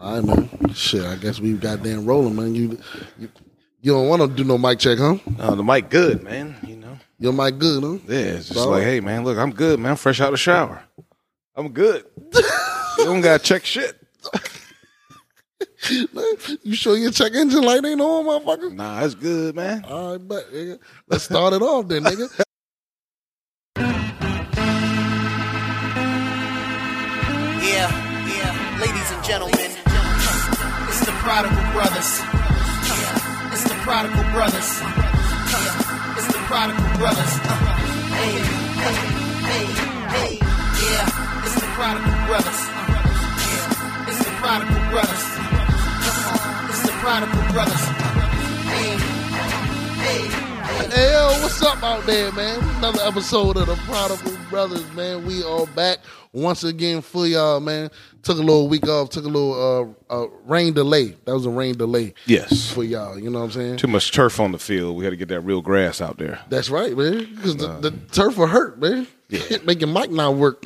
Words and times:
All 0.00 0.20
right, 0.20 0.24
know. 0.24 0.48
Shit, 0.74 1.04
I 1.04 1.16
guess 1.16 1.40
we 1.40 1.54
goddamn 1.54 2.06
rolling, 2.06 2.36
man. 2.36 2.54
You, 2.54 2.78
you, 3.18 3.28
you 3.80 3.92
don't 3.92 4.08
want 4.08 4.22
to 4.22 4.28
do 4.28 4.44
no 4.44 4.56
mic 4.56 4.78
check, 4.78 4.98
huh? 4.98 5.16
Uh, 5.38 5.54
the 5.56 5.64
mic 5.64 5.90
good, 5.90 6.22
man. 6.22 6.54
You 6.66 6.76
know. 6.76 6.98
Your 7.18 7.32
mic 7.32 7.58
good, 7.58 7.82
huh? 7.82 7.98
Yeah, 8.06 8.18
it's 8.18 8.48
just 8.48 8.54
Bro. 8.54 8.68
like, 8.70 8.84
hey, 8.84 9.00
man, 9.00 9.24
look, 9.24 9.36
I'm 9.38 9.52
good, 9.52 9.80
man. 9.80 9.92
I'm 9.92 9.96
fresh 9.96 10.20
out 10.20 10.28
of 10.28 10.32
the 10.34 10.38
shower. 10.38 10.82
I'm 11.56 11.70
good. 11.70 12.04
you 12.34 13.04
don't 13.04 13.20
gotta 13.20 13.42
check 13.42 13.64
shit. 13.64 13.96
You 16.62 16.74
sure 16.74 16.96
your 16.96 17.12
check 17.12 17.32
engine 17.34 17.62
light 17.62 17.84
ain't 17.84 18.00
on, 18.00 18.24
motherfucker? 18.26 18.74
Nah, 18.74 19.02
it's 19.04 19.14
good, 19.14 19.54
man. 19.54 19.84
All 19.84 20.12
right, 20.12 20.28
but 20.28 20.52
nigga. 20.52 20.78
let's 21.08 21.24
start 21.24 21.54
it 21.54 21.62
off 21.62 21.86
then, 21.88 22.02
nigga. 22.04 22.42
Yeah, 27.62 27.88
yeah, 28.26 28.78
ladies 28.80 29.10
and 29.10 29.24
gentlemen, 29.24 29.58
it's 29.60 29.74
the 29.76 29.77
Prodigal 31.18 31.72
Brothers. 31.72 32.20
It's 33.52 33.64
the 33.64 33.74
Prodigal 33.82 34.24
Brothers. 34.32 34.70
It's 36.16 36.28
the 36.28 36.40
Prodigal 36.46 36.88
Brothers. 36.98 37.32
Hey, 38.14 38.38
hey, 38.78 38.96
hey, 39.48 39.66
hey, 40.14 40.38
yeah, 40.38 41.44
it's 41.44 41.54
the 41.54 41.66
Prodigal 41.76 42.16
Brothers. 42.26 42.60
It's 44.08 44.18
the 44.24 44.30
Prodigal 44.40 44.82
Brothers. 44.90 45.24
It's 46.70 46.82
the 46.86 46.92
Prodigal 47.02 47.52
Brothers. 47.52 47.84
Hey, 48.70 48.96
hey, 50.04 50.22
hey. 50.88 51.12
Yo, 51.12 51.42
what's 51.42 51.60
up 51.62 51.82
out 51.82 52.06
there, 52.06 52.32
man? 52.32 52.62
Another 52.78 53.02
episode 53.02 53.56
of 53.56 53.66
the 53.66 53.76
Prodigal 53.86 54.38
Brothers, 54.48 54.90
man. 54.94 55.26
We 55.26 55.42
are 55.42 55.66
back 55.66 55.98
once 56.32 56.64
again 56.64 57.02
for 57.02 57.26
y'all, 57.26 57.60
man. 57.60 57.90
Took 58.28 58.36
a 58.36 58.42
little 58.42 58.68
week 58.68 58.86
off, 58.86 59.08
took 59.08 59.24
a 59.24 59.28
little 59.28 59.96
uh, 60.10 60.14
uh, 60.14 60.26
rain 60.44 60.74
delay. 60.74 61.16
That 61.24 61.32
was 61.32 61.46
a 61.46 61.50
rain 61.50 61.78
delay 61.78 62.12
Yes. 62.26 62.70
for 62.70 62.84
y'all, 62.84 63.18
you 63.18 63.30
know 63.30 63.38
what 63.38 63.46
I'm 63.46 63.50
saying? 63.52 63.76
Too 63.78 63.86
much 63.86 64.12
turf 64.12 64.38
on 64.38 64.52
the 64.52 64.58
field. 64.58 64.98
We 64.98 65.04
had 65.04 65.10
to 65.12 65.16
get 65.16 65.28
that 65.28 65.40
real 65.40 65.62
grass 65.62 66.02
out 66.02 66.18
there. 66.18 66.38
That's 66.50 66.68
right, 66.68 66.94
man. 66.94 67.26
Because 67.34 67.56
the, 67.56 67.68
the 67.78 67.90
turf 68.12 68.36
will 68.36 68.48
hurt, 68.48 68.78
man. 68.78 69.06
Yeah. 69.30 69.56
Making 69.64 69.88
Mike 69.88 70.10
not 70.10 70.34
work. 70.34 70.62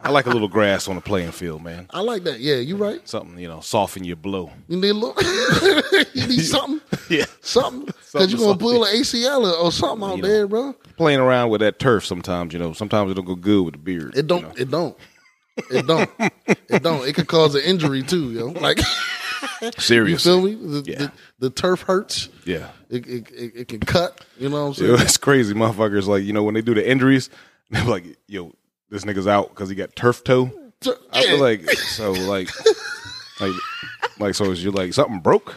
I 0.00 0.08
like 0.08 0.24
a 0.24 0.30
little 0.30 0.48
grass 0.48 0.88
on 0.88 0.94
the 0.94 1.02
playing 1.02 1.32
field, 1.32 1.62
man. 1.62 1.88
I 1.90 2.00
like 2.00 2.24
that. 2.24 2.40
Yeah, 2.40 2.54
you 2.56 2.76
right. 2.76 3.06
Something, 3.06 3.38
you 3.38 3.48
know, 3.48 3.60
soften 3.60 4.04
your 4.04 4.16
blow. 4.16 4.50
You 4.68 4.78
need 4.78 4.88
a 4.88 4.94
little. 4.94 6.08
you 6.14 6.26
need 6.26 6.40
something. 6.40 6.80
Yeah. 7.10 7.26
Something. 7.42 7.92
Because 8.12 8.32
you're 8.32 8.38
going 8.38 8.56
to 8.56 8.58
to 8.58 8.64
pull 8.64 8.84
an 8.84 8.94
ACL 8.96 9.44
or, 9.44 9.66
or 9.66 9.70
something 9.70 10.08
out 10.08 10.20
know. 10.20 10.26
there, 10.26 10.46
bro. 10.46 10.72
Playing 10.96 11.20
around 11.20 11.50
with 11.50 11.60
that 11.60 11.78
turf 11.78 12.06
sometimes, 12.06 12.54
you 12.54 12.58
know, 12.58 12.72
sometimes 12.72 13.10
it 13.10 13.14
don't 13.14 13.26
go 13.26 13.34
good 13.34 13.62
with 13.62 13.74
the 13.74 13.78
beard. 13.78 14.16
It 14.16 14.26
don't. 14.26 14.40
you 14.40 14.46
know. 14.46 14.54
It 14.56 14.70
don't. 14.70 14.96
It 15.70 15.86
don't. 15.86 16.10
it 16.68 16.82
don't. 16.82 17.06
It 17.06 17.14
could 17.14 17.28
cause 17.28 17.54
an 17.54 17.62
injury 17.62 18.02
too, 18.02 18.30
yo. 18.32 18.46
Like 18.48 18.78
you 19.62 19.70
Seriously. 19.78 20.30
feel 20.30 20.42
me? 20.42 20.54
The, 20.54 20.82
Yeah. 20.90 20.98
the, 20.98 21.12
the 21.38 21.50
turf 21.50 21.82
hurts. 21.82 22.28
Yeah. 22.44 22.70
It, 22.90 23.06
it, 23.06 23.30
it, 23.30 23.52
it 23.56 23.68
can 23.68 23.80
cut. 23.80 24.24
You 24.38 24.48
know 24.48 24.68
what 24.68 24.78
I'm 24.78 24.84
Yo, 24.86 24.96
saying? 24.96 25.06
it's 25.06 25.16
crazy, 25.16 25.54
motherfuckers. 25.54 26.06
Like, 26.06 26.24
you 26.24 26.32
know, 26.32 26.42
when 26.42 26.54
they 26.54 26.62
do 26.62 26.74
the 26.74 26.88
injuries, 26.88 27.30
they're 27.70 27.84
like, 27.84 28.04
yo, 28.26 28.52
this 28.90 29.04
nigga's 29.04 29.26
out 29.26 29.50
because 29.50 29.68
he 29.68 29.74
got 29.74 29.94
turf 29.96 30.24
toe. 30.24 30.50
Tur- 30.80 30.98
I 31.12 31.22
feel 31.22 31.40
like 31.40 31.70
so 31.70 32.12
like 32.12 32.48
like 33.40 33.52
like 34.18 34.34
so 34.34 34.50
is 34.50 34.62
you 34.62 34.70
like 34.70 34.92
something 34.92 35.20
broke? 35.20 35.54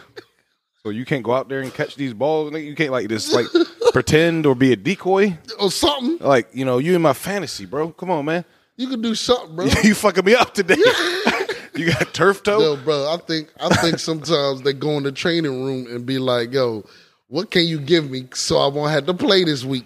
So 0.84 0.90
you 0.90 1.04
can't 1.04 1.22
go 1.24 1.34
out 1.34 1.48
there 1.48 1.60
and 1.60 1.74
catch 1.74 1.96
these 1.96 2.14
balls. 2.14 2.52
You 2.54 2.74
can't 2.76 2.92
like 2.92 3.08
just 3.08 3.32
like 3.32 3.46
pretend 3.92 4.46
or 4.46 4.54
be 4.54 4.72
a 4.72 4.76
decoy. 4.76 5.36
or 5.60 5.70
something. 5.70 6.18
Like 6.26 6.48
you 6.54 6.64
know 6.64 6.78
you 6.78 6.94
in 6.94 7.02
my 7.02 7.12
fantasy, 7.12 7.66
bro. 7.66 7.90
Come 7.90 8.10
on, 8.10 8.24
man. 8.24 8.44
You 8.78 8.86
can 8.88 9.02
do 9.02 9.14
something, 9.14 9.56
bro. 9.56 9.64
you 9.82 9.94
fucking 9.94 10.24
me 10.24 10.34
up 10.34 10.54
today. 10.54 10.76
you 11.74 11.92
got 11.92 12.14
turf 12.14 12.42
toe. 12.44 12.60
Yo, 12.60 12.76
bro, 12.76 13.12
I 13.12 13.16
think 13.26 13.52
I 13.60 13.68
think 13.76 13.98
sometimes 13.98 14.62
they 14.62 14.72
go 14.72 14.96
in 14.96 15.02
the 15.02 15.12
training 15.12 15.64
room 15.64 15.86
and 15.88 16.06
be 16.06 16.18
like, 16.18 16.52
"Yo, 16.52 16.84
what 17.26 17.50
can 17.50 17.66
you 17.66 17.80
give 17.80 18.08
me 18.08 18.28
so 18.34 18.56
I 18.56 18.68
won't 18.68 18.92
have 18.92 19.04
to 19.06 19.14
play 19.14 19.42
this 19.42 19.64
week?" 19.64 19.84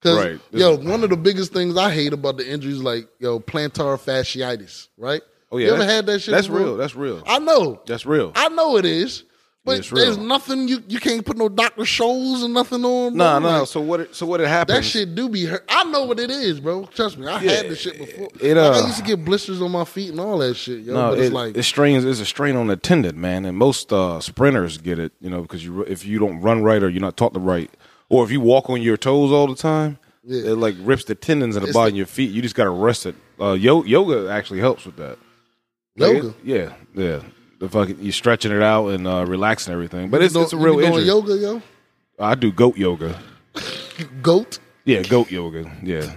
Because 0.00 0.24
Right. 0.24 0.40
yo, 0.52 0.76
one 0.76 1.02
of 1.02 1.10
the 1.10 1.16
biggest 1.16 1.52
things 1.52 1.76
I 1.76 1.90
hate 1.90 2.12
about 2.12 2.36
the 2.36 2.48
injuries, 2.48 2.78
like 2.78 3.08
yo, 3.18 3.40
plantar 3.40 3.98
fasciitis, 3.98 4.86
right? 4.96 5.22
Oh 5.50 5.56
yeah, 5.58 5.66
you 5.66 5.74
ever 5.74 5.84
had 5.84 6.06
that 6.06 6.20
shit? 6.20 6.30
That's 6.32 6.46
before? 6.46 6.60
real. 6.62 6.76
That's 6.76 6.94
real. 6.94 7.24
I 7.26 7.40
know, 7.40 7.80
That's 7.86 8.06
real. 8.06 8.30
I 8.36 8.48
know 8.50 8.76
it 8.76 8.84
is, 8.84 9.24
but 9.68 9.78
It's 9.78 9.92
real. 9.92 10.04
there's 10.04 10.18
nothing 10.18 10.68
you 10.68 10.82
you 10.88 10.98
can't 11.00 11.24
put 11.24 11.36
no 11.36 11.48
Doctor 11.48 11.82
Scholl's 11.82 12.42
and 12.42 12.52
nothing 12.54 12.84
on. 12.84 13.12
Bro. 13.12 13.24
Nah, 13.24 13.38
nah. 13.38 13.58
Like, 13.60 13.68
So 13.68 13.80
what? 13.80 14.00
It, 14.00 14.14
so 14.14 14.26
what? 14.26 14.40
It 14.40 14.48
happens? 14.48 14.78
that 14.78 14.82
shit 14.84 15.14
do 15.14 15.28
be 15.28 15.44
hurt. 15.46 15.64
I 15.68 15.84
know 15.84 16.04
what 16.04 16.18
it 16.18 16.30
is, 16.30 16.60
bro. 16.60 16.84
Trust 16.86 17.18
me, 17.18 17.26
I 17.26 17.40
Yeah, 17.42 17.50
had 17.52 17.68
this 17.68 17.80
shit 17.80 17.98
before. 17.98 18.28
it, 18.40 18.56
Like, 18.56 18.76
uh, 18.76 18.80
I 18.82 18.86
used 18.86 18.98
to 18.98 19.04
get 19.04 19.24
blisters 19.24 19.62
on 19.62 19.70
my 19.70 19.84
feet 19.84 20.10
and 20.10 20.20
all 20.20 20.38
that 20.38 20.54
shit, 20.54 20.80
yo. 20.80 20.94
No, 20.94 21.10
but 21.10 21.18
it's 21.18 21.28
it, 21.28 21.32
like 21.32 21.56
it 21.56 21.62
strains. 21.62 22.04
It's 22.04 22.20
a 22.20 22.26
strain 22.26 22.56
on 22.56 22.66
the 22.66 22.76
tendon, 22.76 23.20
man. 23.20 23.44
And 23.44 23.56
most 23.56 23.92
uh, 23.92 24.20
sprinters 24.20 24.78
get 24.78 24.98
it, 24.98 25.12
you 25.20 25.30
know, 25.30 25.42
because 25.42 25.64
you 25.64 25.82
if 25.82 26.04
you 26.04 26.18
don't 26.18 26.40
run 26.40 26.62
right 26.62 26.82
or 26.82 26.88
you're 26.88 27.00
not 27.00 27.16
taught 27.16 27.34
to 27.34 27.40
right, 27.40 27.70
or 28.08 28.24
if 28.24 28.30
you 28.30 28.40
walk 28.40 28.68
on 28.70 28.82
your 28.82 28.96
toes 28.96 29.30
all 29.32 29.46
the 29.46 29.54
time, 29.54 29.98
Yeah. 30.24 30.50
it 30.52 30.56
like 30.56 30.74
rips 30.80 31.04
the 31.04 31.14
tendons 31.14 31.56
in 31.56 31.62
the 31.62 31.68
It's 31.68 31.74
bottom 31.74 31.90
the- 31.92 31.94
of 31.94 31.98
your 31.98 32.06
feet. 32.06 32.30
You 32.30 32.42
just 32.42 32.54
got 32.54 32.64
to 32.64 32.70
rest 32.70 33.06
it. 33.06 33.14
Uh, 33.40 33.52
yo- 33.52 33.84
yoga 33.84 34.28
actually 34.30 34.60
helps 34.60 34.84
with 34.84 34.96
that. 34.96 35.18
Yoga. 35.96 36.34
yeah, 36.44 36.72
yeah. 36.94 37.20
The 37.58 37.68
fucking 37.68 38.00
you 38.00 38.12
stretching 38.12 38.52
it 38.52 38.62
out 38.62 38.88
and 38.88 39.06
uh, 39.06 39.24
relaxing 39.26 39.72
everything, 39.72 40.10
but 40.10 40.20
You 40.20 40.26
it's, 40.26 40.36
it's 40.36 40.52
a 40.52 40.56
real 40.56 40.74
doing 40.74 40.86
injury. 40.86 41.04
yoga, 41.04 41.36
yo. 41.36 41.62
I 42.18 42.34
do 42.34 42.52
goat 42.52 42.76
yoga. 42.76 43.18
Goat. 44.22 44.58
Yeah, 44.84 45.02
goat 45.02 45.30
yoga. 45.30 45.70
Yeah, 45.82 46.14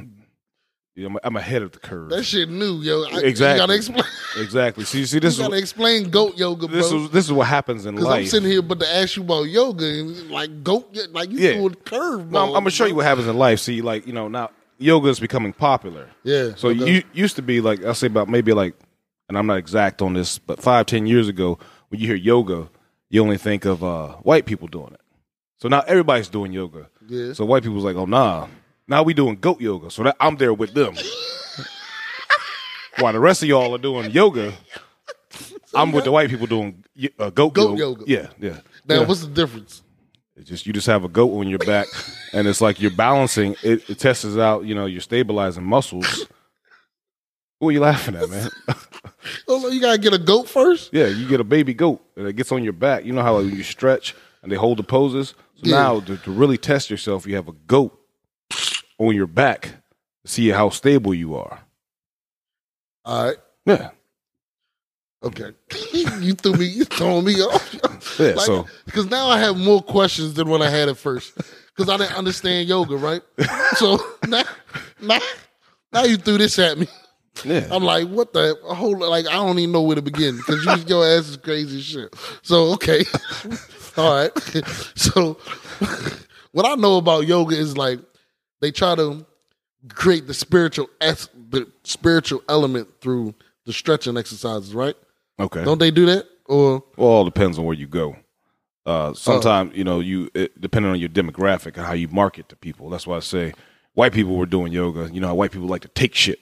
yeah 0.95 1.07
I'm, 1.07 1.17
I'm 1.23 1.35
ahead 1.35 1.61
of 1.63 1.71
the 1.71 1.79
curve. 1.79 2.09
That 2.09 2.23
shit 2.23 2.47
new, 2.49 2.75
yo. 2.81 3.03
I, 3.05 3.21
Exactly. 3.21 3.53
You 3.55 3.59
gotta 3.67 3.75
explain. 3.75 4.03
exactly. 4.37 4.83
See, 4.85 5.05
see, 5.05 5.19
this 5.25 5.33
is 5.33 5.39
gotta 5.39 5.57
explain 5.57 6.09
goat 6.11 6.37
yoga, 6.37 6.67
bro. 6.67 6.75
this 6.75 6.91
is 6.91 7.09
this 7.09 7.25
is 7.25 7.31
what 7.31 7.47
happens 7.47 7.85
in 7.85 7.95
Because 7.95 8.09
I'm 8.09 8.25
sitting 8.27 8.49
here, 8.49 8.61
but 8.61 8.79
to 8.79 8.87
ask 8.95 9.15
you 9.17 9.23
about 9.23 9.43
yoga 9.43 9.85
and 9.85 10.29
like 10.29 10.63
goat, 10.63 10.95
like 11.11 11.31
you 11.31 11.39
Yeah. 11.39 11.53
doing 11.53 11.75
curve. 11.85 12.31
No, 12.31 12.39
I'm, 12.43 12.47
I'm 12.49 12.53
gonna 12.53 12.69
show 12.69 12.85
you 12.85 12.95
what 12.95 13.05
happens 13.05 13.27
in 13.27 13.35
life. 13.37 13.59
See, 13.59 13.81
like 13.81 14.05
you 14.05 14.13
know, 14.13 14.27
now 14.27 14.51
yoga 14.77 15.09
is 15.09 15.19
becoming 15.19 15.53
popular. 15.53 16.07
Yeah. 16.23 16.53
So 16.55 16.69
okay. 16.69 16.91
you 16.97 17.03
used 17.13 17.35
to 17.37 17.41
be 17.41 17.61
like 17.61 17.83
I'll 17.83 17.95
say 17.95 18.07
about 18.07 18.29
maybe 18.29 18.53
like, 18.53 18.75
and 19.31 19.37
I'm 19.37 19.47
not 19.47 19.59
exact 19.59 20.01
on 20.01 20.11
this, 20.13 20.37
but 20.37 20.61
five 20.61 20.87
ten 20.87 21.05
years 21.05 21.29
ago, 21.29 21.57
when 21.87 22.01
you 22.01 22.07
hear 22.07 22.17
yoga, 22.17 22.67
you 23.09 23.21
only 23.23 23.37
think 23.37 23.63
of 23.63 23.81
uh, 23.81 24.09
white 24.23 24.45
people 24.45 24.67
doing 24.67 24.91
it. 24.93 24.99
So 25.57 25.69
now 25.69 25.79
everybody's 25.87 26.27
doing 26.27 26.51
yoga. 26.51 26.89
Yeah. 27.07 27.31
So 27.31 27.45
white 27.45 27.63
people's 27.63 27.85
like, 27.85 27.95
oh 27.95 28.03
nah, 28.03 28.47
now 28.89 29.03
we 29.03 29.13
doing 29.13 29.37
goat 29.37 29.61
yoga. 29.61 29.89
So 29.89 30.03
that 30.03 30.17
I'm 30.19 30.35
there 30.35 30.53
with 30.53 30.73
them. 30.73 30.95
While 32.99 33.13
the 33.13 33.21
rest 33.21 33.41
of 33.41 33.47
y'all 33.47 33.73
are 33.73 33.77
doing 33.77 34.11
yoga, 34.11 34.53
I'm 35.73 35.93
with 35.93 36.03
the 36.03 36.11
white 36.11 36.29
people 36.29 36.45
doing 36.47 36.83
uh, 37.17 37.29
goat, 37.29 37.53
Goat 37.53 37.77
yoga. 37.77 38.01
yoga. 38.01 38.03
Yeah, 38.05 38.27
yeah. 38.37 38.59
now, 38.85 38.99
yeah. 38.99 39.07
what's 39.07 39.21
the 39.21 39.27
difference? 39.27 39.81
It's 40.35 40.49
just 40.49 40.65
you 40.67 40.73
just 40.73 40.87
have 40.87 41.05
a 41.05 41.09
goat 41.09 41.39
on 41.39 41.47
your 41.47 41.59
back, 41.59 41.87
and 42.33 42.49
it's 42.49 42.59
like 42.59 42.81
you're 42.81 42.91
balancing. 42.91 43.55
It, 43.63 43.89
it 43.89 43.97
tests 43.97 44.25
out, 44.35 44.65
you 44.65 44.75
know, 44.75 44.87
you're 44.87 44.99
stabilizing 44.99 45.63
muscles. 45.63 46.25
What 47.61 47.69
are 47.69 47.71
you 47.73 47.79
laughing 47.79 48.15
at, 48.15 48.27
man? 48.29 48.49
Oh, 49.47 49.67
you 49.69 49.79
gotta 49.79 49.99
get 49.99 50.13
a 50.13 50.17
goat 50.17 50.49
first. 50.49 50.89
yeah, 50.91 51.05
you 51.05 51.27
get 51.27 51.39
a 51.39 51.43
baby 51.43 51.75
goat, 51.75 52.03
and 52.15 52.27
it 52.27 52.35
gets 52.35 52.51
on 52.51 52.63
your 52.63 52.73
back. 52.73 53.05
You 53.05 53.13
know 53.13 53.21
how 53.21 53.37
you 53.39 53.61
stretch 53.61 54.15
and 54.41 54.51
they 54.51 54.55
hold 54.55 54.79
the 54.79 54.83
poses. 54.83 55.35
So 55.57 55.69
Yeah. 55.69 55.75
now 55.75 55.99
to, 55.99 56.17
to 56.17 56.31
really 56.31 56.57
test 56.57 56.89
yourself, 56.89 57.27
you 57.27 57.35
have 57.35 57.47
a 57.47 57.51
goat 57.67 57.95
on 58.97 59.15
your 59.15 59.27
back 59.27 59.63
to 60.25 60.31
see 60.31 60.47
how 60.49 60.69
stable 60.69 61.13
you 61.13 61.35
are. 61.35 61.59
All 63.05 63.25
right. 63.25 63.37
Yeah, 63.67 63.89
Okay. 65.23 65.51
you 65.93 66.33
threw 66.33 66.53
me. 66.53 66.65
You 66.65 66.85
throwing 66.85 67.25
me 67.25 67.35
off. 67.43 68.19
Yeah, 68.19 68.35
so- 68.37 68.65
because 68.85 69.05
now 69.05 69.27
I 69.27 69.37
have 69.37 69.55
more 69.55 69.83
questions 69.83 70.33
than 70.33 70.49
when 70.49 70.63
I 70.63 70.69
had 70.69 70.89
at 70.89 70.97
first. 70.97 71.33
Because 71.75 71.89
I 71.89 71.97
didn't 71.97 72.17
understand 72.17 72.67
yoga, 72.67 72.97
right? 72.97 73.21
So 73.75 73.99
now, 74.27 74.43
now, 74.99 75.19
now 75.93 76.03
you 76.05 76.17
threw 76.17 76.39
this 76.39 76.57
at 76.57 76.77
me. 76.79 76.87
Yeah. 77.45 77.67
I'm 77.71 77.83
like, 77.83 78.07
what 78.07 78.33
the 78.33 78.57
a 78.67 78.73
whole 78.73 78.97
like 78.97 79.27
I 79.27 79.33
don't 79.33 79.57
even 79.59 79.71
know 79.71 79.81
where 79.81 79.95
to 79.95 80.01
begin 80.01 80.37
because 80.37 80.63
you, 80.65 80.73
your 80.87 81.05
ass 81.05 81.29
is 81.29 81.37
crazy 81.37 81.81
shit. 81.81 82.13
So 82.41 82.73
okay, 82.73 83.03
all 83.97 84.15
right. 84.15 84.31
So 84.95 85.37
what 86.51 86.65
I 86.65 86.75
know 86.75 86.97
about 86.97 87.27
yoga 87.27 87.55
is 87.55 87.77
like 87.77 87.99
they 88.59 88.71
try 88.71 88.95
to 88.95 89.25
create 89.89 90.27
the 90.27 90.33
spiritual 90.33 90.89
the 90.99 91.67
spiritual 91.83 92.43
element 92.47 92.87
through 93.01 93.33
the 93.65 93.73
stretching 93.73 94.17
exercises, 94.17 94.73
right? 94.73 94.95
Okay. 95.39 95.63
Don't 95.63 95.79
they 95.79 95.91
do 95.91 96.05
that? 96.07 96.25
Or 96.45 96.83
Well, 96.97 97.09
all 97.09 97.25
depends 97.25 97.57
on 97.57 97.65
where 97.65 97.75
you 97.75 97.87
go. 97.87 98.15
Uh, 98.85 99.13
sometimes 99.13 99.75
you 99.75 99.83
know 99.83 99.99
you 99.99 100.29
it, 100.33 100.59
depending 100.59 100.91
on 100.91 100.99
your 100.99 101.09
demographic 101.09 101.77
and 101.77 101.85
how 101.85 101.93
you 101.93 102.07
market 102.07 102.49
to 102.49 102.55
people. 102.55 102.89
That's 102.89 103.05
why 103.05 103.17
I 103.17 103.19
say 103.19 103.53
white 103.93 104.11
people 104.11 104.35
were 104.35 104.45
doing 104.47 104.73
yoga. 104.73 105.09
You 105.11 105.21
know 105.21 105.27
how 105.27 105.35
white 105.35 105.51
people 105.51 105.67
like 105.67 105.83
to 105.83 105.87
take 105.87 106.15
shit, 106.15 106.39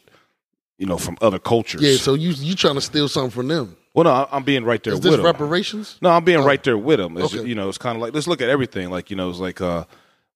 you 0.80 0.88
know, 0.88 0.98
from 0.98 1.18
other 1.22 1.38
cultures. 1.38 1.82
yeah, 1.82 1.98
so 1.98 2.16
you 2.16 2.32
you 2.32 2.56
trying 2.56 2.76
to 2.76 2.82
steal 2.82 3.08
something 3.08 3.30
from 3.30 3.48
them? 3.50 3.78
well, 3.94 4.06
no, 4.06 4.28
I'm 4.32 4.44
being 4.44 4.64
right 4.64 4.82
there 4.84 4.94
Is 4.94 5.00
with 5.00 5.12
them. 5.12 5.22
This 5.22 5.24
reparations? 5.26 5.98
No, 6.02 6.10
I'm 6.10 6.24
being 6.24 6.40
right 6.44 6.64
there 6.64 6.78
with 6.78 6.98
them. 7.00 7.18
It's 7.18 7.36
okay. 7.36 7.48
you 7.48 7.54
know, 7.54 7.70
it's 7.70 7.78
kind 7.78 7.96
of 7.96 8.02
like 8.02 8.14
let's 8.14 8.26
look 8.28 8.42
at 8.42 8.50
everything. 8.50 8.90
Like 8.90 9.12
you 9.12 9.16
know, 9.16 9.30
it's 9.30 9.40
like 9.40 9.60
uh, 9.62 9.84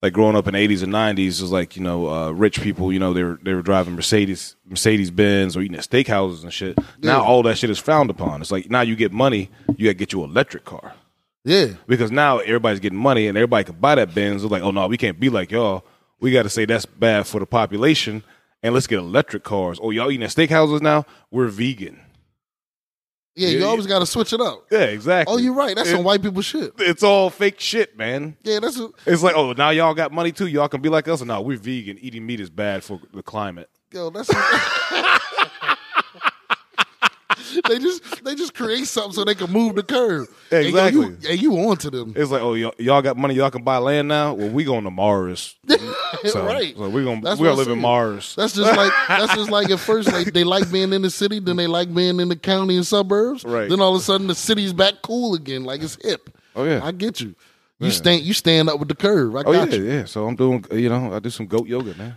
like 0.01 0.11
growing 0.13 0.35
up 0.35 0.45
in 0.47 0.53
the 0.53 0.59
eighties 0.59 0.83
and 0.83 0.91
nineties 0.91 1.41
was 1.41 1.51
like, 1.51 1.75
you 1.77 1.81
know, 1.81 2.09
uh, 2.09 2.31
rich 2.31 2.61
people, 2.61 2.91
you 2.91 2.99
know, 2.99 3.13
they 3.13 3.23
were 3.23 3.39
they 3.41 3.53
were 3.53 3.61
driving 3.61 3.95
Mercedes 3.95 4.55
Mercedes 4.67 5.11
Benz 5.11 5.55
or 5.55 5.61
eating 5.61 5.77
at 5.77 5.83
steakhouses 5.89 6.43
and 6.43 6.51
shit. 6.53 6.77
Now 7.01 7.21
Yeah. 7.21 7.21
all 7.21 7.41
that 7.43 7.57
shit 7.57 7.69
is 7.69 7.79
frowned 7.79 8.09
upon. 8.09 8.41
It's 8.41 8.51
like 8.51 8.69
now 8.69 8.81
you 8.81 8.95
get 8.95 9.11
money, 9.13 9.49
you 9.77 9.85
gotta 9.87 9.93
get 9.93 10.11
you 10.13 10.23
an 10.23 10.31
electric 10.31 10.65
car. 10.65 10.93
Yeah. 11.45 11.67
Because 11.87 12.11
now 12.11 12.39
everybody's 12.39 12.79
getting 12.79 12.99
money 12.99 13.27
and 13.27 13.37
everybody 13.37 13.63
can 13.65 13.75
buy 13.75 13.95
that 13.95 14.13
Benz. 14.13 14.43
It's 14.43 14.51
like, 14.51 14.63
oh 14.63 14.71
no, 14.71 14.87
we 14.87 14.97
can't 14.97 15.19
be 15.19 15.29
like 15.29 15.51
y'all. 15.51 15.83
We 16.19 16.31
got 16.31 16.43
to 16.43 16.49
say 16.49 16.63
that's 16.63 16.85
bad 16.85 17.27
for 17.27 17.39
the 17.41 17.45
population, 17.45 18.23
and 18.63 18.73
let's 18.73 18.87
get 18.87 18.97
electric 18.99 19.43
cars. 19.43 19.79
Oh, 19.81 19.91
y'all 19.91 20.09
eating 20.09 20.23
at 20.23 20.31
steakhouses 20.31 20.81
now? 20.81 21.05
We're 21.29 21.47
vegan. 21.47 21.99
Yeah, 23.35 23.49
Yeah, 23.49 23.57
you 23.59 23.65
always 23.65 23.87
got 23.87 23.99
to 23.99 24.05
switch 24.05 24.31
it 24.31 24.39
up. 24.39 24.65
Yeah, 24.71 24.81
exactly. 24.83 25.33
Oh, 25.33 25.37
you're 25.37 25.53
right. 25.53 25.75
That's 25.75 25.89
It- 25.89 25.93
some 25.95 26.03
white 26.03 26.21
people 26.21 26.41
shit. 26.43 26.73
It's 26.77 27.01
all 27.03 27.29
fake 27.31 27.59
shit, 27.59 27.97
man. 27.97 28.37
Yeah, 28.43 28.59
that's 28.59 28.79
a, 28.79 28.89
It's 29.07 29.23
like, 29.23 29.35
oh, 29.35 29.53
now 29.53 29.71
y'all 29.71 29.93
got 29.95 30.11
money 30.11 30.31
too. 30.31 30.45
Y'all 30.47 30.67
can 30.67 30.81
be 30.81 30.89
like 30.89 31.07
us. 31.07 31.21
No, 31.23 31.41
we're 31.41 31.57
vegan. 31.57 31.97
Eating 31.99 32.25
meat 32.25 32.39
is 32.39 32.49
bad 32.51 32.83
for 32.83 32.99
the 33.13 33.23
climate. 33.23 33.69
yo. 33.91 34.09
That's 34.11 34.29
they 37.69 37.79
just 37.79 38.23
they 38.23 38.35
just 38.35 38.53
create 38.53 38.85
something 38.87 39.13
so 39.13 39.23
they 39.23 39.35
can 39.35 39.51
move 39.51 39.75
the 39.75 39.83
curve. 39.83 40.27
And, 40.51 40.63
yo, 40.63 40.69
Exactly. 40.69 41.01
you, 41.01 41.17
and 41.29 41.41
you 41.41 41.57
on 41.69 41.77
to 41.77 41.89
them. 41.89 42.13
It's 42.15 42.31
like, 42.31 42.41
oh, 42.41 42.53
y'all, 42.53 42.73
y'all 42.77 43.01
got 43.01 43.17
money. 43.17 43.35
Y'all 43.35 43.51
can 43.51 43.63
buy 43.63 43.77
land 43.77 44.07
now. 44.07 44.33
Well, 44.33 44.49
we 44.49 44.63
going 44.63 44.83
to 44.83 44.91
Mars. 44.91 45.55
So, 46.25 46.45
Right. 46.45 46.75
So 46.75 46.89
we're 46.89 47.03
gonna 47.03 47.21
That's 47.21 47.39
we're 47.39 47.47
gonna 47.47 47.57
live 47.57 47.67
in. 47.69 47.79
Mars. 47.79 48.35
That's 48.35 48.53
just 48.53 48.75
like 48.75 48.91
that's 49.07 49.35
just 49.35 49.49
like 49.51 49.69
at 49.69 49.79
first 49.79 50.11
like 50.11 50.33
they 50.33 50.43
like 50.43 50.71
being 50.71 50.93
in 50.93 51.01
the 51.01 51.09
city, 51.09 51.39
then 51.39 51.57
they 51.57 51.67
like 51.67 51.93
being 51.93 52.19
in 52.19 52.29
the 52.29 52.35
county 52.35 52.75
and 52.75 52.85
suburbs. 52.85 53.43
Right. 53.43 53.69
Then 53.69 53.79
all 53.81 53.95
of 53.95 54.01
a 54.01 54.03
sudden 54.03 54.27
the 54.27 54.35
city's 54.35 54.73
back 54.73 54.95
cool 55.01 55.33
again, 55.33 55.63
like 55.63 55.81
it's 55.81 55.97
hip. 56.03 56.29
Oh, 56.55 56.63
yeah. 56.65 56.81
I 56.83 56.91
get 56.91 57.19
you. 57.19 57.35
You 57.79 57.91
stand 57.91 58.21
you 58.21 58.33
stand 58.33 58.69
up 58.69 58.79
with 58.79 58.87
the 58.87 58.95
curve. 58.95 59.35
I 59.35 59.39
oh 59.41 59.51
got 59.51 59.69
yeah, 59.71 59.77
you. 59.77 59.83
yeah. 59.83 60.05
So 60.05 60.25
I'm 60.25 60.35
doing. 60.37 60.63
You 60.71 60.87
know, 60.87 61.11
I 61.13 61.19
do 61.19 61.29
some 61.29 61.47
goat 61.47 61.67
yoga, 61.67 61.93
man. 61.95 62.15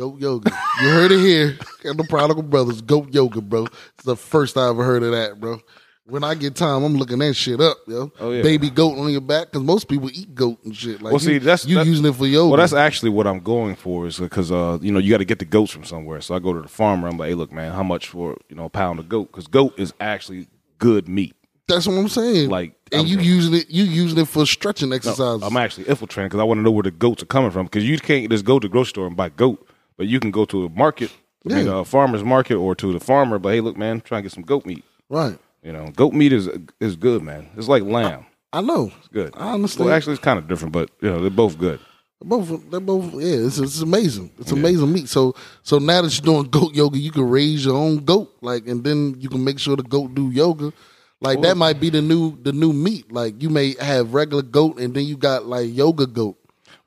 Goat 0.00 0.18
yoga. 0.18 0.50
You 0.82 0.88
heard 0.88 1.12
it 1.12 1.20
here. 1.20 1.58
And 1.84 1.98
the 1.98 2.04
Prodigal 2.04 2.42
Brothers, 2.44 2.80
goat 2.80 3.12
yoga, 3.12 3.42
bro. 3.42 3.66
It's 3.66 4.04
the 4.04 4.16
first 4.16 4.56
I 4.56 4.70
ever 4.70 4.82
heard 4.82 5.02
of 5.02 5.10
that, 5.12 5.38
bro. 5.38 5.60
When 6.06 6.24
I 6.24 6.34
get 6.34 6.54
time, 6.56 6.82
I'm 6.84 6.94
looking 6.96 7.18
that 7.18 7.34
shit 7.34 7.60
up, 7.60 7.76
yo. 7.86 8.10
Oh, 8.18 8.32
yeah. 8.32 8.40
Baby 8.42 8.70
goat 8.70 8.96
on 8.98 9.10
your 9.12 9.20
back, 9.20 9.48
because 9.52 9.62
most 9.62 9.88
people 9.88 10.08
eat 10.10 10.34
goat 10.34 10.56
and 10.64 10.74
shit. 10.74 11.02
Like, 11.02 11.12
Well, 11.12 11.18
see, 11.20 11.34
you, 11.34 11.40
that's- 11.40 11.66
you 11.66 11.78
using 11.82 12.06
it 12.06 12.14
for 12.14 12.26
yoga. 12.26 12.48
Well, 12.48 12.56
that's 12.56 12.72
actually 12.72 13.10
what 13.10 13.26
I'm 13.26 13.40
going 13.40 13.76
for 13.76 14.06
is 14.06 14.18
because 14.18 14.50
uh, 14.50 14.78
you 14.80 14.90
know 14.90 14.98
you 15.00 15.10
got 15.10 15.18
to 15.18 15.26
get 15.26 15.38
the 15.38 15.44
goats 15.44 15.70
from 15.70 15.84
somewhere. 15.84 16.22
So 16.22 16.34
I 16.34 16.38
go 16.38 16.54
to 16.54 16.62
the 16.62 16.68
farmer. 16.68 17.06
I'm 17.06 17.18
like, 17.18 17.28
hey, 17.28 17.34
look, 17.34 17.52
man, 17.52 17.70
how 17.72 17.82
much 17.82 18.08
for 18.08 18.38
you 18.48 18.56
know 18.56 18.64
a 18.64 18.70
pound 18.70 19.00
of 19.00 19.08
goat? 19.08 19.30
Because 19.30 19.48
goat 19.48 19.74
is 19.78 19.92
actually 20.00 20.48
good 20.78 21.08
meat. 21.08 21.36
That's 21.68 21.86
what 21.86 21.92
I'm 21.98 22.08
saying. 22.08 22.48
Like, 22.48 22.74
and 22.90 23.00
I'm- 23.02 23.06
you 23.06 23.18
using 23.18 23.52
it, 23.52 23.68
you 23.68 23.84
using 23.84 24.18
it 24.18 24.28
for 24.28 24.46
stretching 24.46 24.94
exercises. 24.94 25.42
I'm 25.42 25.58
actually 25.58 25.88
infiltrating 25.88 26.28
because 26.30 26.40
I 26.40 26.44
want 26.44 26.56
to 26.56 26.62
know 26.62 26.70
where 26.70 26.84
the 26.84 26.90
goats 26.90 27.22
are 27.22 27.26
coming 27.26 27.50
from. 27.50 27.66
Because 27.66 27.86
you 27.86 27.98
can't 27.98 28.30
just 28.30 28.46
go 28.46 28.58
to 28.58 28.66
the 28.66 28.72
grocery 28.72 28.88
store 28.88 29.06
and 29.06 29.14
buy 29.16 29.28
goat, 29.28 29.64
but 30.00 30.08
you 30.08 30.18
can 30.18 30.30
go 30.30 30.46
to 30.46 30.64
a 30.64 30.70
market, 30.70 31.12
I 31.44 31.52
mean, 31.52 31.68
a 31.68 31.84
farmer's 31.84 32.24
market, 32.24 32.54
or 32.54 32.74
to 32.74 32.90
the 32.90 33.00
farmer. 33.00 33.38
But 33.38 33.50
hey, 33.50 33.60
look, 33.60 33.76
man, 33.76 34.00
try 34.00 34.16
and 34.16 34.24
get 34.24 34.32
some 34.32 34.42
goat 34.44 34.64
meat. 34.64 34.82
right. 35.10 35.38
You 35.62 35.72
know, 35.72 35.88
goat 35.94 36.14
meat 36.14 36.32
is 36.32 36.48
is 36.80 36.96
good, 36.96 37.22
man. 37.22 37.50
It's 37.58 37.68
like 37.68 37.82
lamb. 37.82 38.24
I 38.50 38.62
know. 38.62 38.90
It's 38.98 39.08
good. 39.08 39.34
I 39.36 39.52
understand. 39.52 39.84
Well, 39.84 39.94
actually, 39.94 40.14
it's 40.14 40.24
kind 40.24 40.38
of 40.38 40.48
different, 40.48 40.72
but 40.72 40.88
you 41.02 41.10
know, 41.10 41.20
they're 41.20 41.28
both 41.28 41.58
good. 41.58 41.80
They're 42.18 42.30
both, 42.30 42.70
they're 42.70 42.80
both, 42.80 43.12
yeah. 43.12 43.44
It's, 43.46 43.58
it's 43.58 43.82
amazing. 43.82 44.32
It's 44.38 44.52
amazing 44.52 44.90
meat. 44.90 45.10
So, 45.10 45.34
so 45.62 45.78
now 45.78 46.00
that 46.00 46.14
you're 46.16 46.34
doing 46.34 46.48
goat 46.50 46.74
yoga, 46.74 46.96
you 46.98 47.10
can 47.10 47.28
raise 47.28 47.66
your 47.66 47.76
own 47.76 47.98
goat, 48.06 48.34
like, 48.40 48.66
and 48.68 48.82
then 48.82 49.16
you 49.18 49.28
can 49.28 49.44
make 49.44 49.58
sure 49.58 49.76
the 49.76 49.82
goat 49.82 50.14
do 50.14 50.30
yoga. 50.30 50.72
Like 51.20 51.42
that 51.42 51.58
might 51.58 51.78
be 51.78 51.90
the 51.90 52.00
new, 52.00 52.42
the 52.42 52.52
new 52.52 52.72
meat. 52.72 53.12
Like 53.12 53.42
you 53.42 53.50
may 53.50 53.74
have 53.78 54.14
regular 54.14 54.42
goat, 54.42 54.80
and 54.80 54.94
then 54.94 55.04
you 55.04 55.18
got 55.18 55.44
like 55.44 55.68
yoga 55.74 56.06
goat. 56.06 56.38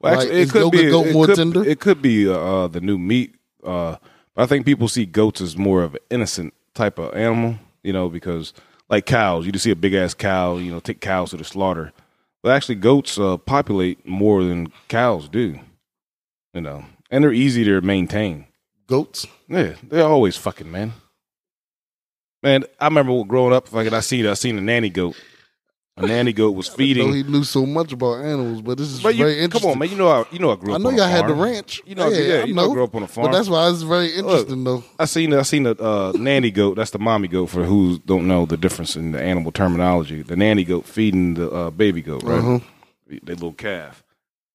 Well, 0.04 0.20
actually, 0.20 0.42
is 0.42 0.54
yoga 0.54 0.90
goat 0.90 1.08
it 1.08 1.14
more 1.14 1.26
could, 1.28 1.36
tender? 1.36 1.64
It 1.64 1.80
could 1.80 2.02
be 2.02 2.28
uh, 2.28 2.34
uh, 2.34 2.68
the 2.68 2.82
new 2.82 2.98
meat. 2.98 3.36
Uh, 3.64 3.96
I 4.36 4.46
think 4.46 4.66
people 4.66 4.90
see 4.90 5.06
goats 5.06 5.40
as 5.40 5.56
more 5.56 5.82
of 5.82 5.96
an 5.96 6.02
innocent 6.10 6.54
type 6.74 7.00
of 7.00 7.16
animal, 7.16 7.56
you 7.84 7.94
know, 7.94 8.10
because 8.10 8.54
like 8.90 9.06
cows, 9.06 9.46
you 9.46 9.54
just 9.54 9.64
see 9.64 9.72
a 9.72 9.78
big 9.78 9.94
ass 9.94 10.14
cow, 10.14 10.58
you 10.58 10.72
know, 10.72 10.82
take 10.82 11.00
cows 11.00 11.30
to 11.30 11.38
the 11.38 11.46
slaughter. 11.46 11.94
But 12.42 12.54
actually, 12.54 12.76
goats 12.76 13.18
uh, 13.18 13.38
populate 13.38 14.06
more 14.06 14.44
than 14.44 14.74
cows 14.90 15.30
do, 15.30 15.58
you 16.54 16.62
know, 16.62 16.84
and 17.10 17.24
they're 17.24 17.32
easy 17.32 17.64
to 17.64 17.80
maintain. 17.80 18.48
Goats. 18.88 19.26
Yeah, 19.48 19.76
they're 19.84 20.06
always 20.06 20.36
fucking 20.36 20.70
man. 20.70 20.92
Man, 22.42 22.66
I 22.78 22.86
remember 22.88 23.24
growing 23.24 23.54
up, 23.54 23.72
like 23.72 23.92
I 23.94 24.02
seen 24.02 24.28
I 24.28 24.34
seen 24.34 24.58
a 24.58 24.62
nanny 24.62 24.90
goat. 24.90 25.16
A 25.96 26.08
nanny 26.08 26.34
goat 26.34 26.52
was 26.52 26.70
I 26.70 26.72
know 26.72 26.76
feeding. 26.78 27.14
he 27.14 27.24
knew 27.24 27.44
so 27.44 27.66
much 27.68 27.94
about 27.94 28.24
animals, 28.26 28.62
but 28.62 28.80
this 28.80 28.88
is 28.92 29.04
But 29.04 29.14
you, 29.16 29.24
very 29.26 29.36
come 29.36 29.44
interesting. 29.44 29.72
on, 29.72 29.80
man. 29.80 29.90
You 29.90 29.96
know, 29.98 30.08
I, 30.08 30.26
you 30.32 30.40
know, 30.40 30.52
I 30.52 30.56
grew 30.56 30.72
I 30.74 30.76
up. 30.76 30.82
know 30.82 30.88
on 30.90 30.96
a 30.96 30.98
y'all 30.98 31.08
had 31.08 31.28
the 31.28 31.36
ranch. 31.36 31.82
You 31.86 31.94
know, 31.96 32.10
yeah, 32.10 32.46
you 32.46 32.54
know, 32.56 32.72
I 32.72 32.74
grew 32.74 32.84
up 32.84 32.96
on 32.96 33.04
a 33.04 33.08
farm. 33.08 33.28
But 33.28 33.38
that's 33.38 33.48
why 33.48 33.70
it's 33.70 33.84
very 33.84 34.08
interesting, 34.16 34.64
though. 34.64 34.84
I 34.98 35.06
seen 35.06 35.34
I 35.34 35.44
seen 35.44 35.64
the 35.64 35.76
uh, 35.80 36.14
nanny 36.16 36.50
goat. 36.50 36.76
That's 36.78 36.92
the 36.92 37.00
mommy 37.00 37.28
goat 37.28 37.48
for 37.48 37.64
who 37.64 38.00
don't 38.00 38.28
know 38.28 38.46
the 38.48 38.58
difference 38.58 38.96
in 38.96 39.12
the 39.12 39.22
animal 39.22 39.52
terminology. 39.52 40.24
The 40.24 40.36
nanny 40.36 40.64
goat 40.64 40.86
feeding 40.86 41.36
the 41.36 41.52
uh, 41.52 41.70
baby 41.70 42.02
goat, 42.02 42.24
right? 42.24 42.40
Uh-huh. 42.40 42.60
The 43.08 43.34
little 43.34 43.54
calf, 43.54 44.04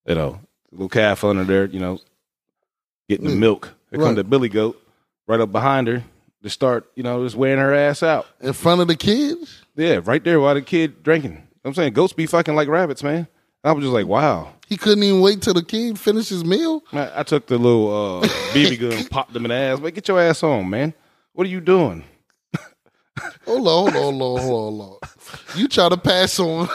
you 0.07 0.17
know, 0.17 0.41
little 0.73 0.89
calf 0.89 1.23
under 1.23 1.45
there, 1.45 1.67
you 1.67 1.79
know, 1.79 2.01
getting 3.09 3.29
the 3.29 3.37
milk. 3.37 3.75
Here 3.91 4.01
right. 4.01 4.07
come 4.07 4.15
the 4.17 4.25
billy 4.25 4.49
goat 4.49 4.83
right 5.29 5.39
up 5.41 5.53
behind 5.53 5.87
her 5.87 6.03
to 6.43 6.51
start, 6.51 6.91
you 6.95 7.03
know, 7.03 7.25
just 7.25 7.37
wearing 7.37 7.59
her 7.59 7.73
ass 7.75 8.03
out. 8.03 8.27
In 8.41 8.53
front 8.53 8.81
of 8.81 8.89
the 8.89 8.97
kids. 8.97 9.63
Yeah, 9.79 10.01
right 10.05 10.23
there 10.23 10.41
while 10.41 10.55
the 10.55 10.63
kid 10.63 11.05
drinking. 11.05 11.47
I'm 11.65 11.73
saying 11.73 11.93
goats 11.93 12.13
be 12.13 12.27
fucking 12.27 12.57
like 12.57 12.67
rabbits, 12.69 13.05
man. 13.05 13.29
I 13.63 13.71
was 13.71 13.85
just 13.85 13.95
like, 13.95 14.07
wow. 14.07 14.53
He 14.67 14.77
couldn't 14.77 15.05
even 15.05 15.21
wait 15.21 15.41
till 15.41 15.55
the 15.55 15.63
kid 15.63 15.99
finished 15.99 16.31
his 16.31 16.45
meal. 16.45 16.83
Man, 16.93 17.11
I 17.15 17.23
took 17.23 17.47
the 17.47 17.59
little 17.59 18.23
uh, 18.23 18.27
BB 18.53 18.81
gun, 18.81 19.05
popped 19.07 19.33
them 19.33 19.45
in 19.45 19.51
the 19.51 19.55
ass. 19.55 19.79
But 19.79 19.95
get 19.95 20.09
your 20.09 20.21
ass 20.21 20.41
home, 20.41 20.69
man. 20.69 20.95
What 21.33 21.47
are 21.47 21.51
you 21.51 21.61
doing? 21.61 22.03
Hold 23.47 23.69
on, 23.69 23.93
hold 23.93 23.95
on, 23.95 24.03
hold 24.03 24.15
on, 24.15 24.21
hold 24.21 24.41
on, 24.41 24.47
hold 24.47 24.81
on. 25.03 25.59
You 25.59 25.69
try 25.69 25.89
to 25.89 25.97
pass 25.97 26.39
on 26.41 26.69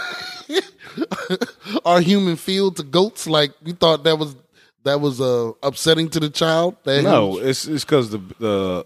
our 1.86 2.00
human 2.00 2.36
feel 2.38 2.72
to 2.72 2.84
goats 2.84 3.28
like 3.28 3.52
you 3.64 3.74
thought 3.74 4.04
that 4.06 4.18
was 4.18 4.36
that 4.84 5.02
was 5.02 5.22
uh, 5.22 5.52
upsetting 5.62 6.10
to 6.10 6.20
the 6.20 6.30
child. 6.30 6.78
That 6.84 7.04
No, 7.04 7.38
it's 7.38 7.66
it's 7.68 7.84
because 7.84 8.12
the 8.12 8.20
the 8.40 8.86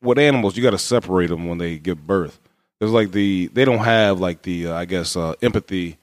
with 0.00 0.18
animals 0.18 0.56
you 0.56 0.62
got 0.62 0.70
to 0.70 0.78
separate 0.78 1.28
them 1.28 1.48
when 1.48 1.58
they 1.58 1.78
give 1.78 2.06
birth. 2.06 2.40
It's 2.80 2.92
like 2.92 3.12
the 3.12 3.48
they 3.52 3.64
don't 3.64 3.78
have 3.84 4.20
like 4.20 4.42
the 4.42 4.68
uh, 4.68 4.74
I 4.74 4.84
guess 4.84 5.16
uh, 5.16 5.34
empathy 5.42 5.96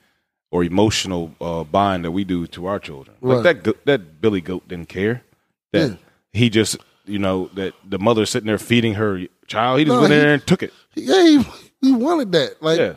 or 0.51 0.63
emotional 0.63 1.33
uh, 1.41 1.63
bind 1.63 2.03
that 2.05 2.11
we 2.11 2.23
do 2.23 2.47
to 2.47 2.65
our 2.65 2.79
children. 2.79 3.15
Like 3.21 3.43
that 3.63 3.85
that 3.85 4.21
Billy 4.21 4.41
goat 4.41 4.67
didn't 4.67 4.89
care 4.89 5.21
that 5.71 5.89
Yeah. 5.91 5.95
he 6.31 6.49
just 6.49 6.77
you 7.05 7.19
know 7.19 7.49
that 7.55 7.73
the 7.87 7.99
mother 7.99 8.25
sitting 8.25 8.47
there 8.47 8.57
feeding 8.57 8.95
her 8.95 9.21
child. 9.47 9.79
He 9.79 9.85
just 9.85 9.93
No, 9.95 10.01
went 10.01 10.13
in 10.13 10.19
there 10.19 10.33
and 10.33 10.47
took 10.47 10.63
it. 10.63 10.73
yeah, 10.95 11.23
he, 11.23 11.43
he 11.81 11.91
wanted 11.91 12.31
that. 12.31 12.61
Like, 12.61 12.79
Yeah. 12.79 12.95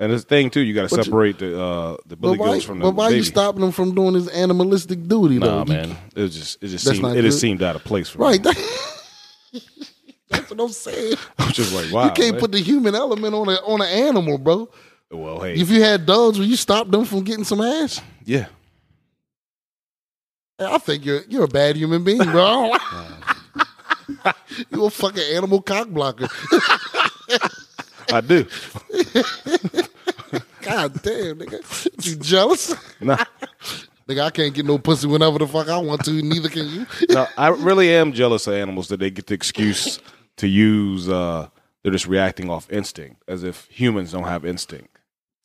And 0.00 0.12
this 0.12 0.24
thing 0.24 0.50
too, 0.50 0.60
you 0.60 0.74
got 0.74 0.88
to 0.88 0.94
But 0.96 0.98
you- 0.98 1.04
separate 1.04 1.38
the 1.38 1.60
uh, 1.60 1.96
the 2.06 2.16
billy 2.16 2.36
why, 2.36 2.46
goats 2.46 2.64
from 2.64 2.78
the 2.80 2.84
but 2.84 2.94
why 2.96 3.08
baby. 3.08 3.18
you 3.18 3.22
stopping 3.24 3.62
him 3.62 3.70
from 3.72 3.94
doing 3.94 4.14
his 4.14 4.28
animalistic 4.28 5.06
duty? 5.08 5.38
Nah, 5.38 5.46
though? 5.64 5.72
You- 5.72 5.78
man, 5.80 5.96
it 6.14 6.20
was 6.22 6.34
just 6.36 6.62
it 6.62 6.66
just 6.68 6.84
seemed 6.86 7.04
it 7.16 7.22
just 7.22 7.40
seemed 7.40 7.62
out 7.62 7.76
of 7.76 7.84
place 7.84 8.08
for 8.08 8.30
me. 8.30 8.38
That's 10.28 10.50
what 10.50 10.60
I'm 10.60 10.68
saying. 10.70 11.16
I'm 11.38 11.52
just 11.52 11.72
like, 11.74 11.92
wow. 11.92 12.04
you 12.06 12.10
can't 12.12 12.32
man. 12.32 12.40
put 12.40 12.52
the 12.52 12.60
human 12.60 12.94
element 12.94 13.34
on 13.34 13.48
a 13.48 13.54
on 13.56 13.80
an 13.82 13.88
animal, 13.88 14.38
bro. 14.38 14.68
well, 15.10 15.40
hey, 15.40 15.54
If 15.54 15.70
you 15.70 15.82
had 15.82 16.06
dogs, 16.06 16.38
would 16.38 16.48
you 16.48 16.56
stop 16.56 16.90
them 16.90 17.04
from 17.04 17.22
getting 17.24 17.44
some 17.44 17.60
ass? 17.60 18.00
yeah. 18.24 18.46
I 20.58 20.78
think 20.78 21.04
you're 21.04 21.22
you're 21.28 21.44
a 21.44 21.48
bad 21.48 21.76
human 21.76 22.04
being, 22.04 22.22
bro. 22.22 22.70
you 24.70 24.84
a 24.84 24.90
fucking 24.90 25.22
animal 25.34 25.60
cock 25.60 25.88
blocker. 25.88 26.28
I 28.12 28.20
do. 28.20 28.44
God 30.62 31.02
damn, 31.02 31.38
nigga. 31.38 32.06
You 32.06 32.16
jealous? 32.16 32.74
No, 33.00 33.16
Nigga, 34.08 34.20
I 34.22 34.30
can't 34.30 34.52
get 34.54 34.66
no 34.66 34.76
pussy 34.78 35.06
whenever 35.06 35.38
the 35.38 35.46
fuck 35.46 35.68
I 35.68 35.78
want 35.78 36.04
to, 36.04 36.10
neither 36.12 36.48
can 36.50 36.68
you. 36.68 36.86
no, 37.08 37.26
I 37.38 37.48
really 37.48 37.94
am 37.94 38.12
jealous 38.12 38.46
of 38.46 38.54
animals 38.54 38.88
that 38.88 38.98
they 39.00 39.10
get 39.10 39.26
the 39.28 39.34
excuse 39.34 39.98
to 40.36 40.46
use. 40.46 41.08
Uh, 41.08 41.48
they're 41.82 41.92
just 41.92 42.06
reacting 42.06 42.50
off 42.50 42.70
instinct, 42.70 43.22
as 43.28 43.44
if 43.44 43.66
humans 43.70 44.12
don't 44.12 44.24
have 44.24 44.44
instinct. 44.44 44.98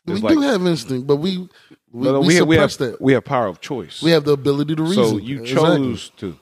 we 0.05 0.13
It's 0.15 0.21
do 0.21 0.41
have 0.41 0.65
instinct, 0.65 1.07
but 1.07 1.17
we 1.17 1.47
we, 1.91 2.05
No, 2.05 2.13
no, 2.13 2.19
we, 2.21 2.35
have, 2.35 2.47
we 2.47 2.55
have 2.57 2.71
suppress 2.71 2.91
that. 2.97 3.01
we 3.01 3.13
have 3.13 3.23
power 3.25 3.47
of 3.47 3.61
choice. 3.61 4.01
We 4.01 4.11
have 4.11 4.25
the 4.25 4.33
ability 4.33 4.75
to 4.75 4.83
reason. 4.83 5.05
so 5.05 5.17
you 5.17 5.41
Exactly. 5.41 5.77
chose 5.93 6.11
to 6.17 6.37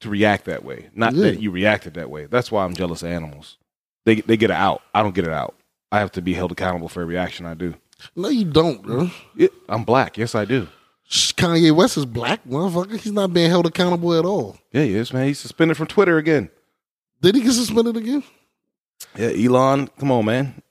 to 0.00 0.08
react 0.08 0.46
that 0.46 0.64
way, 0.64 0.88
not 0.94 1.14
Yeah. 1.14 1.24
that 1.30 1.40
you 1.42 1.50
reacted 1.50 1.94
that 1.94 2.10
way. 2.10 2.26
That's 2.26 2.50
why 2.50 2.64
I'm 2.64 2.74
jealous 2.74 3.02
of 3.02 3.10
animals. 3.10 3.58
They 4.06 4.16
they 4.22 4.36
get 4.36 4.50
it 4.50 4.56
out. 4.56 4.82
I 4.94 5.02
don't 5.02 5.14
get 5.14 5.24
it 5.24 5.32
out. 5.32 5.54
I 5.92 5.98
have 6.00 6.10
to 6.12 6.22
be 6.22 6.34
held 6.34 6.52
accountable 6.52 6.88
for 6.88 7.02
every 7.02 7.16
action 7.18 7.46
I 7.46 7.54
do. 7.54 7.74
No, 8.16 8.28
you 8.28 8.44
don't, 8.44 8.82
bro. 8.82 9.10
It, 9.36 9.52
I'm 9.68 9.84
black. 9.84 10.16
Yes, 10.18 10.34
I 10.34 10.44
do. 10.44 10.68
Kanye 11.10 11.72
West 11.72 11.96
is 11.96 12.06
black, 12.06 12.44
motherfucker. 12.44 12.98
He's 13.00 13.12
not 13.12 13.32
being 13.32 13.50
held 13.50 13.66
accountable 13.66 14.14
at 14.16 14.24
all. 14.24 14.56
Yeah, 14.70 14.84
he 14.84 14.94
is, 14.94 15.12
man. 15.12 15.26
He's 15.26 15.40
suspended 15.40 15.76
from 15.76 15.88
Twitter 15.88 16.18
again. 16.18 16.50
Did 17.20 17.34
he 17.34 17.42
get 17.42 17.52
suspended 17.52 17.96
again? 17.96 18.22
Yeah, 19.16 19.30
Elon, 19.30 19.88
come 19.98 20.12
on, 20.12 20.24
man. 20.24 20.62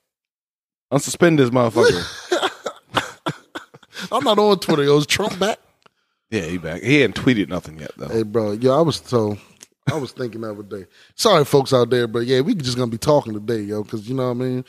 Unsuspend 0.92 1.38
this 1.38 1.50
motherfucker. 1.50 2.06
I'm 4.12 4.24
not 4.24 4.40
on 4.40 4.60
Twitter. 4.60 4.84
Yo, 4.84 4.98
is 4.98 5.06
Trump 5.06 5.38
back? 5.38 5.60
Yeah, 6.32 6.44
he 6.44 6.58
back. 6.58 6.82
He 6.82 7.02
hadn't 7.02 7.16
tweeted 7.16 7.50
nothing 7.50 7.80
yet 7.80 7.92
though. 7.98 8.08
Hey, 8.08 8.24
bro, 8.24 8.54
yo, 8.54 8.78
I 8.78 8.82
was 8.82 8.98
so 8.98 9.38
I 9.92 9.98
was 9.98 10.12
thinking 10.12 10.42
the 10.42 10.52
other 10.52 10.64
day. 10.64 10.86
Sorry, 11.16 11.44
folks 11.44 11.74
out 11.74 11.90
there, 11.90 12.08
but 12.08 12.20
yeah, 12.20 12.42
we 12.42 12.56
just 12.56 12.78
gonna 12.78 12.92
be 12.92 12.98
talking 12.98 13.34
today, 13.34 13.62
yo, 13.62 13.84
because 13.84 14.08
you 14.08 14.16
know 14.16 14.26
what 14.26 14.32
I 14.32 14.34
mean. 14.36 14.66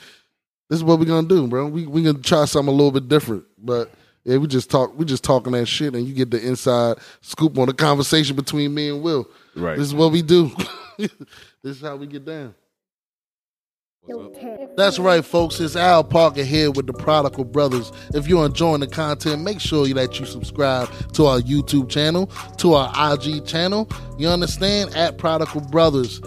This 0.69 0.79
is 0.79 0.85
what 0.85 0.99
we're 0.99 1.05
gonna 1.05 1.29
do, 1.29 1.47
bro. 1.47 1.67
We 1.67 1.87
we 1.87 2.03
gonna 2.03 2.19
try 2.19 2.45
something 2.45 2.73
a 2.73 2.77
little 2.77 2.93
bit 2.93 3.09
different, 3.09 3.45
but 3.59 3.93
yeah, 4.25 4.37
we 4.37 4.47
just 4.47 4.71
talk. 4.71 4.97
We 4.99 5.05
just 5.05 5.25
talking 5.25 5.53
that 5.53 5.67
shit, 5.67 5.95
and 5.95 6.07
you 6.07 6.15
get 6.15 6.31
the 6.31 6.47
inside 6.47 6.99
scoop 7.23 7.57
on 7.59 7.67
the 7.67 7.75
conversation 7.75 8.37
between 8.37 8.75
me 8.75 8.91
and 8.91 9.03
Will. 9.03 9.29
Right. 9.57 9.77
This 9.77 9.87
is 9.87 9.95
what 9.95 10.13
we 10.13 10.23
do. 10.23 10.51
this 10.99 11.11
is 11.65 11.81
how 11.81 11.97
we 11.97 12.07
get 12.07 12.25
down. 12.25 12.55
That's 14.77 14.99
right, 14.99 15.25
folks. 15.25 15.61
It's 15.61 15.77
Al 15.77 16.03
Parker 16.03 16.43
here 16.43 16.71
with 16.71 16.87
the 16.87 16.93
Prodigal 16.93 17.45
Brothers. 17.45 17.93
If 18.15 18.27
you're 18.27 18.45
enjoying 18.45 18.81
the 18.81 18.87
content, 18.87 19.43
make 19.43 19.61
sure 19.61 19.87
that 19.87 20.19
you 20.19 20.27
subscribe 20.27 20.91
to 21.13 21.27
our 21.27 21.41
YouTube 21.41 21.89
channel, 21.89 22.27
to 22.59 22.75
our 22.75 23.15
IG 23.15 23.47
channel. 23.47 23.89
You 24.19 24.29
understand? 24.29 24.97
At 24.97 25.19
Prodigal 25.19 25.61
Brothers 25.63 26.21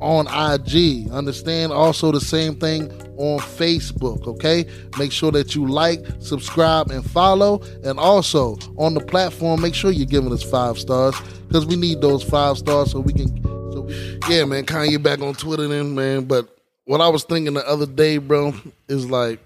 on 0.00 0.26
IG. 0.26 1.10
Understand? 1.10 1.72
Also, 1.72 2.12
the 2.12 2.20
same 2.20 2.56
thing 2.56 2.90
on 3.16 3.40
Facebook, 3.40 4.26
okay? 4.26 4.66
Make 4.98 5.12
sure 5.12 5.32
that 5.32 5.54
you 5.54 5.66
like, 5.66 6.04
subscribe, 6.20 6.90
and 6.90 7.08
follow. 7.08 7.62
And 7.84 7.98
also, 7.98 8.56
on 8.76 8.94
the 8.94 9.00
platform, 9.00 9.60
make 9.60 9.74
sure 9.74 9.90
you're 9.90 10.06
giving 10.06 10.32
us 10.32 10.42
five 10.42 10.78
stars 10.78 11.14
because 11.48 11.66
we 11.66 11.76
need 11.76 12.00
those 12.00 12.22
five 12.22 12.58
stars 12.58 12.92
so 12.92 13.00
we 13.00 13.12
can. 13.12 13.42
So 13.72 13.82
we, 13.82 14.18
yeah, 14.28 14.44
man, 14.44 14.64
Kanye 14.66 15.02
back 15.02 15.20
on 15.20 15.34
Twitter 15.34 15.66
then, 15.66 15.94
man. 15.94 16.24
But 16.24 16.48
what 16.84 17.00
I 17.00 17.08
was 17.08 17.24
thinking 17.24 17.54
the 17.54 17.68
other 17.68 17.86
day, 17.86 18.18
bro, 18.18 18.54
is 18.88 19.10
like 19.10 19.40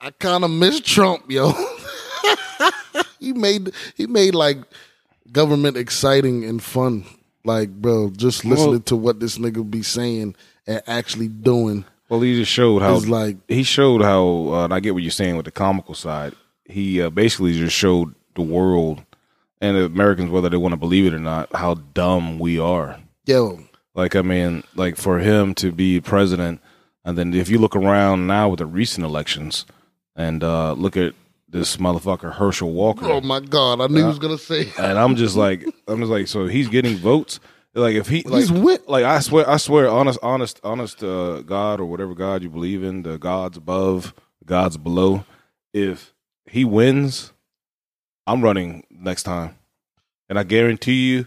I 0.00 0.10
kind 0.10 0.44
of 0.44 0.50
miss 0.50 0.80
Trump, 0.80 1.30
yo. 1.30 1.52
he 3.20 3.32
made 3.32 3.72
he 3.96 4.06
made 4.06 4.34
like 4.34 4.58
government 5.32 5.76
exciting 5.76 6.44
and 6.44 6.62
fun. 6.62 7.04
Like, 7.44 7.70
bro, 7.70 8.10
just 8.10 8.44
listening 8.44 8.70
Well- 8.70 8.80
to 8.80 8.96
what 8.96 9.20
this 9.20 9.38
nigga 9.38 9.68
be 9.68 9.82
saying 9.82 10.34
and 10.66 10.82
actually 10.86 11.28
doing 11.28 11.84
Well, 12.08 12.20
he 12.20 12.36
just 12.36 12.50
showed 12.50 12.80
how 12.82 12.98
like 13.00 13.36
he 13.48 13.62
showed 13.62 14.02
how, 14.02 14.24
uh, 14.52 14.64
and 14.64 14.74
I 14.74 14.80
get 14.80 14.94
what 14.94 15.02
you're 15.02 15.10
saying 15.10 15.36
with 15.36 15.44
the 15.46 15.50
comical 15.50 15.94
side. 15.94 16.34
He 16.64 17.00
uh, 17.02 17.10
basically 17.10 17.52
just 17.52 17.74
showed 17.76 18.14
the 18.34 18.42
world 18.42 19.02
and 19.60 19.76
the 19.76 19.84
Americans, 19.84 20.30
whether 20.30 20.48
they 20.48 20.56
want 20.56 20.72
to 20.72 20.76
believe 20.78 21.06
it 21.06 21.14
or 21.14 21.18
not, 21.18 21.54
how 21.54 21.74
dumb 21.74 22.38
we 22.38 22.58
are. 22.58 22.98
yo, 23.26 23.60
Like, 23.94 24.16
I 24.16 24.22
mean, 24.22 24.64
like 24.74 24.96
for 24.96 25.18
him 25.20 25.54
to 25.56 25.70
be 25.72 26.00
president, 26.00 26.60
and 27.04 27.16
then 27.16 27.32
if 27.34 27.48
you 27.48 27.58
look 27.58 27.76
around 27.76 28.26
now 28.26 28.48
with 28.50 28.58
the 28.58 28.66
recent 28.66 29.04
elections, 29.04 29.64
and 30.16 30.42
uh, 30.44 30.72
look 30.72 30.96
at 30.96 31.14
this 31.54 31.76
motherfucker 31.76 32.32
Herschel 32.34 32.72
Walker, 32.72 33.06
oh 33.06 33.20
my 33.20 33.40
god, 33.40 33.80
I 33.80 33.86
knew 33.86 34.00
he 34.00 34.04
was 34.04 34.18
gonna 34.18 34.36
say 34.38 34.72
and 34.78 34.98
I'm 34.98 35.16
just 35.16 35.36
like, 35.36 35.64
I'm 35.86 36.00
just 36.00 36.10
like, 36.10 36.26
so 36.26 36.46
he's 36.46 36.68
getting 36.68 36.96
votes. 36.96 37.40
Like 37.76 37.94
if 37.96 38.08
he, 38.08 38.22
like, 38.22 38.40
He's 38.40 38.52
wit- 38.52 38.88
like 38.88 39.04
I 39.04 39.18
swear, 39.20 39.48
I 39.48 39.56
swear, 39.56 39.88
honest, 39.88 40.18
honest, 40.22 40.60
honest, 40.62 41.02
uh, 41.02 41.42
God 41.42 41.80
or 41.80 41.86
whatever 41.86 42.14
God 42.14 42.42
you 42.42 42.50
believe 42.50 42.84
in, 42.84 43.02
the 43.02 43.18
gods 43.18 43.56
above, 43.56 44.14
gods 44.44 44.76
below. 44.76 45.24
If 45.72 46.14
he 46.48 46.64
wins, 46.64 47.32
I'm 48.26 48.42
running 48.42 48.84
next 48.90 49.24
time, 49.24 49.56
and 50.28 50.38
I 50.38 50.44
guarantee 50.44 51.10
you, 51.10 51.26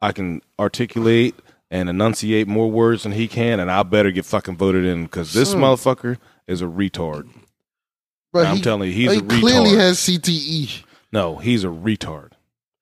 I 0.00 0.12
can 0.12 0.42
articulate 0.60 1.34
and 1.72 1.88
enunciate 1.88 2.46
more 2.48 2.70
words 2.70 3.02
than 3.02 3.12
he 3.12 3.26
can, 3.28 3.58
and 3.60 3.70
I 3.70 3.82
better 3.82 4.10
get 4.12 4.24
fucking 4.24 4.56
voted 4.56 4.84
in 4.84 5.04
because 5.04 5.32
this 5.32 5.50
Son. 5.52 5.60
motherfucker 5.60 6.18
is 6.46 6.62
a 6.62 6.66
retard. 6.66 7.28
Bro, 8.32 8.44
I'm 8.44 8.56
he- 8.56 8.62
telling 8.62 8.88
you, 8.88 8.94
he's 8.94 9.12
he 9.12 9.18
a 9.18 9.22
retard. 9.22 9.40
clearly 9.40 9.70
has 9.76 9.98
CTE. 9.98 10.84
no, 11.12 11.36
he's 11.36 11.64
a 11.64 11.68
retard. 11.68 12.32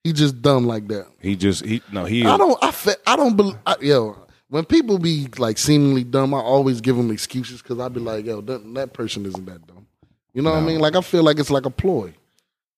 He 0.03 0.13
just 0.13 0.41
dumb 0.41 0.65
like 0.65 0.87
that. 0.87 1.07
He 1.19 1.35
just 1.35 1.65
he 1.65 1.81
no 1.91 2.05
he. 2.05 2.25
I 2.25 2.37
don't. 2.37 2.57
I 2.63 2.71
fe- 2.71 2.95
I 3.05 3.15
don't 3.15 3.35
believe. 3.35 3.57
Yo, 3.81 4.15
when 4.47 4.63
people 4.65 4.97
be 4.97 5.27
like 5.37 5.57
seemingly 5.57 6.03
dumb, 6.03 6.33
I 6.33 6.39
always 6.39 6.79
give 6.81 6.95
them 6.95 7.11
excuses 7.11 7.61
because 7.61 7.79
I'd 7.79 7.93
be 7.93 7.99
like, 7.99 8.25
yo, 8.25 8.41
that, 8.41 8.73
that 8.75 8.93
person 8.93 9.25
isn't 9.25 9.45
that 9.45 9.67
dumb. 9.67 9.87
You 10.33 10.41
know 10.41 10.51
what 10.51 10.59
I 10.59 10.65
mean? 10.65 10.79
Like 10.79 10.95
I 10.95 11.01
feel 11.01 11.23
like 11.23 11.37
it's 11.39 11.49
like 11.51 11.65
a 11.65 11.69
ploy, 11.69 12.13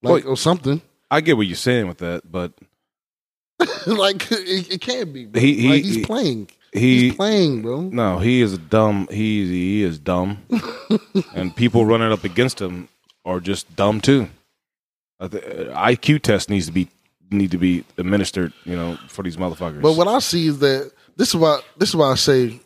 like 0.02 0.26
or 0.26 0.36
something. 0.38 0.82
I 1.12 1.22
get 1.22 1.38
what 1.38 1.46
you're 1.46 1.56
saying 1.58 1.88
with 1.88 2.00
that, 2.00 2.30
but 2.32 2.54
like 3.86 4.32
it, 4.32 4.74
it 4.74 4.82
can't 4.82 5.14
be. 5.14 5.28
He- 5.40 5.62
he- 5.62 5.70
like, 5.70 5.84
he's 5.84 5.96
he- 5.98 6.06
playing. 6.06 6.50
He 6.74 7.02
he's 7.10 7.16
playing, 7.16 7.62
bro. 7.62 7.82
no, 7.82 8.20
he 8.20 8.42
is 8.42 8.58
dumb. 8.58 9.08
He 9.12 9.46
he 9.46 9.84
is 9.84 10.00
dumb, 10.00 10.40
and 11.36 11.56
people 11.56 11.86
running 11.86 12.12
up 12.12 12.24
against 12.24 12.60
him 12.62 12.88
are 13.26 13.40
just 13.40 13.76
dumb 13.76 14.02
too. 14.02 14.28
I 15.20 15.28
th- 15.28 15.44
uh, 15.44 15.76
IQ 15.76 16.22
test 16.22 16.50
needs 16.50 16.66
to 16.68 16.72
be 16.72 16.88
need 17.30 17.52
to 17.52 17.58
be 17.58 17.84
administered, 17.98 18.54
you 18.66 18.76
know, 18.76 18.98
for 19.08 19.24
these 19.24 19.38
motherfuckers. 19.38 19.82
But 19.82 19.96
what 19.96 20.08
I 20.08 20.20
see 20.20 20.48
is 20.48 20.60
that 20.60 20.92
this 21.16 21.30
is 21.30 21.36
why 21.36 21.60
this 21.78 21.90
is 21.90 21.96
why 21.96 22.12
I 22.12 22.16
say 22.16 22.60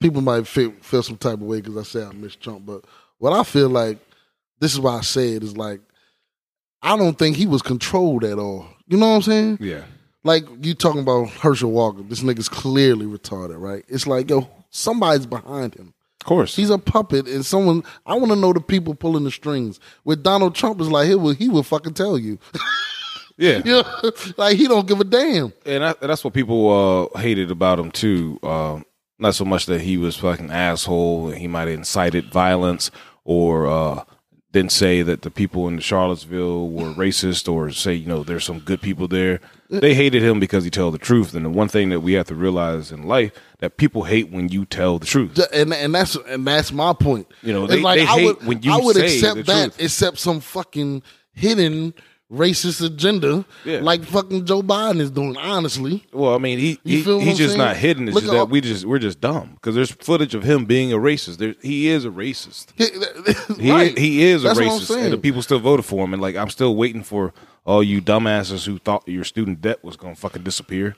people 0.00 0.20
might 0.22 0.46
feel, 0.46 0.72
feel 0.82 1.02
some 1.02 1.16
type 1.16 1.34
of 1.34 1.42
way 1.42 1.60
because 1.60 1.76
I 1.76 1.82
say 1.82 2.04
I 2.06 2.12
miss 2.12 2.36
Trump. 2.36 2.66
But 2.66 2.84
what 3.18 3.32
I 3.32 3.42
feel 3.42 3.68
like 3.68 3.98
this 4.60 4.72
is 4.72 4.80
why 4.80 4.98
I 4.98 5.00
say 5.00 5.32
it 5.32 5.42
is 5.42 5.56
like 5.56 5.80
I 6.82 6.96
don't 6.96 7.18
think 7.18 7.36
he 7.36 7.46
was 7.46 7.62
controlled 7.62 8.22
at 8.24 8.38
all. 8.38 8.66
You 8.86 8.96
know 8.98 9.08
what 9.08 9.16
I'm 9.16 9.22
saying? 9.22 9.58
yeah, 9.60 9.82
Like 10.26 10.44
you 10.60 10.74
talking 10.74 11.02
about 11.02 11.28
Herschel 11.30 11.70
Walker, 11.70 12.02
this 12.02 12.22
nigga's 12.22 12.48
clearly 12.48 13.06
retarded, 13.06 13.60
right? 13.60 13.84
It's 13.88 14.06
like 14.06 14.28
yo, 14.28 14.48
somebody's 14.70 15.24
behind 15.24 15.76
him. 15.76 15.94
of 16.20 16.26
course. 16.26 16.56
He's 16.56 16.70
a 16.70 16.78
puppet, 16.78 17.28
and 17.28 17.46
someone. 17.46 17.84
I 18.04 18.14
want 18.14 18.30
to 18.30 18.36
know 18.36 18.52
the 18.52 18.60
people 18.60 18.96
pulling 18.96 19.22
the 19.22 19.30
strings. 19.30 19.78
With 20.04 20.24
Donald 20.24 20.56
Trump, 20.56 20.80
is 20.80 20.90
like 20.90 21.06
he 21.06 21.14
will 21.14 21.34
he 21.34 21.48
will 21.48 21.62
fucking 21.62 21.94
tell 21.94 22.18
you. 22.18 22.40
yeah, 23.36 23.62
you 23.64 23.72
know? 23.72 24.12
like 24.36 24.56
he 24.56 24.66
don't 24.66 24.88
give 24.88 25.00
a 25.00 25.04
damn. 25.04 25.52
and, 25.64 25.84
that, 25.84 25.98
and 26.00 26.10
that's 26.10 26.24
what 26.24 26.34
people 26.34 27.10
uh, 27.14 27.20
hated 27.20 27.52
about 27.52 27.78
him 27.78 27.92
too. 27.92 28.40
Uh, 28.42 28.80
not 29.18 29.34
so 29.34 29.44
much 29.44 29.66
that 29.66 29.82
he 29.82 29.96
was 29.96 30.16
fucking 30.16 30.50
asshole. 30.50 31.28
And 31.28 31.38
he 31.38 31.46
might 31.46 31.68
have 31.68 31.78
incited 31.78 32.32
violence 32.32 32.90
or 33.24 33.66
uh, 33.66 34.04
didn't 34.52 34.72
say 34.72 35.02
that 35.02 35.22
the 35.22 35.30
people 35.30 35.68
in 35.68 35.78
Charlottesville 35.78 36.68
were 36.70 36.92
racist 36.92 37.50
or 37.50 37.70
say 37.70 37.94
you 37.94 38.06
know 38.06 38.24
there's 38.24 38.44
some 38.44 38.60
good 38.60 38.80
people 38.80 39.08
there. 39.08 39.40
They 39.68 39.94
hated 39.94 40.22
him 40.22 40.38
because 40.40 40.64
he 40.64 40.70
told 40.70 40.94
the 40.94 40.98
truth. 40.98 41.34
And 41.34 41.44
the 41.44 41.50
one 41.50 41.68
thing 41.68 41.88
that 41.90 42.00
we 42.00 42.12
have 42.14 42.26
to 42.28 42.34
realize 42.34 42.92
in 42.92 43.02
life 43.04 43.32
that 43.58 43.76
people 43.76 44.04
hate 44.04 44.30
when 44.30 44.48
you 44.48 44.64
tell 44.64 44.98
the 44.98 45.06
truth. 45.06 45.38
and 45.52 45.72
and 45.74 45.94
that's 45.94 46.16
and 46.28 46.46
that's 46.46 46.72
my 46.72 46.92
point. 46.92 47.26
You 47.42 47.52
know, 47.52 47.66
they- 47.66 47.76
they 47.80 47.84
I 47.84 48.04
hate 48.04 48.24
would, 48.24 48.46
when 48.46 48.62
you 48.62 48.72
I 48.72 48.76
would 48.78 48.96
say 48.96 49.06
accept 49.16 49.36
the 49.36 49.42
that, 49.44 49.62
truth. 49.72 49.76
except 49.80 50.18
some 50.18 50.40
fucking 50.40 51.02
hidden 51.32 51.94
racist 52.32 52.84
agenda, 52.84 53.44
Yeah. 53.64 53.78
like 53.80 54.04
fucking 54.04 54.46
Joe 54.46 54.62
Biden 54.62 55.00
is 55.00 55.10
doing. 55.10 55.36
Honestly, 55.36 56.04
Well, 56.12 56.34
I 56.34 56.38
mean, 56.38 56.58
he, 56.58 56.80
he 56.84 57.02
he's 57.02 57.36
just 57.38 57.54
saying? 57.54 57.58
not 57.58 57.76
hidden. 57.76 58.08
It's 58.08 58.14
Look 58.14 58.24
just 58.24 58.32
that 58.32 58.40
all- 58.40 58.46
we 58.48 58.60
just 58.60 58.84
we're 58.84 58.98
just 58.98 59.20
dumb 59.20 59.52
because 59.54 59.74
there's 59.74 59.90
footage 59.92 60.34
of 60.34 60.42
him 60.42 60.64
being 60.64 60.92
a 60.92 60.96
racist. 60.96 61.38
There, 61.38 61.54
he 61.62 61.88
is 61.88 62.04
a 62.04 62.10
racist. 62.10 62.66
He 63.60 63.70
right? 63.70 63.96
he 63.96 64.24
is 64.24 64.44
a 64.44 64.48
That's 64.48 64.58
racist, 64.58 64.96
and 65.04 65.12
the 65.12 65.18
people 65.18 65.40
still 65.42 65.60
voted 65.60 65.84
for 65.86 66.04
him. 66.04 66.12
And 66.12 66.20
like, 66.20 66.34
I'm 66.36 66.50
still 66.50 66.74
waiting 66.74 67.02
for 67.04 67.32
all 67.64 67.82
you 67.82 68.00
dumbasses 68.02 68.66
who 68.66 68.78
thought 68.78 69.06
your 69.08 69.24
student 69.24 69.60
debt 69.60 69.84
was 69.84 69.96
gonna 69.96 70.16
fucking 70.16 70.42
disappear. 70.42 70.96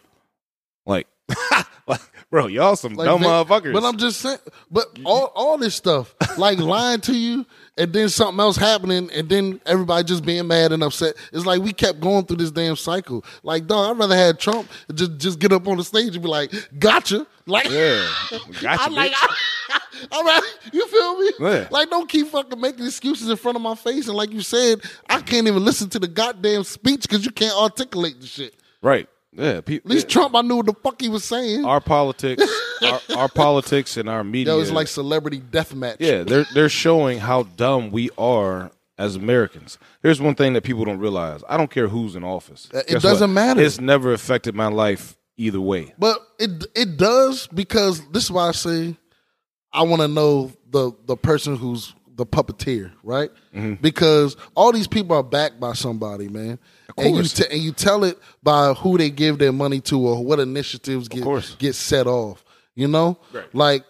Like, 0.87 1.07
like 1.87 2.01
bro, 2.31 2.47
y'all 2.47 2.77
some 2.77 2.95
Like, 2.95 3.05
dumb 3.07 3.21
they- 3.21 3.27
motherfuckers. 3.27 3.73
But 3.75 3.85
I'm 3.85 3.99
just 3.99 4.21
saying, 4.21 4.39
but 4.71 4.87
all 5.05 5.31
all 5.35 5.59
this 5.59 5.75
stuff, 5.75 6.15
like 6.39 6.59
lying 6.59 7.01
to 7.03 7.15
you, 7.15 7.45
and 7.79 7.93
then 7.93 8.09
something 8.09 8.41
else 8.41 8.57
happening, 8.57 9.11
and 9.13 9.29
then 9.29 9.61
everybody 9.65 10.05
just 10.05 10.25
being 10.25 10.47
mad 10.47 10.73
and 10.73 10.83
upset. 10.83 11.15
It's 11.33 11.47
like 11.47 11.63
we 11.63 11.73
kept 11.73 12.01
going 12.01 12.27
through 12.27 12.39
this 12.39 12.51
damn 12.51 12.77
cycle. 12.77 13.25
Like, 13.43 13.67
dog, 13.67 13.91
I'd 13.91 13.99
rather 13.99 14.17
have 14.17 14.39
Trump 14.39 14.69
just 14.93 15.17
just 15.19 15.39
get 15.39 15.53
up 15.53 15.67
on 15.69 15.77
the 15.77 15.85
stage 15.85 16.15
and 16.15 16.23
be 16.23 16.29
like, 16.29 16.53
"Gotcha," 16.79 17.27
like, 17.47 17.71
yeah, 17.71 18.07
gotcha. 18.61 18.83
I 18.83 18.89
like, 18.89 19.13
bitch. 19.13 20.09
all 20.13 20.25
right, 20.25 20.43
you 20.73 20.87
feel 20.89 21.19
me? 21.19 21.31
Yeah. 21.41 21.69
Like, 21.71 21.89
don't 21.91 22.09
keep 22.09 22.27
fucking 22.29 22.61
making 22.61 22.85
excuses 22.85 23.31
in 23.31 23.37
front 23.37 23.57
of 23.57 23.63
my 23.63 23.75
face. 23.75 24.09
And 24.09 24.17
like 24.17 24.33
you 24.33 24.41
said, 24.41 24.81
I 25.09 25.21
can't 25.21 25.47
even 25.47 25.65
listen 25.65 25.89
to 25.91 25.99
the 25.99 26.09
goddamn 26.09 26.65
speech 26.65 27.03
because 27.03 27.25
you 27.25 27.31
can't 27.31 27.57
articulate 27.57 28.21
the 28.21 28.27
shit. 28.27 28.55
right. 28.83 29.09
Yeah, 29.33 29.61
pe- 29.61 29.77
At 29.77 29.87
least 29.87 30.09
Trump, 30.09 30.35
I 30.35 30.41
knew 30.43 30.57
what 30.57 30.67
the 30.67 30.73
fuck 30.75 31.01
he 31.01 31.09
was 31.09 31.25
saying. 31.25 31.65
our 31.65 31.81
politics, 31.81 32.43
our, 32.83 33.01
our 33.17 33.29
politics, 33.29 33.97
and 33.97 34.09
our 34.09 34.25
media. 34.25 34.55
Yo, 34.55 34.61
it's 34.61 34.71
like 34.71 34.89
celebrity 34.89 35.41
deathmatch. 35.41 35.97
Yeah, 36.01 36.23
they're 36.25 36.47
they're 36.55 36.69
showing 36.69 37.19
how 37.19 37.43
dumb 37.43 37.91
we 37.91 38.11
are 38.17 38.71
as 38.97 39.17
Americans. 39.17 39.79
Here's 40.03 40.21
one 40.21 40.35
thing 40.35 40.55
that 40.55 40.63
people 40.65 40.85
don't 40.85 40.99
realize. 40.99 41.43
I 41.49 41.57
don't 41.57 41.71
care 41.71 41.89
who's 41.89 42.17
in 42.17 42.25
office. 42.25 42.69
Uh, 42.75 42.79
it 42.79 42.87
Guess 42.89 43.03
doesn't 43.03 43.31
what? 43.31 43.35
matter. 43.35 43.61
It's 43.61 43.81
never 43.81 44.13
affected 44.13 44.55
my 44.55 44.69
life 44.69 45.17
either 45.37 45.61
way. 45.61 45.95
But 45.99 46.19
it 46.39 46.65
it 46.75 46.97
does 46.97 47.47
because 47.49 48.01
this 48.11 48.25
is 48.25 48.31
why 48.33 48.49
I 48.49 48.53
say 48.53 48.97
I 49.73 49.83
want 49.83 50.01
to 50.03 50.09
know 50.09 50.53
the 50.71 50.93
the 51.05 51.17
person 51.17 51.55
who's 51.57 51.95
the 52.19 52.27
puppeteer, 52.27 52.91
right? 53.03 53.31
Mm-hmm. 53.55 53.75
Because 53.81 54.37
all 54.55 54.73
these 54.73 54.89
people 54.89 55.17
are 55.17 55.23
backed 55.23 55.59
by 55.59 55.73
somebody, 55.73 56.29
man. 56.29 56.59
And 56.99 57.17
you 57.17 57.23
te- 57.23 57.47
and 57.51 57.63
you 57.63 57.73
tell 57.73 58.03
it 58.03 58.19
by 58.43 58.75
who 58.75 58.99
they 58.99 59.09
give 59.09 59.39
their 59.39 59.53
money 59.53 59.81
to 59.83 60.01
or 60.01 60.23
what 60.25 60.41
initiatives 60.41 61.09
get 61.09 61.25
get 61.59 61.75
set 61.75 62.07
off. 62.09 62.45
You 62.75 62.89
know, 62.89 63.19
like 63.53 63.85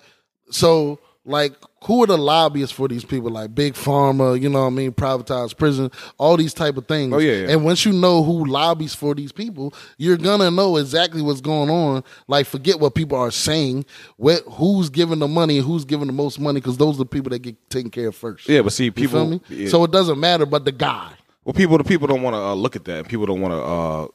so 0.50 1.00
like 1.28 1.54
who 1.84 2.02
are 2.02 2.06
the 2.06 2.18
lobbyists 2.18 2.74
for 2.74 2.88
these 2.88 3.04
people? 3.04 3.30
Like 3.30 3.54
big 3.54 3.74
pharma, 3.74 4.40
you 4.40 4.48
know 4.48 4.62
what 4.62 4.66
I 4.68 4.70
mean, 4.70 4.92
privatized 4.92 5.56
prison, 5.56 5.90
all 6.16 6.36
these 6.36 6.54
type 6.54 6.76
of 6.76 6.86
things. 6.86 7.12
Oh, 7.12 7.18
yeah, 7.18 7.32
yeah. 7.32 7.50
And 7.50 7.64
once 7.64 7.84
you 7.84 7.92
know 7.92 8.22
who 8.24 8.44
lobbies 8.44 8.94
for 8.94 9.14
these 9.14 9.30
people, 9.30 9.72
you're 9.96 10.16
gonna 10.16 10.50
know 10.50 10.76
exactly 10.76 11.22
what's 11.22 11.40
going 11.40 11.70
on. 11.70 12.02
Like 12.26 12.46
forget 12.46 12.80
what 12.80 12.94
people 12.94 13.18
are 13.18 13.30
saying, 13.30 13.84
what 14.16 14.42
who's 14.50 14.90
giving 14.90 15.20
the 15.20 15.28
money, 15.28 15.58
and 15.58 15.66
who's 15.66 15.84
giving 15.84 16.06
the 16.06 16.12
most 16.12 16.40
money, 16.40 16.60
because 16.60 16.78
those 16.78 16.96
are 16.96 16.98
the 16.98 17.06
people 17.06 17.30
that 17.30 17.40
get 17.40 17.70
taken 17.70 17.90
care 17.90 18.08
of 18.08 18.16
first. 18.16 18.48
Yeah, 18.48 18.62
but 18.62 18.72
see, 18.72 18.90
people. 18.90 19.40
yeah. 19.48 19.68
So 19.68 19.84
it 19.84 19.90
doesn't 19.90 20.18
matter, 20.18 20.46
but 20.46 20.64
the 20.64 20.72
guy. 20.72 21.12
well, 21.44 21.54
people, 21.54 21.78
the 21.78 21.84
people 21.84 22.08
don't 22.08 22.22
want 22.22 22.34
to 22.34 22.40
uh, 22.40 22.54
look 22.54 22.74
at 22.76 22.84
that. 22.86 23.08
People 23.08 23.26
don't 23.26 23.40
want 23.40 23.54
to 23.54 23.60
uh, 23.60 24.08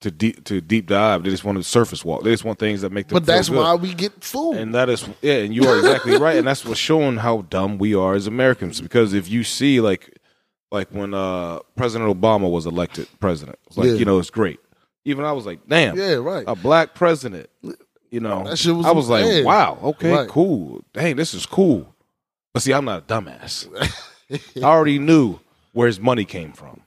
to 0.00 0.10
deep 0.10 0.44
to 0.44 0.60
deep 0.60 0.86
dive. 0.86 1.22
They 1.24 1.30
just 1.30 1.44
want 1.44 1.58
to 1.58 1.64
surface 1.64 2.04
walk. 2.04 2.22
They 2.24 2.30
just 2.30 2.44
want 2.44 2.58
things 2.58 2.80
that 2.80 2.90
make 2.90 3.08
them. 3.08 3.16
But 3.16 3.26
feel 3.26 3.34
that's 3.36 3.48
good. 3.48 3.58
why 3.58 3.74
we 3.74 3.92
get 3.94 4.24
fooled. 4.24 4.56
And 4.56 4.74
that 4.74 4.88
is, 4.88 5.06
yeah, 5.22 5.34
and 5.38 5.54
you 5.54 5.66
are 5.68 5.76
exactly 5.78 6.16
right, 6.18 6.36
and 6.36 6.46
that's 6.46 6.64
what's 6.64 6.80
showing 6.80 7.18
how 7.18 7.42
dumb 7.42 7.78
we 7.78 7.94
are 7.94 8.14
as 8.14 8.26
Americans. 8.26 8.80
Because 8.80 9.12
if 9.12 9.28
you 9.28 9.44
see, 9.44 9.80
like, 9.80 10.18
like 10.72 10.88
when 10.90 11.12
uh, 11.14 11.58
President 11.76 12.10
Obama 12.18 12.50
was 12.50 12.64
elected 12.66 13.08
president, 13.20 13.58
like 13.76 13.88
Yeah. 13.88 13.92
you 13.94 14.04
know, 14.04 14.18
it's 14.18 14.30
great. 14.30 14.58
Even 15.04 15.24
I 15.24 15.32
was 15.32 15.46
like, 15.46 15.60
damn, 15.68 15.96
yeah, 15.96 16.14
right. 16.14 16.44
a 16.46 16.54
black 16.54 16.94
president. 16.94 17.48
You 18.10 18.20
know, 18.20 18.44
That 18.44 18.58
shit 18.58 18.74
was- 18.74 18.86
I 18.86 18.90
was 18.92 19.08
like, 19.08 19.44
wow, 19.44 19.78
okay, 19.82 20.12
Right. 20.12 20.28
cool. 20.28 20.82
Dang, 20.92 21.16
this 21.16 21.32
is 21.34 21.46
cool. 21.46 21.94
But 22.52 22.62
see, 22.62 22.72
I'm 22.72 22.84
not 22.84 23.02
a 23.02 23.06
dumbass. 23.06 23.66
I 24.56 24.64
already 24.64 24.98
knew 24.98 25.38
where 25.72 25.86
his 25.86 26.00
money 26.00 26.24
came 26.24 26.52
from. 26.52 26.80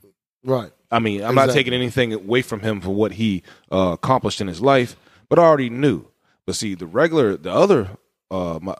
right. 0.44 0.70
I 0.94 0.98
mean, 1.00 1.22
I'm 1.24 1.34
not 1.34 1.46
taking 1.54 1.72
anything 1.74 2.12
away 2.12 2.42
from 2.42 2.60
him 2.60 2.80
for 2.80 2.90
what 2.90 3.12
he 3.12 3.42
uh, 3.72 3.90
accomplished 3.94 4.40
in 4.40 4.46
his 4.46 4.60
life, 4.60 4.96
but 5.28 5.38
I 5.38 5.42
already 5.42 5.70
knew. 5.70 6.06
But 6.46 6.54
see, 6.56 6.74
the 6.74 6.86
regular, 6.86 7.36
the 7.36 7.50
other, 7.52 7.90
uh, 8.30 8.58
my, 8.62 8.76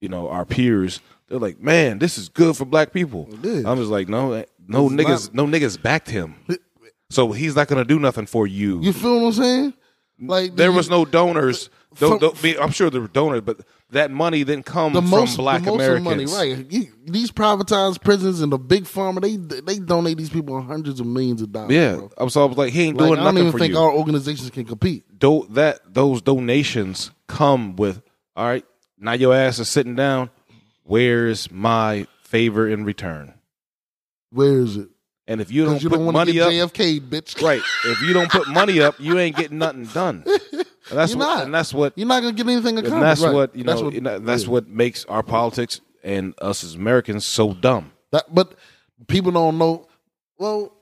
you 0.00 0.08
know, 0.08 0.28
our 0.28 0.44
peers, 0.44 1.00
they're 1.28 1.38
like, 1.38 1.60
man, 1.60 1.98
this 1.98 2.18
is 2.18 2.28
good 2.28 2.56
for 2.56 2.64
black 2.64 2.92
people. 2.92 3.28
It 3.32 3.44
is. 3.44 3.64
I'm 3.64 3.78
just 3.78 3.90
like, 3.90 4.08
no, 4.08 4.32
eh, 4.32 4.44
no 4.68 4.86
It's 4.86 4.94
niggas, 4.94 5.34
no 5.34 5.46
niggas 5.46 5.80
backed 5.80 6.10
him, 6.10 6.34
so 7.10 7.32
he's 7.32 7.56
not 7.56 7.68
gonna 7.68 7.84
do 7.84 7.98
nothing 7.98 8.26
for 8.26 8.46
you. 8.46 8.80
You 8.82 8.92
feel 8.92 9.20
what 9.20 9.26
I'm 9.28 9.32
saying? 9.32 9.74
Like 10.20 10.56
there 10.56 10.72
was 10.72 10.88
no 10.90 11.04
donors. 11.04 11.70
From- 11.94 12.18
Don't, 12.18 12.42
don't 12.42 12.60
I'm 12.60 12.70
sure 12.70 12.90
there 12.90 13.00
were 13.00 13.08
donors, 13.08 13.40
but 13.42 13.60
that 13.90 14.10
money 14.10 14.42
didn't 14.42 14.66
come 14.66 14.92
the 14.92 15.00
from 15.00 15.10
most 15.10 15.36
black 15.36 15.62
the 15.62 15.70
most 15.70 15.74
Americans. 15.76 16.32
money, 16.34 16.54
right? 16.54 16.72
You, 16.72 16.88
these 17.04 17.30
privatized 17.30 18.02
prisons 18.02 18.40
and 18.40 18.50
the 18.50 18.58
big 18.58 18.84
pharma, 18.84 19.20
they 19.20 19.36
they 19.60 19.78
donate 19.78 20.16
these 20.18 20.30
people 20.30 20.60
hundreds 20.60 20.98
of 20.98 21.06
millions 21.06 21.40
of 21.40 21.52
dollars. 21.52 21.72
Yeah, 21.72 21.94
bro. 21.96 22.10
I 22.18 22.24
was, 22.24 22.36
I 22.36 22.44
was 22.44 22.56
like, 22.58 22.72
he 22.72 22.82
ain't 22.82 22.96
Like, 22.98 23.06
doing 23.08 23.20
I 23.20 23.24
don't 23.24 23.34
nothing 23.34 23.48
even 23.48 23.60
think 23.60 23.74
you. 23.74 23.78
our 23.80 23.92
organizations 23.92 24.50
can 24.50 24.64
compete. 24.64 25.04
do, 25.18 25.46
that 25.50 25.80
those 25.94 26.20
donations 26.22 27.10
come 27.28 27.76
with 27.76 28.02
all 28.36 28.46
right 28.46 28.64
now 28.98 29.12
your 29.12 29.34
ass 29.34 29.58
is 29.58 29.68
sitting 29.68 29.94
down 29.94 30.30
where's 30.84 31.50
my 31.50 32.06
favor 32.22 32.68
in 32.68 32.84
return 32.84 33.34
Where 34.30 34.60
is 34.60 34.76
it? 34.76 34.88
and 35.28 35.40
if 35.40 35.50
you 35.50 35.64
don't 35.64 35.82
you 35.82 35.88
put 35.90 35.96
don't 35.98 36.12
money 36.12 36.32
get 36.32 36.60
up 36.60 36.72
JFK, 36.72 37.00
bitch. 37.00 37.42
right 37.42 37.62
if 37.84 38.00
you 38.02 38.12
don't 38.12 38.30
put 38.30 38.48
money 38.48 38.80
up 38.80 38.94
you 39.00 39.18
ain't 39.18 39.36
getting 39.36 39.58
nothing 39.58 39.84
done 39.86 40.24
and 40.90 40.98
that's 40.98 41.12
You're 41.12 41.18
what 41.20 41.34
not. 41.34 41.44
and 41.44 41.54
that's 41.54 41.74
what 41.74 41.92
You're 41.96 42.06
not 42.08 42.20
gonna 42.22 42.32
get 42.32 42.46
anything 42.46 42.78
accomplished. 42.78 42.92
and 42.94 43.02
that's 43.02 43.20
right. 43.22 43.34
what 43.34 43.56
you 43.56 43.64
know 43.64 43.72
That's 43.72 43.82
what, 43.82 43.94
you 43.94 44.00
know, 44.00 44.18
that's 44.18 44.44
yeah. 44.44 44.50
what 44.50 44.68
makes 44.68 45.04
our 45.06 45.22
politics 45.22 45.80
and 46.04 46.34
us 46.40 46.62
as 46.64 46.74
Americans 46.74 47.26
so 47.26 47.52
dumb 47.54 47.92
That, 48.12 48.32
but 48.32 48.54
people 49.08 49.32
don't 49.32 49.58
know. 49.58 49.88
Well, 50.38 50.72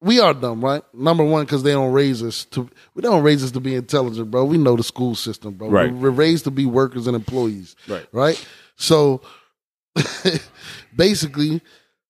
we 0.00 0.20
are 0.20 0.34
dumb, 0.34 0.62
right? 0.64 0.82
Number 0.94 1.24
one, 1.24 1.44
because 1.44 1.62
they 1.62 1.72
don't 1.72 1.92
raise 1.92 2.22
us 2.22 2.44
to. 2.46 2.68
We 2.94 3.00
don't 3.02 3.22
raise 3.22 3.42
us 3.42 3.50
to 3.52 3.60
be 3.60 3.74
intelligent, 3.74 4.30
bro. 4.30 4.44
We 4.44 4.58
know 4.58 4.76
the 4.76 4.82
school 4.82 5.14
system, 5.14 5.54
bro. 5.54 5.68
Right. 5.68 5.92
We're 5.92 6.10
raised 6.10 6.44
to 6.44 6.50
be 6.50 6.66
workers 6.66 7.06
and 7.06 7.16
employees, 7.16 7.74
Right. 7.88 8.06
Right. 8.12 8.46
So, 8.76 9.22
basically, 10.96 11.60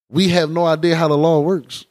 we 0.08 0.28
have 0.28 0.50
no 0.50 0.64
idea 0.66 0.96
how 0.96 1.08
the 1.08 1.16
law 1.16 1.40
works 1.40 1.84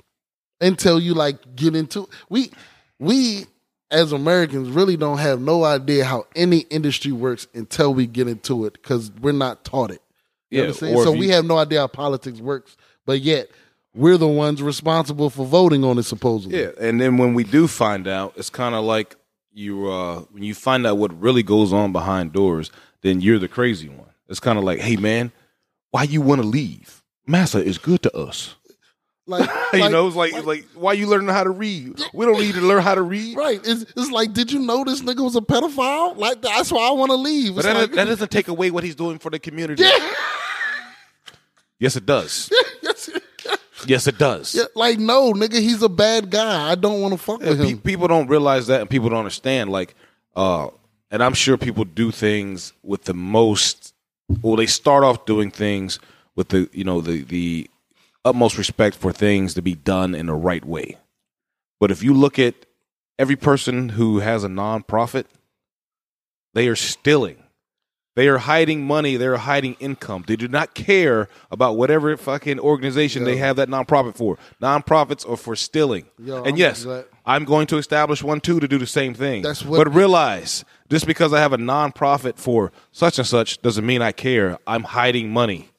until 0.62 1.00
you 1.00 1.14
like 1.14 1.56
get 1.56 1.76
into 1.76 2.08
we 2.30 2.52
we 3.00 3.46
as 3.94 4.12
Americans 4.12 4.70
really 4.70 4.98
don't 4.98 5.20
have 5.20 5.40
no 5.40 5.64
idea 5.64 6.04
how 6.04 6.26
any 6.36 6.60
industry 6.70 7.12
works 7.12 7.48
until 7.54 7.94
we 7.94 8.08
get 8.08 8.28
into 8.28 8.66
it 8.66 8.74
because 8.74 9.12
we're 9.22 9.32
not 9.32 9.64
taught 9.64 9.92
it. 9.92 10.02
You 10.50 10.60
Yeah, 10.60 10.64
understand? 10.66 11.00
So 11.00 11.14
if 11.14 11.20
we 11.20 11.30
have 11.30 11.46
no 11.46 11.58
idea 11.58 11.80
how 11.80 11.88
politics 11.88 12.40
works, 12.40 12.76
but 13.06 13.22
yet 13.22 13.50
we're 13.96 14.18
the 14.18 14.28
ones 14.28 14.62
responsible 14.62 15.30
for 15.30 15.46
voting 15.46 15.84
on 15.84 15.98
it. 16.00 16.04
Supposedly, 16.04 16.60
Yeah, 16.60 16.72
and 16.80 17.00
then 17.00 17.18
when 17.18 17.34
we 17.36 17.44
do 17.44 17.68
find 17.68 18.08
out, 18.08 18.34
it's 18.36 18.50
kind 18.50 18.76
of 18.76 18.84
like 18.84 19.16
you 19.54 19.90
uh, 19.90 20.22
when 20.32 20.44
you 20.44 20.56
find 20.56 20.86
out 20.88 20.98
what 20.98 21.18
really 21.22 21.44
goes 21.44 21.72
on 21.72 21.92
behind 21.92 22.34
doors, 22.34 22.72
then 23.02 23.22
you're 23.22 23.40
the 23.40 23.48
crazy 23.48 23.90
one. 23.90 24.10
It's 24.28 24.40
kind 24.40 24.58
of 24.58 24.64
like, 24.64 24.80
hey 24.80 24.96
man, 24.96 25.32
why 25.92 26.04
you 26.04 26.22
want 26.22 26.42
to 26.42 26.48
leave? 26.48 27.04
Massa 27.28 27.64
is 27.64 27.78
good 27.78 28.02
to 28.02 28.18
us. 28.18 28.56
Like, 29.26 29.50
you 29.74 29.80
like- 29.80 29.92
know, 29.92 30.08
it's 30.08 30.16
like, 30.16 30.46
like 30.46 30.66
why 30.76 30.94
you 30.94 31.08
learning 31.08 31.30
how 31.30 31.44
to 31.44 31.50
read? 31.50 32.00
We 32.14 32.26
don't 32.26 32.40
need 32.40 32.56
to 32.56 32.62
learn 32.62 32.82
how 32.84 32.96
to 32.96 33.02
read. 33.02 33.38
right? 33.46 33.60
It's, 33.64 33.82
it's 33.96 34.12
like, 34.12 34.34
did 34.34 34.52
you 34.52 34.60
know 34.60 34.84
this 34.84 35.02
nigga 35.02 35.24
was 35.24 35.36
a 35.36 35.42
pedophile? 35.42 36.18
Like 36.18 36.42
that's 36.42 36.72
why 36.72 36.88
I 36.88 36.92
want 36.92 37.12
to 37.12 37.16
leave. 37.18 37.56
But 37.56 37.64
that, 37.64 37.76
like, 37.76 37.92
that 37.92 38.06
doesn't 38.06 38.32
take 38.32 38.48
away 38.48 38.72
what 38.72 38.84
he's 38.84 38.96
doing 38.96 39.20
for 39.20 39.30
the 39.30 39.40
community. 39.40 39.84
Yes, 41.80 41.98
it 41.98 42.06
does. 42.06 42.50
Yes, 43.86 44.08
it 44.08 44.18
does. 44.18 44.56
Yeah, 44.56 44.64
like 44.76 44.98
no, 45.00 45.34
nigga, 45.34 45.56
he's 45.60 45.82
a 45.82 45.90
bad 45.90 46.30
guy. 46.30 46.72
I 46.72 46.76
don't 46.76 47.02
want 47.02 47.14
to 47.14 47.18
fuck 47.18 47.42
Yeah, 47.42 47.50
with 47.50 47.60
pe- 47.62 47.68
him. 47.72 47.82
people 47.82 48.08
don't 48.08 48.28
realize 48.30 48.68
that, 48.68 48.80
and 48.80 48.90
people 48.90 49.10
don't 49.10 49.20
understand. 49.20 49.70
Like, 49.70 49.94
uh, 50.38 50.70
and 51.12 51.22
I'm 51.22 51.34
sure 51.34 51.58
people 51.58 51.84
do 51.84 52.10
things 52.12 52.72
with 52.84 53.04
the 53.04 53.14
most. 53.14 53.94
Well, 54.42 54.56
they 54.56 54.68
start 54.68 55.04
off 55.04 55.26
doing 55.26 55.52
things 55.52 56.00
with 56.38 56.50
the 56.50 56.70
you 56.72 56.86
know 56.86 57.02
the 57.02 57.24
the 57.24 57.70
utmost 58.26 58.58
respect 58.58 58.96
for 58.96 59.12
things 59.12 59.54
to 59.54 59.62
be 59.62 59.76
done 59.76 60.16
in 60.16 60.28
the 60.28 60.34
right 60.34 60.64
way. 60.66 60.98
But 61.80 61.92
if 61.92 62.04
you 62.04 62.14
look 62.14 62.40
at 62.40 62.56
every 63.20 63.36
person 63.36 63.90
who 63.90 64.20
has 64.20 64.44
a 64.44 64.48
nonprofit, 64.48 65.26
they 66.54 66.68
are 66.68 66.76
stealing. 66.76 67.38
They 68.16 68.28
are 68.28 68.38
hiding 68.38 68.86
money. 68.86 69.18
They 69.18 69.26
are 69.26 69.38
hiding 69.38 69.76
income. 69.80 70.24
They 70.28 70.36
do 70.36 70.48
not 70.48 70.76
care 70.76 71.28
about 71.50 71.78
whatever 71.78 72.16
fucking 72.16 72.60
organization 72.60 73.24
they 73.24 73.38
have 73.38 73.56
that 73.56 73.70
nonprofit 73.70 74.16
for. 74.16 74.38
Nonprofits 74.62 75.28
are 75.28 75.36
for 75.36 75.56
stealing. 75.56 76.06
Yo, 76.20 76.38
and 76.38 76.50
I'm 76.50 76.56
yes, 76.58 76.84
glad- 76.84 77.06
I'm 77.26 77.44
going 77.44 77.66
to 77.68 77.78
establish 77.78 78.22
one 78.22 78.40
too 78.40 78.60
to 78.60 78.68
do 78.68 78.78
the 78.78 78.86
same 78.86 79.16
thing. 79.16 79.42
That's 79.42 79.66
what- 79.66 79.78
but 79.84 79.94
realize 79.96 80.64
just 80.90 81.08
because 81.08 81.34
I 81.34 81.40
have 81.40 81.54
a 81.54 81.58
nonprofit 81.58 82.38
for 82.38 82.72
such 82.92 83.18
and 83.18 83.28
such 83.28 83.62
doesn't 83.64 83.86
mean 83.86 84.04
I 84.04 84.12
care. 84.12 84.60
I'm 84.68 84.84
hiding 84.84 85.32
money. 85.32 85.70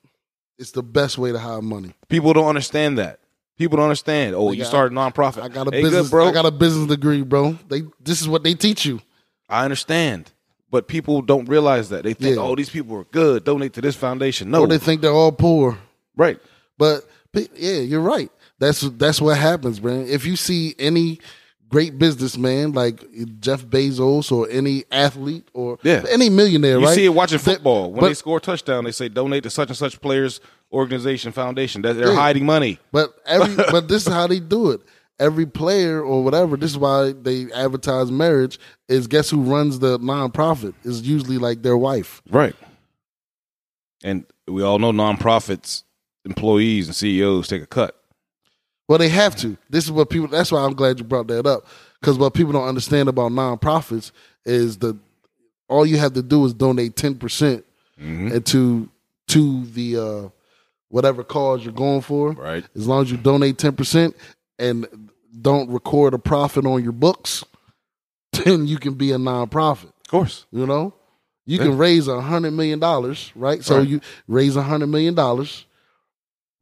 It's 0.59 0.71
the 0.71 0.83
best 0.83 1.19
way 1.19 1.33
to 1.33 1.39
hide 1.39 1.63
money. 1.65 1.95
People 2.09 2.33
don't 2.33 2.47
understand 2.49 2.99
that. 2.99 3.19
People 3.57 3.77
don't 3.77 3.85
understand. 3.87 4.35
Oh, 4.35 4.51
you 4.53 4.59
got- 4.63 4.67
started 4.69 4.93
a 4.93 4.97
nonprofit. 4.97 5.43
I 5.43 5.49
got 5.49 5.69
a 5.69 5.71
hey, 5.77 5.83
business, 5.83 6.03
good, 6.07 6.11
bro. 6.11 6.29
I 6.29 6.33
got 6.33 6.47
a 6.47 6.51
business 6.51 6.87
degree, 6.89 7.23
bro. 7.23 7.59
They 7.69 7.83
this 8.01 8.21
is 8.21 8.29
what 8.29 8.43
they 8.43 8.55
teach 8.55 8.85
you. 8.85 9.01
I 9.49 9.65
understand. 9.65 10.33
But 10.71 10.89
people 10.89 11.23
don't 11.23 11.49
realize 11.49 11.91
that. 11.91 12.03
They 12.03 12.15
think, 12.15 12.35
Yeah. 12.37 12.43
oh, 12.43 12.57
these 12.57 12.71
people 12.71 12.97
are 12.97 13.05
good. 13.05 13.45
Donate 13.45 13.73
to 13.75 13.81
this 13.81 13.95
foundation. 13.95 14.51
No. 14.51 14.63
Or 14.63 14.67
they 14.67 14.79
think 14.79 15.03
they're 15.03 15.13
all 15.13 15.31
poor. 15.31 15.79
right. 16.17 16.39
But 16.77 17.09
pe- 17.33 17.47
yeah, 17.55 17.79
you're 17.79 18.01
right. 18.01 18.31
That's 18.59 18.81
that's 18.81 19.21
what 19.21 19.37
happens, 19.39 19.81
man. 19.81 20.07
If 20.09 20.27
you 20.27 20.35
see 20.35 20.75
any 20.79 21.21
great 21.69 21.99
businessman 21.99 22.73
like 22.73 23.05
Jeff 23.41 23.65
Bezos 23.65 24.31
or 24.31 24.49
any 24.51 24.85
athlete 24.91 25.49
or 25.55 25.79
Yeah. 25.83 26.05
any 26.11 26.31
millionaire, 26.31 26.77
right? 26.77 26.81
You 26.81 26.87
right? 26.89 26.95
see 26.95 27.05
it 27.07 27.15
watching 27.15 27.39
football. 27.39 27.91
When 27.91 28.01
but, 28.01 28.09
they 28.09 28.15
score 28.15 28.39
a 28.39 28.41
touchdown, 28.41 28.85
they 28.85 28.93
say 28.93 29.09
donate 29.09 29.43
to 29.45 29.51
such 29.51 29.69
and 29.69 29.77
such 29.77 30.01
players 30.01 30.41
organization 30.73 31.33
foundation. 31.33 31.83
That 31.83 31.95
they're 31.95 32.09
Yeah. 32.13 32.17
hiding 32.17 32.47
money. 32.47 32.79
But 32.93 33.15
every 33.27 33.55
but 33.71 33.89
this 33.89 34.07
is 34.07 34.13
how 34.13 34.27
they 34.27 34.41
do 34.41 34.71
it. 34.71 34.81
Every 35.21 35.47
player 35.47 36.03
or 36.03 36.25
whatever, 36.25 36.57
this 36.57 36.71
is 36.73 36.79
why 36.79 37.13
they 37.13 37.51
advertise 37.53 38.11
marriage. 38.11 38.59
Is 38.89 39.07
guess 39.07 39.31
who 39.31 39.41
runs 39.43 39.79
the 39.79 39.99
nonprofit? 40.01 40.75
Is 40.85 41.03
usually 41.03 41.39
like 41.39 41.63
their 41.63 41.77
wife. 41.77 42.21
Right. 42.31 42.57
And 44.03 44.27
we 44.47 44.63
all 44.63 44.79
know 44.79 44.93
nonprofits, 44.93 45.85
employees 46.25 46.89
and 46.89 46.97
CEOs 46.97 47.49
take 47.49 47.63
a 47.63 47.67
cut. 47.67 47.99
Well, 48.89 48.99
they 48.99 49.09
have 49.09 49.35
to. 49.37 49.57
This 49.71 49.85
is 49.85 49.93
what 49.93 50.11
people. 50.11 50.29
That's 50.29 50.53
why 50.53 50.61
I'm 50.63 50.75
glad 50.75 50.99
you 50.99 51.05
brought 51.05 51.27
that 51.29 51.47
up. 51.47 51.67
Because 52.01 52.19
what 52.19 52.35
people 52.35 52.53
don't 52.53 52.69
understand 52.69 53.09
about 53.09 53.33
nonprofits 53.33 54.13
is 54.45 54.77
the 54.79 54.97
all 55.69 55.87
you 55.87 55.97
have 55.97 56.13
to 56.15 56.23
do 56.23 56.45
is 56.45 56.53
donate 56.53 56.97
ten 56.97 57.15
percent 57.15 57.65
into 57.99 58.41
to 58.41 58.89
to 59.29 59.65
the 59.67 59.97
uh, 59.97 60.29
whatever 60.89 61.25
cause 61.25 61.65
you're 61.65 61.73
going 61.73 62.03
for. 62.03 62.33
Right. 62.33 62.65
As 62.77 62.87
long 62.87 63.03
as 63.03 63.11
you 63.11 63.17
donate 63.17 63.57
ten 63.57 63.75
percent 63.75 64.15
and 64.59 64.87
don't 65.41 65.71
record 65.71 66.13
a 66.13 66.19
profit 66.19 66.67
on 66.67 66.83
your 66.83 66.93
books, 66.93 67.43
then 68.45 68.67
you 68.67 68.79
can 68.79 68.95
be 68.95 69.13
a 69.13 69.17
nonprofit. 69.17 69.85
Of 70.05 70.09
course. 70.11 70.45
You 70.53 70.67
know, 70.67 70.93
you 71.47 71.59
can 71.59 71.79
raise 71.79 72.07
a 72.07 72.21
hundred 72.21 72.51
million 72.51 72.79
dollars, 72.81 73.33
right? 73.35 73.65
So 73.65 73.79
Right. 73.79 73.89
you 73.89 74.01
raise 74.29 74.57
a 74.57 74.63
hundred 74.63 74.89
million 74.89 75.15
dollars. 75.15 75.65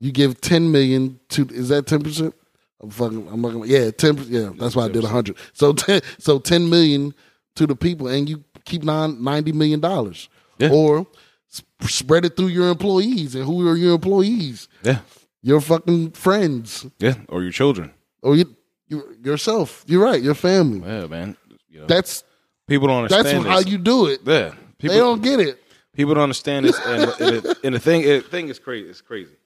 You 0.03 0.11
give 0.11 0.41
ten 0.41 0.73
million 0.73 1.21
to 1.31 1.47
is 1.51 1.69
that 1.69 1.87
ten 1.87 2.03
percent? 2.03 2.35
I'm 2.83 2.91
fucking. 2.91 3.29
I'm 3.31 3.41
gonna. 3.41 3.65
Yeah, 3.67 3.93
ten. 3.93 4.19
Yeah, 4.29 4.51
that's 4.59 4.75
why 4.75 4.87
I 4.87 4.89
did 4.89 5.05
a 5.05 5.09
hundred. 5.09 5.37
So 5.53 5.73
ten. 5.73 6.01
So 6.19 6.41
ten 6.41 6.69
million 6.69 7.15
to 7.55 7.69
the 7.69 7.77
people, 7.77 8.09
and 8.09 8.29
you 8.29 8.43
keep 8.65 8.83
nine, 8.83 9.23
ninety 9.23 9.53
million 9.53 9.79
dollars. 9.79 10.29
Yeah. 10.59 10.71
Or 10.73 11.07
S- 11.53 11.63
Spread 11.83 12.25
it 12.25 12.37
through 12.37 12.49
your 12.49 12.69
employees, 12.69 13.37
and 13.37 13.45
who 13.45 13.67
are 13.69 13.77
your 13.77 13.95
employees? 13.95 14.67
Yeah, 14.83 14.99
Your 15.41 15.61
fucking 15.61 16.11
friends, 16.13 16.85
yeah, 16.99 17.15
or 17.29 17.43
your 17.45 17.53
children. 17.53 17.93
or 18.23 18.35
you, 18.35 18.57
you 18.89 19.05
yourself. 19.23 19.85
You're 19.87 20.03
right. 20.03 20.21
Your 20.21 20.35
family. 20.35 20.81
Yeah, 20.85 21.07
man. 21.07 21.37
You 21.69 21.81
know, 21.83 21.87
That's 21.87 22.25
people 22.67 22.89
don't 22.89 23.05
understand. 23.05 23.25
that's 23.27 23.35
understand. 23.37 23.65
how 23.65 23.71
you 23.71 23.79
do 23.79 24.07
it. 24.09 24.21
Yeah, 24.25 24.55
people 24.79 24.95
they 24.97 25.01
don't 25.01 25.23
get 25.23 25.39
it. 25.39 25.63
people 25.95 26.15
don't 26.15 26.25
understand 26.25 26.67
this, 26.67 26.79
and, 26.85 27.03
and, 27.21 27.37
it, 27.47 27.59
and 27.63 27.75
the 27.77 27.79
thing, 27.81 28.03
it, 28.03 28.27
thing 28.27 28.49
is 28.49 28.59
crazy. 28.59 28.89
It's 28.91 29.01
crazy. 29.01 29.37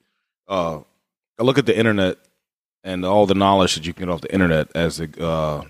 Uh, 0.47 0.79
I 1.39 1.43
look 1.43 1.57
at 1.57 1.65
the 1.65 1.77
internet 1.77 2.17
and 2.83 3.05
all 3.05 3.25
the 3.25 3.35
knowledge 3.35 3.75
that 3.75 3.85
you 3.85 3.93
can 3.93 4.05
get 4.05 4.11
off 4.13 4.21
the 4.21 4.33
internet 4.33 4.69
as 4.75 4.99
a, 4.99 5.09
uh, 5.23 5.63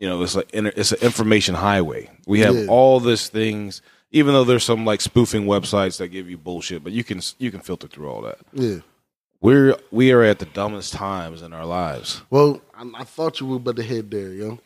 you 0.00 0.08
know, 0.08 0.22
it's 0.22 0.36
like 0.36 0.50
it's 0.52 0.92
an 0.92 0.98
information 1.00 1.54
highway. 1.54 2.10
We 2.26 2.40
have 2.40 2.54
Yeah. 2.54 2.66
all 2.68 3.00
these 3.00 3.28
things, 3.28 3.80
even 4.10 4.34
though 4.34 4.44
there's 4.44 4.64
some 4.64 4.84
like 4.84 5.00
spoofing 5.00 5.46
websites 5.46 5.96
that 5.98 6.08
give 6.08 6.28
you 6.28 6.36
bullshit, 6.36 6.84
but 6.84 6.92
you 6.92 7.04
can 7.04 7.20
you 7.38 7.50
can 7.50 7.60
filter 7.60 7.86
through 7.88 8.08
all 8.10 8.22
that. 8.22 8.38
Yeah. 8.52 8.78
We're 9.40 9.76
we 9.90 10.10
are 10.12 10.22
at 10.22 10.38
the 10.38 10.46
dumbest 10.46 10.92
times 10.94 11.42
in 11.42 11.52
our 11.52 11.66
lives. 11.66 12.22
Well, 12.30 12.60
I, 12.74 12.88
I 12.96 13.04
thought 13.04 13.40
you 13.40 13.46
were 13.46 13.56
about 13.56 13.76
to 13.76 13.82
head 13.82 14.10
there, 14.10 14.30
yo. 14.32 14.58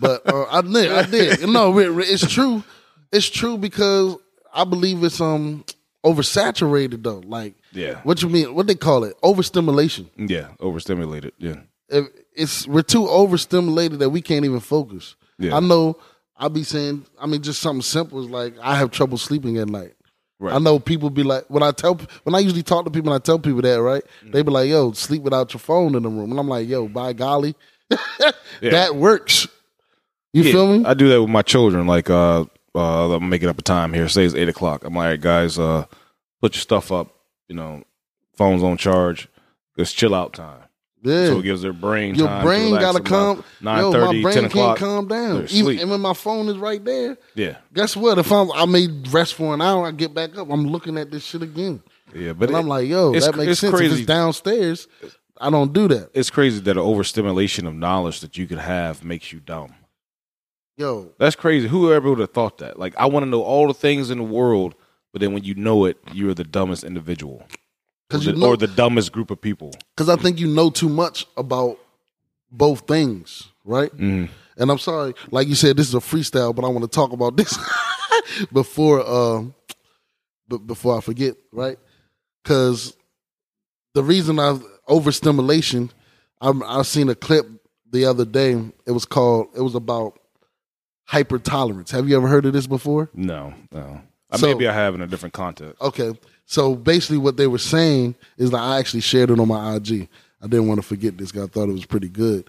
but 0.00 0.22
uh, 0.26 0.46
I 0.50 0.60
did. 0.62 0.92
I 0.92 1.02
did. 1.06 1.48
No, 1.48 1.78
it- 1.78 1.90
it- 1.90 2.10
it's 2.10 2.26
true. 2.32 2.62
It's 3.10 3.28
true 3.28 3.58
because 3.58 4.16
I 4.54 4.64
believe 4.64 5.02
it's 5.04 5.20
um 5.20 5.64
oversaturated 6.04 7.02
though. 7.02 7.22
Like, 7.26 7.54
Yeah, 7.72 8.00
what 8.02 8.22
you 8.22 8.28
mean? 8.28 8.54
What 8.54 8.66
they 8.66 8.74
call 8.74 9.04
it? 9.04 9.16
Overstimulation. 9.22 10.10
yeah, 10.16 10.48
overstimulated. 10.60 11.32
Yeah, 11.38 11.56
If 11.88 12.06
it's 12.34 12.66
we're 12.66 12.82
too 12.82 13.08
overstimulated 13.08 13.98
that 14.00 14.10
we 14.10 14.20
can't 14.22 14.44
even 14.44 14.60
focus. 14.60 15.16
Yeah. 15.38 15.56
I 15.56 15.60
know. 15.60 15.96
I 16.36 16.48
be 16.48 16.62
saying. 16.64 17.04
I 17.20 17.26
mean, 17.26 17.42
just 17.42 17.60
something 17.60 17.82
simple 17.82 18.20
is 18.22 18.28
like 18.30 18.54
I 18.62 18.76
have 18.76 18.90
trouble 18.90 19.18
sleeping 19.18 19.58
at 19.58 19.68
night. 19.68 19.94
right. 20.40 20.54
I 20.54 20.58
know 20.58 20.78
people 20.78 21.08
be 21.10 21.22
like 21.22 21.44
when 21.48 21.62
I 21.62 21.70
tell 21.70 22.00
when 22.24 22.34
I 22.34 22.38
usually 22.40 22.62
talk 22.64 22.84
to 22.84 22.90
people 22.90 23.12
and 23.12 23.20
I 23.22 23.24
tell 23.24 23.38
people 23.38 23.62
that 23.62 23.80
right, 23.80 24.02
Mm. 24.24 24.32
they 24.32 24.42
be 24.42 24.50
like, 24.50 24.68
"Yo, 24.68 24.92
sleep 24.92 25.22
without 25.22 25.52
your 25.52 25.60
phone 25.60 25.94
in 25.94 26.02
the 26.02 26.08
room," 26.08 26.30
and 26.30 26.40
I'm 26.40 26.48
like, 26.48 26.68
"Yo, 26.68 26.88
by 26.88 27.12
golly, 27.12 27.54
Yeah. 28.60 28.70
that 28.70 28.96
works." 28.96 29.46
You 30.32 30.42
Yeah, 30.44 30.52
feel 30.52 30.78
me? 30.78 30.84
I 30.84 30.94
do 30.94 31.08
that 31.10 31.20
with 31.20 31.30
my 31.30 31.42
children. 31.42 31.86
Like, 31.86 32.08
uh, 32.08 32.46
uh, 32.74 33.14
I'm 33.14 33.28
making 33.28 33.48
up 33.48 33.58
a 33.58 33.62
time 33.62 33.92
here. 33.92 34.08
Say 34.08 34.24
it's 34.24 34.34
eight 34.34 34.48
o'clock. 34.48 34.84
I'm 34.84 34.94
like, 34.94 35.04
all 35.04 35.10
right, 35.10 35.20
guys, 35.20 35.58
uh, 35.58 35.86
put 36.40 36.54
your 36.54 36.60
stuff 36.62 36.90
up. 36.92 37.14
You 37.48 37.56
know, 37.56 37.82
phones 38.36 38.62
on 38.62 38.76
charge. 38.76 39.28
It's 39.76 39.92
chill 39.92 40.14
out 40.14 40.32
time. 40.34 40.62
yeah, 41.02 41.26
So 41.26 41.38
it 41.38 41.42
gives 41.42 41.62
their 41.62 41.72
brain 41.72 42.14
your 42.14 42.28
brain 42.42 42.74
to 42.74 42.80
gotta 42.80 43.00
calm. 43.00 43.42
Nine 43.60 43.90
thirty, 43.92 44.22
ten 44.22 44.32
can't 44.34 44.46
o'clock. 44.46 44.78
calm 44.78 45.08
down. 45.08 45.46
Even 45.50 45.78
and 45.80 45.90
when 45.90 46.00
my 46.00 46.14
phone 46.14 46.48
is 46.48 46.56
right 46.58 46.82
there, 46.84 47.16
Yeah, 47.34 47.56
guess 47.74 47.96
what? 47.96 48.18
If 48.18 48.30
I'm 48.32 48.50
I 48.52 48.64
may 48.66 48.86
rest 49.10 49.34
for 49.34 49.52
an 49.54 49.60
hour, 49.60 49.86
I 49.86 49.90
get 49.90 50.14
back 50.14 50.36
up. 50.38 50.50
I'm 50.50 50.66
looking 50.66 50.96
at 50.98 51.10
this 51.10 51.24
shit 51.24 51.42
again, 51.42 51.82
yeah. 52.14 52.32
But 52.34 52.48
and 52.50 52.56
it- 52.56 52.60
I'm 52.60 52.68
like, 52.68 52.86
"Yo, 52.88 53.12
that 53.12 53.34
makes 53.36 53.58
sense." 53.60 53.80
If 53.80 53.92
it's 53.92 54.06
downstairs, 54.06 54.88
I 55.40 55.50
don't 55.50 55.72
do 55.72 55.88
that. 55.88 56.10
it's 56.14 56.30
crazy 56.30 56.60
that 56.60 56.70
an 56.76 56.78
overstimulation 56.82 57.66
of 57.66 57.74
knowledge 57.74 58.20
that 58.20 58.36
you 58.38 58.46
could 58.46 58.58
have 58.58 59.02
makes 59.04 59.32
you 59.32 59.40
dumb. 59.40 59.74
Yo, 60.76 61.12
That's 61.18 61.36
crazy. 61.36 61.68
Whoever 61.68 62.10
would 62.10 62.18
have 62.18 62.32
thought 62.32 62.58
that? 62.58 62.78
Like, 62.78 62.94
I 62.96 63.06
want 63.06 63.24
to 63.24 63.30
know 63.30 63.42
all 63.42 63.66
the 63.68 63.74
things 63.74 64.10
in 64.10 64.18
the 64.18 64.24
world, 64.24 64.74
but 65.12 65.20
then 65.20 65.32
when 65.34 65.44
you 65.44 65.54
know 65.54 65.84
it, 65.84 65.98
you're 66.12 66.34
the 66.34 66.44
dumbest 66.44 66.82
individual, 66.82 67.44
or 68.12 68.18
the, 68.18 68.32
know, 68.32 68.46
or 68.48 68.56
the 68.56 68.66
dumbest 68.66 69.12
group 69.12 69.30
of 69.30 69.40
people. 69.40 69.72
because 69.94 70.08
I 70.08 70.16
think 70.16 70.40
you 70.40 70.46
know 70.48 70.70
too 70.70 70.88
much 70.88 71.26
about 71.36 71.78
both 72.50 72.86
things, 72.86 73.48
right? 73.64 73.94
Mhm. 73.96 74.28
And 74.56 74.70
I'm 74.70 74.78
sorry, 74.78 75.14
like 75.30 75.48
you 75.48 75.54
said, 75.54 75.76
this 75.76 75.88
is 75.88 75.94
a 75.94 75.98
freestyle, 75.98 76.54
but 76.54 76.64
I 76.64 76.68
want 76.68 76.82
to 76.82 76.94
talk 76.94 77.12
about 77.12 77.36
this 77.36 77.56
before, 78.52 79.06
um, 79.08 79.54
but 80.48 80.58
before 80.66 80.96
I 80.96 81.00
forget, 81.00 81.36
right? 81.52 81.78
Because 82.42 82.94
the 83.94 84.02
reason 84.02 84.38
I've 84.38 84.62
overstimulation, 84.88 85.90
I'm, 86.40 86.62
I've 86.62 86.86
seen 86.86 87.08
a 87.08 87.14
clip 87.14 87.46
the 87.90 88.04
other 88.06 88.24
day. 88.24 88.52
It 88.86 88.92
was 88.92 89.04
called. 89.04 89.48
It 89.54 89.60
was 89.60 89.74
about 89.74 90.18
hypertolerance. 91.10 91.90
Have 91.90 92.08
you 92.08 92.16
ever 92.16 92.28
heard 92.28 92.46
of 92.46 92.52
this 92.52 92.66
before? 92.66 93.10
No, 93.14 93.54
no. 93.70 94.00
Uh, 94.30 94.36
So- 94.38 94.46
maybe 94.46 94.66
I 94.68 94.72
have 94.72 94.94
in 94.94 95.00
a 95.02 95.06
different 95.06 95.34
context. 95.34 95.80
Okay. 95.80 96.18
So 96.46 96.74
basically, 96.74 97.18
what 97.18 97.36
they 97.36 97.46
were 97.46 97.58
saying 97.58 98.14
is 98.36 98.50
that 98.50 98.60
I 98.60 98.78
actually 98.78 99.00
shared 99.00 99.30
it 99.30 99.38
on 99.38 99.48
my 99.48 99.74
IG. 99.76 100.08
I 100.42 100.46
didn't 100.46 100.66
want 100.66 100.78
to 100.80 100.86
forget 100.86 101.16
this 101.16 101.30
guy. 101.32 101.44
I 101.44 101.46
thought 101.46 101.68
it 101.68 101.72
was 101.72 101.86
pretty 101.86 102.08
good. 102.08 102.44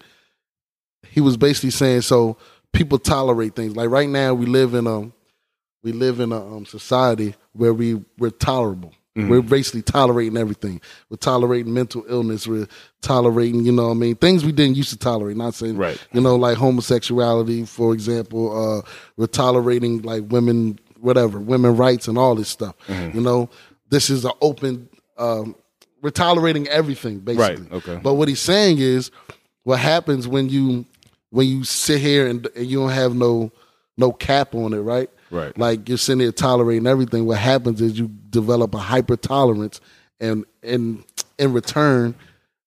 He 1.08 1.20
was 1.20 1.36
basically 1.36 1.70
saying 1.70 2.00
so 2.00 2.36
people 2.72 2.98
tolerate 2.98 3.54
things. 3.54 3.76
Like 3.76 3.88
right 3.88 4.08
now, 4.08 4.34
we 4.34 4.46
live 4.46 4.74
in 4.74 4.86
a 4.86 5.10
we 5.82 5.92
live 5.92 6.18
in 6.18 6.32
a 6.32 6.56
um, 6.56 6.66
society 6.66 7.34
where 7.52 7.72
we 7.72 8.02
we're 8.18 8.30
tolerable. 8.30 8.92
We're 9.16 9.42
basically 9.42 9.82
tolerating 9.82 10.36
everything. 10.36 10.80
We're 11.08 11.18
tolerating 11.18 11.72
mental 11.72 12.04
illness. 12.08 12.48
We're 12.48 12.66
tolerating, 13.00 13.64
you 13.64 13.70
know, 13.70 13.84
what 13.84 13.90
I 13.92 13.94
mean, 13.94 14.16
things 14.16 14.44
we 14.44 14.50
didn't 14.50 14.76
used 14.76 14.90
to 14.90 14.98
tolerate. 14.98 15.36
Not 15.36 15.54
saying, 15.54 15.76
Right. 15.76 16.04
you 16.12 16.20
know, 16.20 16.34
like 16.34 16.56
homosexuality, 16.56 17.64
for 17.64 17.94
example. 17.94 18.50
Uh, 18.80 18.82
we're 19.16 19.28
tolerating 19.28 20.02
like 20.02 20.24
women, 20.28 20.80
whatever, 21.00 21.38
women 21.38 21.76
rights 21.76 22.08
and 22.08 22.18
all 22.18 22.34
this 22.34 22.48
stuff. 22.48 22.74
Mm-hmm. 22.88 23.16
You 23.16 23.22
know, 23.22 23.50
this 23.88 24.10
is 24.10 24.24
an 24.24 24.32
open. 24.40 24.88
Um, 25.16 25.54
we're 26.02 26.10
tolerating 26.10 26.66
everything, 26.66 27.20
basically. 27.20 27.62
Right, 27.66 27.72
okay. 27.72 28.00
But 28.02 28.14
what 28.14 28.26
he's 28.26 28.40
saying 28.40 28.78
is, 28.78 29.12
what 29.62 29.78
happens 29.78 30.26
when 30.26 30.48
you 30.48 30.86
when 31.30 31.46
you 31.46 31.62
sit 31.64 32.00
here 32.00 32.26
and, 32.26 32.46
and 32.56 32.66
you 32.66 32.80
don't 32.80 32.90
have 32.90 33.14
no 33.14 33.52
no 33.96 34.10
cap 34.12 34.54
on 34.56 34.72
it, 34.74 34.80
right? 34.80 35.08
Right. 35.34 35.56
Like 35.58 35.88
you're 35.88 35.98
sitting 35.98 36.20
there 36.20 36.32
tolerating 36.32 36.86
everything. 36.86 37.26
What 37.26 37.38
happens 37.38 37.80
is 37.80 37.98
you 37.98 38.08
develop 38.30 38.74
a 38.74 38.78
hyper 38.78 39.16
tolerance, 39.16 39.80
and 40.20 40.44
in 40.62 41.04
in 41.38 41.52
return, 41.52 42.14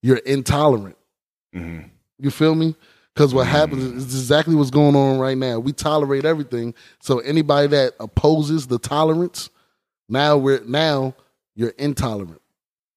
you're 0.02 0.18
intolerant. 0.18 0.98
hmm 1.54 1.80
You 2.20 2.30
feel 2.30 2.56
me? 2.56 2.76
Because 3.14 3.34
what 3.34 3.48
happens 3.48 3.84
is 3.84 4.04
exactly 4.14 4.54
what's 4.54 4.70
going 4.70 4.96
on 4.96 5.18
right 5.18 5.38
now. 5.38 5.58
We 5.60 5.72
tolerate 5.74 6.24
everything. 6.26 6.76
So 7.00 7.18
anybody 7.20 7.68
that 7.70 7.94
opposes 8.00 8.68
the 8.68 8.78
tolerance, 8.78 9.50
now 10.10 10.38
we're 10.38 10.62
now 10.66 11.16
you're 11.56 11.74
intolerant. 11.80 12.42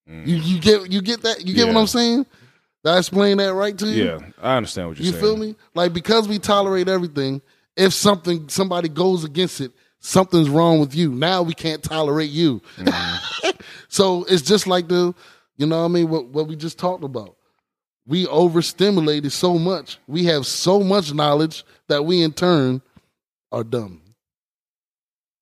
You 0.06 0.34
you 0.34 0.60
get 0.60 0.90
you 0.90 1.00
get 1.00 1.22
that? 1.22 1.46
You 1.46 1.54
get 1.54 1.68
what 1.68 1.76
Mm. 1.76 1.80
I'm 1.80 1.86
saying? 1.86 2.26
Did 2.84 2.90
I 2.90 2.98
explain 2.98 3.36
that 3.36 3.54
right 3.54 3.78
to 3.78 3.86
you? 3.86 4.04
Yeah, 4.04 4.18
I 4.42 4.56
understand 4.56 4.88
what 4.88 4.96
you're 4.98 5.06
You 5.06 5.12
saying. 5.12 5.22
feel 5.22 5.36
me? 5.36 5.54
Like 5.74 5.92
because 5.92 6.26
we 6.26 6.38
tolerate 6.40 6.88
everything, 6.88 7.40
if 7.80 7.94
something 7.94 8.48
somebody 8.48 8.88
goes 8.88 9.24
against 9.24 9.60
it, 9.60 9.72
something's 10.00 10.50
wrong 10.50 10.80
with 10.80 10.94
you. 10.94 11.10
Now 11.12 11.42
we 11.42 11.54
can't 11.54 11.82
tolerate 11.82 12.30
you. 12.30 12.60
Mm-hmm. 12.76 13.50
so 13.88 14.24
it's 14.24 14.42
just 14.42 14.66
like 14.66 14.88
the, 14.88 15.14
you 15.56 15.66
know 15.66 15.78
what 15.80 15.86
I 15.86 15.88
mean, 15.88 16.08
what 16.08 16.26
what 16.26 16.46
we 16.46 16.56
just 16.56 16.78
talked 16.78 17.04
about. 17.04 17.36
We 18.06 18.26
overstimulated 18.26 19.32
so 19.32 19.58
much. 19.58 19.98
We 20.06 20.24
have 20.24 20.46
so 20.46 20.80
much 20.80 21.14
knowledge 21.14 21.64
that 21.88 22.04
we 22.04 22.22
in 22.22 22.32
turn 22.32 22.82
are 23.52 23.64
dumb. 23.64 23.99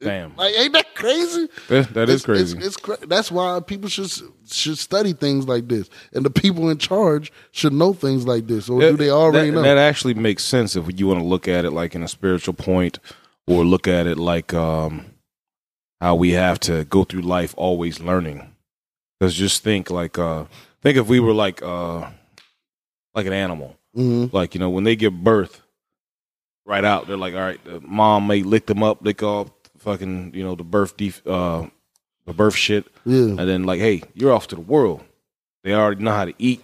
Damn, 0.01 0.37
Like 0.37 0.55
ain't 0.57 0.73
that 0.75 0.95
crazy? 0.95 1.49
that, 1.69 1.93
that 1.95 2.09
is 2.09 2.25
crazy. 2.25 2.57
It's, 2.57 2.67
it's 2.69 2.77
cra- 2.77 3.05
that's 3.07 3.33
why 3.33 3.59
people 3.67 3.89
should 3.89 4.09
should 4.47 4.79
study 4.79 5.13
things 5.13 5.49
like 5.49 5.67
this, 5.67 5.91
and 6.13 6.25
the 6.25 6.31
people 6.31 6.71
in 6.71 6.79
charge 6.79 7.33
should 7.51 7.73
know 7.73 7.93
things 7.93 8.25
like 8.25 8.47
this, 8.47 8.69
or 8.69 8.81
do 8.81 8.97
they 8.97 9.11
already 9.11 9.51
that, 9.51 9.57
know? 9.57 9.63
That 9.63 9.77
actually 9.77 10.15
makes 10.15 10.45
sense 10.45 10.77
if 10.77 10.87
you 11.01 11.09
want 11.09 11.19
to 11.19 11.27
look 11.27 11.49
at 11.49 11.65
it 11.65 11.73
like 11.73 11.97
in 11.97 12.05
a 12.05 12.09
spiritual 12.09 12.55
point, 12.55 13.01
or 13.49 13.65
look 13.65 13.89
at 13.89 14.07
it 14.07 14.19
like 14.19 14.55
um, 14.55 15.07
how 16.01 16.15
we 16.15 16.31
have 16.33 16.61
to 16.61 16.85
go 16.85 17.03
through 17.03 17.23
life 17.23 17.53
always 17.57 17.99
learning. 17.99 18.55
Because 19.19 19.35
just 19.35 19.65
think 19.65 19.91
like 19.91 20.17
uh, 20.17 20.45
think 20.81 20.97
if 20.97 21.09
we 21.09 21.19
were 21.19 21.35
like 21.35 21.61
uh, 21.61 22.09
like 23.15 23.27
an 23.27 23.33
animal, 23.33 23.77
hmm 23.95 24.27
like 24.31 24.55
you 24.55 24.61
know 24.61 24.71
when 24.71 24.85
they 24.85 24.95
give 24.95 25.25
birth, 25.25 25.61
right 26.67 26.85
out 26.85 27.09
they're 27.09 27.17
like, 27.17 27.35
all 27.35 27.41
right, 27.41 27.63
the 27.65 27.81
mom 27.81 28.29
may 28.29 28.45
lick 28.45 28.67
them 28.67 28.85
up, 28.85 29.05
lick 29.05 29.25
off 29.25 29.51
fucking 29.79 30.33
you 30.35 30.45
know 30.45 30.55
the 30.55 30.65
birth 30.65 30.97
def- 30.97 31.27
uh, 31.27 31.67
the 32.27 32.33
birth 32.35 32.55
shit, 32.57 32.87
Yeah. 33.05 33.23
and 33.25 33.39
then 33.39 33.65
like, 33.65 33.81
hey, 33.81 34.03
you're 34.15 34.33
off 34.33 34.49
to 34.49 34.55
the 34.55 34.61
world. 34.61 35.03
They 35.65 35.75
already 35.75 36.03
know 36.03 36.13
how 36.13 36.25
to 36.27 36.35
eat. 36.39 36.63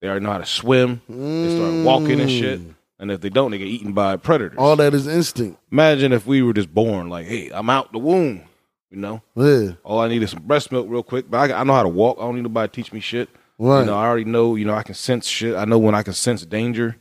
They 0.00 0.08
already 0.08 0.24
know 0.24 0.32
how 0.32 0.38
to 0.38 0.46
swim. 0.46 1.02
They 1.08 1.56
start 1.56 1.84
walking 1.84 2.20
and 2.20 2.30
shit. 2.30 2.60
Mm. 2.60 2.74
And 2.98 3.10
if 3.10 3.20
they 3.22 3.30
don't, 3.30 3.50
they 3.50 3.58
get 3.58 3.66
eaten 3.68 3.92
by 3.94 4.16
predators. 4.16 4.58
All 4.58 4.76
that 4.76 4.92
is 4.94 5.06
instinct. 5.06 5.58
Imagine 5.72 6.12
if 6.12 6.26
we 6.26 6.42
were 6.42 6.52
just 6.52 6.72
born 6.72 7.08
like, 7.08 7.26
hey, 7.26 7.50
I'm 7.50 7.70
out 7.70 7.92
the 7.92 7.98
womb. 7.98 8.42
You 8.90 8.98
know, 8.98 9.22
Yeah. 9.36 9.72
all 9.84 10.00
I 10.00 10.08
need 10.08 10.22
is 10.22 10.30
some 10.32 10.42
breast 10.42 10.70
milk 10.72 10.86
real 10.90 11.02
quick. 11.02 11.30
But 11.30 11.50
I, 11.50 11.60
I 11.60 11.64
know 11.64 11.72
how 11.74 11.82
to 11.84 11.88
walk. 11.88 12.18
I 12.18 12.22
don't 12.22 12.34
need 12.34 12.42
nobody 12.42 12.68
to 12.68 12.74
teach 12.74 12.92
me 12.92 13.00
shit. 13.00 13.28
Right. 13.58 13.80
You 13.80 13.86
know, 13.86 13.94
I 13.96 14.06
already 14.06 14.24
know. 14.24 14.54
You 14.56 14.64
know, 14.64 14.74
I 14.74 14.82
can 14.82 14.94
sense 14.94 15.26
shit. 15.26 15.54
I 15.56 15.64
know 15.64 15.78
when 15.78 15.94
I 15.94 16.02
can 16.02 16.12
sense 16.12 16.44
danger. 16.44 16.96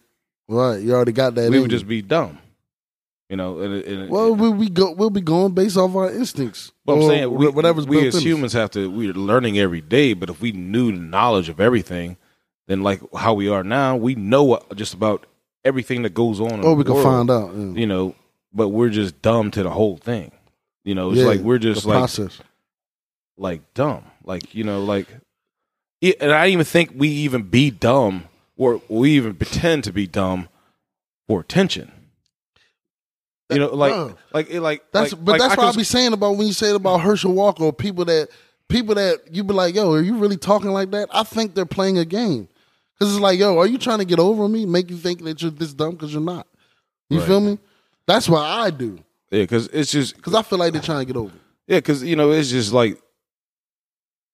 right. 0.47 0.77
You 0.77 0.93
already 0.93 1.11
got 1.13 1.35
that. 1.35 1.49
we 1.49 1.55
in 1.57 1.61
would 1.63 1.71
you. 1.71 1.77
just 1.77 1.87
be 1.87 2.01
dumb. 2.01 2.37
You 3.29 3.35
know, 3.37 3.59
and, 3.59 3.83
and 3.83 4.09
well, 4.09 4.33
we, 4.33 4.49
we 4.49 4.69
go. 4.69 4.91
We'll 4.91 5.11
be 5.11 5.21
going 5.21 5.53
based 5.53 5.77
off 5.77 5.95
our 5.95 6.11
instincts. 6.11 6.71
But 6.83 6.93
I'm 6.95 7.03
saying 7.03 7.31
we, 7.31 7.47
whatever's 7.47 7.85
we 7.85 8.07
as 8.07 8.15
in 8.15 8.21
humans 8.21 8.53
have 8.53 8.71
to 8.71 8.89
we're 8.89 9.13
learning 9.13 9.59
every 9.59 9.81
day. 9.81 10.13
But 10.13 10.31
if 10.31 10.41
we 10.41 10.51
knew 10.51 10.91
the 10.91 10.97
knowledge 10.97 11.47
of 11.47 11.59
everything, 11.59 12.17
then 12.67 12.81
like 12.81 13.01
how 13.15 13.35
we 13.35 13.47
are 13.47 13.63
now, 13.63 13.95
we 13.95 14.15
know 14.15 14.59
just 14.75 14.95
about 14.95 15.27
everything 15.63 16.01
that 16.01 16.15
goes 16.15 16.39
on. 16.41 16.61
the 16.61 16.73
we 16.73 16.83
can 16.83 16.93
world, 16.95 17.05
find 17.05 17.29
out. 17.29 17.53
yeah. 17.53 17.79
You 17.79 17.85
know, 17.85 18.15
but 18.51 18.69
we're 18.69 18.89
just 18.89 19.21
dumb 19.21 19.51
to 19.51 19.61
the 19.61 19.69
whole 19.69 19.97
thing. 19.97 20.31
You 20.83 20.95
know, 20.95 21.11
it's 21.11 21.19
Yeah, 21.19 21.27
like 21.27 21.41
we're 21.41 21.59
just 21.59 21.85
like 21.85 21.97
process. 21.99 22.39
like 23.37 23.61
dumb. 23.75 24.05
Like 24.23 24.55
you 24.55 24.63
know, 24.63 24.83
like 24.83 25.07
and 26.01 26.31
I 26.31 26.47
even 26.47 26.65
think 26.65 26.93
we 26.95 27.09
even 27.09 27.43
be 27.43 27.69
dumb 27.69 28.23
or 28.57 28.81
we 28.89 29.11
even 29.11 29.35
pretend 29.35 29.83
to 29.83 29.93
be 29.93 30.07
dumb 30.07 30.49
for 31.27 31.41
attention. 31.41 31.91
You 33.49 33.59
know, 33.59 33.73
like 33.73 33.93
Bruh. 33.93 34.17
like 34.33 34.49
it, 34.49 34.61
like 34.61 34.83
That's 34.91 35.13
like, 35.13 35.25
but 35.25 35.31
like 35.33 35.41
that's 35.41 35.53
I 35.57 35.65
what 35.65 35.73
I 35.73 35.77
be 35.77 35.83
saying 35.83 36.13
about 36.13 36.37
when 36.37 36.45
you 36.47 36.53
say 36.53 36.69
it 36.69 36.75
about 36.75 36.99
Herschel 36.99 37.33
Walker 37.33 37.63
or 37.63 37.73
people 37.73 38.05
that 38.05 38.29
people 38.67 38.95
that 38.95 39.21
you 39.31 39.43
be 39.43 39.53
like, 39.53 39.73
yo, 39.73 39.91
are 39.91 40.01
you 40.01 40.15
really 40.17 40.37
talking 40.37 40.69
like 40.71 40.91
that? 40.91 41.09
I 41.11 41.23
think 41.23 41.55
they're 41.55 41.65
playing 41.65 41.97
a 41.97 42.05
game 42.05 42.47
because 42.93 43.13
it's 43.13 43.21
like, 43.21 43.39
yo, 43.39 43.57
are 43.57 43.65
you 43.65 43.79
trying 43.79 43.99
to 43.99 44.05
get 44.05 44.19
over 44.19 44.47
me? 44.47 44.65
Make 44.67 44.91
you 44.91 44.97
think 44.97 45.23
that 45.23 45.41
you're 45.41 45.49
this 45.51 45.73
dumb 45.73 45.91
because 45.91 46.13
you're 46.13 46.21
not. 46.21 46.45
You 47.09 47.19
Right. 47.19 47.27
feel 47.27 47.39
me? 47.39 47.57
That's 48.05 48.29
what 48.29 48.43
I 48.43 48.69
do 48.69 48.99
yeah, 49.31 49.43
because 49.43 49.67
it's 49.67 49.91
just 49.91 50.15
because 50.15 50.33
I 50.33 50.41
feel 50.41 50.57
like 50.59 50.73
they're 50.73 50.81
trying 50.81 50.99
to 50.99 51.05
get 51.05 51.17
over. 51.17 51.33
Yeah, 51.67 51.77
because 51.77 52.03
you 52.03 52.15
know 52.15 52.31
it's 52.31 52.49
just 52.49 52.73
like 52.73 52.99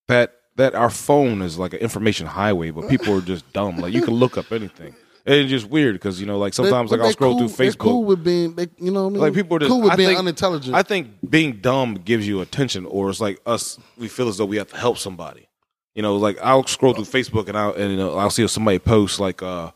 that. 0.08 0.34
That 0.58 0.74
our 0.74 0.90
phone 0.90 1.42
is 1.42 1.60
like 1.60 1.74
an 1.74 1.80
information 1.80 2.28
highway, 2.28 2.72
but 2.72 2.88
people 2.88 3.14
are 3.14 3.20
just 3.22 3.52
dumb. 3.52 3.78
Like 3.78 3.94
you 3.94 4.02
can 4.02 4.14
look 4.14 4.38
up 4.38 4.54
anything. 4.54 4.96
It's 5.28 5.50
just 5.50 5.68
weird 5.68 5.96
because 5.96 6.20
you 6.22 6.28
know, 6.28 6.38
like 6.38 6.54
sometimes 6.54 6.92
They- 6.92 6.98
like 6.98 7.06
I'll 7.08 7.12
scroll 7.12 7.38
cool, 7.40 7.48
through 7.48 7.66
Facebook. 7.66 7.80
Cool 7.80 8.04
with 8.04 8.24
being, 8.24 8.54
they, 8.56 8.68
you 8.80 8.92
know 8.92 9.04
what 9.06 9.10
I 9.10 9.14
mean? 9.14 9.22
Like 9.22 9.34
people 9.34 9.56
are 9.58 9.60
just 9.60 9.72
cool 9.72 9.82
with 9.82 9.92
I 9.92 9.96
being 9.96 10.10
think- 10.10 10.20
unintelligent. 10.20 10.76
I 10.76 10.84
think 10.84 11.08
being 11.28 11.54
dumb 11.62 11.96
gives 11.96 12.28
you 12.28 12.42
attention, 12.42 12.86
or 12.86 13.10
it's 13.10 13.20
like 13.20 13.40
us. 13.46 13.80
We 13.98 14.08
feel 14.08 14.28
as 14.28 14.38
though 14.38 14.46
we 14.46 14.58
have 14.58 14.70
to 14.70 14.78
help 14.78 14.98
somebody. 15.00 15.48
You 15.96 16.04
know, 16.04 16.16
like 16.18 16.38
I'll 16.44 16.68
scroll 16.68 16.94
through 16.94 17.06
Facebook 17.06 17.48
and 17.48 17.58
I 17.58 17.68
will 17.68 17.74
and 17.76 17.92
you 17.92 17.98
know 17.98 18.18
I'll 18.18 18.30
see 18.30 18.48
somebody 18.48 18.78
post 18.80 19.20
like, 19.20 19.42
uh 19.42 19.72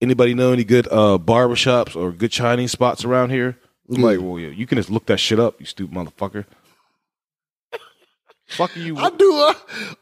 anybody 0.00 0.34
know 0.34 0.52
any 0.52 0.64
good 0.64 0.86
uh 0.90 1.18
barbershops 1.18 1.94
or 1.96 2.12
good 2.12 2.30
Chinese 2.32 2.72
spots 2.72 3.04
around 3.04 3.30
here? 3.30 3.58
I'm 3.90 3.96
Yeah. 4.00 4.06
like, 4.06 4.20
well, 4.20 4.38
yeah, 4.38 4.48
you 4.48 4.66
can 4.66 4.76
just 4.76 4.88
look 4.88 5.06
that 5.06 5.18
shit 5.18 5.38
up, 5.40 5.60
you 5.60 5.66
stupid 5.66 5.94
motherfucker. 5.94 6.44
Fuck 8.50 8.74
you. 8.76 8.96
I 8.98 9.10
do. 9.10 9.32
Uh, 9.48 9.54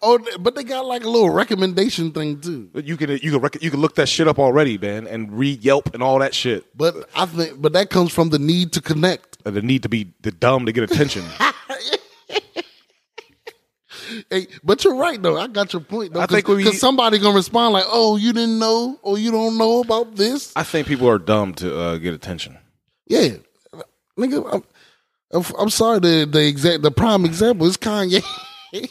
oh, 0.03 0.19
but 0.41 0.55
they 0.55 0.65
got 0.65 0.87
like 0.87 1.05
a 1.05 1.09
little 1.09 1.31
recommendation 1.31 2.13
thing 2.13 2.41
too. 2.41 2.71
But 2.73 2.85
you 2.85 2.97
can 2.97 3.11
you 3.11 3.33
can 3.33 3.41
rec- 3.41 3.63
you 3.63 3.71
can 3.71 3.81
look 3.81 3.95
that 3.97 4.09
shit 4.09 4.27
up 4.27 4.39
already, 4.39 4.79
man, 4.79 5.07
and 5.07 5.33
read 5.39 5.63
Yelp 5.63 5.93
and 5.95 6.03
all 6.03 6.19
that 6.21 6.35
shit. 6.35 6.65
But 6.77 7.09
I 7.15 7.27
think, 7.27 7.61
but 7.61 7.73
that 7.75 7.91
comes 7.91 8.13
from 8.13 8.31
the 8.31 8.39
need 8.39 8.73
to 8.73 8.81
connect. 8.81 9.39
Uh, 9.45 9.51
The 9.51 9.63
need 9.63 9.83
to 9.83 9.89
be 9.89 10.15
the 10.23 10.33
dumb 10.33 10.67
to 10.67 10.73
get 10.73 10.91
attention. 10.91 11.25
Hey, 14.31 14.47
but 14.65 14.85
you're 14.85 14.95
right 14.97 15.21
though. 15.21 15.37
I 15.39 15.49
got 15.49 15.73
your 15.75 15.81
point 15.83 16.15
though. 16.15 16.21
I 16.21 16.27
think 16.27 16.47
because 16.47 16.81
somebody 16.81 17.19
gonna 17.19 17.35
respond 17.37 17.75
like, 17.75 17.85
"Oh, 17.87 18.17
you 18.17 18.33
didn't 18.33 18.59
know, 18.59 18.99
or 19.03 19.19
you 19.19 19.31
don't 19.31 19.59
know 19.59 19.81
about 19.81 20.17
this." 20.17 20.53
I 20.57 20.63
think 20.63 20.87
people 20.87 21.09
are 21.09 21.19
dumb 21.19 21.53
to 21.57 21.79
uh, 21.79 21.97
get 21.99 22.15
attention. 22.15 22.57
Yeah, 23.07 23.37
nigga. 24.19 24.49
I'm, 24.51 24.65
I'm, 25.33 25.45
I'm 25.59 25.71
sorry. 25.71 26.01
The 26.01 26.29
the 26.31 26.47
exact 26.47 26.83
the 26.83 26.91
prime 26.91 27.25
example 27.25 27.67
is 27.67 27.77
Kanye. 27.77 28.25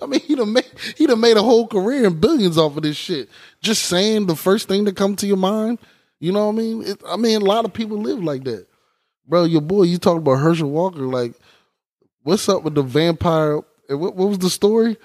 I 0.00 0.06
mean, 0.06 0.20
he 0.20 0.34
done 0.34 0.52
made 0.52 0.70
he 0.96 1.06
done 1.06 1.20
made 1.20 1.36
a 1.36 1.42
whole 1.42 1.66
career 1.68 2.06
and 2.06 2.20
billions 2.20 2.58
off 2.58 2.76
of 2.76 2.82
this 2.82 2.96
shit. 2.96 3.28
Just 3.60 3.84
saying 3.84 4.26
the 4.26 4.34
first 4.36 4.66
thing 4.66 4.84
that 4.84 4.96
come 4.96 5.14
to 5.16 5.26
your 5.26 5.36
mind. 5.36 5.78
You 6.18 6.32
know 6.32 6.46
what 6.46 6.54
I 6.54 6.58
mean? 6.58 6.82
It, 6.82 7.02
I 7.06 7.16
mean, 7.16 7.40
a 7.42 7.44
lot 7.44 7.64
of 7.64 7.72
people 7.72 7.98
live 7.98 8.22
like 8.22 8.44
that, 8.44 8.66
bro. 9.26 9.44
Your 9.44 9.60
boy, 9.60 9.82
you 9.84 9.98
talking 9.98 10.18
about 10.18 10.36
Herschel 10.36 10.70
Walker? 10.70 11.00
Like, 11.00 11.34
what's 12.22 12.48
up 12.48 12.62
with 12.62 12.74
the 12.74 12.82
vampire? 12.82 13.60
and 13.88 14.00
What, 14.00 14.16
what 14.16 14.28
was 14.28 14.38
the 14.38 14.50
story? 14.50 14.96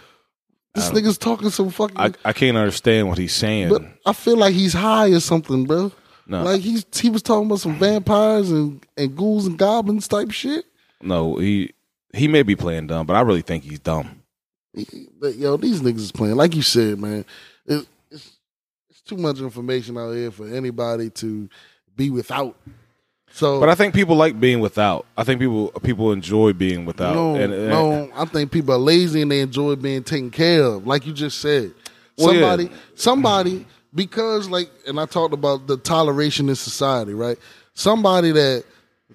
This 0.76 0.92
nigga's 0.92 1.18
talking 1.18 1.50
some 1.50 1.72
fucking. 1.72 1.98
I, 1.98 2.12
I 2.24 2.34
can't 2.34 2.56
understand 2.56 3.08
what 3.10 3.18
he's 3.18 3.34
saying. 3.34 3.70
but 3.70 3.82
I 4.06 4.14
feel 4.14 4.38
like 4.38 4.54
he's 4.54 4.74
high 4.74 5.10
or 5.10 5.20
something, 5.20 5.66
bro. 5.66 5.92
No. 6.28 6.44
Like 6.44 6.62
he's 6.62 6.86
he 7.00 7.10
was 7.10 7.22
talking 7.22 7.46
about 7.48 7.60
some 7.62 7.76
vampires 7.80 8.52
and, 8.52 8.86
and 8.98 9.16
ghouls 9.16 9.48
and 9.48 9.58
goblins 9.58 10.08
type 10.08 10.32
shit. 10.32 10.66
no, 11.02 11.38
he 11.38 11.74
he 12.14 12.28
may 12.28 12.44
be 12.44 12.56
playing 12.56 12.88
dumb, 12.88 13.06
but 13.06 13.16
I 13.16 13.22
really 13.22 13.42
think 13.42 13.64
he's 13.64 13.80
dumb. 13.80 14.22
He- 14.74 15.08
but, 15.20 15.36
yo, 15.36 15.58
these 15.58 15.82
niggas 15.82 15.98
is 15.98 16.12
playing. 16.12 16.36
Like 16.36 16.56
you 16.56 16.62
said, 16.62 17.00
man, 17.00 17.26
it, 17.66 17.88
it's 18.12 18.38
it's 18.90 19.02
too 19.02 19.18
much 19.18 19.40
information 19.40 19.98
out 19.98 20.12
here 20.14 20.30
for 20.32 20.48
anybody 20.48 21.10
to 21.12 21.50
be 21.96 22.10
without. 22.10 22.56
So, 23.32 23.60
But 23.60 23.70
I 23.70 23.76
think 23.76 23.94
people 23.94 24.16
like 24.16 24.40
being 24.40 24.60
without. 24.62 25.06
I 25.18 25.24
think 25.24 25.40
people 25.40 25.70
people 25.84 26.12
enjoy 26.12 26.54
being 26.54 26.86
without. 26.86 27.16
no, 27.16 27.36
and, 27.36 27.54
and- 27.54 27.70
no, 27.70 28.10
I 28.16 28.26
think 28.26 28.52
people 28.52 28.74
are 28.74 28.80
lazy 28.80 29.22
and 29.22 29.32
they 29.32 29.40
enjoy 29.42 29.76
being 29.76 30.04
taken 30.04 30.30
care 30.32 30.64
of. 30.64 30.86
Like 30.88 31.06
you 31.06 31.14
just 31.14 31.40
said, 31.40 31.74
Well, 32.18 32.34
yeah. 32.34 32.42
somebody, 32.42 32.70
somebody, 32.96 33.66
because 33.94 34.50
like, 34.50 34.70
and 34.88 35.00
I 35.00 35.06
talked 35.06 35.34
about 35.34 35.68
the 35.68 35.78
toleration 35.78 36.50
in 36.50 36.56
society, 36.56 37.14
right? 37.14 37.38
Somebody 37.74 38.32
that, 38.32 38.64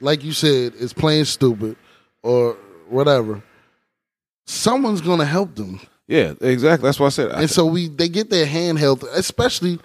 like 0.01 0.23
you 0.25 0.33
said, 0.33 0.75
is 0.75 0.93
playing 0.93 1.25
stupid 1.27 1.77
or 2.23 2.57
whatever. 2.89 3.43
Someone's 4.47 5.01
gonna 5.01 5.25
help 5.25 5.55
them. 5.55 5.81
yeah, 6.09 6.33
exactly. 6.41 6.87
That's 6.87 6.99
what 6.99 7.07
I 7.07 7.11
said. 7.11 7.33
I 7.33 7.41
and 7.43 7.51
so 7.51 7.65
we 7.67 7.89
they 7.89 8.09
get 8.09 8.31
their 8.31 8.47
hand 8.47 8.79
held, 8.79 9.05
especially. 9.13 9.79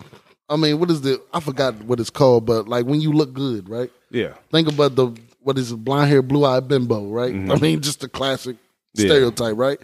I 0.50 0.56
mean, 0.56 0.80
what 0.80 0.90
is 0.90 1.02
the? 1.02 1.22
I 1.34 1.40
forgot 1.42 1.76
what 1.84 2.00
it's 2.00 2.10
called, 2.10 2.46
but 2.46 2.68
like 2.68 2.86
when 2.86 3.02
you 3.02 3.12
look 3.12 3.34
good, 3.34 3.70
right? 3.70 3.92
yeah, 4.10 4.34
Think 4.52 4.70
about 4.72 4.96
the 4.96 5.08
what 5.42 5.58
is 5.58 5.72
it, 5.72 5.78
blonde 5.78 6.10
hair, 6.10 6.22
blue 6.22 6.46
eyed 6.46 6.68
bimbo, 6.68 7.08
right? 7.08 7.34
I 7.34 7.56
mean, 7.60 7.82
just 7.82 8.00
the 8.02 8.10
classic 8.10 8.56
Mm-hmm. 8.98 9.02
Yeah. 9.06 9.10
stereotype, 9.14 9.58
right? 9.58 9.80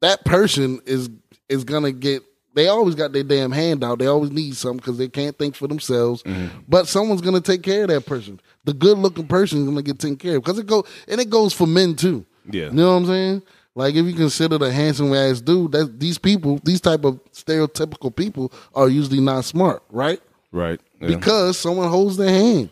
That 0.00 0.24
person 0.24 0.80
is 0.86 1.10
is 1.48 1.64
gonna 1.64 1.92
get. 1.92 2.22
They 2.58 2.66
always 2.66 2.96
got 2.96 3.12
their 3.12 3.22
damn 3.22 3.52
hand 3.52 3.84
out. 3.84 4.00
They 4.00 4.06
always 4.08 4.32
need 4.32 4.56
something 4.56 4.78
because 4.78 4.98
they 4.98 5.06
can't 5.06 5.38
think 5.38 5.54
for 5.54 5.68
themselves. 5.68 6.24
Mm-hmm. 6.24 6.62
But 6.66 6.88
someone's 6.88 7.20
gonna 7.20 7.40
take 7.40 7.62
care 7.62 7.82
of 7.82 7.88
that 7.90 8.04
person. 8.04 8.40
The 8.64 8.72
good 8.72 8.98
looking 8.98 9.28
person 9.28 9.60
is 9.60 9.64
gonna 9.66 9.80
get 9.80 10.00
taken 10.00 10.16
care 10.16 10.38
of 10.38 10.42
because 10.42 10.58
it 10.58 10.66
go 10.66 10.84
and 11.06 11.20
it 11.20 11.30
goes 11.30 11.52
for 11.52 11.68
men 11.68 11.94
too. 11.94 12.26
yeah, 12.50 12.64
You 12.64 12.72
know 12.72 12.90
what 12.90 12.96
I'm 12.96 13.06
saying? 13.06 13.42
Like 13.76 13.94
if 13.94 14.04
you 14.06 14.12
consider 14.12 14.58
the 14.58 14.72
handsome 14.72 15.14
ass 15.14 15.40
dude, 15.40 15.70
that 15.70 16.00
these 16.00 16.18
people, 16.18 16.58
these 16.64 16.80
type 16.80 17.04
of 17.04 17.22
stereotypical 17.30 18.12
people 18.12 18.52
are 18.74 18.88
usually 18.88 19.20
not 19.20 19.44
smart, 19.44 19.84
right? 19.90 20.20
right. 20.50 20.80
Yeah. 21.00 21.06
Because 21.06 21.58
someone 21.58 21.88
holds 21.88 22.16
their 22.16 22.28
hand 22.28 22.70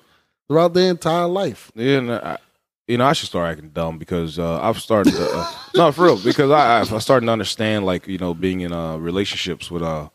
throughout 0.48 0.74
their 0.74 0.90
entire 0.90 1.28
life. 1.28 1.70
Yeah, 1.76 1.98
and 1.98 2.10
I, 2.12 2.38
you 2.86 2.96
know, 2.98 3.04
I 3.04 3.12
should 3.14 3.28
start 3.28 3.50
acting 3.50 3.70
dumb 3.70 3.98
because 3.98 4.38
uh, 4.38 4.60
I've 4.60 4.78
started. 4.78 5.14
To, 5.14 5.28
uh, 5.28 5.52
no, 5.74 5.92
for 5.92 6.04
real, 6.04 6.18
because 6.18 6.50
I 6.50 6.80
I 6.80 6.98
started 6.98 7.26
to 7.26 7.32
understand, 7.32 7.84
like 7.84 8.06
you 8.06 8.18
know, 8.18 8.34
being 8.34 8.60
in 8.60 8.72
uh, 8.72 8.96
relationships 8.96 9.70
with 9.70 9.82
uh, 9.82 10.08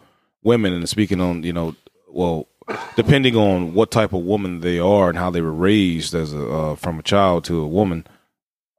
women 0.44 0.74
and 0.74 0.88
speaking 0.88 1.20
on, 1.20 1.44
you 1.44 1.54
know, 1.54 1.76
well, 2.10 2.48
depending 2.96 3.36
on 3.36 3.74
what 3.74 3.92
type 3.92 4.14
of 4.14 4.24
woman 4.24 4.62
they 4.62 4.80
are 4.80 5.10
and 5.10 5.18
how 5.18 5.30
they 5.30 5.42
were 5.42 5.52
raised 5.52 6.14
as 6.14 6.34
a 6.34 6.50
uh, 6.50 6.76
from 6.76 7.00
a 7.00 7.04
child 7.04 7.44
to 7.46 7.60
a 7.60 7.68
woman, 7.68 8.08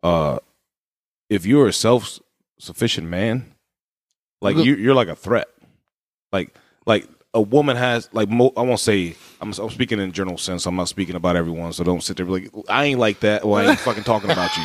uh, 0.02 0.38
if 1.28 1.44
you're 1.44 1.68
a 1.68 1.72
self 1.72 2.18
sufficient 2.58 3.08
man, 3.08 3.54
like 4.40 4.56
you, 4.56 4.74
you're 4.74 4.94
like 4.94 5.08
a 5.08 5.16
threat. 5.16 5.48
Like 6.32 6.54
like 6.86 7.06
a 7.34 7.40
woman 7.40 7.76
has 7.76 8.08
like 8.12 8.28
mo- 8.28 8.52
I 8.56 8.60
won't 8.62 8.78
say 8.80 9.14
I'm, 9.40 9.52
I'm 9.58 9.70
speaking 9.70 9.98
in 9.98 10.12
general 10.12 10.36
sense. 10.36 10.66
I'm 10.66 10.76
not 10.76 10.88
speaking 10.88 11.14
about 11.16 11.34
everyone, 11.34 11.72
so 11.72 11.82
don't 11.82 12.02
sit 12.02 12.16
there 12.18 12.26
like 12.26 12.50
I 12.68 12.84
ain't 12.84 13.00
like 13.00 13.20
that. 13.20 13.44
Well, 13.44 13.66
I 13.66 13.70
ain't 13.70 13.78
fucking 13.88 14.04
talking 14.04 14.30
about 14.30 14.50
you. 14.56 14.64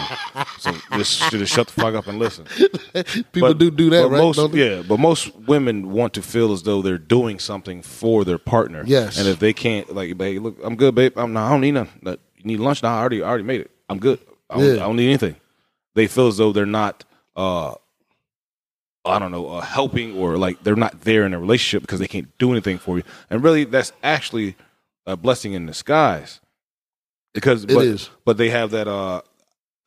So 0.60 0.72
just, 0.98 1.32
just 1.32 1.54
shut 1.54 1.68
the 1.68 1.74
fuck 1.82 1.96
up 1.96 2.08
and 2.08 2.20
listen. 2.20 2.46
People 3.32 3.50
But- 3.50 3.58
do 3.58 3.72
do 3.72 3.90
that, 3.92 4.10
right? 4.10 4.18
Most, 4.18 4.54
yeah, 4.54 4.82
but 4.88 5.00
most 5.00 5.34
women 5.36 5.92
want 5.92 6.14
to 6.16 6.22
feel 6.22 6.52
as 6.52 6.64
though 6.64 6.82
they're 6.82 6.98
doing 6.98 7.40
something 7.40 7.82
for 7.82 8.26
their 8.26 8.38
partner. 8.38 8.84
Yes. 8.86 9.18
and 9.18 9.28
if 9.28 9.40
they 9.40 9.54
can't, 9.54 9.96
like, 9.96 10.18
babe, 10.18 10.42
look, 10.44 10.58
I'm 10.64 10.76
good, 10.76 10.94
babe. 10.94 11.14
I'm 11.18 11.32
not. 11.34 11.48
I 11.48 11.52
don't 11.52 11.62
need 11.62 11.72
nothing. 11.72 12.02
You 12.04 12.44
need 12.44 12.60
lunch? 12.60 12.84
No, 12.84 12.90
I 12.90 13.00
already, 13.00 13.24
I 13.24 13.30
already 13.30 13.44
made 13.46 13.62
it. 13.62 13.72
I'm 13.90 14.00
good. 14.00 14.20
I 14.50 14.56
don't, 14.58 14.66
Yeah. 14.66 14.74
I 14.74 14.88
don't 14.88 14.96
need 14.98 15.08
anything. 15.08 15.36
They 15.96 16.08
feel 16.08 16.28
as 16.28 16.38
though 16.38 16.52
they're 16.52 16.66
not. 16.66 17.04
uh 17.36 17.76
I 19.10 19.20
don't 19.20 19.32
know, 19.32 19.48
uh, 19.48 19.62
helping 19.62 20.17
or 20.17 20.38
like 20.38 20.63
they're 20.63 20.76
not 20.76 21.02
there 21.02 21.26
in 21.26 21.34
a 21.34 21.39
relationship 21.39 21.82
because 21.82 22.00
they 22.00 22.08
can't 22.08 22.36
do 22.38 22.52
anything 22.52 22.78
for 22.78 22.98
you. 22.98 23.04
And 23.30 23.43
really, 23.43 23.63
that's 23.63 23.91
actually 24.04 24.56
a 25.06 25.15
blessing 25.17 25.54
in 25.54 25.65
disguise. 25.65 26.41
Because 27.34 27.63
It 27.63 27.74
but, 27.74 27.86
is. 27.86 28.10
but 28.26 28.38
they 28.38 28.50
have 28.50 28.72
that. 28.72 28.88
uh 28.88 29.22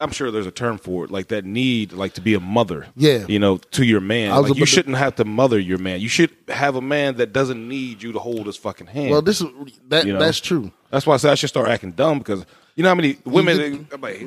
I'm 0.03 0.13
sure 0.13 0.31
there's 0.31 0.47
a 0.47 0.51
term 0.51 0.79
for 0.79 1.05
it, 1.05 1.11
like 1.11 1.29
that 1.29 1.45
need, 1.45 1.93
like 1.93 2.15
to 2.15 2.23
be 2.23 2.33
a 2.33 2.41
mother. 2.41 2.87
Yeah. 2.97 3.27
you 3.29 3.39
know, 3.39 3.59
to 3.59 3.85
your 3.85 4.01
man. 4.01 4.31
Like 4.31 4.57
you 4.57 4.65
shouldn't 4.65 4.97
have 4.97 5.17
to 5.17 5.27
mother 5.27 5.59
your 5.59 5.77
man. 5.77 6.01
You 6.01 6.09
should 6.09 6.35
have 6.49 6.75
a 6.75 6.81
man 6.81 7.17
that 7.17 7.35
doesn't 7.35 7.69
need 7.69 8.03
you 8.03 8.13
to 8.13 8.19
hold 8.19 8.47
his 8.47 8.57
fucking 8.57 8.87
hand. 8.87 9.11
Well, 9.11 9.21
this 9.21 9.43
is 9.43 9.49
that. 9.89 10.07
You 10.07 10.15
know? 10.15 10.19
That's 10.19 10.41
true. 10.41 10.73
That's 10.91 11.07
why 11.07 11.15
I 11.15 11.17
said 11.19 11.33
I 11.33 11.35
should 11.35 11.51
start 11.51 11.69
acting 11.69 11.93
dumb 11.93 12.19
because 12.19 12.47
you 12.77 12.83
know 12.83 12.89
how 12.89 12.95
many 12.95 13.19
women. 13.27 13.87
I'm 13.93 14.01
like, 14.01 14.27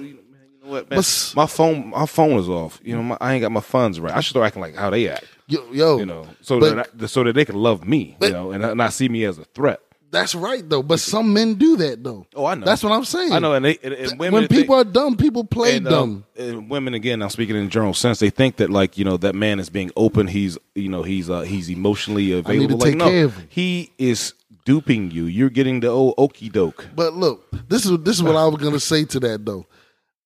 hey, 0.64 0.70
man, 0.70 0.78
you 0.78 0.84
know 0.84 0.88
what, 0.88 0.90
man? 0.90 1.04
My 1.36 1.46
phone, 1.46 1.90
my 1.90 2.06
phone 2.06 2.40
is 2.40 2.50
off. 2.50 2.80
You 2.84 2.96
know, 2.96 3.04
my, 3.04 3.18
I 3.20 3.34
ain't 3.34 3.42
got 3.42 3.52
my 3.52 3.62
funds 3.62 4.00
right. 4.00 4.16
I 4.16 4.22
should 4.22 4.32
start 4.32 4.48
acting 4.48 4.62
like 4.62 4.76
how 4.76 4.90
they 4.90 5.10
act. 5.10 5.26
Yo, 5.48 5.60
yo 5.72 6.00
You 6.00 6.06
know, 6.06 6.28
so 6.42 6.60
But- 6.60 6.76
that 6.76 7.04
I, 7.04 7.06
so 7.08 7.24
that 7.24 7.34
they 7.34 7.46
can 7.46 7.56
love 7.56 7.86
me. 7.88 8.16
But- 8.20 8.28
you 8.28 8.34
know, 8.34 8.52
and 8.52 8.62
not- 8.62 8.78
not 8.78 8.94
see 8.94 9.10
me 9.10 9.26
as 9.26 9.38
a 9.38 9.44
threat. 9.46 9.80
that's 10.12 10.36
right 10.36 10.68
though. 10.70 10.84
But 10.84 11.00
some 11.00 11.34
men 11.34 11.56
do 11.56 11.76
that 11.78 12.04
though. 12.04 12.28
Oh, 12.36 12.46
I 12.46 12.54
know. 12.56 12.66
That's 12.66 12.84
what 12.84 12.94
I'm 12.94 13.04
saying. 13.04 13.32
I 13.34 13.40
know, 13.40 13.54
and 13.54 13.66
they 13.66 13.78
and, 13.84 13.94
and 13.94 14.20
women 14.20 14.34
when 14.34 14.44
if 14.44 14.50
they- 14.50 14.58
people 14.62 14.76
are 14.76 14.84
dumb, 14.84 15.18
people 15.18 15.44
play 15.44 15.78
and, 15.78 15.86
dumb. 15.86 16.26
um, 16.40 16.46
and 16.48 16.70
women 16.70 16.94
again, 16.94 17.22
I'm 17.22 17.30
speaking 17.30 17.56
in 17.56 17.70
general 17.70 17.94
sense. 17.94 18.20
They 18.20 18.30
think 18.30 18.58
that 18.58 18.70
like 18.70 18.98
you 18.98 19.04
know 19.06 19.18
that 19.18 19.34
man 19.36 19.60
is 19.60 19.70
being 19.70 19.92
open. 19.98 20.28
He's 20.28 20.58
you 20.76 20.88
know 20.88 21.02
he's 21.04 21.30
uh, 21.30 21.42
he's 21.42 21.70
emotionally 21.70 22.32
available. 22.32 22.78
to 22.78 22.84
like 22.86 22.92
take 22.92 22.98
no, 22.98 23.10
care 23.10 23.26
of 23.26 23.36
him. 23.36 23.48
he 23.50 23.92
is 23.98 24.34
duping 24.66 25.12
you. 25.12 25.26
You're 25.26 25.50
getting 25.50 25.82
the 25.82 25.88
old 25.88 26.14
okey 26.18 26.48
doke. 26.50 26.88
But 26.96 27.16
look, 27.16 27.50
this 27.68 27.86
is 27.86 27.98
this 28.04 28.16
is 28.16 28.24
what 28.24 28.36
I 28.36 28.46
was 28.46 28.62
gonna 28.62 28.80
say 28.80 29.04
to 29.06 29.20
that 29.22 29.46
though. 29.46 29.66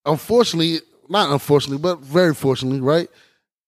Unfortunately, 0.08 0.80
not 1.10 1.30
unfortunately, 1.32 1.82
but 1.82 2.00
very 2.00 2.34
fortunately, 2.34 2.82
right? 2.82 3.10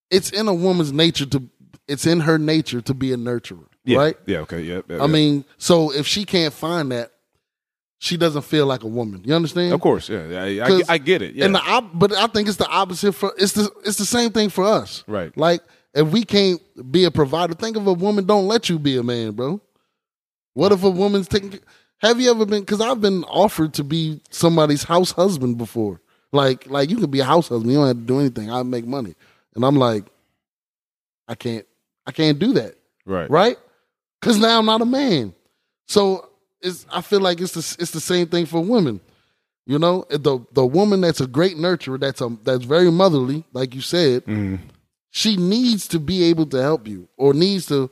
It's 0.10 0.32
in 0.32 0.48
a 0.48 0.54
woman's 0.54 0.92
nature 0.92 1.26
to 1.28 1.44
it's 1.88 2.06
in 2.06 2.20
her 2.22 2.38
nature 2.38 2.82
to 2.82 2.94
be 2.94 3.12
a 3.14 3.18
nurturer, 3.18 3.66
Yeah. 3.84 3.98
right? 3.98 4.18
Yeah. 4.28 4.40
Okay. 4.40 4.62
Yeah. 4.62 4.82
yeah, 4.88 4.98
I 4.98 5.02
yeah. 5.02 5.08
mean, 5.08 5.46
so 5.58 5.92
if 5.92 6.06
she 6.06 6.24
can't 6.24 6.54
find 6.54 6.92
that, 6.92 7.12
she 7.98 8.16
doesn't 8.16 8.44
feel 8.44 8.66
like 8.66 8.84
a 8.84 8.88
woman. 8.88 9.24
You 9.26 9.34
understand? 9.36 9.74
of 9.74 9.82
course. 9.82 10.08
Yeah. 10.08 10.28
yeah 10.46 10.66
I, 10.66 10.72
I, 10.78 10.82
I 10.90 10.98
get 11.00 11.22
it. 11.22 11.36
Yeah. 11.36 11.46
And 11.46 11.56
the 11.56 11.60
op- 11.62 11.98
but 11.98 12.14
I 12.14 12.28
think 12.28 12.48
it's 12.48 12.58
the 12.58 12.68
opposite 12.68 13.14
for 13.14 13.34
it's 13.38 13.54
the 13.54 13.70
it's 13.84 13.98
the 13.98 14.06
same 14.06 14.32
thing 14.32 14.50
for 14.50 14.66
us. 14.66 15.04
Right. 15.08 15.36
Like 15.38 15.62
if 15.94 16.08
we 16.08 16.24
can't 16.24 16.62
be 16.92 17.04
a 17.04 17.12
provider, 17.12 17.54
think 17.54 17.76
of 17.76 17.88
a 17.88 17.94
woman 17.94 18.26
don't 18.26 18.48
let 18.48 18.70
you 18.70 18.80
be 18.80 18.98
a 18.98 19.04
man, 19.04 19.32
bro. 19.32 19.60
What 20.54 20.72
if 20.72 20.84
a 20.84 20.90
woman's 20.90 21.28
taking 21.28 21.60
have 21.98 22.22
you 22.22 22.32
ever 22.32 22.46
been 22.46 22.66
cuz 22.66 22.80
I've 22.80 23.02
been 23.02 23.24
offered 23.26 23.74
to 23.76 23.84
be 23.84 24.22
somebody's 24.30 24.84
house 24.84 25.12
husband 25.12 25.58
before. 25.58 26.00
Like 26.32 26.70
like 26.70 26.90
you 26.90 26.98
could 26.98 27.12
be 27.12 27.20
a 27.22 27.26
house 27.26 27.50
husband, 27.50 27.72
you 27.72 27.78
don't 27.78 27.88
have 27.88 27.98
to 27.98 28.02
do 28.04 28.20
anything. 28.20 28.52
I 28.52 28.62
make 28.64 28.86
money. 28.86 29.16
And 29.56 29.66
I'm 29.66 29.76
like 29.76 30.06
I 31.28 31.36
can't 31.36 31.66
I 32.06 32.12
can't 32.12 32.40
do 32.40 32.54
that 32.54 32.76
right. 33.06 33.30
right? 33.30 33.58
Because 34.20 34.38
now 34.38 34.60
I'm 34.60 34.66
not 34.66 34.82
a 34.82 34.86
man. 34.86 35.34
So 35.88 36.30
it's 36.62 36.86
I 36.92 37.02
feel 37.02 37.20
like 37.20 37.40
it's 37.42 37.54
the 37.54 37.82
it's 37.82 37.92
the 37.92 38.00
same 38.02 38.28
thing 38.28 38.46
for 38.46 38.62
women. 38.62 39.00
You 39.66 39.80
know, 39.80 40.06
the 40.10 40.40
the 40.54 40.66
woman 40.66 41.02
that's 41.02 41.22
a 41.22 41.28
great 41.28 41.56
nurturer, 41.58 42.00
that's 42.00 42.22
a 42.22 42.30
that's 42.44 42.66
very 42.66 42.92
motherly, 42.92 43.44
like 43.54 43.76
you 43.76 43.82
said, 43.82 44.26
Mhm. 44.26 44.60
she 45.12 45.36
needs 45.38 45.88
to 45.90 46.00
be 46.00 46.24
able 46.24 46.46
to 46.48 46.62
help 46.62 46.88
you 46.88 47.08
or 47.18 47.34
needs 47.34 47.66
to 47.68 47.90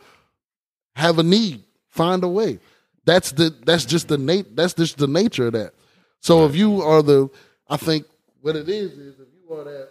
have 0.95 1.19
a 1.19 1.23
need, 1.23 1.63
find 1.89 2.23
a 2.23 2.27
way. 2.27 2.59
That's 3.05 3.31
the 3.31 3.53
that's 3.65 3.85
just 3.85 4.07
the 4.09 4.17
nat 4.17 4.55
that's 4.55 4.73
just 4.73 4.97
the 4.97 5.07
nature 5.07 5.47
of 5.47 5.53
that. 5.53 5.73
So 6.19 6.45
if 6.45 6.55
you 6.55 6.81
are 6.81 7.01
the 7.03 7.29
I 7.69 7.77
think 7.77 8.05
what 8.47 8.55
it 8.55 8.69
is 8.69 8.93
is 8.93 9.19
if 9.19 9.27
you 9.33 9.53
are 9.53 9.65
that 9.65 9.89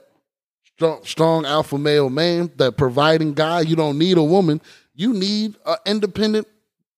strong 0.65 1.05
strong 1.05 1.45
alpha 1.45 1.77
male 1.77 2.09
man, 2.09 2.51
that 2.57 2.79
providing 2.79 3.35
guy, 3.35 3.61
you 3.61 3.77
don't 3.77 3.99
need 3.99 4.17
a 4.17 4.23
woman. 4.23 4.63
You 4.95 5.13
need 5.13 5.57
an 5.67 5.77
independent, 5.85 6.49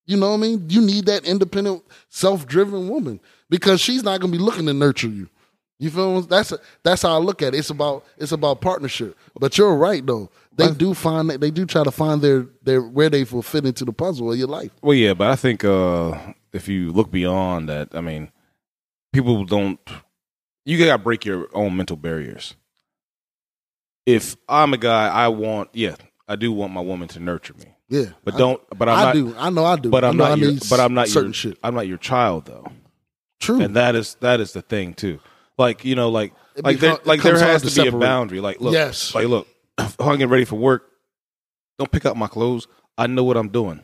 you 0.05 0.15
know 0.15 0.29
what 0.29 0.37
I 0.37 0.41
mean? 0.41 0.69
You 0.69 0.79
need 0.79 1.05
that 1.07 1.25
independent, 1.25 1.83
self-driven 2.07 2.87
woman 2.87 3.19
because 3.49 3.81
she's 3.81 4.03
not 4.03 4.21
gonna 4.21 4.31
be 4.31 4.37
looking 4.37 4.67
to 4.67 4.73
nurture 4.73 5.09
you. 5.09 5.27
You 5.79 5.89
feel 5.89 6.21
me? 6.21 6.27
That's 6.29 6.53
that's 6.81 7.01
how 7.01 7.15
I 7.15 7.17
look 7.17 7.41
at 7.41 7.53
it. 7.53 7.57
It's 7.57 7.69
about 7.69 8.05
it's 8.17 8.31
about 8.31 8.61
partnership. 8.61 9.17
But 9.37 9.57
you're 9.57 9.75
right 9.75 10.05
though. 10.05 10.29
They 10.55 10.71
do 10.71 10.93
find 10.93 11.29
that 11.29 11.41
they 11.41 11.51
do 11.51 11.65
try 11.65 11.83
to 11.83 11.91
find 11.91 12.21
their 12.21 12.45
their 12.63 12.81
where 12.81 13.09
they 13.09 13.25
will 13.25 13.41
fit 13.41 13.65
into 13.65 13.83
the 13.83 13.93
puzzle 13.93 14.31
of 14.31 14.37
your 14.37 14.47
life. 14.47 14.71
Well, 14.81 14.95
yeah, 14.95 15.13
but 15.13 15.29
I 15.29 15.35
think 15.35 15.65
uh, 15.65 16.17
if 16.53 16.69
you 16.69 16.93
look 16.93 17.11
beyond 17.11 17.67
that, 17.67 17.89
I 17.93 17.99
mean, 17.99 18.31
people 19.11 19.43
don't. 19.43 19.79
You 20.69 20.77
got 20.85 20.91
to 20.97 20.97
break 20.99 21.25
your 21.25 21.47
own 21.53 21.75
mental 21.75 21.97
barriers. 21.97 22.53
If 24.05 24.35
I'm 24.47 24.73
a 24.73 24.77
guy, 24.77 25.07
I 25.07 25.27
want, 25.29 25.69
yeah, 25.73 25.95
I 26.27 26.35
do 26.35 26.51
want 26.51 26.73
my 26.73 26.81
woman 26.81 27.07
to 27.09 27.19
nurture 27.19 27.53
me, 27.55 27.65
Yeah, 27.89 28.11
but 28.23 28.37
don't. 28.37 28.61
But 28.77 28.87
I'm 28.89 28.97
I 28.99 29.03
not. 29.05 29.13
do. 29.13 29.35
I 29.37 29.49
know 29.49 29.65
I 29.65 29.75
do. 29.77 29.89
But 29.89 30.03
I 30.03 30.09
I'm 30.09 30.17
not. 30.17 30.31
I 30.31 30.35
Your, 30.35 30.53
but 30.69 30.79
I'm 30.79 30.93
not 30.93 31.07
certain 31.07 31.29
your. 31.29 31.33
shit. 31.33 31.57
I'm 31.63 31.73
not 31.73 31.87
your 31.87 31.97
child 31.97 32.45
though, 32.45 32.67
True. 33.39 33.59
and 33.61 33.75
that 33.75 33.95
is 33.95 34.15
that 34.21 34.39
is 34.39 34.53
the 34.53 34.61
thing 34.61 34.93
too. 34.93 35.19
Like 35.57 35.85
you 35.85 35.95
know, 35.95 36.09
like 36.09 36.33
It 36.55 36.63
like 36.63 36.79
there, 36.79 36.97
like 37.03 37.21
there 37.23 37.37
has 37.39 37.63
to 37.63 37.69
to, 37.71 37.81
be 37.81 37.87
a 37.87 37.91
boundary. 37.91 38.39
Like 38.39 38.61
look, 38.61 38.73
Yes. 38.73 39.13
like 39.15 39.27
look, 39.27 39.47
I'm 39.77 39.89
getting 39.97 40.29
ready 40.29 40.45
for 40.45 40.55
work, 40.55 40.87
don't 41.79 41.91
pick 41.91 42.05
up 42.05 42.15
my 42.15 42.27
clothes. 42.27 42.67
I 42.97 43.07
know 43.07 43.23
what 43.23 43.37
I'm 43.37 43.49
doing. 43.49 43.81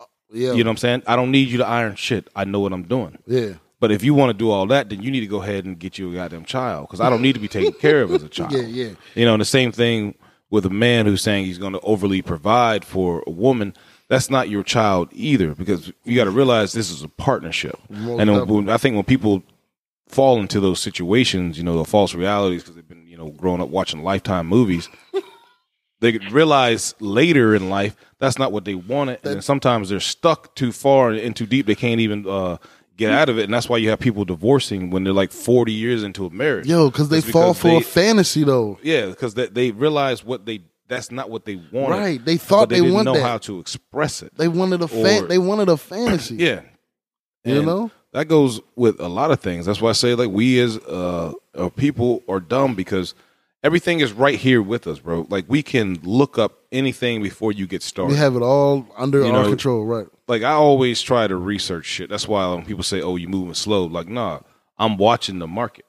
Uh, 0.00 0.04
yeah. 0.32 0.52
You 0.52 0.64
know 0.64 0.68
what 0.70 0.72
I'm 0.72 0.76
saying? 0.78 1.02
I 1.06 1.16
don't 1.16 1.30
need 1.30 1.48
you 1.48 1.58
to 1.58 1.66
iron 1.66 1.96
shit. 1.96 2.28
I 2.34 2.44
know 2.44 2.60
what 2.60 2.72
I'm 2.72 2.84
doing. 2.84 3.18
Yeah. 3.26 3.54
But 3.84 3.92
if 3.92 4.02
you 4.02 4.14
want 4.14 4.30
to 4.30 4.34
do 4.34 4.50
all 4.50 4.66
that, 4.68 4.88
then 4.88 5.02
you 5.02 5.10
need 5.10 5.20
to 5.20 5.26
go 5.26 5.42
ahead 5.42 5.66
and 5.66 5.78
get 5.78 5.98
you 5.98 6.10
a 6.10 6.14
goddamn 6.14 6.46
child 6.46 6.86
because 6.88 7.00
I 7.02 7.10
don't 7.10 7.20
need 7.20 7.34
to 7.34 7.38
be 7.38 7.48
taken 7.48 7.72
care 7.80 8.00
of 8.00 8.12
as 8.12 8.22
a 8.22 8.30
child. 8.30 8.52
Yeah. 8.52 8.62
Yeah. 8.62 8.90
You 9.14 9.26
know, 9.26 9.34
and 9.34 9.42
the 9.42 9.44
same 9.44 9.72
thing 9.72 10.14
with 10.48 10.64
a 10.64 10.70
man 10.70 11.04
who's 11.04 11.20
saying 11.20 11.44
he's 11.44 11.58
going 11.58 11.74
to 11.74 11.80
overly 11.80 12.22
provide 12.22 12.82
for 12.82 13.22
a 13.26 13.30
woman. 13.30 13.74
That's 14.08 14.30
not 14.30 14.48
your 14.48 14.62
child 14.62 15.10
either 15.12 15.54
because 15.54 15.92
you 16.04 16.16
got 16.16 16.24
to 16.24 16.30
realize 16.30 16.72
this 16.72 16.90
is 16.90 17.02
a 17.02 17.08
partnership. 17.08 17.78
And 17.90 18.48
when- 18.48 18.70
I 18.70 18.78
think 18.78 18.94
when 18.94 19.04
people 19.04 19.42
fall 20.08 20.40
into 20.40 20.60
those 20.60 20.80
situations, 20.80 21.58
you 21.58 21.64
know, 21.64 21.76
the 21.76 21.84
false 21.84 22.14
realities 22.14 22.62
because 22.62 22.76
they've 22.76 22.88
been, 22.88 23.06
you 23.06 23.18
know, 23.18 23.28
growing 23.32 23.60
up 23.60 23.68
watching 23.68 24.02
Lifetime 24.02 24.46
movies, 24.46 24.88
they 26.00 26.16
realize 26.30 26.94
later 27.00 27.54
in 27.54 27.68
life 27.68 27.96
that's 28.18 28.38
not 28.38 28.52
what 28.52 28.64
they 28.64 28.74
wanted, 28.74 29.18
and 29.24 29.44
sometimes 29.44 29.90
they're 29.90 30.00
stuck 30.00 30.54
too 30.54 30.72
far 30.72 31.10
and 31.10 31.36
too 31.36 31.44
deep. 31.46 31.66
They 31.66 31.74
can't 31.74 32.00
even 32.00 32.26
uh, 32.26 32.56
get 32.96 33.10
out 33.12 33.28
of 33.28 33.38
it, 33.38 33.44
and 33.44 33.52
that's 33.54 33.68
why 33.68 33.76
you 33.76 33.90
have 33.90 33.98
people 33.98 34.24
divorcing 34.24 34.90
when 34.90 35.04
they're 35.04 35.12
like 35.12 35.32
forty 35.32 35.72
years 35.72 36.02
into 36.02 36.26
a 36.26 36.30
marriage. 36.30 36.66
Yo, 36.66 36.90
because 36.90 37.08
they 37.08 37.18
It's 37.18 37.30
fall 37.30 37.54
for 37.54 37.68
they- 37.68 37.76
a 37.78 37.80
fantasy 37.80 38.44
though. 38.44 38.78
yeah, 38.82 39.06
because 39.06 39.34
they, 39.34 39.46
they 39.46 39.70
realize 39.70 40.24
what 40.24 40.46
they 40.46 40.62
that's 40.88 41.10
not 41.10 41.30
what 41.30 41.44
they 41.46 41.56
wanted. 41.72 41.96
Right, 41.96 42.24
they 42.24 42.36
thought 42.36 42.68
they, 42.68 42.76
they 42.76 42.80
didn't 42.82 42.94
want 42.94 43.04
know 43.06 43.14
that. 43.14 43.22
how 43.22 43.38
to 43.38 43.58
express 43.58 44.22
it. 44.22 44.36
They 44.36 44.48
wanted 44.48 44.82
a 44.82 44.88
fan. 44.88 45.24
Or- 45.24 45.26
They 45.26 45.38
wanted 45.38 45.68
a 45.70 45.76
fantasy. 45.78 46.36
Yeah, 46.36 46.60
You 47.44 47.62
know? 47.62 47.90
that 48.12 48.28
goes 48.28 48.60
with 48.76 49.00
a 49.00 49.08
lot 49.08 49.30
of 49.30 49.40
things. 49.40 49.66
That's 49.66 49.80
why 49.80 49.90
I 49.90 49.92
say 49.94 50.14
like 50.14 50.30
we 50.30 50.60
as 50.60 50.76
uh, 50.78 51.32
uh 51.54 51.68
people 51.70 52.22
are 52.28 52.38
dumb 52.38 52.74
because 52.74 53.14
everything 53.62 54.00
is 54.00 54.12
right 54.12 54.38
here 54.38 54.60
with 54.62 54.86
us, 54.86 54.98
bro. 54.98 55.26
Like 55.30 55.46
we 55.48 55.62
can 55.62 55.98
look 56.02 56.38
up 56.38 56.58
anything 56.70 57.22
before 57.22 57.50
you 57.50 57.66
get 57.66 57.82
started. 57.82 58.12
We 58.12 58.18
have 58.18 58.36
it 58.36 58.42
all 58.42 58.86
under 58.96 59.20
You 59.20 59.32
our 59.32 59.42
know, 59.44 59.48
control. 59.48 59.84
Right. 59.86 60.06
Like 60.28 60.42
I 60.42 60.52
always 60.52 61.00
try 61.02 61.26
to 61.26 61.36
research 61.36 61.86
shit. 61.86 62.10
That's 62.10 62.26
why 62.28 62.46
when 62.52 62.64
people 62.64 62.82
say, 62.84 63.00
"Oh, 63.02 63.16
you 63.16 63.28
moving 63.28 63.54
slow," 63.54 63.84
like, 63.84 64.08
nah, 64.08 64.40
I'm 64.78 64.96
watching 64.96 65.38
the 65.38 65.46
market. 65.46 65.84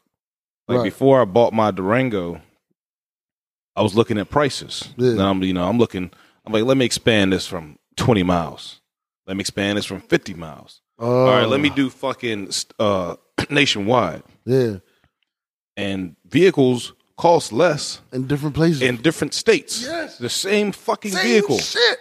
Like 0.68 0.78
Right. 0.80 0.84
before 0.86 1.22
I 1.22 1.26
bought 1.26 1.54
my 1.54 1.72
Durango, 1.72 2.42
I 3.76 3.82
was 3.82 3.96
looking 3.96 4.18
at 4.18 4.30
prices. 4.30 4.90
Yeah. 4.98 5.14
Now 5.14 5.30
I'm, 5.32 5.44
you 5.44 5.54
know, 5.54 5.68
I'm 5.68 5.78
looking. 5.78 6.12
I'm 6.46 6.54
like, 6.54 6.64
let 6.64 6.78
me 6.78 6.86
expand 6.86 7.34
this 7.34 7.48
from 7.48 7.78
20 7.98 8.24
miles. 8.24 8.82
Let 9.28 9.36
me 9.38 9.42
expand 9.42 9.78
this 9.78 9.86
from 9.86 10.02
50 10.02 10.34
miles. 10.36 10.82
Oh, 11.00 11.26
All 11.26 11.30
right, 11.32 11.48
let 11.48 11.60
me 11.60 11.70
do 11.70 11.90
fucking 11.90 12.52
uh, 12.80 13.16
nationwide. 13.50 14.22
Yeah. 14.46 14.76
And 15.76 16.16
vehicles 16.26 16.94
cost 17.18 17.52
less 17.52 18.00
In 18.14 18.28
different 18.28 18.56
places. 18.56 18.82
in 18.82 18.98
different 18.98 19.34
states. 19.34 19.82
Yes. 19.82 20.18
the 20.18 20.30
same 20.30 20.72
fucking 20.72 21.12
Same 21.12 21.24
vehicle. 21.24 21.58
Shit. 21.58 21.98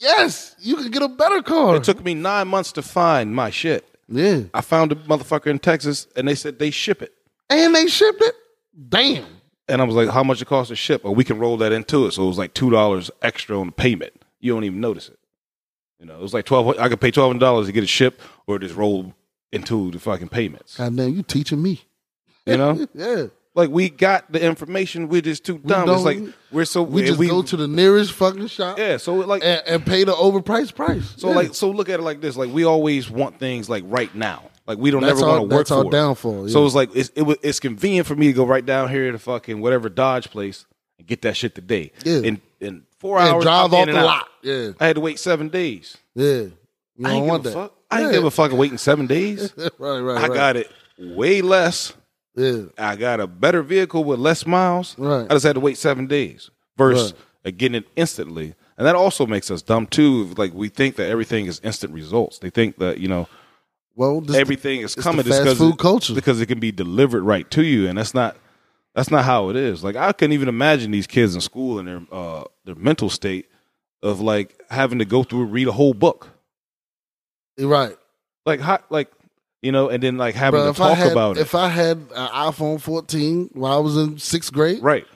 Yes, 0.00 0.56
you 0.58 0.76
could 0.76 0.90
get 0.92 1.02
a 1.02 1.08
better 1.08 1.42
car. 1.42 1.76
It 1.76 1.84
took 1.84 2.02
me 2.04 2.14
nine 2.14 2.48
months 2.48 2.72
to 2.72 2.82
find 2.82 3.34
my 3.34 3.50
shit. 3.50 3.86
yeah, 4.08 4.42
I 4.54 4.60
found 4.62 4.92
a 4.92 4.94
motherfucker 4.96 5.46
in 5.48 5.58
Texas, 5.58 6.06
and 6.16 6.26
they 6.26 6.34
said 6.34 6.58
they 6.58 6.70
ship 6.70 7.02
it. 7.02 7.12
and 7.48 7.74
they 7.74 7.86
shipped 7.86 8.22
it. 8.22 8.34
Damn. 8.88 9.26
And 9.68 9.80
I 9.80 9.84
was 9.84 9.94
like, 9.94 10.08
"How 10.08 10.24
much 10.24 10.40
it 10.42 10.46
costs 10.46 10.70
to 10.70 10.76
ship?" 10.76 11.02
Or 11.04 11.14
we 11.14 11.22
can 11.22 11.38
roll 11.38 11.56
that 11.58 11.70
into 11.72 12.06
it. 12.06 12.12
So 12.12 12.24
it 12.24 12.26
was 12.28 12.38
like 12.38 12.54
two 12.54 12.70
dollars 12.70 13.10
extra 13.22 13.58
on 13.60 13.66
the 13.66 13.72
payment. 13.72 14.12
You 14.40 14.52
don't 14.54 14.64
even 14.64 14.80
notice 14.80 15.08
it. 15.08 15.18
You 16.00 16.06
know, 16.06 16.14
it 16.14 16.22
was 16.22 16.34
like 16.34 16.44
twelve. 16.46 16.76
I 16.78 16.88
could 16.88 17.00
pay 17.00 17.10
twelve 17.10 17.38
dollars 17.38 17.66
to 17.66 17.72
get 17.72 17.84
it 17.84 17.88
shipped, 17.88 18.20
or 18.46 18.58
just 18.58 18.74
roll 18.74 19.14
into 19.52 19.90
the 19.90 19.98
fucking 19.98 20.28
payments. 20.28 20.76
God 20.76 20.96
damn, 20.96 21.14
you 21.14 21.22
teaching 21.22 21.60
me. 21.62 21.82
You 22.46 22.56
know, 22.56 22.86
yeah. 22.94 23.26
Like 23.54 23.70
we 23.70 23.90
got 23.90 24.30
the 24.32 24.40
information. 24.44 25.08
We're 25.08 25.20
just 25.22 25.44
too 25.44 25.58
dumb. 25.58 25.88
It's 25.88 26.02
like 26.02 26.18
we're 26.52 26.64
so 26.64 26.82
We 26.82 27.02
just 27.04 27.18
go 27.20 27.42
to 27.42 27.56
the 27.56 27.68
nearest 27.68 28.12
fucking 28.12 28.46
shop 28.48 28.78
yeah. 28.78 28.96
So 28.96 29.14
like 29.16 29.42
and, 29.44 29.62
and 29.66 29.86
pay 29.86 30.04
the 30.04 30.12
overpriced 30.12 30.74
price. 30.74 31.14
so 31.16 31.28
Yeah. 31.30 31.34
like 31.36 31.54
so 31.54 31.70
look 31.70 31.88
at 31.88 32.00
it 32.00 32.02
like 32.02 32.20
this. 32.20 32.36
Like 32.36 32.50
we 32.52 32.64
always 32.64 33.10
want 33.10 33.38
things 33.38 33.68
like 33.68 33.84
right 33.86 34.14
now. 34.14 34.44
Like 34.66 34.78
we 34.78 34.90
don't 34.92 35.02
That's 35.02 35.18
never 35.18 35.30
our- 35.30 35.38
want 35.40 35.50
to 35.50 35.56
work 35.56 35.66
that's 35.66 35.80
for 35.82 35.86
it. 35.88 35.90
downfall, 35.90 36.48
So 36.48 36.64
it's 36.64 36.74
like 36.74 36.90
it's 36.94 37.10
it, 37.16 37.38
it's 37.42 37.58
convenient 37.60 38.06
for 38.06 38.14
me 38.14 38.28
to 38.28 38.32
go 38.32 38.44
right 38.44 38.64
down 38.64 38.88
here 38.88 39.10
to 39.10 39.18
fucking 39.18 39.60
whatever 39.60 39.88
Dodge 39.88 40.30
place 40.30 40.64
and 40.98 41.06
get 41.08 41.22
that 41.22 41.36
shit 41.36 41.54
today. 41.56 41.92
Yeah. 42.04 42.18
In 42.20 42.40
in 42.60 42.82
four 42.98 43.18
and 43.18 43.28
hours, 43.28 43.42
drive 43.44 43.72
off 43.74 43.86
the 43.86 43.92
lot. 43.94 44.28
Yeah, 44.42 44.70
I 44.78 44.86
had 44.86 44.94
to 44.96 45.00
wait 45.00 45.18
seven 45.18 45.48
days. 45.48 45.96
yeah. 46.14 46.44
You 46.96 47.06
I 47.06 47.10
don't 47.12 47.26
want 47.26 47.42
give 47.44 47.52
a 47.52 47.54
that. 47.56 47.62
fuck. 47.70 47.76
I 47.90 48.00
ain't 48.02 48.06
Yeah. 48.08 48.12
give 48.18 48.24
a 48.26 48.30
fuck 48.30 48.52
waiting 48.52 48.78
seven 48.78 49.06
days. 49.06 49.52
right, 49.78 49.98
right, 50.00 50.18
I 50.18 50.28
right. 50.28 50.32
got 50.34 50.56
it 50.56 50.70
way 50.98 51.40
less. 51.42 51.94
Yeah, 52.36 52.62
I 52.78 52.96
got 52.96 53.20
a 53.20 53.26
better 53.26 53.62
vehicle 53.62 54.04
with 54.04 54.18
less 54.18 54.46
miles. 54.46 54.96
Right. 54.98 55.26
I 55.28 55.34
just 55.34 55.44
had 55.44 55.54
to 55.54 55.60
wait 55.60 55.76
seven 55.76 56.06
days 56.06 56.50
versus 56.76 57.14
Right. 57.44 57.56
getting 57.56 57.76
it 57.76 57.88
instantly. 57.96 58.54
And 58.78 58.86
that 58.86 58.94
also 58.94 59.26
makes 59.26 59.50
us 59.50 59.62
dumb 59.62 59.86
too. 59.86 60.32
Like 60.36 60.54
we 60.54 60.68
think 60.68 60.96
that 60.96 61.10
everything 61.10 61.46
is 61.46 61.60
instant 61.62 61.92
results. 61.92 62.38
They 62.38 62.50
think 62.50 62.78
that 62.78 62.98
you 62.98 63.08
know 63.08 63.28
well, 63.96 64.24
everything 64.34 64.80
is 64.80 64.94
the 64.94 65.02
coming 65.02 65.24
fast 65.24 65.42
because 65.42 65.58
food 65.58 65.74
it, 65.74 65.78
culture. 65.78 66.14
because 66.14 66.40
it 66.40 66.46
can 66.46 66.60
be 66.60 66.72
delivered 66.72 67.22
right 67.22 67.50
to 67.50 67.62
you, 67.62 67.88
and 67.88 67.98
that's 67.98 68.14
not 68.14 68.36
that's 68.94 69.10
not 69.10 69.24
how 69.24 69.50
it 69.50 69.56
is. 69.56 69.84
Like 69.84 69.96
I 69.96 70.12
couldn't 70.12 70.32
even 70.32 70.48
imagine 70.48 70.90
these 70.90 71.06
kids 71.06 71.34
in 71.34 71.40
school 71.40 71.78
and 71.78 71.86
their 71.86 72.00
uh, 72.10 72.44
their 72.64 72.74
mental 72.74 73.10
state 73.10 73.50
of 74.02 74.20
like 74.20 74.58
having 74.70 74.98
to 75.00 75.04
go 75.04 75.22
through 75.22 75.42
and 75.42 75.52
read 75.52 75.68
a 75.68 75.72
whole 75.72 75.92
book, 75.92 76.28
right. 77.58 77.96
like 78.46 78.60
how, 78.60 78.78
like 78.88 79.12
you 79.62 79.72
know, 79.72 79.88
and 79.88 80.02
then 80.02 80.16
like 80.16 80.34
having 80.34 80.60
Bro, 80.60 80.72
to 80.72 80.78
talk 80.78 80.96
had 80.98 81.12
about 81.12 81.36
it. 81.36 81.40
if 81.40 81.54
I 81.54 81.68
had 81.68 81.98
an 81.98 82.28
iPhone 82.28 82.80
14 82.80 83.50
while 83.52 83.76
I 83.76 83.80
was 83.80 83.96
in 83.96 84.18
sixth 84.18 84.52
grade, 84.52 84.82
Right. 84.82 85.06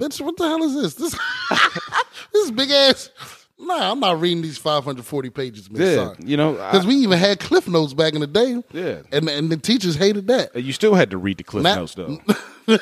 bitch, 0.00 0.20
what 0.20 0.36
the 0.36 0.44
hell 0.48 0.62
is 0.62 0.74
this? 0.74 0.94
This 0.94 1.18
this 2.32 2.50
big 2.50 2.70
ass 2.70 3.10
Nah, 3.56 3.92
I'm 3.92 4.00
not 4.00 4.20
reading 4.20 4.42
these 4.42 4.58
540 4.58 5.30
pages, 5.30 5.70
man. 5.70 5.80
Yeah, 5.80 5.94
Sorry. 5.94 6.16
you 6.24 6.36
know, 6.36 6.52
Because 6.54 6.84
we 6.84 6.96
even 6.96 7.18
had 7.18 7.38
cliff 7.38 7.68
notes 7.68 7.94
back 7.94 8.12
in 8.12 8.20
the 8.20 8.26
day. 8.26 8.60
Yeah. 8.72 9.02
And 9.12 9.28
and 9.28 9.48
the 9.50 9.56
teachers 9.56 9.94
hated 9.94 10.26
that. 10.26 10.54
you 10.56 10.72
still 10.72 10.94
had 10.94 11.10
to 11.12 11.18
read 11.18 11.38
the 11.38 11.44
cliff 11.44 11.62
Now- 11.62 11.76
notes 11.76 11.94
though. 11.94 12.18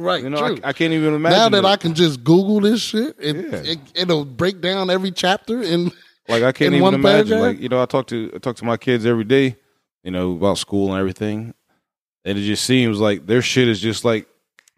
Right. 0.00 0.22
You 0.22 0.30
know, 0.30 0.38
true. 0.38 0.58
I, 0.62 0.68
I 0.68 0.72
can't 0.72 0.92
even 0.92 1.12
imagine. 1.12 1.36
now 1.36 1.48
that. 1.48 1.64
I 1.64 1.76
can 1.76 1.92
just 1.92 2.22
Google 2.22 2.60
this 2.60 2.80
shit, 2.80 3.16
it, 3.18 3.34
Yeah. 3.34 3.72
it 3.72 3.78
it'll 3.96 4.24
break 4.24 4.60
down 4.60 4.90
every 4.90 5.10
chapter 5.10 5.60
and 5.60 5.90
Like 6.28 6.42
I 6.42 6.52
can't 6.52 6.74
in 6.74 6.80
even 6.80 6.94
imagine. 6.94 7.28
paragraph? 7.28 7.40
Like 7.54 7.60
you 7.60 7.68
know, 7.68 7.82
I 7.82 7.86
talk 7.86 8.06
to 8.08 8.30
I 8.34 8.38
talk 8.38 8.56
to 8.56 8.64
my 8.64 8.76
kids 8.76 9.06
every 9.06 9.24
day, 9.24 9.56
you 10.04 10.10
know, 10.10 10.32
about 10.32 10.58
school 10.58 10.90
and 10.92 11.00
everything, 11.00 11.54
and 12.24 12.38
it 12.38 12.42
just 12.42 12.64
seems 12.64 13.00
like 13.00 13.26
their 13.26 13.42
shit 13.42 13.68
is 13.68 13.80
just 13.80 14.04
like 14.04 14.28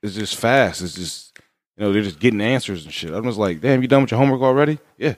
it's 0.02 0.14
just 0.14 0.36
fast. 0.36 0.80
It's 0.82 0.94
just 0.94 1.38
you 1.76 1.84
know 1.84 1.92
they're 1.92 2.02
just 2.02 2.20
getting 2.20 2.40
answers 2.40 2.84
and 2.84 2.94
shit. 2.94 3.12
I'm 3.12 3.24
just 3.24 3.38
like, 3.38 3.60
damn, 3.60 3.82
you 3.82 3.88
done 3.88 4.02
with 4.02 4.10
your 4.12 4.18
homework 4.18 4.42
already? 4.42 4.78
Yeah. 4.96 5.14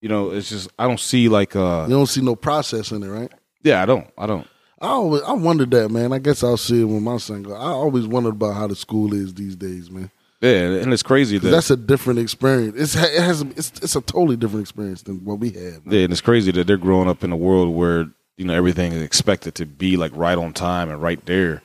You 0.00 0.08
know, 0.08 0.32
it's 0.32 0.50
just 0.50 0.68
I 0.78 0.86
don't 0.86 1.00
see 1.00 1.28
like 1.28 1.56
uh 1.56 1.86
you 1.88 1.94
don't 1.94 2.06
see 2.06 2.20
no 2.20 2.36
process 2.36 2.90
in 2.90 3.02
it, 3.02 3.08
right? 3.08 3.32
yeah 3.62 3.82
I 3.82 3.86
don't 3.86 4.06
I 4.18 4.26
don't 4.26 4.46
I 4.80 4.88
always 4.88 5.22
I 5.22 5.32
wondered 5.32 5.70
that, 5.70 5.90
man. 5.90 6.12
I 6.12 6.18
guess 6.18 6.44
I'll 6.44 6.58
see 6.58 6.82
it 6.82 6.84
when 6.84 7.02
my 7.02 7.16
son 7.16 7.42
go. 7.42 7.54
I 7.54 7.68
always 7.68 8.06
wondered 8.06 8.34
about 8.34 8.54
how 8.54 8.66
the 8.66 8.76
school 8.76 9.14
is 9.14 9.32
these 9.32 9.56
days, 9.56 9.90
man. 9.90 10.10
Yeah 10.44 10.80
and 10.82 10.92
it's 10.92 11.02
crazy 11.02 11.38
that 11.38 11.48
that's 11.48 11.70
a 11.70 11.76
different 11.76 12.18
experience. 12.20 12.74
It's 12.76 12.94
it 12.96 13.22
has 13.22 13.40
it's 13.42 13.72
it's 13.82 13.96
a 13.96 14.00
totally 14.00 14.36
different 14.36 14.62
experience 14.62 15.02
than 15.02 15.24
what 15.24 15.38
we 15.38 15.50
had. 15.50 15.80
Yeah, 15.86 16.02
and 16.04 16.12
it's 16.12 16.20
crazy 16.20 16.50
that 16.52 16.66
they're 16.66 16.76
growing 16.76 17.08
up 17.08 17.24
in 17.24 17.32
a 17.32 17.36
world 17.36 17.74
where 17.74 18.06
you 18.36 18.44
know 18.44 18.54
everything 18.54 18.92
is 18.92 19.02
expected 19.02 19.54
to 19.56 19.66
be 19.66 19.96
like 19.96 20.12
right 20.14 20.38
on 20.38 20.52
time 20.52 20.88
and 20.90 21.00
right 21.00 21.24
there. 21.26 21.62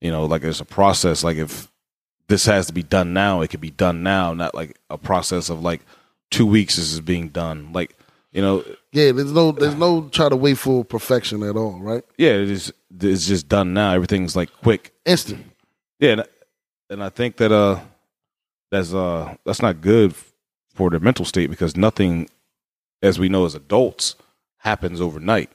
You 0.00 0.10
know, 0.10 0.24
like 0.24 0.42
it's 0.44 0.60
a 0.60 0.64
process. 0.64 1.22
Like 1.22 1.36
if 1.36 1.68
this 2.28 2.46
has 2.46 2.66
to 2.66 2.72
be 2.72 2.82
done 2.82 3.12
now, 3.12 3.40
it 3.42 3.48
could 3.48 3.60
be 3.60 3.70
done 3.70 4.02
now, 4.02 4.32
not 4.34 4.54
like 4.54 4.78
a 4.90 4.98
process 4.98 5.50
of 5.50 5.62
like 5.62 5.80
two 6.30 6.46
weeks. 6.46 6.76
This 6.76 6.92
is 6.92 7.00
being 7.00 7.28
done. 7.28 7.72
Like 7.72 7.94
you 8.32 8.40
know, 8.40 8.64
Yeah, 8.92 9.12
there's 9.12 9.32
no 9.32 9.52
there's 9.52 9.74
no 9.74 10.08
try 10.08 10.28
to 10.28 10.36
wait 10.36 10.58
for 10.58 10.84
perfection 10.84 11.42
at 11.42 11.56
all, 11.56 11.78
right? 11.80 12.02
yeah, 12.16 12.30
it 12.30 12.50
is. 12.50 12.72
It's 13.00 13.26
just 13.26 13.48
done 13.48 13.74
now. 13.74 13.92
Everything's 13.92 14.34
like 14.34 14.50
quick. 14.62 14.92
Instant. 15.04 15.44
Yeah, 15.98 16.12
and, 16.12 16.24
and 16.90 17.02
I 17.04 17.08
think 17.10 17.36
that 17.36 17.52
uh, 17.52 17.80
that's 18.72 18.92
uh, 18.92 19.36
that's 19.46 19.62
not 19.62 19.80
good 19.80 20.14
for 20.74 20.90
their 20.90 20.98
mental 20.98 21.24
state 21.24 21.50
because 21.50 21.76
nothing, 21.76 22.28
as 23.02 23.18
we 23.20 23.28
know 23.28 23.44
as 23.44 23.54
adults, 23.54 24.16
happens 24.56 25.00
overnight. 25.00 25.50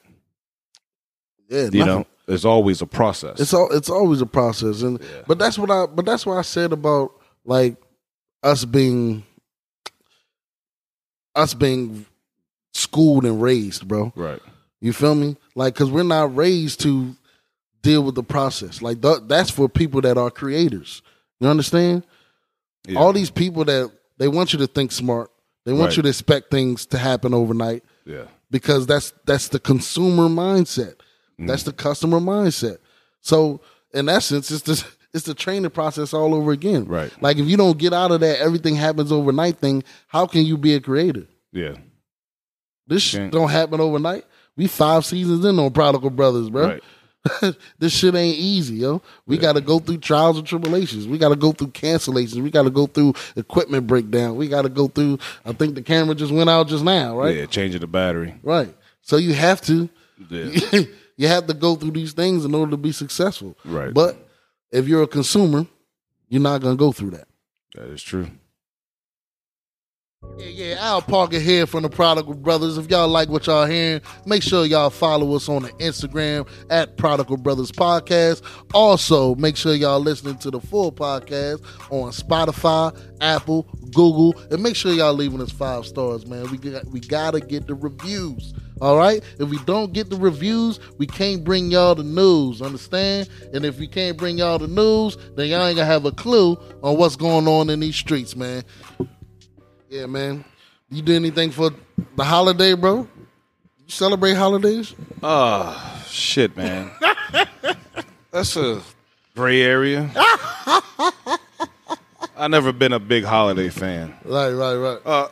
Yeah, 1.50 1.64
You 1.72 1.80
nothing. 1.80 1.86
know, 1.86 2.06
there's 2.28 2.46
always 2.46 2.82
a 2.82 2.86
process. 2.86 3.40
It's 3.42 3.54
all 3.54 3.70
it's 3.74 3.90
always 3.90 4.22
a 4.22 4.26
process, 4.26 4.82
and 4.84 5.02
Yeah. 5.02 5.24
but 5.28 5.40
that's 5.40 5.58
what 5.60 5.70
I 5.72 5.86
but 5.88 6.06
that's 6.06 6.26
what 6.26 6.38
I 6.38 6.42
said 6.44 6.72
about 6.72 7.12
like 7.44 7.76
us 8.44 8.64
being 8.64 9.24
us 11.36 11.54
being 11.54 12.06
schooled 12.74 13.26
and 13.26 13.42
raised, 13.42 13.88
bro. 13.88 14.12
right. 14.16 14.42
You 14.80 14.94
feel 14.94 15.16
me? 15.16 15.38
Like, 15.56 15.74
cause 15.76 15.90
we're 15.90 16.04
not 16.04 16.36
raised 16.36 16.82
to 16.82 17.16
deal 17.82 18.04
with 18.04 18.14
the 18.16 18.24
process. 18.24 18.82
Like 18.82 19.02
th- 19.02 19.22
that's 19.28 19.50
for 19.50 19.68
people 19.68 20.02
that 20.02 20.18
are 20.18 20.30
creators. 20.30 21.02
You 21.40 21.48
understand? 21.48 22.04
Yeah. 22.88 23.00
All 23.00 23.14
these 23.14 23.30
people 23.30 23.66
that 23.66 23.92
they 24.18 24.28
want 24.28 24.54
you 24.54 24.60
to 24.60 24.68
think 24.68 24.92
smart. 24.92 25.30
They 25.66 25.74
want 25.74 25.90
Right. 25.90 25.98
you 25.98 26.04
to 26.04 26.10
expect 26.10 26.50
things 26.50 26.86
to 26.88 26.98
happen 26.98 27.34
overnight 27.34 27.84
Yeah. 28.06 28.24
because 28.50 28.88
that's 28.88 29.14
that's 29.26 29.50
the 29.50 29.60
consumer 29.60 30.28
mindset. 30.30 30.96
Mm. 31.40 31.48
That's 31.48 31.64
the 31.64 31.74
customer 31.74 32.20
mindset. 32.20 32.78
So 33.22 33.60
in 33.94 34.08
essence, 34.10 34.50
it's 34.52 34.64
the 34.64 34.84
it's 35.14 35.26
the 35.26 35.34
training 35.34 35.70
process 35.72 36.14
all 36.14 36.34
over 36.34 36.52
again. 36.52 36.86
Right. 36.86 37.12
Like 37.22 37.38
if 37.38 37.48
you 37.48 37.58
don't 37.58 37.78
get 37.78 37.92
out 37.94 38.12
of 38.12 38.22
that 38.22 38.40
everything 38.40 38.76
happens 38.76 39.12
overnight 39.12 39.58
thing, 39.58 39.84
how 40.08 40.26
can 40.26 40.46
you 40.46 40.58
be 40.58 40.74
a 40.76 40.80
creator? 40.80 41.28
Yeah. 41.52 41.76
This 42.88 43.04
shit 43.04 43.32
don't 43.32 43.50
happen 43.50 43.82
overnight. 43.82 44.24
We 44.56 44.68
five 44.68 45.06
seasons 45.06 45.44
in 45.46 45.60
on 45.60 45.72
Prodigal 45.72 46.10
Brothers, 46.12 46.50
bro. 46.50 46.68
Right. 46.68 46.84
this 47.80 47.94
shit 47.94 48.16
ain't 48.16 48.38
easy, 48.38 48.76
yo. 48.76 49.02
We 49.26 49.38
got 49.38 49.54
to 49.54 49.62
go 49.62 49.80
through 49.80 49.98
trials 49.98 50.38
and 50.38 50.48
tribulations. 50.48 51.08
We 51.08 51.18
got 51.18 51.30
to 51.30 51.36
go 51.36 51.52
through 51.52 51.70
cancellations. 51.70 52.42
We 52.42 52.52
got 52.52 52.64
to 52.64 52.70
go 52.70 52.88
through 52.88 53.14
equipment 53.36 53.88
breakdown. 53.88 54.36
We 54.36 54.48
got 54.48 54.64
to 54.64 54.70
go 54.70 54.88
through. 54.88 55.20
I 55.46 55.54
think 55.54 55.76
the 55.76 55.82
camera 55.82 56.16
just 56.16 56.32
went 56.32 56.50
out 56.50 56.68
just 56.68 56.84
now, 56.84 57.18
right? 57.18 57.36
Yeah. 57.36 57.46
Changing 57.46 57.82
the 57.82 57.88
battery. 57.88 58.36
Right. 58.44 58.74
So 59.02 59.18
you 59.18 59.34
have 59.34 59.62
to. 59.62 59.90
Yeah. 60.30 60.82
you 61.18 61.28
have 61.28 61.48
to 61.48 61.54
go 61.54 61.76
through 61.76 61.92
these 61.92 62.14
things 62.14 62.46
in 62.46 62.54
order 62.54 62.72
to 62.72 62.78
be 62.78 62.92
successful. 62.92 63.58
Right. 63.66 63.94
But 63.94 64.18
if 64.72 64.88
you're 64.88 65.04
a 65.04 65.08
consumer, 65.08 65.66
you're 66.30 66.42
not 66.42 66.62
gonna 66.62 66.76
go 66.76 66.92
through 66.92 67.12
that. 67.12 67.28
that 67.76 67.90
is 67.90 68.04
true. 68.04 68.30
Yeah, 70.40 70.48
yeah. 70.48 70.76
Al 70.80 71.02
Parker 71.02 71.40
here 71.40 71.66
from 71.66 71.84
the 71.84 71.90
Prodigal 71.90 72.36
Brothers. 72.36 72.78
If 72.78 72.90
y'all 72.90 73.08
like 73.08 73.30
what 73.30 73.48
y'all 73.48 73.66
hearing, 73.66 74.02
make 74.26 74.44
sure 74.44 74.66
y'all 74.66 74.90
follow 74.90 75.36
us 75.36 75.50
on 75.50 75.64
the 75.64 75.70
Instagram 75.74 76.48
at 76.70 76.96
Prodigal 76.98 77.38
Brothers 77.38 77.72
Podcast. 77.72 78.44
Also, 78.74 79.36
make 79.36 79.56
sure 79.56 79.74
y'all 79.74 80.00
listening 80.00 80.38
to 80.40 80.52
the 80.52 80.60
full 80.60 80.92
podcast 80.92 81.64
on 81.92 82.12
Spotify, 82.12 82.96
Apple, 83.22 83.64
Google, 83.94 84.36
and 84.52 84.62
make 84.62 84.76
sure 84.76 84.92
y'all 84.92 85.14
leaving 85.14 85.42
us 85.42 85.52
five 85.52 85.86
stars, 85.86 86.26
man. 86.28 86.50
We 86.52 86.58
got, 86.58 86.86
we 86.86 87.00
gotta 87.00 87.40
get 87.40 87.66
the 87.66 87.76
reviews. 87.76 88.54
All 88.80 88.98
right. 88.98 89.24
If 89.40 89.50
we 89.50 89.58
don't 89.66 89.92
get 89.92 90.12
the 90.12 90.18
reviews, 90.18 90.80
we 91.00 91.08
can't 91.08 91.44
bring 91.44 91.72
y'all 91.72 91.96
the 91.96 92.04
news. 92.04 92.62
Understand? 92.62 93.28
And 93.54 93.66
if 93.66 93.80
we 93.80 93.88
can't 93.88 94.18
bring 94.18 94.38
y'all 94.38 94.60
the 94.60 94.68
news, 94.68 95.18
then 95.36 95.48
y'all 95.48 95.66
ain't 95.66 95.78
gonna 95.78 95.86
have 95.86 96.06
a 96.06 96.12
clue 96.12 96.58
on 96.84 96.98
what's 96.98 97.16
going 97.16 97.48
on 97.48 97.72
in 97.72 97.80
these 97.80 97.96
streets, 97.96 98.36
man. 98.36 98.64
Yeah, 99.90 100.06
man. 100.06 100.44
You 100.90 101.02
do 101.02 101.16
anything 101.16 101.52
for 101.52 101.72
the 102.16 102.24
holiday, 102.24 102.74
bro? 102.74 103.00
You 103.00 103.06
celebrate 103.88 104.34
holidays? 104.34 104.94
Oh 105.24 106.04
shit, 106.08 106.56
man. 106.58 106.92
That's 108.32 108.56
a 108.58 108.82
gray 109.36 109.62
area. 109.62 110.12
I 112.36 112.48
never 112.50 112.72
been 112.72 112.94
a 112.94 113.00
big 113.00 113.24
holiday 113.24 113.70
fan. 113.70 114.14
Right, 114.24 114.52
right, 114.52 114.76
right. 114.76 115.00
Uh, 115.06 115.30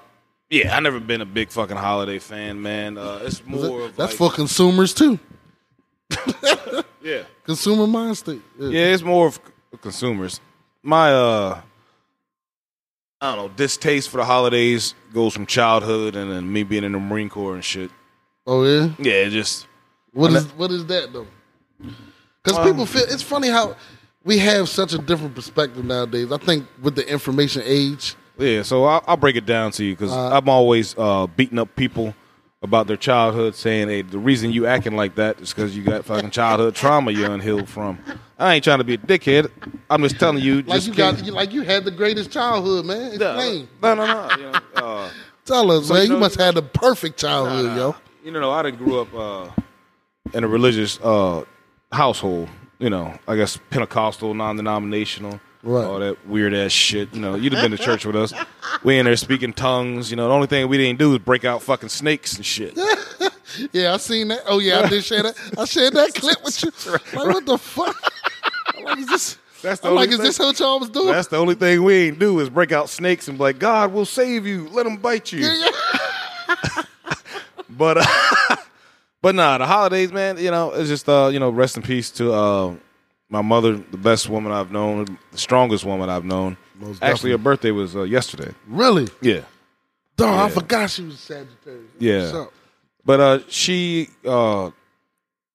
yeah, 0.50 0.76
I 0.76 0.80
never 0.80 1.00
been 1.00 1.22
a 1.22 1.26
big 1.26 1.50
fucking 1.50 1.78
holiday 1.78 2.20
fan, 2.20 2.62
man. 2.62 2.98
Uh, 2.98 3.20
it's 3.24 3.46
more 3.46 3.82
of 3.82 3.96
That's 3.96 4.20
like, 4.20 4.32
for 4.32 4.36
consumers 4.36 4.94
too. 4.94 5.20
yeah, 7.02 7.24
Consumer 7.44 7.88
mind 7.88 8.18
state. 8.18 8.42
Yeah. 8.58 8.70
yeah. 8.70 8.94
It's 8.94 9.04
more 9.04 9.28
of 9.28 9.40
consumers. 9.82 10.40
My 10.82 11.12
uh, 11.12 11.62
I 13.26 13.36
don't 13.36 13.46
know, 13.48 13.54
distaste 13.56 14.10
for 14.10 14.18
the 14.18 14.26
holidays 14.26 14.94
goes 15.14 15.34
from 15.34 15.46
childhood 15.46 16.16
and 16.16 16.32
then 16.32 16.52
me 16.52 16.64
being 16.64 16.84
in 16.84 16.92
the 16.92 17.00
Marine 17.00 17.30
Corps 17.30 17.56
and 17.56 17.64
shit. 17.64 17.90
Oh 18.46 18.64
yeah. 18.64 18.90
Yeah, 19.00 19.14
it 19.14 19.32
just 19.32 19.68
What 20.14 20.32
is 20.34 20.46
what 20.54 20.72
is 20.72 20.86
that 20.86 21.12
though? 21.12 21.28
Because 22.44 22.60
Um, 22.60 22.66
people 22.68 22.86
feel 22.86 23.04
it's 23.08 23.24
funny 23.24 23.50
how 23.50 23.76
we 24.24 24.38
have 24.38 24.70
such 24.70 24.94
a 24.94 24.98
different 24.98 25.36
perspective 25.36 25.84
nowadays. 25.84 26.32
I 26.32 26.38
think 26.38 26.68
with 26.82 26.96
the 26.96 27.10
information 27.12 27.64
age. 27.66 28.16
Yeah, 28.38 28.62
so 28.64 28.84
I'll, 28.86 29.04
I'll 29.08 29.18
break 29.18 29.36
it 29.38 29.46
down 29.46 29.72
to 29.72 29.84
you 29.84 29.96
because 29.96 30.12
I'm 30.12 30.50
always 30.50 30.94
uh, 30.98 31.26
beating 31.28 31.58
up 31.58 31.76
people 31.76 32.14
about 32.66 32.88
their 32.88 32.98
childhood, 32.98 33.56
saying, 33.56 33.88
"Hey, 33.88 34.02
the 34.02 34.20
reason 34.20 34.52
you 34.52 34.66
acting 34.68 34.96
like 34.98 35.16
that 35.16 35.40
is 35.40 35.54
because 35.54 35.76
you 35.78 35.84
got 35.84 36.04
fucking 36.04 36.32
childhood 36.32 36.76
trauma 36.76 37.12
you're 37.12 37.32
unhealed 37.32 37.70
from." 37.70 37.98
I 38.38 38.56
ain't 38.56 38.64
trying 38.66 38.80
to 38.80 38.84
be 38.84 38.96
a 38.96 38.98
dickhead. 38.98 39.50
I'm 39.90 40.02
just 40.02 40.20
telling 40.20 40.44
you. 40.44 40.62
Like 40.64 40.82
just 40.82 40.88
you 40.88 40.94
got, 40.94 41.26
you, 41.26 41.32
like 41.32 41.54
you 41.54 41.62
had 41.62 41.86
the 41.86 41.92
greatest 41.92 42.32
childhood, 42.32 42.86
man. 42.86 43.14
Explain. 43.14 43.70
no, 43.82 43.96
no, 43.96 44.06
no. 44.06 44.36
You 44.36 44.44
know, 44.52 44.60
uh, 44.76 45.10
Tell 45.46 45.72
us, 45.72 45.88
So, 45.88 45.94
man. 45.94 46.08
you 46.08 46.14
You, 46.14 46.20
must 46.20 46.36
have 46.38 46.46
had 46.48 46.56
the 46.56 46.64
perfect 46.64 47.20
childhood, 47.20 47.66
Nah, 47.68 47.76
yo. 47.78 47.96
You 48.24 48.32
know, 48.32 48.52
I 48.52 48.64
didn't 48.64 48.80
grew 48.80 49.00
up 49.00 49.14
uh, 49.14 49.50
in 50.34 50.44
a 50.44 50.48
religious 50.48 51.00
uh, 51.02 51.46
household. 51.92 52.50
You 52.80 52.90
know, 52.90 53.18
I 53.28 53.36
guess 53.36 53.58
Pentecostal, 53.70 54.34
non-denominational, 54.34 55.40
Right. 55.66 55.84
all 55.84 56.00
that 56.00 56.28
weird 56.28 56.54
ass 56.54 56.72
shit. 56.72 57.14
You 57.14 57.20
know, 57.22 57.34
you'd 57.36 57.52
have 57.54 57.62
been 57.64 57.72
to 57.78 57.84
church 57.84 58.06
with 58.06 58.16
us. 58.16 58.32
We 58.84 59.00
in 59.00 59.06
there 59.06 59.16
speaking 59.16 59.52
tongues. 59.52 60.12
You 60.12 60.16
know, 60.18 60.28
the 60.28 60.34
only 60.34 60.46
thing 60.48 60.68
we 60.70 60.78
didn't 60.78 61.00
do 61.00 61.12
is 61.14 61.20
break 61.20 61.44
out 61.44 61.62
fucking 61.64 61.90
snakes 61.90 62.36
and 62.36 62.46
shit. 62.46 62.78
Yeah, 63.72 63.94
I 63.94 63.98
seen 63.98 64.28
that. 64.30 64.42
Oh 64.48 64.60
yeah, 64.60 64.82
I 64.82 64.90
did 64.90 65.02
share 65.06 65.24
that. 65.24 65.36
I 65.58 65.64
shared 65.64 65.94
that 65.94 66.14
clip 66.16 66.44
with 66.44 66.62
you. 66.62 66.72
Like 67.18 67.28
what 67.28 67.46
the 67.46 67.58
fuck? 67.58 67.96
I'm 68.76 68.84
like, 68.84 68.98
is 68.98 69.08
this? 69.08 69.38
That's 69.62 69.80
the 69.80 69.88
I'm 69.88 69.96
like, 69.96 70.10
only 70.10 70.16
is 70.16 70.22
this 70.22 70.38
thing- 70.40 70.48
what 70.48 70.60
y'all 70.60 70.80
was 70.80 70.90
doing? 70.90 71.08
That's 71.08 71.30
the 71.30 71.38
only 71.38 71.56
thing 71.56 71.82
we 71.84 71.94
ain't 72.08 72.20
do 72.20 72.40
is 72.42 72.50
break 72.50 72.74
out 72.74 72.90
snakes 72.90 73.30
and 73.30 73.38
be 73.38 73.44
like, 73.44 73.60
God 73.60 73.94
will 73.94 74.04
save 74.06 74.46
you. 74.46 74.68
Let 74.70 74.84
them 74.84 74.98
bite 74.98 75.32
you. 75.32 75.48
But 77.70 77.98
uh, 78.00 78.56
but 79.22 79.36
nah, 79.36 79.58
the 79.58 79.66
holidays, 79.66 80.12
man. 80.12 80.38
You 80.38 80.52
know, 80.52 80.72
it's 80.72 80.90
just 80.90 81.08
uh, 81.10 81.30
you 81.32 81.40
know, 81.40 81.50
rest 81.50 81.78
in 81.78 81.84
peace 81.84 82.10
to 82.12 82.34
uh, 82.34 82.74
my 83.30 83.42
mother, 83.42 83.74
the 83.78 83.98
best 83.98 84.30
woman 84.30 84.52
I've 84.52 84.72
known, 84.72 85.18
the 85.32 85.38
strongest 85.38 85.84
woman 85.86 86.10
I've 86.10 86.26
known. 86.26 86.58
Most 86.80 87.02
Actually, 87.04 87.32
her 87.32 87.38
birthday 87.38 87.72
was 87.72 87.96
uh, 87.96 88.04
yesterday. 88.04 88.54
really? 88.68 89.08
Yeah, 89.22 89.42
Darn, 90.18 90.34
I 90.40 90.44
Yeah. 90.44 90.48
forgot 90.50 90.90
she 90.90 91.04
was 91.04 91.20
Sagittarius. 91.20 91.84
Yeah. 92.00 92.22
What's 92.24 92.34
up? 92.36 92.54
but 93.06 93.20
uh, 93.20 93.40
she 93.50 94.10
uh, 94.26 94.72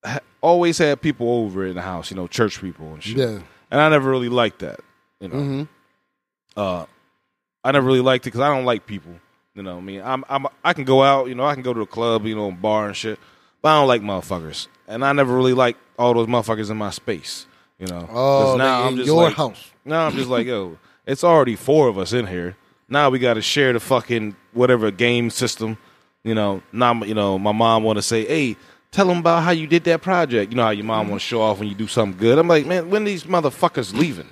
ha- 0.04 0.20
always 0.40 0.78
had 0.78 1.00
people 1.00 1.28
over 1.30 1.66
in 1.66 1.74
the 1.74 1.82
house. 1.82 2.10
You 2.10 2.16
know, 2.16 2.26
church 2.26 2.60
people 2.60 2.92
and 2.94 3.02
shit. 3.02 3.16
Yeah. 3.18 3.38
and 3.70 3.80
I 3.80 3.88
never 3.88 4.08
really 4.10 4.28
liked 4.28 4.60
that. 4.60 4.80
You 5.20 5.28
know, 5.28 5.34
Mm-hmm. 5.36 5.62
uh, 6.56 6.86
I 7.62 7.72
never 7.72 7.86
really 7.86 8.00
liked 8.00 8.24
it 8.26 8.28
because 8.30 8.40
I 8.40 8.48
don't 8.54 8.64
like 8.64 8.86
people. 8.86 9.12
You 9.54 9.62
know, 9.62 9.76
I 9.76 9.80
mean, 9.80 10.00
I'm, 10.02 10.24
I'm 10.28 10.46
I 10.64 10.72
can 10.72 10.84
go 10.84 11.02
out. 11.02 11.26
You 11.28 11.34
know, 11.34 11.44
I 11.44 11.54
can 11.54 11.62
go 11.62 11.74
to 11.74 11.80
a 11.82 11.86
club. 11.86 12.24
You 12.24 12.34
know, 12.36 12.50
bar 12.50 12.86
and 12.86 12.96
shit. 12.96 13.18
But 13.62 13.68
I 13.70 13.80
don't 13.80 13.88
like 13.88 14.00
motherfuckers, 14.00 14.68
and 14.88 15.04
I 15.04 15.12
never 15.12 15.36
really 15.36 15.52
like 15.52 15.76
all 15.98 16.14
those 16.14 16.28
motherfuckers 16.28 16.70
in 16.70 16.78
my 16.78 16.88
space. 16.90 17.46
You 17.80 17.86
know, 17.86 18.06
Oh, 18.12 18.56
now 18.58 18.82
I'm 18.86 18.96
just 18.96 19.06
your 19.06 19.24
like, 19.24 19.34
house. 19.34 19.70
Now 19.86 20.06
I'm 20.06 20.12
just 20.12 20.28
like, 20.28 20.46
yo, 20.46 20.78
it's 21.06 21.24
already 21.24 21.56
four 21.56 21.88
of 21.88 21.98
us 21.98 22.12
in 22.12 22.26
here. 22.26 22.54
Now 22.88 23.08
we 23.08 23.18
got 23.18 23.34
to 23.34 23.42
share 23.42 23.72
the 23.72 23.80
fucking 23.80 24.36
whatever 24.52 24.90
game 24.90 25.30
system. 25.30 25.78
You 26.22 26.34
know, 26.34 26.62
now 26.72 27.02
you 27.02 27.14
know 27.14 27.38
my 27.38 27.52
mom 27.52 27.82
want 27.82 27.96
to 27.96 28.02
say, 28.02 28.26
hey, 28.26 28.56
tell 28.90 29.06
them 29.06 29.18
about 29.18 29.42
how 29.44 29.52
you 29.52 29.66
did 29.66 29.84
that 29.84 30.02
project. 30.02 30.52
You 30.52 30.56
know 30.56 30.64
how 30.64 30.70
your 30.70 30.84
mom 30.84 31.08
want 31.08 31.22
to 31.22 31.26
show 31.26 31.40
off 31.40 31.58
when 31.58 31.68
you 31.68 31.74
do 31.74 31.86
something 31.86 32.18
good. 32.18 32.38
I'm 32.38 32.48
like, 32.48 32.66
man, 32.66 32.90
when 32.90 33.04
these 33.04 33.24
motherfuckers 33.24 33.94
leaving? 33.94 34.28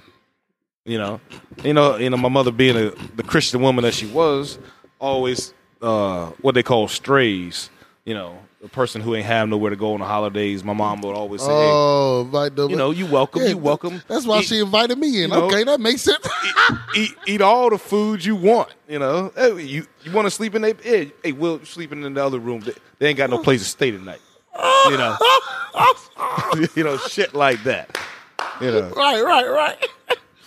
You 0.84 0.99
know, 0.99 1.20
you 1.64 1.72
know, 1.72 1.96
you 1.96 2.11
know, 2.11 2.16
my 2.18 2.28
mother 2.28 2.51
being 2.51 2.76
a, 2.76 2.90
the 3.16 3.22
Christian 3.22 3.61
woman 3.62 3.82
that 3.84 3.94
she 3.94 4.07
was, 4.07 4.59
always 4.99 5.55
uh, 5.80 6.26
what 6.42 6.55
they 6.55 6.62
call 6.62 6.88
strays. 6.88 7.70
You 8.05 8.14
know, 8.14 8.38
a 8.65 8.69
person 8.69 9.01
who 9.01 9.15
ain't 9.15 9.27
have 9.27 9.49
nowhere 9.49 9.71
to 9.71 9.77
go 9.77 9.95
on 9.95 10.01
the 10.01 10.07
holidays. 10.07 10.65
My 10.65 10.73
mom 10.73 11.01
would 11.03 11.15
always 11.15 11.43
say, 11.43 11.47
hey, 11.53 11.71
Oh, 11.73 12.23
invite 12.25 12.57
them. 12.57 12.71
you 12.71 12.77
know, 12.77 12.91
you 12.91 13.07
welcome, 13.07 13.43
Yeah, 13.43 13.51
you 13.51 13.59
welcome. 13.59 14.03
That's 14.09 14.27
why 14.27 14.41
Eat- 14.41 14.47
she 14.47 14.59
invited 14.59 14.99
me 14.99 15.09
in. 15.09 15.15
you 15.15 15.29
know, 15.29 15.45
okay, 15.45 15.63
that 15.65 15.79
makes 15.81 16.03
sense. 16.03 16.27
eat, 16.97 17.15
eat 17.27 17.41
all 17.41 17.71
the 17.71 17.79
food 17.79 18.25
you 18.25 18.35
want. 18.35 18.71
You 18.89 18.99
know, 18.99 19.33
hey, 19.37 19.63
you 19.63 19.87
you 20.03 20.11
want 20.13 20.27
to 20.27 20.31
sleep 20.31 20.55
in 20.57 20.63
there? 20.63 20.75
Hey, 20.83 21.13
hey, 21.23 21.33
Will 21.33 21.65
sleeping 21.65 22.03
in 22.03 22.15
the 22.15 22.25
other 22.25 22.39
room. 22.41 22.61
They, 22.61 22.73
they 22.99 23.09
ain't 23.09 23.19
got 23.19 23.31
no 23.31 23.39
place 23.43 23.63
to 23.63 23.69
stay 23.69 23.91
tonight. 23.93 24.21
You 24.91 24.97
know, 24.97 25.17
you 26.75 26.83
know, 26.85 26.97
shit 26.97 27.35
like 27.35 27.63
that. 27.65 27.97
You 28.61 28.73
know, 28.73 28.89
right, 28.91 29.23
right, 29.23 29.47
right. 29.49 29.87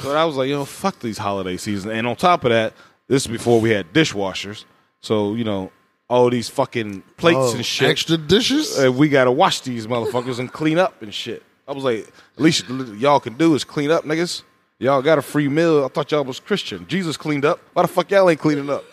but 0.04 0.18
I 0.18 0.26
was 0.26 0.36
like, 0.36 0.50
you 0.50 0.56
know, 0.56 0.66
fuck 0.66 1.00
these 1.00 1.18
holiday 1.18 1.56
season. 1.56 1.92
And 1.92 2.06
on 2.06 2.18
top 2.18 2.44
of 2.44 2.50
that, 2.52 2.74
this 3.08 3.24
is 3.26 3.28
before 3.32 3.62
we 3.62 3.70
had 3.70 3.94
dishwashers. 3.94 4.66
So 5.00 5.34
you 5.36 5.44
know, 5.46 5.72
all 6.12 6.30
these 6.30 6.50
fucking 6.50 7.02
plates 7.16 7.38
Oh, 7.40 7.56
and 7.56 7.66
shit. 7.66 7.90
Extra 7.90 8.18
dishes. 8.18 8.78
Uh, 8.78 8.92
we 8.92 9.08
gotta 9.08 9.32
wash 9.32 9.62
these 9.62 9.88
motherfuckers 9.88 10.40
and 10.40 10.52
clean 10.52 10.78
up 10.78 11.02
and 11.02 11.14
shit. 11.14 11.42
I 11.68 11.72
was 11.72 11.86
like, 11.86 12.00
at 12.38 12.42
least 12.44 12.68
y'all 12.98 13.22
can 13.22 13.36
do 13.38 13.56
is 13.56 13.64
clean 13.64 13.90
up, 13.92 14.04
niggas. 14.04 14.44
Y'all 14.78 15.02
got 15.02 15.18
a 15.18 15.22
free 15.22 15.48
meal. 15.48 15.86
I 15.86 15.88
thought 15.88 16.12
y'all 16.12 16.26
was 16.26 16.40
Christian. 16.40 16.86
Jesus 16.88 17.16
cleaned 17.16 17.46
up. 17.46 17.60
Why 17.74 17.84
the 17.84 17.88
fuck 17.88 18.12
y'all 18.12 18.30
ain't 18.30 18.40
cleaning 18.42 18.70
up? 18.70 18.84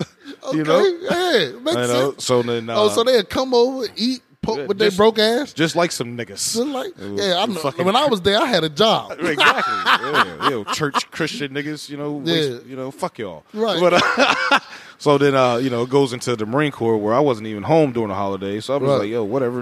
okay, 0.00 0.08
you 0.56 0.64
know? 0.64 0.80
yeah, 0.80 1.52
makes 1.60 1.76
I 1.76 1.86
know. 1.86 2.10
sense. 2.12 2.24
So 2.24 2.42
then, 2.42 2.68
uh, 2.68 2.74
oh, 2.76 2.88
so 2.88 3.04
they'd 3.04 3.28
come 3.28 3.54
over, 3.54 3.86
eat, 3.96 4.22
poke 4.40 4.58
yeah, 4.58 4.66
with 4.66 4.78
their 4.78 4.90
broke 4.90 5.18
ass. 5.20 5.52
just 5.52 5.76
like 5.76 5.92
some 5.92 6.16
niggas. 6.16 6.52
Just 6.54 6.56
like, 6.56 6.92
yeah, 6.98 7.36
I 7.38 7.46
know. 7.46 7.54
fucking- 7.60 7.84
When 7.84 7.94
I 7.94 8.06
was 8.06 8.20
there, 8.22 8.38
I 8.40 8.46
had 8.46 8.64
a 8.64 8.68
job. 8.68 9.12
exactly. 9.20 9.74
Yeah, 10.02 10.50
yeah, 10.50 10.64
church 10.74 11.08
Christian 11.12 11.54
niggas. 11.54 11.88
You 11.88 11.96
know, 11.96 12.12
waste- 12.12 12.50
Yeah. 12.50 12.58
you 12.66 12.76
know, 12.76 12.90
fuck 12.90 13.18
y'all. 13.18 13.44
Right. 13.54 13.78
But 13.80 13.92
uh, 13.94 14.58
so 15.02 15.18
then, 15.18 15.34
uh, 15.34 15.56
you 15.56 15.68
know, 15.68 15.82
it 15.82 15.90
goes 15.90 16.12
into 16.12 16.36
the 16.36 16.46
Marine 16.46 16.70
Corps 16.70 16.96
where 16.96 17.12
I 17.12 17.18
wasn't 17.18 17.48
even 17.48 17.64
home 17.64 17.90
during 17.92 18.08
the 18.10 18.14
holidays. 18.14 18.66
So 18.66 18.74
I 18.74 18.76
was 18.76 18.88
Right. 18.90 18.98
like, 19.00 19.10
yo, 19.10 19.24
whatever. 19.24 19.60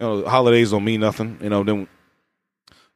You 0.00 0.06
know, 0.06 0.24
holidays 0.28 0.72
don't 0.72 0.82
mean 0.84 1.00
nothing. 1.00 1.38
You 1.40 1.50
know, 1.50 1.62
then, 1.62 1.86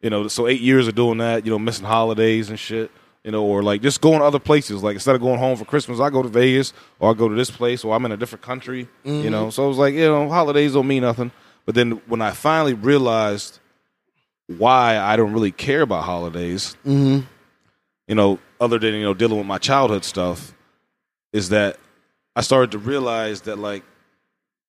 you 0.02 0.10
know, 0.10 0.26
so 0.26 0.48
eight 0.48 0.60
years 0.60 0.88
of 0.88 0.96
doing 0.96 1.18
that. 1.18 1.44
You 1.46 1.52
know, 1.52 1.58
missing 1.60 1.86
holidays 1.86 2.50
and 2.50 2.58
shit. 2.58 2.90
You 3.22 3.30
know, 3.32 3.44
or 3.44 3.62
like 3.62 3.82
just 3.82 4.00
going 4.00 4.18
to 4.18 4.24
other 4.24 4.38
places. 4.40 4.82
Like 4.82 4.94
instead 4.94 5.14
of 5.14 5.20
going 5.20 5.38
home 5.38 5.56
for 5.56 5.64
Christmas, 5.64 6.00
I 6.00 6.10
go 6.10 6.22
to 6.22 6.28
Vegas 6.28 6.72
or 6.98 7.10
I 7.10 7.14
go 7.14 7.28
to 7.28 7.34
this 7.36 7.50
place 7.50 7.84
or 7.84 7.94
I'm 7.94 8.04
in 8.04 8.10
a 8.12 8.16
different 8.16 8.42
country. 8.42 8.88
You 9.04 9.30
know, 9.30 9.50
so 9.50 9.64
I 9.64 9.68
was 9.68 9.78
like, 9.78 9.94
you 9.94 10.06
know, 10.06 10.28
holidays 10.28 10.74
don't 10.74 10.86
mean 10.88 11.02
nothing. 11.02 11.30
But 11.64 11.74
then 11.76 12.00
when 12.06 12.20
I 12.22 12.30
finally 12.32 12.74
realized 12.74 13.58
why 14.58 14.96
I 14.98 15.16
don't 15.16 15.32
really 15.32 15.50
care 15.52 15.82
about 15.82 16.04
holidays, 16.04 16.76
Mm-hmm. 16.86 17.26
you 18.08 18.14
know, 18.14 18.38
other 18.60 18.78
than 18.78 18.94
you 18.94 19.02
know 19.02 19.14
dealing 19.14 19.38
with 19.38 19.46
my 19.46 19.58
childhood 19.58 20.04
stuff, 20.04 20.52
is 21.32 21.50
that 21.50 21.78
I 22.34 22.40
started 22.40 22.70
to 22.72 22.78
realize 22.78 23.42
that 23.42 23.58
like 23.58 23.82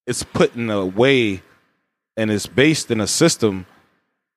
it's 0.05 0.23
put 0.23 0.55
in 0.55 0.69
a 0.69 0.85
way 0.85 1.41
and 2.15 2.31
it's 2.31 2.47
based 2.47 2.89
in 2.91 3.01
a 3.01 3.07
system 3.07 3.65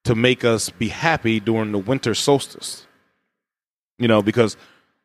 to 0.05 0.15
make 0.15 0.45
us 0.45 0.71
be 0.71 0.89
happy 0.89 1.41
during 1.41 1.73
the 1.73 1.79
winter 1.79 2.15
solstice. 2.15 2.87
You 3.99 4.09
know, 4.09 4.23
because 4.23 4.57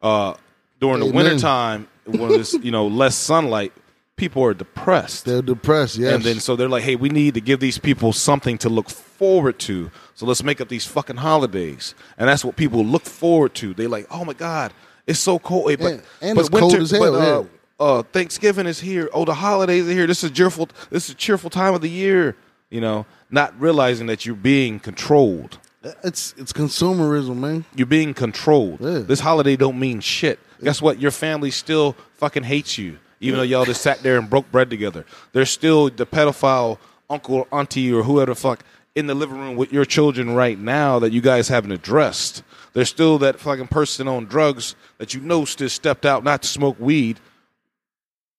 uh, 0.01 0.35
during 0.79 0.99
the 0.99 1.07
Amen. 1.07 1.15
wintertime 1.15 1.87
when 2.05 2.29
there's 2.29 2.53
you 2.53 2.71
know 2.71 2.87
less 3.03 3.15
sunlight, 3.15 3.73
people 4.15 4.43
are 4.43 4.53
depressed. 4.53 5.25
They're 5.25 5.41
depressed. 5.41 5.97
Yes. 5.97 6.15
And 6.15 6.23
then 6.23 6.39
so 6.39 6.55
they're 6.55 6.69
like, 6.69 6.83
hey, 6.83 6.95
we 6.95 7.09
need 7.09 7.33
to 7.33 7.41
give 7.41 7.59
these 7.59 7.77
people 7.77 8.13
something 8.13 8.57
to 8.59 8.69
look 8.69 8.89
forward 8.89 9.59
to. 9.59 9.91
So 10.13 10.25
let's 10.25 10.43
make 10.43 10.61
up 10.61 10.69
these 10.69 10.85
fucking 10.85 11.17
holidays. 11.17 11.95
And 12.17 12.29
that's 12.29 12.45
what 12.45 12.55
people 12.55 12.83
look 12.83 13.03
forward 13.03 13.53
to. 13.55 13.73
They 13.73 13.87
like, 13.87 14.07
oh 14.09 14.25
my 14.25 14.33
God, 14.33 14.73
it's 15.07 15.19
so 15.19 15.39
cold. 15.39 15.69
Hey, 15.69 15.75
but, 15.75 15.93
Yeah, 15.93 15.99
and 16.21 16.35
but 16.35 16.41
it's 16.41 16.49
cold 16.49 16.75
as 16.75 16.91
hell, 16.91 16.99
But, 16.99 17.13
uh, 17.13 17.41
yeah. 17.41 17.47
uh, 17.85 18.03
Thanksgiving 18.03 18.65
is 18.67 18.79
here. 18.79 19.09
Oh, 19.13 19.25
the 19.25 19.33
holidays 19.33 19.87
are 19.87 19.91
here. 19.91 20.07
This 20.07 20.23
is 20.23 20.31
cheerful. 20.31 20.69
This 20.89 21.05
is 21.09 21.11
a 21.11 21.17
cheerful 21.17 21.49
time 21.49 21.73
of 21.73 21.81
the 21.81 21.89
year. 21.89 22.35
You 22.69 22.81
know, 22.81 23.05
not 23.29 23.59
realizing 23.59 24.07
that 24.07 24.25
you're 24.25 24.35
being 24.35 24.79
controlled. 24.79 25.59
it's 26.03 26.33
it's 26.37 26.51
consumerism, 26.51 27.37
man. 27.37 27.65
You're 27.75 27.85
being 27.87 28.13
controlled. 28.13 28.79
Yeah. 28.81 28.99
This 28.99 29.19
holiday 29.19 29.55
don't 29.55 29.79
mean 29.79 29.99
shit. 29.99 30.39
Guess 30.63 30.81
what? 30.81 30.99
Your 30.99 31.11
family 31.11 31.51
still 31.51 31.95
fucking 32.15 32.43
hates 32.43 32.77
you, 32.77 32.97
even 33.19 33.37
though 33.37 33.43
y'all 33.43 33.65
just 33.65 33.81
sat 33.81 34.01
there 34.01 34.17
and 34.17 34.29
broke 34.29 34.51
bread 34.51 34.69
together. 34.69 35.05
There's 35.33 35.49
still 35.51 35.89
the 35.89 36.05
pedophile 36.07 36.79
uncle, 37.09 37.47
auntie, 37.51 37.93
or 37.93 38.01
whoever 38.03 38.31
the 38.31 38.35
fuck 38.35 38.63
in 38.95 39.05
the 39.07 39.13
living 39.13 39.37
room 39.37 39.57
with 39.57 39.71
your 39.71 39.85
children 39.85 40.33
right 40.33 40.57
now 40.57 40.97
that 40.99 41.11
you 41.11 41.21
guys 41.21 41.49
haven't 41.49 41.71
addressed. 41.73 42.41
There's 42.75 42.89
still 42.89 43.17
that 43.19 43.39
fucking 43.39 43.69
person 43.69 44.05
on 44.09 44.25
drugs 44.25 44.75
that 44.97 45.13
you 45.13 45.21
know 45.21 45.45
still 45.45 45.69
stepped 45.69 46.05
out 46.05 46.25
not 46.25 46.41
to 46.41 46.47
smoke 46.49 46.75
weed. 46.77 47.21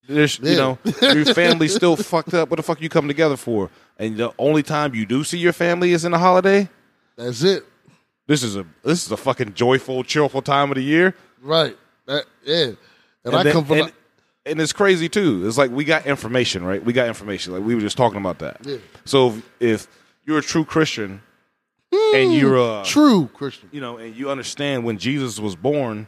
There's, 0.07 0.39
you 0.39 0.57
know, 0.57 0.79
your 1.01 1.25
family's 1.35 1.75
still 1.75 1.97
fucked 1.97 2.35
up. 2.35 2.51
What 2.51 2.59
the 2.59 2.63
fuck 2.63 2.79
are 2.79 2.83
you 2.83 2.91
coming 2.91 3.09
together 3.09 3.39
for? 3.39 3.71
And 3.99 4.19
the 4.19 4.35
only 4.39 4.63
time 4.63 4.95
you 4.95 5.07
do 5.07 5.25
see 5.25 5.39
your 5.39 5.55
family 5.55 5.93
is 5.93 6.05
in 6.05 6.13
the 6.13 6.19
holiday. 6.19 6.69
That's 7.17 7.43
it. 7.43 7.65
This 8.27 8.43
is 8.43 8.57
a 8.57 8.67
this 8.85 9.07
is 9.07 9.11
a 9.11 9.17
fucking 9.17 9.55
joyful, 9.55 10.05
cheerful 10.05 10.43
time 10.43 10.71
of 10.71 10.75
the 10.75 10.83
year. 10.83 11.15
Right. 11.41 11.75
That, 12.05 12.27
yeah. 12.45 12.73
And, 13.25 13.35
I 13.35 13.43
then- 13.43 13.53
come 13.55 13.65
from. 13.65 13.79
and, 13.79 13.93
and 14.45 14.61
it's 14.61 14.75
crazy 14.75 15.09
too. 15.09 15.49
It's 15.49 15.57
like 15.57 15.71
we 15.71 15.85
got 15.87 16.05
information, 16.05 16.63
right? 16.63 16.85
We 16.85 16.93
got 16.93 17.09
information. 17.09 17.55
Like 17.55 17.65
we 17.65 17.75
were 17.75 17.81
just 17.81 17.97
talking 17.97 18.19
about 18.19 18.41
that. 18.41 18.59
Yeah. 18.67 18.77
So 19.07 19.29
if, 19.29 19.43
if 19.61 19.89
you're 20.27 20.39
a 20.39 20.43
true 20.43 20.67
Christian 20.67 21.23
and 22.15 22.35
you're 22.35 22.57
mm, 22.57 22.83
a 22.83 22.85
true 22.85 23.29
Christian. 23.33 23.69
you 23.73 23.81
know, 23.81 23.99
and 23.99 24.15
you 24.17 24.31
understand 24.31 24.85
when 24.85 24.99
Jesus 24.99 25.39
was 25.39 25.57
born, 25.57 26.07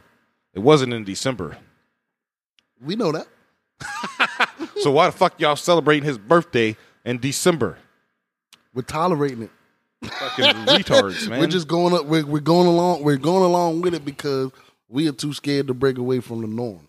it 0.53 0.59
wasn't 0.59 0.93
in 0.93 1.03
December. 1.03 1.57
We 2.81 2.95
know 2.95 3.11
that. 3.11 3.27
So 4.81 4.91
why 4.91 5.07
the 5.07 5.11
fuck 5.11 5.39
y'all 5.41 5.55
celebrating 5.57 6.05
his 6.05 6.17
birthday 6.17 6.77
in 7.03 7.19
December? 7.19 7.77
We're 8.73 8.83
tolerating 8.83 9.43
it. 9.43 9.51
Fucking 10.09 10.45
retards, 10.45 11.27
man. 11.29 11.39
We're 11.39 11.47
just 11.47 11.67
going 11.67 11.93
up. 11.93 12.05
We're, 12.05 12.25
we're 12.25 12.39
going 12.39 12.67
along. 12.67 13.03
We're 13.03 13.17
going 13.17 13.43
along 13.43 13.81
with 13.81 13.93
it 13.93 14.05
because 14.05 14.51
we 14.87 15.07
are 15.09 15.11
too 15.11 15.33
scared 15.33 15.67
to 15.67 15.73
break 15.73 15.97
away 15.97 16.21
from 16.21 16.41
the 16.41 16.47
norm. 16.47 16.87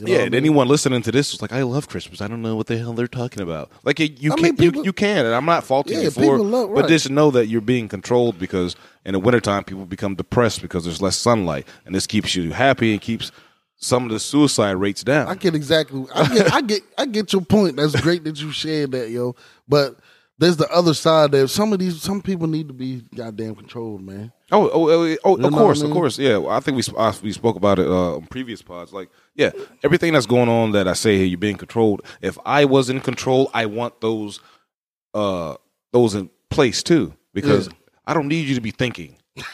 You 0.00 0.06
know 0.06 0.12
yeah, 0.12 0.18
and 0.24 0.30
mean? 0.32 0.38
anyone 0.38 0.68
listening 0.68 1.02
to 1.02 1.12
this 1.12 1.32
was 1.32 1.42
like, 1.42 1.52
"I 1.52 1.62
love 1.62 1.88
Christmas. 1.88 2.20
I 2.20 2.28
don't 2.28 2.42
know 2.42 2.56
what 2.56 2.66
the 2.66 2.76
hell 2.78 2.92
they're 2.92 3.06
talking 3.08 3.42
about." 3.42 3.70
Like 3.84 3.98
you, 4.00 4.08
you 4.18 4.32
I 4.32 4.34
can, 4.36 4.42
mean, 4.42 4.56
people- 4.56 4.80
you, 4.82 4.86
you 4.86 4.92
can, 4.92 5.26
and 5.26 5.34
I'm 5.34 5.44
not 5.44 5.64
faulting 5.64 5.96
Yeah, 5.96 6.04
you 6.04 6.10
for, 6.10 6.38
love- 6.38 6.74
but 6.74 6.82
right. 6.82 6.88
just 6.88 7.10
know 7.10 7.30
that 7.32 7.46
you're 7.46 7.60
being 7.60 7.88
controlled 7.88 8.38
because 8.38 8.76
in 9.04 9.12
the 9.12 9.18
wintertime 9.18 9.64
people 9.64 9.86
become 9.86 10.14
depressed 10.14 10.62
because 10.62 10.84
there's 10.84 11.02
less 11.02 11.16
sunlight, 11.16 11.66
and 11.86 11.94
this 11.94 12.06
keeps 12.06 12.34
you 12.34 12.52
happy 12.52 12.92
and 12.92 13.00
keeps 13.00 13.32
some 13.80 14.04
of 14.04 14.10
the 14.10 14.18
suicide 14.18 14.72
rates 14.72 15.04
down. 15.04 15.28
I 15.28 15.34
get 15.36 15.54
exactly. 15.54 16.04
I 16.14 16.28
get. 16.34 16.52
I 16.54 16.60
get. 16.62 16.82
I 16.98 17.06
get 17.06 17.32
your 17.32 17.42
point. 17.42 17.76
That's 17.76 18.00
great 18.00 18.24
that 18.24 18.40
you 18.40 18.50
shared 18.52 18.90
that, 18.92 19.10
yo. 19.10 19.36
But 19.68 19.96
there's 20.38 20.56
the 20.56 20.68
other 20.70 20.94
side 20.94 21.32
that 21.32 21.48
some 21.48 21.72
of 21.72 21.78
these, 21.78 22.00
some 22.00 22.22
people 22.22 22.46
need 22.46 22.68
to 22.68 22.74
be 22.74 23.02
goddamn 23.14 23.54
controlled, 23.56 24.00
man. 24.02 24.32
Oh, 24.52 24.68
oh, 24.72 24.88
oh, 24.90 25.16
oh 25.24 25.34
know 25.34 25.48
of 25.48 25.54
course, 25.54 25.80
I 25.80 25.82
mean? 25.82 25.90
of 25.90 25.94
course, 25.96 26.18
yeah. 26.18 26.38
I 26.48 26.60
think 26.60 26.76
we 26.76 26.82
uh, 26.96 27.12
we 27.22 27.32
spoke 27.32 27.56
about 27.56 27.78
it 27.78 27.86
uh, 27.86 28.16
on 28.16 28.26
previous 28.26 28.62
pods. 28.62 28.92
Like, 28.92 29.08
yeah, 29.34 29.50
everything 29.82 30.12
that's 30.12 30.26
going 30.26 30.48
on 30.48 30.72
that 30.72 30.86
I 30.88 30.92
say, 30.94 31.16
here, 31.16 31.26
you're 31.26 31.38
being 31.38 31.56
controlled. 31.56 32.02
If 32.22 32.38
I 32.46 32.64
was 32.64 32.88
in 32.88 33.00
control, 33.00 33.50
I 33.52 33.66
want 33.66 34.00
those, 34.00 34.40
uh, 35.12 35.56
those 35.92 36.14
in 36.14 36.30
place 36.50 36.82
too, 36.82 37.14
because 37.34 37.66
Yeah. 37.66 37.72
I 38.06 38.14
don't 38.14 38.28
need 38.28 38.46
you 38.48 38.54
to 38.54 38.60
be 38.60 38.70
thinking. 38.70 39.16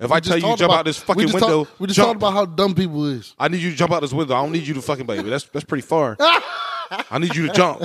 If 0.00 0.12
I 0.12 0.16
We 0.16 0.20
just 0.20 0.28
tell 0.28 0.36
you 0.38 0.56
to 0.56 0.58
jump 0.60 0.70
about- 0.70 0.78
out 0.78 0.84
this 0.84 1.00
we 1.00 1.06
fucking 1.06 1.22
just 1.22 1.34
window, 1.34 1.64
Talk, 1.64 1.80
we 1.80 1.86
just 1.88 1.96
jump. 1.96 2.06
talked 2.06 2.16
about 2.18 2.32
how 2.32 2.44
dumb 2.44 2.72
people 2.72 3.04
is. 3.06 3.34
I 3.36 3.48
need 3.48 3.60
you 3.60 3.70
to 3.70 3.76
jump 3.76 3.90
out 3.92 4.00
this 4.00 4.12
window. 4.12 4.36
I 4.36 4.42
don't 4.42 4.52
need 4.52 4.64
you 4.64 4.74
to 4.74 4.82
fucking 4.82 5.06
baby. 5.06 5.28
That's 5.28 5.44
that's 5.48 5.64
pretty 5.64 5.82
far. 5.82 6.16
I 6.20 7.18
need 7.18 7.34
you 7.34 7.48
to 7.48 7.52
jump. 7.52 7.82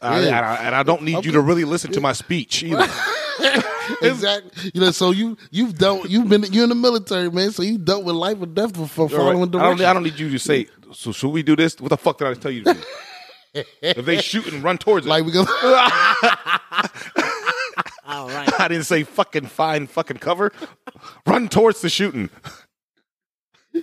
I, 0.00 0.18
and 0.18 0.74
I 0.74 0.82
don't 0.82 1.02
need 1.02 1.16
okay. 1.16 1.26
you 1.26 1.32
to 1.32 1.40
really 1.40 1.64
listen 1.64 1.92
to 1.92 2.00
my 2.00 2.12
speech 2.12 2.62
either. 2.62 2.88
exactly. 4.02 4.70
You 4.74 4.80
know, 4.80 4.90
so 4.90 5.10
you 5.10 5.36
you've 5.50 5.76
dealt 5.76 6.08
you've 6.08 6.28
been 6.28 6.44
you're 6.52 6.64
in 6.64 6.68
the 6.68 6.74
military, 6.74 7.30
man. 7.30 7.50
So 7.50 7.62
you 7.62 7.78
dealt 7.78 8.04
with 8.04 8.14
life 8.14 8.40
or 8.40 8.46
death 8.46 8.74
before 8.74 9.08
following 9.08 9.38
right. 9.38 9.48
I 9.48 9.68
don't, 9.68 9.80
I 9.80 9.92
don't 9.92 10.02
need 10.02 10.18
you 10.18 10.30
to 10.30 10.38
say. 10.38 10.68
So 10.92 11.12
should 11.12 11.30
we 11.30 11.42
do 11.42 11.56
this? 11.56 11.80
What 11.80 11.88
the 11.88 11.96
fuck 11.96 12.18
did 12.18 12.28
I 12.28 12.34
tell 12.34 12.50
you 12.50 12.64
to 12.64 12.74
do? 12.74 12.80
if 13.82 14.04
they 14.04 14.20
shoot 14.20 14.46
and 14.52 14.62
run 14.62 14.78
towards 14.78 15.06
it, 15.06 15.10
like 15.10 15.24
we 15.24 15.32
go. 15.32 15.40
All 18.06 18.28
right. 18.28 18.60
I 18.60 18.68
didn't 18.68 18.84
say 18.84 19.02
fucking 19.02 19.46
fine 19.46 19.86
fucking 19.86 20.18
cover. 20.18 20.52
Run 21.26 21.48
towards 21.48 21.80
the 21.80 21.88
shooting. 21.88 22.28
you 23.72 23.82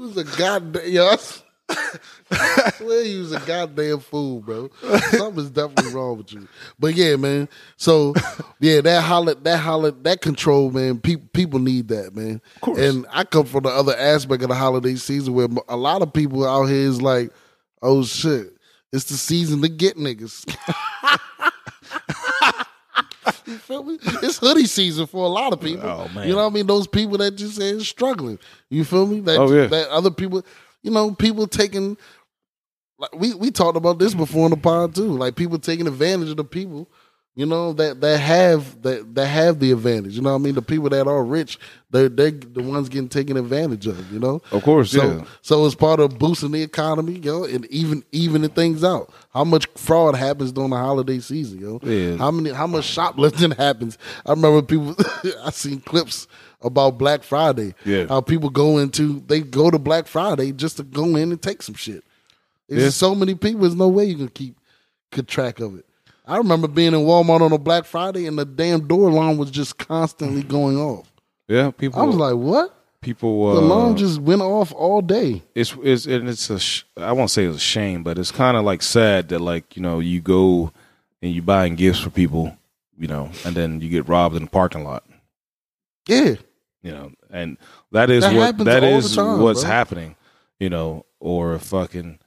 was 0.00 0.16
a 0.16 0.24
goddamn. 0.24 0.82
Yes. 0.86 1.42
I 2.30 2.72
swear 2.76 3.02
you 3.02 3.20
was 3.20 3.32
a 3.32 3.40
goddamn 3.40 4.00
fool, 4.00 4.40
bro. 4.40 4.70
Something's 5.10 5.50
definitely 5.50 5.92
wrong 5.92 6.18
with 6.18 6.32
you. 6.32 6.48
But 6.78 6.94
yeah, 6.94 7.16
man. 7.16 7.48
So 7.76 8.14
yeah, 8.60 8.80
that 8.80 9.02
holler, 9.02 9.34
that 9.34 9.58
holler, 9.58 9.90
that 9.90 10.20
control, 10.20 10.70
man. 10.70 10.98
People, 11.00 11.28
people 11.32 11.58
need 11.58 11.88
that, 11.88 12.14
man. 12.16 12.40
Of 12.56 12.60
course. 12.62 12.78
And 12.78 13.06
I 13.10 13.24
come 13.24 13.44
from 13.46 13.64
the 13.64 13.70
other 13.70 13.94
aspect 13.96 14.42
of 14.42 14.48
the 14.48 14.54
holiday 14.54 14.94
season 14.94 15.34
where 15.34 15.48
a 15.68 15.76
lot 15.76 16.02
of 16.02 16.12
people 16.12 16.46
out 16.46 16.64
here 16.66 16.88
is 16.88 17.02
like, 17.02 17.30
oh 17.82 18.02
shit, 18.04 18.56
it's 18.92 19.04
the 19.04 19.16
season 19.16 19.60
to 19.62 19.68
get 19.68 19.96
niggas. 19.96 20.44
You 23.46 23.56
feel 23.56 23.82
me? 23.82 23.98
It's 24.22 24.36
hoodie 24.38 24.66
season 24.66 25.06
for 25.06 25.24
a 25.24 25.28
lot 25.28 25.54
of 25.54 25.60
people. 25.60 25.88
Oh, 25.88 26.06
man. 26.14 26.26
You 26.28 26.34
know 26.34 26.44
what 26.44 26.50
I 26.50 26.54
mean? 26.54 26.66
Those 26.66 26.86
people 26.86 27.16
that 27.18 27.30
just 27.34 27.56
say 27.56 27.70
is 27.70 27.88
struggling. 27.88 28.38
You 28.68 28.84
feel 28.84 29.06
me? 29.06 29.20
That, 29.20 29.38
Oh, 29.38 29.50
yeah. 29.50 29.66
that 29.66 29.88
other 29.88 30.10
people, 30.10 30.44
you 30.82 30.90
know, 30.90 31.10
people 31.12 31.46
taking 31.46 31.96
like 32.98 33.14
we 33.14 33.34
we 33.34 33.50
talked 33.50 33.76
about 33.76 33.98
this 33.98 34.14
before 34.14 34.44
in 34.46 34.50
the 34.50 34.56
pod 34.56 34.94
too. 34.94 35.08
Like 35.08 35.36
people 35.36 35.58
taking 35.58 35.86
advantage 35.86 36.30
of 36.30 36.36
the 36.36 36.44
people, 36.44 36.88
you 37.36 37.46
know, 37.46 37.72
that 37.74 38.00
that 38.00 38.18
have 38.18 38.82
that 38.82 39.14
that 39.14 39.26
have 39.26 39.60
the 39.60 39.70
advantage. 39.70 40.16
You 40.16 40.22
know 40.22 40.30
what 40.32 40.40
I 40.40 40.42
mean? 40.42 40.54
The 40.56 40.62
people 40.62 40.88
that 40.90 41.06
are 41.06 41.22
rich, 41.24 41.58
they're 41.90 42.08
they 42.08 42.30
the 42.32 42.60
ones 42.62 42.88
getting 42.88 43.08
taken 43.08 43.36
advantage 43.36 43.86
of, 43.86 44.12
you 44.12 44.18
know? 44.18 44.42
Of 44.50 44.64
course, 44.64 44.90
So 44.90 45.04
yeah. 45.04 45.24
so 45.42 45.64
it's 45.64 45.76
part 45.76 46.00
of 46.00 46.18
boosting 46.18 46.50
the 46.50 46.62
economy, 46.62 47.18
yo, 47.20 47.44
and 47.44 47.66
even 47.66 48.02
evening 48.10 48.50
things 48.50 48.82
out. 48.82 49.12
How 49.32 49.44
much 49.44 49.68
fraud 49.76 50.16
happens 50.16 50.50
during 50.50 50.70
the 50.70 50.76
holiday 50.76 51.20
season, 51.20 51.60
yo? 51.60 51.78
Yeah. 51.84 52.16
How 52.16 52.32
many 52.32 52.50
how 52.50 52.66
much 52.66 52.84
shoplifting 52.84 53.50
happens? 53.58 53.96
I 54.26 54.30
remember 54.30 54.62
people 54.62 54.96
I 55.44 55.50
seen 55.50 55.80
clips 55.80 56.26
about 56.62 56.98
Black 56.98 57.22
Friday. 57.22 57.74
Yeah. 57.84 58.06
How 58.08 58.20
people 58.20 58.50
go 58.50 58.78
into 58.78 59.20
they 59.26 59.40
go 59.40 59.70
to 59.70 59.78
Black 59.78 60.06
Friday 60.06 60.52
just 60.52 60.76
to 60.78 60.82
go 60.82 61.16
in 61.16 61.30
and 61.32 61.40
take 61.40 61.62
some 61.62 61.74
shit. 61.74 62.04
There's 62.68 62.82
Yeah. 62.82 62.88
so 62.90 63.14
many 63.14 63.34
people, 63.34 63.60
there's 63.62 63.74
no 63.74 63.88
way 63.88 64.04
you 64.06 64.16
can 64.16 64.28
keep 64.28 64.56
keep 65.10 65.26
track 65.26 65.60
of 65.60 65.76
it. 65.78 65.84
I 66.26 66.36
remember 66.36 66.68
being 66.68 66.92
in 66.92 67.00
Walmart 67.00 67.40
on 67.40 67.52
a 67.52 67.58
Black 67.58 67.86
Friday 67.86 68.26
and 68.26 68.38
the 68.38 68.44
damn 68.44 68.86
door 68.86 69.08
alarm 69.08 69.38
was 69.38 69.50
just 69.50 69.78
constantly 69.78 70.42
going 70.42 70.76
off. 70.76 71.10
Yeah, 71.48 71.70
people. 71.70 71.98
I 72.00 72.04
was 72.04 72.16
like, 72.16 72.34
what? 72.34 72.74
people. 73.00 73.54
The 73.54 73.60
Uh, 73.60 73.64
alarm 73.64 73.96
just 73.96 74.20
went 74.20 74.42
off 74.42 74.72
all 74.72 75.00
day. 75.00 75.42
it's 75.54 75.74
it's 75.82 76.04
and 76.06 76.28
it's 76.28 76.50
a 76.50 76.58
sh- 76.58 76.82
I 76.96 77.12
won't 77.12 77.30
say 77.30 77.44
it's 77.46 77.56
a 77.56 77.60
shame, 77.60 78.02
but 78.02 78.18
it's 78.18 78.32
kind 78.32 78.56
of 78.56 78.64
like 78.64 78.82
sad 78.82 79.28
that 79.28 79.38
like 79.40 79.76
you 79.76 79.80
know 79.82 80.00
you 80.00 80.20
go 80.20 80.72
and 81.22 81.32
you 81.32 81.40
buying 81.40 81.76
gifts 81.76 82.00
for 82.00 82.10
people, 82.10 82.54
you 82.98 83.06
know, 83.06 83.30
and 83.46 83.54
then 83.56 83.80
you 83.80 83.88
get 83.88 84.08
robbed 84.08 84.34
in 84.36 84.44
the 84.44 84.50
parking 84.50 84.84
lot, 84.84 85.04
Yeah. 86.08 86.34
You 86.82 86.90
know, 86.92 87.10
and 87.30 87.56
that 87.92 88.10
is 88.10 88.24
That 88.24 88.34
what 88.34 88.58
that 88.64 88.84
is 88.84 89.14
time, 89.16 89.40
what's 89.40 89.62
bro. 89.62 89.70
happening, 89.70 90.16
you 90.60 90.70
know, 90.70 91.04
or 91.20 91.58
fucking 91.58 92.18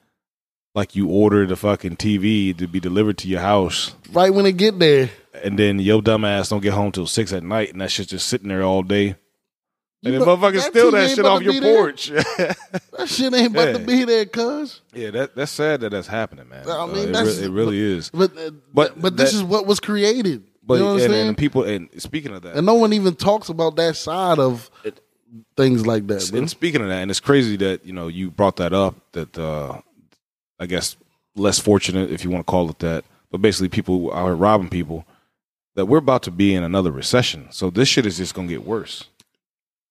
like 0.74 0.96
you 0.96 1.08
ordered 1.10 1.50
the 1.50 1.56
fucking 1.56 1.98
TV 1.98 2.58
to 2.58 2.68
be 2.68 2.80
delivered 2.80 3.18
to 3.20 3.28
your 3.28 3.42
house, 3.42 3.94
Right 4.12 4.34
when 4.34 4.46
it 4.46 4.58
get 4.58 4.80
there. 4.80 5.10
and 5.44 5.60
then 5.60 5.80
your 5.80 6.02
dumb 6.02 6.24
ass 6.26 6.50
don't 6.50 6.62
get 6.62 6.74
home 6.74 6.92
till 6.92 7.08
six 7.08 7.34
at 7.34 7.44
night, 7.44 7.72
and 7.72 7.82
that 7.82 7.92
shit's 7.92 8.12
just 8.12 8.28
sitting 8.28 8.48
there 8.50 8.64
all 8.64 8.82
day. 8.84 9.16
And 10.04 10.14
You 10.14 10.20
then 10.20 10.28
know, 10.28 10.36
motherfuckers 10.38 10.54
that 10.64 10.72
steal 10.72 10.92
that 10.92 11.10
shit 11.12 11.26
off 11.26 11.42
your 11.44 11.62
porch. 11.62 12.10
That 12.98 13.08
shit 13.08 13.34
ain't 13.34 13.52
about 13.52 13.74
to 13.76 13.80
be 13.80 14.04
there, 14.04 14.26
cuz. 14.26 14.82
yeah, 14.94 15.12
that 15.12 15.36
that's 15.36 15.52
sad 15.52 15.82
that 15.82 15.90
that's 15.90 16.08
happening, 16.08 16.48
man. 16.50 16.68
I 16.70 16.86
mean, 16.86 16.96
Uh, 16.96 17.00
it, 17.02 17.14
that's- 17.14 17.38
re- 17.40 17.46
it 17.46 17.52
really 17.52 17.80
is. 17.80 18.10
But 18.12 18.32
uh, 18.38 18.52
But 18.52 18.94
but 18.96 19.02
but 19.02 19.18
this 19.18 19.34
is 19.34 19.44
what 19.44 19.66
was 19.66 19.80
created. 19.80 20.44
But 20.64 20.76
you 20.76 20.80
know 20.82 20.92
and, 20.94 21.02
saying? 21.02 21.28
and 21.30 21.38
people 21.38 21.64
and 21.64 21.90
speaking 22.02 22.34
of 22.34 22.44
that, 22.44 22.56
and 22.56 22.66
no 22.66 22.76
one 22.76 22.94
even 22.94 23.16
talks 23.16 23.50
about 23.50 23.76
that 23.78 23.96
side 23.96 24.40
of 24.40 24.70
things 25.56 25.86
like 25.86 26.08
that. 26.08 26.30
bro. 26.30 26.40
and 26.40 26.50
speaking 26.50 26.82
of 26.82 26.88
that, 26.88 27.02
and 27.02 27.10
it's 27.10 27.20
crazy 27.20 27.56
that 27.58 27.86
you 27.86 27.94
know 27.94 28.08
you 28.08 28.32
brought 28.32 28.58
that 28.58 28.74
up. 28.74 28.96
That 29.14 29.38
uh, 29.38 29.82
I 30.60 30.66
guess 30.66 30.96
less 31.36 31.60
fortunate, 31.60 32.12
if 32.12 32.24
you 32.24 32.30
want 32.30 32.46
to 32.46 32.52
call 32.52 32.70
it 32.70 32.80
that, 32.80 33.06
but 33.32 33.42
basically 33.42 33.70
people 33.70 34.12
are 34.12 34.36
robbing 34.36 34.70
people. 34.70 35.06
That 35.76 35.86
we're 35.86 36.00
about 36.00 36.24
to 36.24 36.32
be 36.32 36.54
in 36.54 36.64
another 36.64 36.92
recession, 36.92 37.48
so 37.52 37.70
this 37.70 37.88
shit 37.88 38.06
is 38.06 38.18
just 38.18 38.36
gonna 38.36 38.48
get 38.48 38.66
worse. 38.66 39.06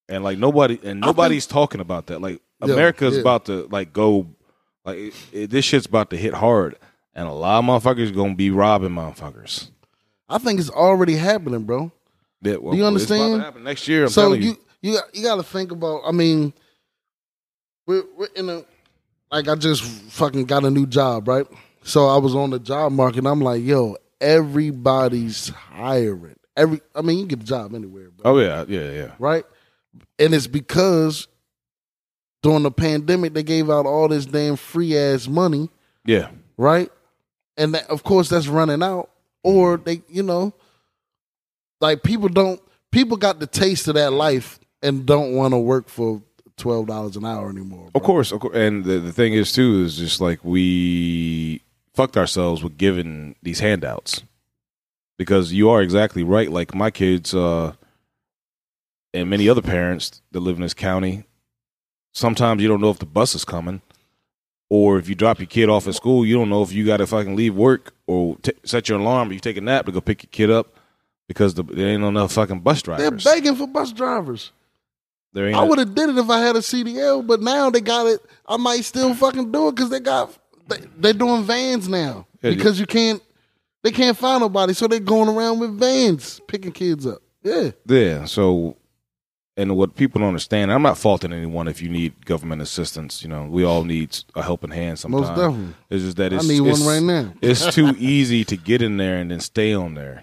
And 0.08 0.22
like 0.22 0.38
nobody, 0.38 0.78
and 0.82 1.00
nobody's 1.00 1.46
talking 1.46 1.80
about 1.80 2.06
that. 2.08 2.20
Like 2.20 2.42
Yeah, 2.62 2.74
America's 2.74 3.14
yeah. 3.14 3.22
about 3.22 3.46
to 3.46 3.66
like 3.70 3.92
go, 3.92 4.26
like 4.84 4.98
it, 4.98 5.14
it, 5.32 5.50
this 5.50 5.64
shit's 5.64 5.86
about 5.86 6.10
to 6.10 6.16
hit 6.16 6.34
hard, 6.34 6.76
and 7.14 7.26
a 7.26 7.32
lot 7.32 7.60
of 7.60 7.64
motherfuckers 7.64 8.14
gonna 8.14 8.34
be 8.34 8.50
robbing 8.50 8.90
motherfuckers. 8.90 9.70
I 10.30 10.38
think 10.38 10.60
it's 10.60 10.70
already 10.70 11.16
happening, 11.16 11.64
bro. 11.64 11.90
That, 12.42 12.62
well, 12.62 12.72
Do 12.72 12.78
you 12.78 12.86
understand? 12.86 13.44
next 13.62 13.86
year. 13.88 14.04
I'm 14.04 14.08
so 14.08 14.22
telling 14.22 14.42
you 14.42 14.56
you 14.80 14.94
got, 14.94 15.14
you 15.14 15.22
got 15.22 15.36
to 15.36 15.42
think 15.42 15.72
about. 15.72 16.02
I 16.06 16.12
mean, 16.12 16.54
we're 17.86 18.04
we're 18.16 18.28
in 18.36 18.48
a 18.48 18.64
like 19.30 19.48
I 19.48 19.54
just 19.56 19.82
fucking 19.82 20.44
got 20.46 20.64
a 20.64 20.70
new 20.70 20.86
job, 20.86 21.28
right? 21.28 21.46
So 21.82 22.06
I 22.06 22.16
was 22.16 22.34
on 22.34 22.50
the 22.50 22.58
job 22.58 22.92
market. 22.92 23.18
and 23.18 23.28
I'm 23.28 23.40
like, 23.40 23.62
yo, 23.62 23.96
everybody's 24.20 25.48
hiring. 25.48 26.36
Every 26.56 26.80
I 26.94 27.02
mean, 27.02 27.18
you 27.18 27.26
get 27.26 27.40
a 27.40 27.44
job 27.44 27.74
anywhere, 27.74 28.10
bro. 28.10 28.32
Oh 28.32 28.38
yeah, 28.38 28.64
yeah, 28.68 28.90
yeah. 28.90 29.10
right? 29.18 29.44
And 30.18 30.34
it's 30.34 30.46
because 30.46 31.26
during 32.42 32.62
the 32.62 32.70
pandemic 32.70 33.34
they 33.34 33.42
gave 33.42 33.70
out 33.70 33.86
all 33.86 34.08
this 34.08 34.26
damn 34.26 34.56
free 34.56 34.96
ass 34.96 35.28
money, 35.28 35.68
Yeah. 36.06 36.30
right? 36.56 36.90
And 37.56 37.74
that, 37.74 37.90
of 37.90 38.02
course 38.02 38.28
that's 38.28 38.48
running 38.48 38.82
out. 38.82 39.09
Or 39.42 39.76
they, 39.78 40.02
you 40.08 40.22
know, 40.22 40.52
like 41.80 42.02
people 42.02 42.28
don't 42.28 42.60
people 42.90 43.16
got 43.16 43.40
the 43.40 43.46
taste 43.46 43.88
of 43.88 43.94
that 43.94 44.12
life 44.12 44.58
and 44.82 45.06
don't 45.06 45.34
want 45.34 45.52
to 45.52 45.58
work 45.58 45.88
for 45.88 46.22
twelve 46.56 46.86
dollars 46.86 47.16
an 47.16 47.24
hour 47.24 47.48
anymore. 47.48 47.90
Of 47.94 48.02
course, 48.02 48.32
of 48.32 48.40
course. 48.40 48.56
And 48.56 48.84
the, 48.84 48.98
the 48.98 49.12
thing 49.12 49.32
is 49.32 49.52
too 49.52 49.82
is 49.82 49.96
just 49.96 50.20
like 50.20 50.44
we 50.44 51.62
fucked 51.94 52.16
ourselves 52.16 52.62
with 52.62 52.76
giving 52.76 53.34
these 53.42 53.60
handouts 53.60 54.22
because 55.18 55.52
you 55.52 55.68
are 55.70 55.82
exactly 55.82 56.22
right. 56.22 56.50
Like 56.50 56.74
my 56.74 56.90
kids 56.90 57.34
uh, 57.34 57.72
and 59.12 59.30
many 59.30 59.48
other 59.48 59.62
parents 59.62 60.22
that 60.32 60.40
live 60.40 60.56
in 60.56 60.62
this 60.62 60.74
county, 60.74 61.24
sometimes 62.12 62.62
you 62.62 62.68
don't 62.68 62.80
know 62.80 62.90
if 62.90 62.98
the 62.98 63.06
bus 63.06 63.34
is 63.34 63.44
coming, 63.44 63.80
or 64.68 64.98
if 64.98 65.08
you 65.08 65.14
drop 65.14 65.38
your 65.38 65.46
kid 65.46 65.68
off 65.68 65.88
at 65.88 65.94
school, 65.94 66.24
you 66.24 66.34
don't 66.34 66.48
know 66.48 66.62
if 66.62 66.72
you 66.72 66.86
got 66.86 66.98
to 66.98 67.06
fucking 67.06 67.36
leave 67.36 67.54
work 67.54 67.92
or 68.10 68.36
t- 68.38 68.52
set 68.64 68.88
your 68.88 68.98
alarm 68.98 69.30
or 69.30 69.32
you 69.34 69.38
take 69.38 69.56
a 69.56 69.60
nap 69.60 69.86
to 69.86 69.92
go 69.92 70.00
pick 70.00 70.24
your 70.24 70.30
kid 70.32 70.50
up 70.50 70.74
because 71.28 71.54
the, 71.54 71.62
there 71.62 71.88
ain't 71.88 72.02
enough 72.02 72.32
fucking 72.32 72.58
bus 72.58 72.82
drivers. 72.82 73.22
They're 73.22 73.34
begging 73.34 73.54
for 73.54 73.68
bus 73.68 73.92
drivers. 73.92 74.50
There 75.32 75.46
ain't 75.46 75.56
I 75.56 75.62
would 75.62 75.78
have 75.78 75.94
did 75.94 76.10
it 76.10 76.18
if 76.18 76.28
I 76.28 76.40
had 76.40 76.56
a 76.56 76.58
CDL, 76.58 77.24
but 77.24 77.40
now 77.40 77.70
they 77.70 77.80
got 77.80 78.06
it. 78.08 78.20
I 78.48 78.56
might 78.56 78.84
still 78.84 79.14
fucking 79.14 79.52
do 79.52 79.68
it 79.68 79.76
because 79.76 79.90
they 79.90 80.00
got 80.00 80.36
they, 80.66 80.78
they're 80.96 81.12
doing 81.12 81.44
vans 81.44 81.88
now 81.88 82.26
Yeah, 82.42 82.50
because 82.50 82.80
you 82.80 82.86
can't 82.86 83.22
they 83.84 83.92
can't 83.92 84.16
find 84.16 84.40
nobody, 84.40 84.74
so 84.74 84.88
they're 84.88 84.98
going 84.98 85.28
around 85.28 85.60
with 85.60 85.78
vans 85.78 86.40
picking 86.48 86.72
kids 86.72 87.06
up. 87.06 87.22
Yeah, 87.44 87.70
Yeah. 87.86 88.24
So, 88.24 88.76
and 89.56 89.76
what 89.76 89.94
people 89.96 90.20
don't 90.20 90.28
understand, 90.28 90.72
I'm 90.72 90.82
not 90.82 90.96
faulting 90.96 91.32
anyone 91.32 91.68
if 91.68 91.82
you 91.82 91.88
need 91.88 92.24
government 92.24 92.62
assistance. 92.62 93.22
You 93.22 93.28
know, 93.28 93.44
we 93.44 93.64
all 93.64 93.84
need 93.84 94.16
a 94.34 94.42
helping 94.42 94.70
hand 94.70 94.98
sometimes. 94.98 95.28
most 95.28 95.36
definitely. 95.36 95.74
It's 95.90 96.04
just 96.04 96.16
that 96.18 96.32
it's, 96.32 96.44
I 96.44 96.52
it's, 96.52 96.60
need 96.60 96.60
one 96.60 96.86
right 96.86 97.02
now. 97.02 97.32
it's 97.42 97.74
too 97.74 97.94
easy 97.98 98.44
to 98.44 98.56
get 98.56 98.80
in 98.82 98.96
there 98.96 99.16
and 99.18 99.30
then 99.30 99.40
stay 99.40 99.74
on 99.74 99.94
there. 99.94 100.22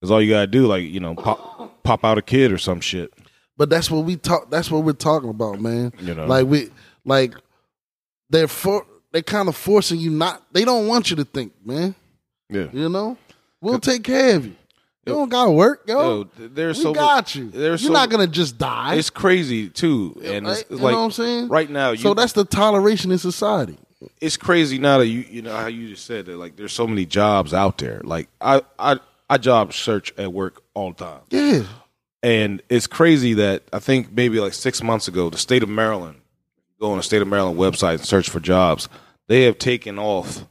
Because 0.00 0.10
all 0.10 0.20
you 0.20 0.30
gotta 0.30 0.46
do, 0.46 0.66
like 0.66 0.82
you 0.82 1.00
know, 1.00 1.14
pop 1.14 1.82
pop 1.82 2.04
out 2.04 2.18
a 2.18 2.22
kid 2.22 2.52
or 2.52 2.58
some 2.58 2.80
shit. 2.80 3.12
But 3.56 3.70
that's 3.70 3.90
what 3.90 4.04
we 4.04 4.16
talk. 4.16 4.50
That's 4.50 4.70
what 4.70 4.84
we're 4.84 4.92
talking 4.92 5.30
about, 5.30 5.60
man. 5.60 5.92
You 6.00 6.14
know, 6.14 6.26
Like 6.26 6.46
we 6.46 6.68
like 7.04 7.34
they're 8.28 8.48
for 8.48 8.84
they 9.12 9.22
kind 9.22 9.48
of 9.48 9.56
forcing 9.56 9.98
you 9.98 10.10
not. 10.10 10.42
They 10.52 10.64
don't 10.64 10.86
want 10.86 11.08
you 11.10 11.16
to 11.16 11.24
think, 11.24 11.52
man. 11.64 11.94
yeah. 12.50 12.66
You 12.72 12.90
know, 12.90 13.16
we'll 13.62 13.78
take 13.78 14.04
care 14.04 14.36
of 14.36 14.46
you. 14.46 14.56
You 15.06 15.12
don't 15.12 15.28
gotta 15.28 15.52
work, 15.52 15.84
yo. 15.86 16.00
Yo, 16.36 16.48
there's 16.48 16.78
we 16.78 16.82
so 16.82 16.92
got 16.92 17.34
you. 17.34 17.50
You're 17.54 17.78
so- 17.78 17.92
not 17.92 18.10
gonna 18.10 18.26
just 18.26 18.58
die. 18.58 18.96
It's 18.96 19.08
crazy 19.10 19.68
too, 19.68 20.20
and 20.24 20.46
it's, 20.48 20.62
Right? 20.62 20.70
You 20.70 20.76
like 20.78 20.92
know 20.92 20.98
what 20.98 21.04
I'm 21.04 21.10
saying? 21.12 21.48
right 21.48 21.70
now. 21.70 21.90
You, 21.92 21.98
so 21.98 22.14
that's 22.14 22.32
the 22.32 22.44
toleration 22.44 23.12
in 23.12 23.18
society. 23.18 23.78
it's 24.20 24.36
crazy 24.36 24.78
now 24.78 24.98
that 24.98 25.06
you 25.06 25.20
you 25.30 25.42
know 25.42 25.54
how 25.56 25.68
you 25.68 25.88
just 25.88 26.06
said 26.06 26.26
that 26.26 26.36
like 26.36 26.56
there's 26.56 26.72
so 26.72 26.86
many 26.86 27.06
jobs 27.06 27.54
out 27.54 27.78
there. 27.78 28.00
Like 28.02 28.28
I 28.40 28.62
I 28.78 28.98
I 29.30 29.38
job 29.38 29.72
search 29.72 30.12
at 30.18 30.32
work 30.32 30.62
all 30.74 30.92
the 30.92 31.04
time. 31.04 31.20
Yeah. 31.30 31.62
And 32.22 32.60
it's 32.68 32.88
crazy 32.88 33.34
that 33.34 33.62
I 33.72 33.78
think 33.78 34.10
maybe 34.12 34.40
like 34.40 34.54
six 34.54 34.82
months 34.82 35.06
ago, 35.06 35.30
the 35.30 35.38
state 35.38 35.62
of 35.62 35.68
Maryland, 35.68 36.16
go 36.80 36.90
on 36.90 36.96
the 36.96 37.02
state 37.04 37.22
of 37.22 37.28
Maryland 37.28 37.58
website 37.58 37.94
and 37.94 38.04
search 38.04 38.28
for 38.28 38.40
jobs, 38.40 38.88
they 39.28 39.42
have 39.44 39.58
taken 39.58 39.98
off 39.98 40.44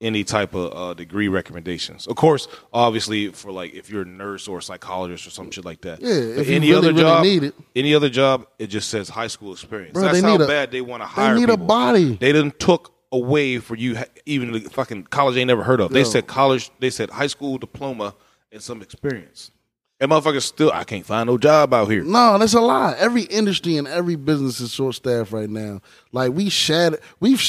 any 0.00 0.22
type 0.24 0.54
of 0.54 0.72
uh, 0.76 0.94
degree 0.94 1.26
recommendations. 1.28 2.06
Of 2.06 2.16
course, 2.16 2.46
obviously 2.72 3.28
for 3.28 3.50
like 3.50 3.74
if 3.74 3.90
you're 3.90 4.02
a 4.02 4.06
nurse 4.06 4.46
or 4.46 4.58
a 4.58 4.62
psychologist 4.62 5.26
or 5.26 5.30
some 5.30 5.50
shit 5.50 5.64
like 5.64 5.80
that. 5.80 6.00
Yeah, 6.00 6.36
But 6.36 6.46
any 6.46 6.68
really, 6.70 6.72
other 6.74 6.88
really 6.92 7.00
job, 7.02 7.22
need 7.24 7.42
it. 7.44 7.54
any 7.74 7.94
other 7.94 8.08
job, 8.08 8.46
it 8.58 8.68
just 8.68 8.90
says 8.90 9.08
high 9.08 9.26
school 9.26 9.52
experience. 9.52 9.94
Bro, 9.94 10.02
That's 10.04 10.20
they 10.20 10.28
how 10.28 10.36
need 10.36 10.44
a- 10.44 10.46
bad 10.46 10.70
they 10.70 10.80
want 10.80 11.02
to 11.02 11.06
hire. 11.06 11.34
They 11.34 11.40
need 11.40 11.50
a 11.50 11.56
body. 11.56 12.14
They 12.14 12.32
didn't 12.32 12.60
took 12.60 12.94
away 13.10 13.58
for 13.58 13.74
you 13.74 13.96
ha- 13.96 14.04
even 14.26 14.52
the 14.52 14.60
fucking 14.60 15.04
college 15.04 15.34
they 15.34 15.44
never 15.44 15.64
heard 15.64 15.80
of. 15.80 15.90
They 15.92 16.00
Yo. 16.00 16.04
said 16.04 16.26
college. 16.26 16.70
They 16.78 16.90
said 16.90 17.10
high 17.10 17.26
school 17.26 17.58
diploma 17.58 18.14
and 18.52 18.62
some 18.62 18.82
experience. 18.82 19.50
And 20.00 20.12
motherfuckers 20.12 20.42
still, 20.42 20.70
I 20.72 20.84
can't 20.84 21.04
find 21.04 21.26
no 21.26 21.38
job 21.38 21.74
out 21.74 21.90
here. 21.90 22.04
No, 22.04 22.38
that's 22.38 22.54
a 22.54 22.60
lie. 22.60 22.94
Every 22.98 23.22
industry 23.22 23.76
and 23.78 23.88
every 23.88 24.14
business 24.14 24.60
is 24.60 24.72
short 24.72 24.94
staffed 24.94 25.32
right 25.32 25.50
now. 25.50 25.80
Like 26.12 26.32
we 26.32 26.50
shattered, 26.50 27.00
we've 27.18 27.40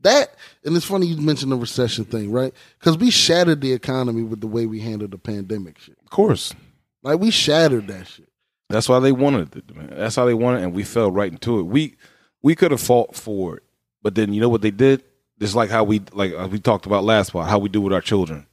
that, 0.00 0.34
and 0.64 0.76
it's 0.76 0.86
funny 0.86 1.06
you 1.06 1.16
mentioned 1.16 1.52
the 1.52 1.56
recession 1.56 2.04
thing, 2.04 2.30
right? 2.30 2.52
Because 2.78 2.98
we 2.98 3.10
shattered 3.10 3.60
the 3.60 3.72
economy 3.72 4.22
with 4.22 4.40
the 4.40 4.46
way 4.46 4.66
we 4.66 4.80
handled 4.80 5.10
the 5.10 5.18
pandemic 5.18 5.78
shit. 5.78 5.96
Of 6.04 6.10
course. 6.10 6.54
Like 7.02 7.18
we 7.20 7.30
shattered 7.30 7.86
that 7.88 8.06
shit. 8.06 8.28
That's 8.68 8.88
why 8.88 8.98
they 8.98 9.12
wanted 9.12 9.56
it. 9.56 9.74
Man. 9.74 9.92
That's 9.96 10.16
how 10.16 10.24
they 10.26 10.34
wanted, 10.34 10.60
it, 10.60 10.64
and 10.64 10.74
we 10.74 10.82
fell 10.82 11.10
right 11.10 11.30
into 11.30 11.60
it. 11.60 11.64
We 11.64 11.96
we 12.42 12.54
could 12.54 12.70
have 12.72 12.80
fought 12.80 13.14
for 13.14 13.56
it, 13.58 13.62
but 14.02 14.14
then 14.14 14.32
you 14.32 14.40
know 14.40 14.48
what 14.48 14.62
they 14.62 14.70
did? 14.70 15.02
Just 15.40 15.54
like 15.54 15.70
how 15.70 15.84
we 15.84 16.02
like 16.12 16.32
uh, 16.32 16.48
we 16.50 16.58
talked 16.58 16.86
about 16.86 17.04
last 17.04 17.32
part, 17.32 17.48
how 17.48 17.58
we 17.58 17.68
do 17.68 17.80
with 17.80 17.92
our 17.92 18.00
children. 18.00 18.46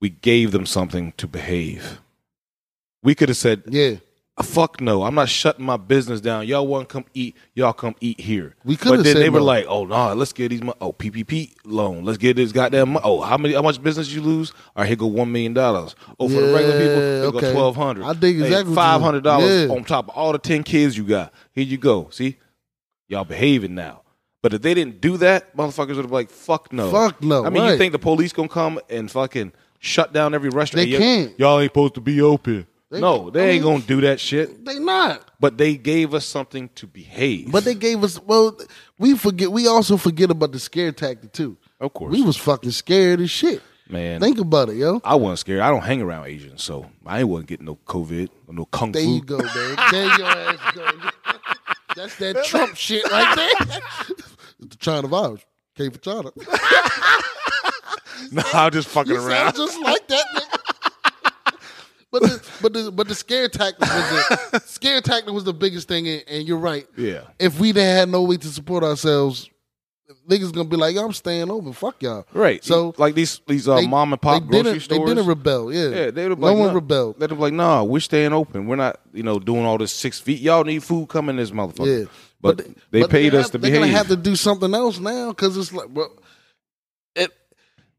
We 0.00 0.10
gave 0.10 0.50
them 0.50 0.66
something 0.66 1.12
to 1.16 1.26
behave. 1.28 2.00
We 3.02 3.14
could 3.14 3.28
have 3.28 3.38
said, 3.38 3.62
Yeah, 3.68 3.96
Uh, 4.38 4.42
"Fuck 4.42 4.80
no, 4.80 5.02
I'm 5.02 5.14
not 5.14 5.28
shutting 5.28 5.64
my 5.64 5.76
business 5.76 6.20
down. 6.20 6.46
Y'all 6.46 6.66
want 6.66 6.88
to 6.88 6.92
come 6.92 7.04
eat? 7.12 7.36
Y'all 7.54 7.72
come 7.74 7.94
eat 8.00 8.18
here." 8.18 8.54
We 8.64 8.76
coulda 8.76 8.98
But 8.98 9.04
then 9.04 9.16
they 9.16 9.28
were 9.28 9.40
no. 9.40 9.44
like, 9.44 9.66
"Oh 9.68 9.84
no, 9.84 10.14
let's 10.14 10.32
get 10.32 10.48
these. 10.48 10.62
Mo- 10.62 10.74
oh 10.80 10.92
PPP 10.92 11.54
loan. 11.64 12.04
Let's 12.04 12.16
get 12.18 12.36
this 12.36 12.50
goddamn. 12.50 12.94
Mo- 12.94 13.00
oh, 13.04 13.20
how 13.20 13.36
many? 13.36 13.52
How 13.54 13.60
much 13.62 13.82
business 13.82 14.10
you 14.10 14.22
lose? 14.22 14.52
All 14.74 14.82
right, 14.82 14.86
here 14.86 14.96
go 14.96 15.06
one 15.06 15.30
million 15.30 15.52
dollars. 15.52 15.94
Oh, 16.18 16.28
for 16.28 16.40
the 16.40 16.52
regular 16.52 16.78
people, 16.78 16.96
here 16.96 17.24
Yeah, 17.24 17.30
go 17.30 17.52
twelve 17.52 17.76
hundred. 17.76 18.04
I 18.04 18.14
think 18.14 18.40
exactly 18.40 18.70
you 18.70 18.74
Five 18.74 19.02
hundred 19.02 19.22
dollars 19.22 19.68
Yeah. 19.68 19.74
on 19.74 19.84
top 19.84 20.08
of 20.08 20.16
all 20.16 20.32
the 20.32 20.38
ten 20.38 20.62
kids 20.62 20.96
you 20.96 21.04
got. 21.04 21.32
Here 21.52 21.64
you 21.64 21.76
go. 21.76 22.08
See, 22.10 22.38
y'all 23.08 23.24
behaving 23.24 23.74
now. 23.74 24.00
But 24.42 24.54
if 24.54 24.62
they 24.62 24.72
didn't 24.72 25.00
do 25.02 25.18
that, 25.18 25.54
motherfuckers 25.54 25.88
would 25.88 25.96
have 25.96 26.06
been 26.06 26.10
like, 26.10 26.30
"Fuck 26.30 26.72
no, 26.72 26.90
Fuck 26.90 27.22
no, 27.22 27.44
I 27.44 27.50
mean, 27.50 27.64
you 27.64 27.76
think 27.76 27.92
the 27.92 27.98
police 27.98 28.32
gonna 28.32 28.48
come 28.48 28.80
and 28.88 29.10
fucking 29.10 29.52
shut 29.78 30.14
down 30.14 30.32
every 30.34 30.48
restaurant? 30.48 30.90
They 30.90 30.96
can't. 30.96 31.38
Y'all 31.38 31.60
ain't 31.60 31.70
supposed 31.70 31.94
to 31.94 32.00
be 32.00 32.22
open. 32.22 32.66
They- 32.92 33.00
no, 33.00 33.30
they 33.30 33.40
I 33.40 33.46
ain't 33.54 33.64
mean- 33.64 33.72
gonna 33.72 33.84
do 33.86 34.00
that 34.02 34.20
shit. 34.20 34.64
they 34.64 34.78
not. 34.78 35.30
But 35.40 35.56
they 35.58 35.76
gave 35.76 36.12
us 36.14 36.24
something 36.26 36.68
to 36.76 36.86
behave. 36.86 37.50
But 37.50 37.64
they 37.64 37.74
gave 37.74 38.04
us 38.04 38.20
well. 38.22 38.56
We 38.98 39.16
forget. 39.16 39.50
We 39.50 39.66
also 39.66 39.96
forget 39.96 40.30
about 40.30 40.52
the 40.52 40.58
scare 40.60 40.92
tactic 40.92 41.32
too. 41.32 41.56
of 41.80 41.92
course, 41.94 42.12
We 42.12 42.22
was 42.22 42.36
fucking 42.36 42.70
scared 42.72 43.20
as 43.20 43.30
shit. 43.30 43.60
man. 43.88 44.20
Think 44.20 44.38
about 44.38 44.68
it, 44.68 44.76
yo. 44.76 45.00
I 45.04 45.14
wasn't 45.16 45.38
scared. 45.40 45.60
I 45.60 45.70
don't 45.70 45.82
hang 45.82 46.00
around 46.02 46.26
Asians, 46.26 46.62
so 46.62 46.86
I 47.06 47.20
ain't 47.20 47.28
wasn't 47.28 47.48
getting 47.48 47.66
no 47.66 47.76
COVID 47.86 48.28
or 48.46 48.54
no 48.54 48.64
kung 48.66 48.92
There 48.92 49.02
fu. 49.02 49.14
you 49.16 49.22
go, 49.22 49.38
man. 49.38 49.76
There 49.90 50.18
your 50.18 50.26
ass 50.26 50.58
go. 50.74 50.86
That's 51.96 52.16
that 52.16 52.44
Trump 52.44 52.76
shit 52.76 53.04
right 53.10 53.34
there. 53.36 53.80
the 54.60 54.76
China 54.78 55.08
virus 55.08 55.40
came 55.76 55.90
for 55.90 55.98
China. 55.98 56.30
No, 58.30 58.42
I'm 58.54 58.70
just 58.70 58.88
fucking 58.88 59.12
You 59.12 59.20
around. 59.26 59.56
just 59.56 59.80
like. 59.80 60.01
But 62.12 62.22
the, 62.22 62.48
but 62.60 62.72
the 62.74 62.92
but 62.92 63.08
the 63.08 63.14
scare 63.14 63.48
tactic 63.48 63.80
was 63.80 63.90
the 64.52 64.62
scare 64.66 65.00
tactic 65.00 65.32
was 65.32 65.44
the 65.44 65.54
biggest 65.54 65.88
thing, 65.88 66.06
and, 66.06 66.22
and 66.28 66.46
you're 66.46 66.58
right. 66.58 66.86
Yeah. 66.96 67.22
If 67.38 67.58
we 67.58 67.72
didn't 67.72 67.96
had 67.96 68.08
no 68.10 68.22
way 68.24 68.36
to 68.36 68.48
support 68.48 68.84
ourselves, 68.84 69.48
niggas 70.28 70.52
gonna 70.52 70.68
be 70.68 70.76
like, 70.76 70.94
I'm 70.96 71.14
staying 71.14 71.50
open. 71.50 71.72
Fuck 71.72 72.02
y'all. 72.02 72.26
Right. 72.34 72.62
So 72.62 72.94
like 72.98 73.14
these 73.14 73.40
these 73.46 73.66
uh, 73.66 73.76
they- 73.76 73.86
mom 73.86 74.12
and 74.12 74.20
pop 74.20 74.42
they 74.42 74.46
grocery 74.48 74.62
didn't, 74.72 74.82
stores. 74.82 75.08
They 75.08 75.14
didn't 75.14 75.26
rebel. 75.26 75.72
Yeah. 75.72 75.88
yeah, 75.88 76.10
they 76.10 76.28
no 76.28 76.34
like, 76.34 76.56
one 76.58 76.68
no. 76.68 76.74
rebelled. 76.74 77.18
They'd 77.18 77.30
be 77.30 77.34
like, 77.34 77.54
"Nah, 77.54 77.82
we're 77.82 78.00
staying 78.00 78.34
open. 78.34 78.66
We're 78.66 78.76
not, 78.76 79.00
you 79.14 79.22
know, 79.22 79.38
doing 79.38 79.64
all 79.64 79.78
this 79.78 79.92
six 79.92 80.20
feet. 80.20 80.40
Y'all 80.40 80.64
need 80.64 80.82
food. 80.84 81.08
coming 81.08 81.36
this 81.36 81.50
motherfucker." 81.50 82.00
Yeah, 82.02 82.10
But, 82.42 82.58
they 82.90 83.00
but 83.00 83.10
paid 83.10 83.30
they 83.30 83.38
us 83.38 83.44
have- 83.44 83.52
to 83.52 83.58
behave. 83.58 83.72
they're 83.72 83.82
gonna 83.86 83.96
have 83.96 84.08
to 84.08 84.16
do 84.16 84.36
something 84.36 84.74
else 84.74 84.98
now 84.98 85.30
because 85.30 85.56
it's 85.56 85.72
like, 85.72 85.88
well, 85.90 86.12
it. 87.16 87.30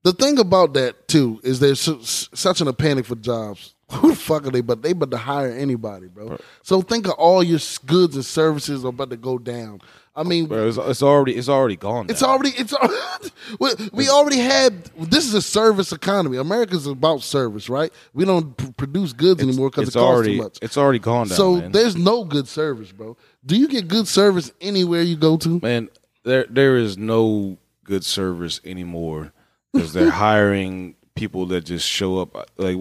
The 0.04 0.14
thing 0.14 0.38
about 0.38 0.74
that 0.76 1.08
too 1.08 1.40
is 1.44 1.60
there's 1.60 1.80
su- 1.80 2.00
such 2.04 2.62
in 2.62 2.68
a 2.68 2.74
panic 2.74 3.06
for 3.08 3.16
jobs. 3.16 3.73
Who 3.92 4.10
the 4.10 4.16
fuck 4.16 4.48
are 4.48 4.52
they? 4.52 4.62
But 4.62 4.82
they 4.82 4.92
about 4.92 5.12
to 5.12 5.18
hire 5.18 5.52
anybody, 5.52 6.08
bro. 6.08 6.38
So 6.64 6.82
think 6.82 7.06
of 7.08 7.14
all 7.14 7.44
your 7.44 7.60
goods 7.86 8.16
and 8.16 8.26
services 8.26 8.84
are 8.86 8.90
about 8.90 9.10
to 9.12 9.18
go 9.18 9.38
down. 9.38 9.82
I 10.16 10.22
mean, 10.22 10.46
Bro, 10.46 10.68
it's, 10.68 10.78
it's 10.78 11.02
already 11.02 11.36
it's 11.36 11.50
already 11.50 11.76
gone. 11.76 12.06
it's 12.08 12.22
now. 12.22 12.30
already 12.30 12.50
it's 12.56 12.72
we, 13.60 13.70
we 13.92 14.10
already 14.10 14.38
had 14.38 14.84
this 14.96 15.26
is 15.26 15.34
a 15.34 15.42
service 15.42 15.92
economy. 15.92 16.38
America's 16.38 16.86
about 16.86 17.24
service, 17.24 17.68
right? 17.68 17.92
We 18.14 18.24
don't 18.24 18.56
pr- 18.56 18.72
produce 18.74 19.12
goods 19.12 19.42
anymore 19.42 19.72
because 19.72 19.86
it 19.86 19.88
it's 19.88 19.96
costs 19.96 20.08
already 20.08 20.38
too 20.38 20.44
much. 20.44 20.60
it's 20.62 20.78
already 20.78 21.00
gone 21.00 21.30
down. 21.30 21.36
So 21.38 21.56
man. 21.56 21.72
there's 21.72 21.96
no 21.96 22.26
good 22.26 22.48
service, 22.48 22.92
bro. 22.92 23.18
Do 23.44 23.56
you 23.58 23.68
get 23.68 23.88
good 23.88 24.08
service 24.08 24.52
anywhere 24.62 25.02
you 25.02 25.16
go 25.18 25.36
to? 25.38 25.60
man, 25.64 25.90
there 26.24 26.46
there 26.48 26.78
is 26.78 26.96
no 26.96 27.58
good 27.84 28.06
service 28.06 28.62
anymore 28.64 29.34
because 29.74 29.94
they're 29.94 30.10
hiring 30.28 30.96
people 31.16 31.48
that 31.48 31.62
just 31.66 31.88
show 31.88 32.20
up. 32.20 32.36
uh, 32.36 32.44
Like, 32.58 32.78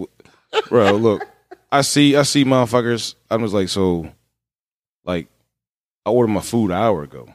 bro, 0.69 0.91
look, 0.93 1.25
I 1.71 1.81
see 1.81 2.15
I 2.15 2.23
see 2.23 2.43
motherfuckers. 2.45 3.15
I 3.29 3.35
was 3.37 3.53
like, 3.53 3.69
so, 3.69 4.09
like, 5.05 5.27
I 6.05 6.09
ordered 6.09 6.31
my 6.33 6.41
food 6.41 6.71
an 6.71 6.77
hour 6.77 7.03
ago. 7.03 7.27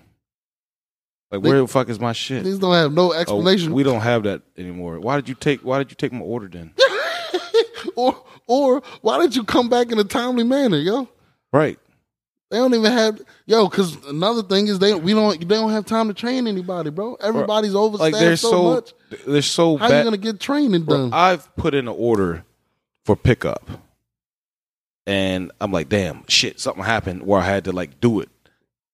Like, 1.30 1.42
They- 1.42 1.48
where 1.50 1.60
the 1.60 1.66
fuck 1.68 1.88
is 1.88 2.00
my 2.00 2.12
shit? 2.12 2.44
These 2.44 2.58
don't 2.58 2.72
have 2.74 2.92
no 2.92 3.10
Oh, 3.12 3.16
explanation. 3.18 3.72
we 3.74 3.82
don't 3.82 4.00
have 4.00 4.22
that 4.22 4.42
anymore. 4.56 4.98
Why 5.00 5.16
did 5.16 5.28
you 5.28 5.34
take 5.34 5.60
Why 5.60 5.78
did 5.78 5.90
you 5.90 5.96
take 5.96 6.12
my 6.12 6.20
order 6.20 6.48
then? 6.48 6.72
or 7.96 8.16
or 8.46 8.82
why 9.02 9.18
did 9.20 9.36
you 9.36 9.44
come 9.44 9.68
back 9.68 9.90
in 9.92 9.98
a 9.98 10.04
timely 10.04 10.44
manner, 10.44 10.78
yo? 10.78 11.08
right. 11.52 11.78
They 12.50 12.56
don't 12.56 12.72
even 12.72 12.90
have 12.92 13.20
yo. 13.44 13.68
Because 13.68 14.02
another 14.06 14.42
thing 14.42 14.68
is 14.68 14.78
they 14.78 14.94
we 14.94 15.12
don't 15.12 15.38
they 15.38 15.54
don't 15.56 15.70
have 15.70 15.84
time 15.84 16.08
to 16.08 16.14
train 16.14 16.46
anybody, 16.46 16.88
bro. 16.88 17.14
Everybody's 17.16 17.74
overstaffed 17.74 17.98
Like 18.00 18.14
they're 18.14 18.36
so, 18.36 18.50
so 18.50 18.62
much. 18.62 18.94
they're 19.26 19.42
so 19.42 19.76
How 19.76 19.88
bad. 19.90 19.98
you 19.98 20.04
gonna 20.04 20.16
get 20.16 20.40
training 20.40 20.84
done? 20.86 21.12
I've 21.12 21.54
put 21.56 21.74
in 21.74 21.88
an 21.88 21.94
order 21.94 22.44
for 23.08 23.16
pickup, 23.16 23.66
and 25.06 25.50
I'm 25.62 25.72
like, 25.72 25.88
damn, 25.88 26.24
shit, 26.28 26.60
something 26.60 26.84
happened 26.84 27.22
where 27.22 27.40
I 27.40 27.46
had 27.46 27.64
to 27.64 27.72
like 27.72 28.00
do 28.02 28.20
it. 28.20 28.28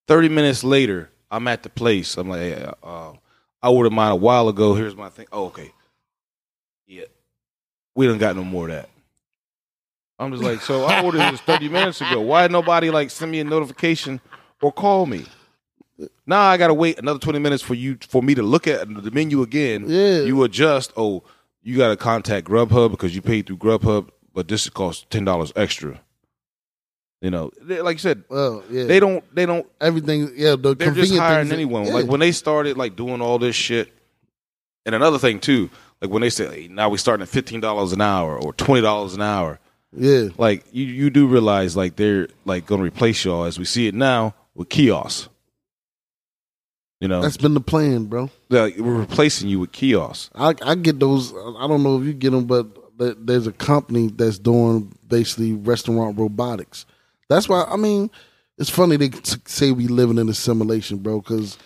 Thirty 0.06 0.28
minutes 0.28 0.62
later, 0.62 1.10
I'm 1.32 1.48
at 1.48 1.64
the 1.64 1.68
place. 1.68 2.16
I'm 2.16 2.28
like, 2.28 2.40
hey, 2.40 2.72
uh, 2.84 3.14
I 3.60 3.68
ordered 3.70 3.92
mine 3.92 4.12
a 4.12 4.16
while 4.16 4.48
ago. 4.48 4.74
Here's 4.74 4.94
my 4.94 5.08
thing. 5.08 5.26
Oh, 5.32 5.46
okay. 5.46 5.72
Yeah, 6.86 7.06
we 7.96 8.06
don't 8.06 8.18
got 8.18 8.36
no 8.36 8.44
more 8.44 8.68
of 8.68 8.74
that. 8.76 8.88
I'm 10.20 10.30
just 10.30 10.44
like, 10.44 10.60
so 10.60 10.84
I 10.84 11.02
ordered 11.02 11.32
this 11.32 11.40
30 11.40 11.68
minutes 11.68 12.00
ago. 12.00 12.20
Why 12.20 12.46
nobody 12.46 12.90
like 12.90 13.10
send 13.10 13.32
me 13.32 13.40
a 13.40 13.44
notification 13.44 14.20
or 14.62 14.70
call 14.70 15.06
me? 15.06 15.26
Now 16.24 16.42
I 16.42 16.56
gotta 16.56 16.74
wait 16.74 17.00
another 17.00 17.18
20 17.18 17.40
minutes 17.40 17.64
for 17.64 17.74
you 17.74 17.98
for 18.08 18.22
me 18.22 18.36
to 18.36 18.44
look 18.44 18.68
at 18.68 18.86
the 18.86 19.10
menu 19.10 19.42
again. 19.42 19.86
Yeah. 19.88 20.20
You 20.20 20.44
adjust. 20.44 20.92
Oh, 20.96 21.24
you 21.64 21.76
gotta 21.76 21.96
contact 21.96 22.46
Grubhub 22.46 22.92
because 22.92 23.14
you 23.14 23.22
paid 23.22 23.46
through 23.46 23.56
Grubhub, 23.56 24.10
but 24.32 24.46
this 24.46 24.68
costs 24.70 25.06
ten 25.10 25.24
dollars 25.24 25.52
extra. 25.56 26.00
You 27.20 27.30
know, 27.30 27.50
they- 27.60 27.80
like 27.80 27.94
you 27.94 28.00
said, 28.00 28.22
well, 28.28 28.62
yeah, 28.70 28.84
they 28.84 29.00
don't. 29.00 29.24
They 29.34 29.46
don't. 29.46 29.66
everything. 29.80 30.30
Yeah, 30.36 30.56
the 30.56 30.74
They're 30.74 30.92
just 30.92 31.16
hiring 31.16 31.50
anyone. 31.50 31.86
yeah. 31.86 31.94
Like 31.94 32.06
when 32.06 32.20
they 32.20 32.32
started 32.32 32.76
like 32.76 32.94
doing 32.96 33.20
all 33.20 33.38
this 33.38 33.56
shit. 33.56 33.90
And 34.86 34.94
another 34.94 35.18
thing 35.18 35.40
too, 35.40 35.70
like 36.02 36.10
when 36.10 36.20
they 36.20 36.28
say 36.28 36.46
hey, 36.46 36.68
now 36.68 36.90
we're 36.90 36.98
starting 36.98 37.22
at 37.22 37.28
fifteen 37.30 37.60
dollars 37.60 37.92
an 37.92 38.02
hour 38.02 38.38
or 38.38 38.52
twenty 38.52 38.82
dollars 38.82 39.14
an 39.14 39.22
hour 39.22 39.58
yeah, 39.96 40.28
like 40.38 40.64
you 40.72 40.84
you 40.84 41.08
do 41.08 41.26
realize 41.26 41.76
like 41.76 41.96
they're 41.96 42.28
like 42.44 42.66
going 42.66 42.80
to 42.80 42.84
replace 42.86 43.24
y'all 43.24 43.44
as 43.44 43.58
we 43.58 43.64
see 43.64 43.86
it 43.86 43.94
now 43.94 44.34
with 44.54 44.68
kiosks. 44.68 45.28
You 47.04 47.08
know, 47.08 47.20
that's 47.20 47.36
been 47.36 47.52
the 47.52 47.60
plan, 47.60 48.06
bro. 48.06 48.30
like 48.48 48.78
we're 48.78 48.94
replacing 48.94 49.50
you 49.50 49.60
with 49.60 49.72
kiosks. 49.72 50.30
I 50.34 50.54
I 50.62 50.74
get 50.74 50.98
those. 50.98 51.34
I 51.34 51.66
don't 51.68 51.82
know 51.82 52.00
if 52.00 52.06
you 52.06 52.14
get 52.14 52.30
them, 52.30 52.46
but 52.46 52.66
there's 52.96 53.46
a 53.46 53.52
company 53.52 54.06
that's 54.08 54.38
doing 54.38 54.90
basically 55.06 55.52
restaurant 55.52 56.18
robotics. 56.18 56.86
That's 57.28 57.46
why 57.46 57.64
I 57.68 57.76
mean, 57.76 58.10
it's 58.56 58.70
funny 58.70 58.96
they 58.96 59.10
say 59.44 59.70
we 59.70 59.86
living 59.86 60.16
in 60.16 60.30
a 60.30 60.32
simulation, 60.32 60.96
bro, 60.96 61.20
because 61.20 61.58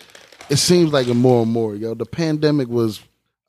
it 0.49 0.57
seems 0.57 0.91
like 0.91 1.07
it 1.07 1.13
more 1.13 1.43
and 1.43 1.51
more. 1.53 1.73
Yo, 1.73 1.93
the 1.93 2.05
pandemic 2.05 2.67
was 2.67 2.99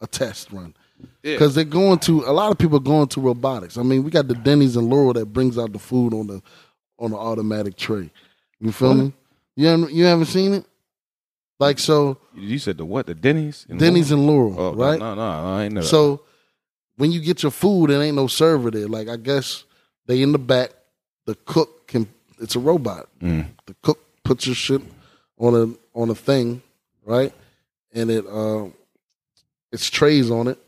a 0.00 0.06
test 0.06 0.52
run 0.52 0.76
Yeah. 1.24 1.34
because 1.34 1.56
they're 1.56 1.64
going 1.64 1.98
to 2.06 2.22
a 2.24 2.30
lot 2.30 2.52
of 2.52 2.58
people 2.58 2.76
are 2.76 2.88
going 2.94 3.08
to 3.08 3.20
robotics. 3.20 3.76
I 3.76 3.82
mean, 3.82 4.04
we 4.04 4.12
got 4.12 4.28
the 4.28 4.36
Denny's 4.36 4.76
and 4.76 4.88
Laurel 4.88 5.14
that 5.14 5.26
brings 5.32 5.58
out 5.58 5.72
the 5.72 5.80
food 5.80 6.14
on 6.14 6.28
the 6.28 6.40
on 7.00 7.10
the 7.10 7.16
automatic 7.16 7.76
tray. 7.76 8.12
You 8.60 8.70
feel 8.70 8.94
me? 8.94 9.12
You 9.56 9.66
haven't, 9.66 9.92
you 9.92 10.04
haven't 10.04 10.26
seen 10.26 10.54
it? 10.54 10.66
Like 11.60 11.78
so, 11.78 12.16
You 12.34 12.58
said 12.58 12.78
the 12.78 12.86
what? 12.86 13.06
The 13.06 13.14
Denny's? 13.14 13.66
In 13.68 13.76
Denny's 13.76 14.10
and 14.10 14.26
Laurel, 14.26 14.52
Laurel? 14.52 14.72
Oh, 14.72 14.74
right? 14.74 14.98
No, 14.98 15.14
no, 15.14 15.42
no, 15.42 15.48
I 15.56 15.64
ain't 15.64 15.74
know. 15.74 15.82
So 15.82 16.22
when 16.96 17.12
you 17.12 17.20
get 17.20 17.42
your 17.42 17.52
food, 17.52 17.90
it 17.90 18.00
ain't 18.00 18.16
no 18.16 18.26
server 18.26 18.70
there. 18.70 18.88
Like 18.88 19.08
I 19.08 19.16
guess 19.16 19.64
they 20.06 20.22
in 20.22 20.32
the 20.32 20.38
back. 20.38 20.70
The 21.26 21.34
cook 21.44 21.86
can. 21.86 22.08
It's 22.40 22.56
a 22.56 22.58
robot. 22.58 23.08
Mm. 23.20 23.46
The 23.66 23.74
cook 23.82 24.00
puts 24.24 24.46
your 24.46 24.54
shit 24.54 24.80
on 25.38 25.54
a 25.54 25.98
on 25.98 26.08
a 26.08 26.14
thing, 26.14 26.62
right? 27.04 27.32
And 27.92 28.10
it 28.10 28.26
uh, 28.26 28.66
it's 29.70 29.90
trays 29.90 30.30
on 30.30 30.48
it, 30.48 30.58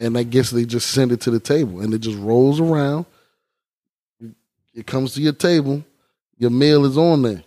and 0.00 0.16
I 0.16 0.22
guess 0.22 0.50
they 0.50 0.64
just 0.64 0.90
send 0.90 1.12
it 1.12 1.20
to 1.22 1.30
the 1.30 1.40
table, 1.40 1.80
and 1.80 1.92
it 1.92 1.98
just 1.98 2.18
rolls 2.18 2.60
around. 2.60 3.04
It 4.74 4.86
comes 4.86 5.12
to 5.14 5.20
your 5.20 5.34
table. 5.34 5.84
Your 6.38 6.50
meal 6.50 6.86
is 6.86 6.96
on 6.96 7.22
there. 7.22 7.42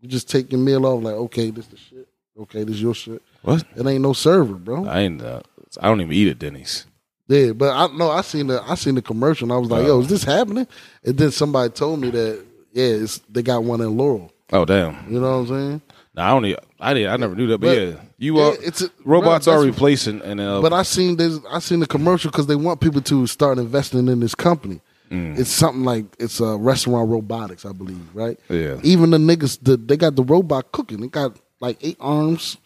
You 0.00 0.08
just 0.08 0.30
take 0.30 0.52
your 0.52 0.60
meal 0.60 0.86
off. 0.86 1.02
Like 1.02 1.14
okay, 1.14 1.50
this 1.50 1.66
the 1.66 1.76
shit. 1.76 1.95
Okay, 2.38 2.64
this 2.64 2.76
is 2.76 2.82
your 2.82 2.94
shit. 2.94 3.22
what? 3.42 3.64
It 3.76 3.86
ain't 3.86 4.02
no 4.02 4.12
server, 4.12 4.54
bro. 4.54 4.86
I 4.86 5.00
ain't. 5.00 5.22
Uh, 5.22 5.40
I 5.80 5.88
don't 5.88 6.00
even 6.00 6.12
eat 6.12 6.28
at 6.28 6.38
Denny's. 6.38 6.86
Yeah, 7.28 7.52
but 7.52 7.70
I 7.74 7.94
no, 7.96 8.10
I 8.10 8.20
seen 8.20 8.46
the 8.46 8.62
I 8.62 8.74
seen 8.76 8.94
the 8.94 9.02
commercial 9.02 9.46
and 9.46 9.52
I 9.52 9.56
was 9.56 9.68
like, 9.70 9.86
yo, 9.86 10.00
is 10.00 10.08
this 10.08 10.22
happening? 10.22 10.66
And 11.04 11.16
then 11.18 11.30
somebody 11.32 11.70
told 11.72 12.00
me 12.00 12.10
that 12.10 12.44
yeah, 12.72 12.84
it's, 12.84 13.18
they 13.28 13.42
got 13.42 13.64
one 13.64 13.80
in 13.80 13.96
Laurel. 13.96 14.30
Oh 14.52 14.64
damn! 14.64 15.12
You 15.12 15.18
know 15.18 15.30
what 15.30 15.36
I'm 15.38 15.46
saying? 15.48 15.82
Nah, 16.14 16.26
I 16.26 16.30
don't. 16.30 16.44
e- 16.46 16.56
I 16.78 16.94
did. 16.94 17.06
I 17.08 17.16
never 17.16 17.34
knew 17.34 17.48
that. 17.48 17.58
But, 17.58 17.66
But- 17.68 17.76
yeah, 17.78 17.94
you 18.18 18.38
are. 18.38 18.54
it's 18.60 18.82
a- 18.82 18.90
robots 19.04 19.46
bro, 19.46 19.54
are 19.54 19.64
replacing, 19.64 20.22
and 20.22 20.40
uh, 20.40 20.60
But 20.62 20.72
I 20.72 20.82
seen 20.82 21.16
this. 21.16 21.40
I 21.50 21.58
seen 21.58 21.80
the 21.80 21.86
commercial 21.86 22.30
because 22.30 22.46
they 22.46 22.54
want 22.54 22.80
people 22.80 23.00
to 23.00 23.26
start 23.26 23.58
investing 23.58 24.06
in 24.08 24.20
this 24.20 24.34
company. 24.34 24.80
Mm. 25.10 25.38
It's 25.38 25.50
something 25.50 25.84
like 25.84 26.04
it's 26.18 26.38
a 26.40 26.56
restaurant 26.56 27.10
robotics, 27.10 27.64
I 27.64 27.72
believe, 27.72 28.08
right? 28.14 28.38
Yeah. 28.48 28.78
Even 28.82 29.10
the 29.10 29.18
niggas, 29.18 29.58
the, 29.62 29.76
they 29.76 29.96
got 29.96 30.16
the 30.16 30.22
robot 30.24 30.70
cooking. 30.72 31.00
They 31.00 31.08
got 31.08 31.36
like 31.60 31.78
eight 31.82 31.96
arms, 32.00 32.56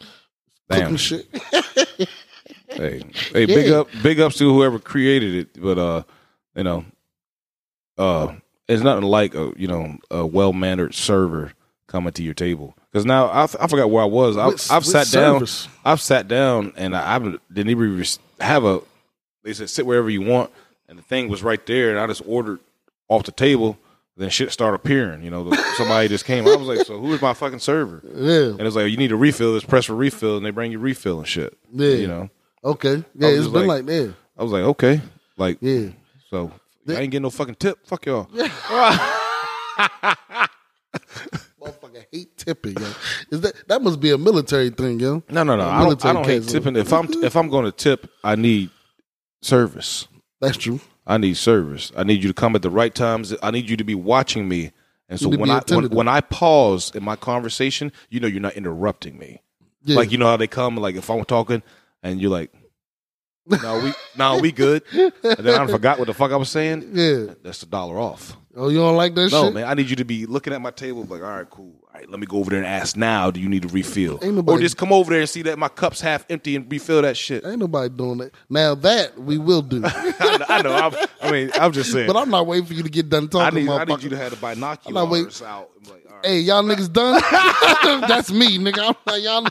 Damn. 0.69 0.81
cooking 0.81 0.97
shit. 0.97 1.27
hey, 2.69 3.03
hey, 3.33 3.45
big 3.45 3.67
Yeah. 3.67 3.79
up, 3.81 3.87
big 4.03 4.19
ups 4.19 4.37
to 4.37 4.53
whoever 4.53 4.79
created 4.79 5.35
it. 5.35 5.61
But 5.61 5.77
uh, 5.77 6.03
you 6.55 6.63
know, 6.63 6.85
uh, 7.97 8.35
it's 8.67 8.83
nothing 8.83 9.03
like 9.03 9.35
a 9.35 9.53
you 9.55 9.67
know 9.67 9.97
a 10.09 10.25
well 10.25 10.53
mannered 10.53 10.93
server 10.93 11.53
coming 11.87 12.13
to 12.13 12.23
your 12.23 12.33
table. 12.33 12.75
Because 12.91 13.05
now 13.05 13.27
I, 13.27 13.43
I 13.43 13.67
forgot 13.67 13.89
where 13.89 14.03
I 14.03 14.07
was. 14.07 14.35
I, 14.37 14.47
With- 14.47 14.71
I've 14.71 14.83
with 14.83 14.87
sat 14.91 15.07
service. 15.07 15.65
down. 15.65 15.73
I've 15.85 16.01
sat 16.01 16.27
down 16.27 16.73
and 16.75 16.95
I, 16.95 17.15
I 17.15 17.19
didn't 17.19 17.69
even 17.69 17.97
res- 17.97 18.19
have 18.39 18.63
a. 18.65 18.81
They 19.43 19.53
said 19.53 19.69
sit 19.69 19.85
wherever 19.85 20.09
you 20.09 20.21
want, 20.21 20.51
and 20.87 20.97
the 20.99 21.03
thing 21.03 21.29
was 21.29 21.41
right 21.41 21.65
there, 21.65 21.89
and 21.89 21.99
I 21.99 22.07
just 22.07 22.21
ordered 22.25 22.59
off 23.07 23.23
the 23.23 23.31
table. 23.31 23.77
Then 24.17 24.29
shit 24.29 24.51
started 24.51 24.75
appearing. 24.75 25.23
You 25.23 25.31
know, 25.31 25.51
somebody 25.77 26.07
just 26.09 26.25
came. 26.25 26.45
I 26.47 26.55
was 26.55 26.67
like, 26.67 26.85
so 26.85 26.99
who 26.99 27.13
is 27.13 27.21
my 27.21 27.33
fucking 27.33 27.59
server? 27.59 28.01
yeah. 28.13 28.49
And 28.57 28.61
it's 28.61 28.75
like 28.75 28.91
you 28.91 28.97
need 28.97 29.11
a 29.11 29.15
refill. 29.15 29.55
Just 29.55 29.67
press 29.67 29.85
for 29.85 29.95
refill, 29.95 30.37
and 30.37 30.45
they 30.45 30.51
bring 30.51 30.71
you 30.71 30.79
refill 30.79 31.19
and 31.19 31.27
shit. 31.27 31.57
Yeah. 31.73 31.87
you 31.89 32.07
know. 32.07 32.29
Okay. 32.63 33.03
Yeah, 33.15 33.29
it's 33.29 33.47
been 33.47 33.67
like- 33.67 33.77
like, 33.77 33.85
that. 33.87 34.13
I 34.37 34.43
was 34.43 34.51
like, 34.51 34.63
okay, 34.63 35.01
like 35.37 35.57
Yeah. 35.61 35.87
so. 36.29 36.51
I 36.87 36.93
ain't 36.93 37.11
getting 37.11 37.21
no 37.23 37.29
fucking 37.29 37.55
tip. 37.55 37.85
Fuck 37.87 38.05
y'all. 38.07 38.25
Motherfucker 41.61 42.05
hate 42.11 42.35
tipping, 42.37 42.75
yo. 42.77 42.91
Is 43.31 43.41
that 43.41 43.53
that 43.67 43.81
must 43.81 43.99
be 43.99 44.11
a 44.11 44.17
military 44.17 44.69
thing, 44.71 44.99
yo? 44.99 45.23
No, 45.29 45.43
no, 45.43 45.55
no. 45.55 45.67
I 45.69 45.83
don't. 45.83 46.05
I 46.05 46.13
don't 46.13 46.25
hate 46.25 46.47
tipping. 46.47 46.75
If 46.75 46.91
I'm 46.91 47.07
if 47.23 47.35
I'm 47.35 47.49
going 47.49 47.65
to 47.65 47.71
tip, 47.71 48.09
I 48.23 48.35
need 48.35 48.71
service. 49.41 50.07
That's 50.39 50.57
true. 50.57 50.79
I 51.11 51.17
need 51.17 51.35
service. 51.35 51.91
I 51.97 52.03
need 52.03 52.23
you 52.23 52.29
to 52.29 52.33
come 52.33 52.55
at 52.55 52.61
the 52.61 52.69
right 52.69 52.95
times. 52.95 53.35
I 53.43 53.51
need 53.51 53.69
you 53.69 53.75
to 53.75 53.83
be 53.83 53.95
watching 53.95 54.47
me. 54.47 54.71
And 55.09 55.19
so 55.19 55.29
You 55.29 55.31
need 55.31 55.37
to 55.37 55.41
when 55.41 55.51
I 55.51 55.75
when, 55.75 55.91
when 55.91 56.07
I 56.07 56.21
pause 56.21 56.89
in 56.95 57.03
my 57.03 57.17
conversation, 57.17 57.91
you 58.09 58.21
know 58.21 58.27
you're 58.27 58.39
not 58.39 58.53
interrupting 58.53 59.17
me. 59.17 59.41
Yeah. 59.83 59.97
Like 59.97 60.13
you 60.13 60.17
know 60.17 60.27
how 60.27 60.37
they 60.37 60.47
come. 60.47 60.77
Like 60.77 60.95
if 60.95 61.09
I'm 61.09 61.25
talking 61.25 61.63
and 62.01 62.21
you're 62.21 62.31
like, 62.31 62.53
"No, 63.47 63.79
we 63.83 63.93
no, 64.17 64.37
we 64.39 64.51
good," 64.51 64.83
and 64.93 65.11
then 65.23 65.59
I 65.59 65.67
forgot 65.71 65.99
what 65.99 66.07
the 66.07 66.13
fuck 66.13 66.31
I 66.31 66.35
was 66.35 66.49
saying. 66.49 66.91
yeah. 66.93 67.33
That's 67.43 67.59
the 67.59 67.65
dollar 67.65 67.99
off. 67.99 68.37
Oh, 68.55 68.67
you 68.69 68.79
don't 68.79 68.97
like 68.97 69.15
that 69.15 69.23
shit? 69.29 69.31
No, 69.31 69.45
shit? 69.45 69.53
man, 69.53 69.63
I 69.65 69.73
need 69.75 69.89
you 69.89 69.95
to 69.97 70.03
be 70.05 70.25
looking 70.25 70.51
at 70.53 70.61
my 70.61 70.71
table 70.71 71.03
like, 71.03 71.21
all 71.21 71.29
right, 71.37 71.49
cool. 71.49 71.73
All 71.93 71.99
right, 71.99 72.09
let 72.09 72.19
me 72.19 72.25
go 72.25 72.37
over 72.37 72.49
there 72.49 72.59
and 72.59 72.67
ask 72.67 72.95
now, 72.95 73.31
do 73.31 73.39
you 73.39 73.49
need 73.49 73.63
to 73.63 73.67
refill? 73.69 74.19
Ain't 74.21 74.35
nobody- 74.35 74.57
or 74.57 74.61
just 74.61 74.77
come 74.77 74.91
over 74.93 75.11
there 75.11 75.19
and 75.21 75.29
see 75.29 75.41
that 75.43 75.57
my 75.59 75.67
cup's 75.67 75.99
half 76.01 76.25
empty 76.29 76.55
and 76.55 76.69
refill 76.71 77.01
that 77.01 77.17
shit. 77.17 77.45
Ain't 77.45 77.59
nobody 77.59 77.89
doing 77.89 78.17
that. 78.19 78.33
Now 78.49 78.75
that 78.75 79.17
we 79.19 79.37
will 79.37 79.61
do. 79.61 79.81
I 79.85 80.37
know. 80.37 80.45
I, 80.47 80.61
know 80.61 80.73
I'm, 80.75 81.07
I 81.21 81.31
mean, 81.31 81.51
I'm 81.55 81.71
just 81.73 81.91
saying. 81.91 82.07
but 82.07 82.15
I'm 82.17 82.29
not 82.29 82.45
waiting 82.47 82.65
for 82.65 82.73
you 82.73 82.83
to 82.83 82.89
get 82.89 83.09
done 83.09 83.25
I 83.25 83.27
talking. 83.27 83.65
need, 83.65 83.71
I 83.71 83.83
need 83.85 84.03
you 84.03 84.09
to 84.09 84.17
have 84.17 84.31
the 84.31 84.37
binoculars 84.37 85.41
out. 85.41 85.69
I'm 85.83 85.91
like, 85.91 86.05
all 86.09 86.15
right. 86.17 86.25
Hey, 86.25 86.39
y'all 86.39 86.63
niggas 86.63 86.91
done? 86.91 87.21
That's 88.07 88.31
me, 88.31 88.57
nigga. 88.57 88.89
I'm 88.89 88.95
like 89.05 89.23
y'all. 89.23 89.47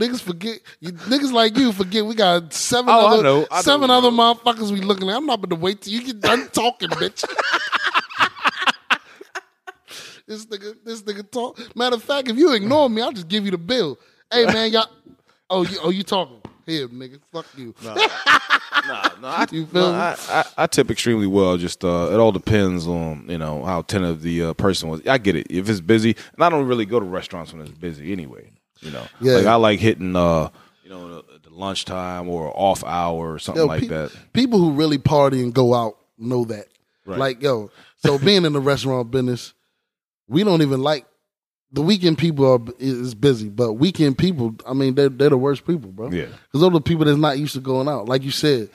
Niggas 0.00 0.22
forget. 0.22 0.60
You, 0.80 0.92
niggas 0.92 1.30
like 1.30 1.58
you 1.58 1.72
forget. 1.72 2.06
We 2.06 2.14
got 2.14 2.54
seven 2.54 2.88
Oh, 2.88 3.06
I 3.06 3.12
other 3.12 3.22
know, 3.22 3.46
I 3.50 3.60
seven 3.60 3.88
bro. 3.88 3.98
other 3.98 4.08
motherfuckers 4.10 4.72
we 4.72 4.80
looking 4.80 5.10
at. 5.10 5.16
I'm 5.16 5.26
not 5.26 5.46
gonna 5.46 5.60
wait 5.60 5.82
till 5.82 5.92
you 5.92 6.02
get 6.02 6.20
done 6.20 6.48
talking, 6.52 6.88
bitch. 6.88 7.22
this 10.26 10.46
nigga, 10.46 10.74
this 10.82 11.02
nigga 11.02 11.30
talk. 11.30 11.60
Matter 11.76 11.96
of 11.96 12.02
fact, 12.02 12.30
if 12.30 12.38
you 12.38 12.54
ignore 12.54 12.88
me, 12.88 13.02
I'll 13.02 13.12
just 13.12 13.28
give 13.28 13.44
you 13.44 13.50
the 13.50 13.58
bill. 13.58 13.98
Hey 14.32 14.46
man, 14.46 14.72
y'all. 14.72 14.88
Oh, 15.50 15.64
you 15.64 15.78
oh 15.82 15.90
you 15.90 16.02
talking? 16.02 16.40
Here, 16.64 16.88
nigga. 16.88 17.20
Fuck 17.30 17.46
you. 17.58 17.74
Nah, 17.82 17.94
no, 19.20 19.28
I, 19.28 19.46
You 19.50 19.66
feel 19.66 19.92
me? 19.92 19.98
I, 19.98 20.16
I, 20.30 20.44
I 20.56 20.66
tip 20.66 20.90
extremely 20.90 21.26
well. 21.26 21.58
Just 21.58 21.84
uh, 21.84 22.08
it 22.10 22.16
all 22.18 22.32
depends 22.32 22.86
on 22.86 23.26
you 23.28 23.36
know 23.36 23.64
how 23.64 23.80
attentive 23.80 24.22
the 24.22 24.44
uh, 24.44 24.54
person 24.54 24.88
was. 24.88 25.06
I 25.06 25.18
get 25.18 25.36
it 25.36 25.48
if 25.50 25.68
it's 25.68 25.80
busy, 25.82 26.16
and 26.34 26.42
I 26.42 26.48
don't 26.48 26.66
really 26.66 26.86
go 26.86 27.00
to 27.00 27.04
restaurants 27.04 27.52
when 27.52 27.60
it's 27.60 27.70
busy 27.70 28.12
anyway. 28.12 28.50
You 28.80 28.90
know, 28.90 29.06
Yeah. 29.20 29.34
like 29.34 29.46
I 29.46 29.54
like 29.56 29.78
hitting 29.80 30.16
uh, 30.16 30.50
you 30.82 30.90
know 30.90 31.16
the, 31.22 31.38
the 31.48 31.50
lunchtime 31.54 32.28
or 32.28 32.52
off 32.54 32.82
hour 32.84 33.34
or 33.34 33.38
something 33.38 33.62
Yo, 33.62 33.66
like 33.66 33.82
pe- 33.82 33.88
that. 33.88 34.12
People 34.32 34.58
who 34.58 34.72
really 34.72 34.98
party 34.98 35.42
and 35.42 35.52
go 35.54 35.74
out 35.74 35.96
know 36.18 36.44
that. 36.46 36.66
Right. 37.06 37.18
Like, 37.18 37.42
yo, 37.42 37.70
so 37.96 38.18
being 38.18 38.44
in 38.44 38.52
the 38.52 38.60
restaurant 38.60 39.10
business, 39.10 39.52
we 40.28 40.44
don't 40.44 40.62
even 40.62 40.82
like 40.82 41.06
the 41.72 41.82
weekend 41.82 42.18
people 42.18 42.50
are 42.52 42.60
is 42.78 43.14
busy, 43.14 43.48
but 43.48 43.74
weekend 43.74 44.18
people, 44.18 44.54
I 44.66 44.72
mean, 44.72 44.94
they're 44.94 45.08
they're 45.08 45.30
the 45.30 45.36
worst 45.38 45.66
people, 45.66 45.90
bro. 45.92 46.10
Yeah. 46.10 46.24
because 46.26 46.60
those 46.60 46.64
are 46.64 46.70
the 46.70 46.80
people 46.80 47.04
that's 47.04 47.18
not 47.18 47.38
used 47.38 47.54
to 47.54 47.60
going 47.60 47.88
out. 47.88 48.08
Like 48.08 48.22
you 48.22 48.30
said, 48.30 48.70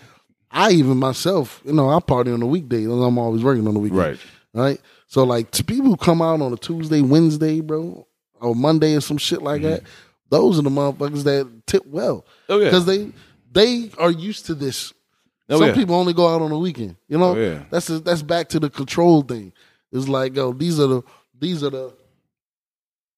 I 0.51 0.72
even 0.72 0.97
myself, 0.97 1.62
you 1.66 1.74
know, 1.74 1.89
I 1.89 1.99
party 1.99 2.32
on 2.32 2.39
the 2.39 2.45
weekdays, 2.45 2.86
and 2.88 3.03
I'm 3.03 3.18
always 3.18 3.43
working 3.43 3.68
on 3.68 3.74
the 3.74 3.80
weekend. 3.80 3.99
Right. 3.99 4.20
Right. 4.53 4.82
So 5.08 5.24
like 5.24 5.51
to 5.51 5.64
people 5.64 5.88
who 5.88 5.97
come 5.97 6.22
out 6.22 6.41
on 6.41 6.53
a 6.53 6.58
Tuesday, 6.58 7.01
Wednesday, 7.01 7.60
bro, 7.62 8.08
or 8.42 8.56
Monday 8.56 8.96
or 8.96 9.02
some 9.02 9.18
shit 9.18 9.42
like 9.42 9.62
that, 9.64 9.84
those 10.30 10.58
are 10.60 10.62
the 10.64 10.70
motherfuckers 10.70 11.24
that 11.24 11.50
tip 11.68 11.86
well. 11.86 12.18
Mm-hmm. 12.48 12.54
Oh, 12.54 12.58
yeah. 12.60 12.66
Because 12.66 12.86
they 12.86 13.12
they 13.52 13.90
are 13.98 14.12
used 14.12 14.46
to 14.48 14.56
this. 14.56 14.94
Oh, 15.50 15.60
Some 15.60 15.68
yeah. 15.70 15.76
people 15.76 15.96
only 15.96 16.14
go 16.14 16.28
out 16.28 16.42
on 16.42 16.50
the 16.50 16.58
weekend. 16.58 16.96
You 17.08 17.18
know, 17.20 17.32
Oh, 17.32 17.36
yeah. 17.40 17.64
that's 17.70 17.88
that's 17.88 18.22
back 18.24 18.50
to 18.50 18.60
the 18.60 18.70
control 18.70 19.22
thing. 19.22 19.54
It's 19.92 20.08
like, 20.08 20.36
yo, 20.36 20.52
these 20.54 20.80
are 20.80 20.88
the 20.88 21.02
these 21.40 21.64
are 21.64 21.70
the 21.70 21.94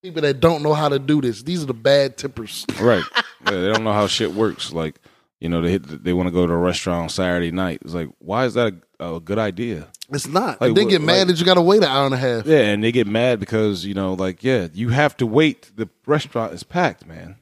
people 0.03 0.21
that 0.21 0.39
don't 0.39 0.61
know 0.63 0.73
how 0.73 0.89
to 0.89 0.99
do 0.99 1.21
this. 1.21 1.41
These 1.43 1.63
are 1.63 1.67
the 1.67 1.73
bad 1.73 2.17
tippers. 2.17 2.65
Right. 2.81 3.03
yeah, 3.45 3.51
they 3.51 3.71
don't 3.71 3.83
know 3.83 3.93
how 3.93 4.07
shit 4.07 4.31
works. 4.33 4.71
Like, 4.73 4.95
you 5.39 5.49
know, 5.49 5.61
they 5.61 5.71
hit, 5.71 6.03
they 6.03 6.13
want 6.13 6.27
to 6.27 6.31
go 6.33 6.45
to 6.45 6.53
a 6.53 6.57
restaurant 6.57 7.03
on 7.03 7.09
Saturday 7.09 7.51
night. 7.51 7.79
It's 7.83 7.93
like, 7.93 8.09
why 8.19 8.45
is 8.45 8.53
that 8.55 8.73
a, 8.73 8.75
a 8.99 9.19
good 9.19 9.37
idea? 9.39 9.87
It's 10.09 10.27
not. 10.27 10.61
Like, 10.61 10.73
they 10.73 10.85
get 10.85 11.01
mad 11.01 11.19
like- 11.19 11.27
that 11.27 11.39
you 11.39 11.45
got 11.45 11.55
to 11.55 11.61
wait 11.61 11.77
an 11.77 11.89
hour 11.89 12.05
and 12.05 12.13
a 12.13 12.17
half. 12.17 12.45
Yeah, 12.45 12.59
and 12.59 12.83
they 12.83 12.91
get 12.91 13.07
mad 13.07 13.39
because 13.39 13.85
you 13.85 13.93
know, 13.93 14.13
like, 14.13 14.43
yeah, 14.43 14.67
you 14.73 14.89
have 14.89 15.15
to 15.17 15.25
wait. 15.25 15.71
The 15.75 15.89
restaurant 16.05 16.53
is 16.53 16.63
packed, 16.63 17.05
man. 17.05 17.35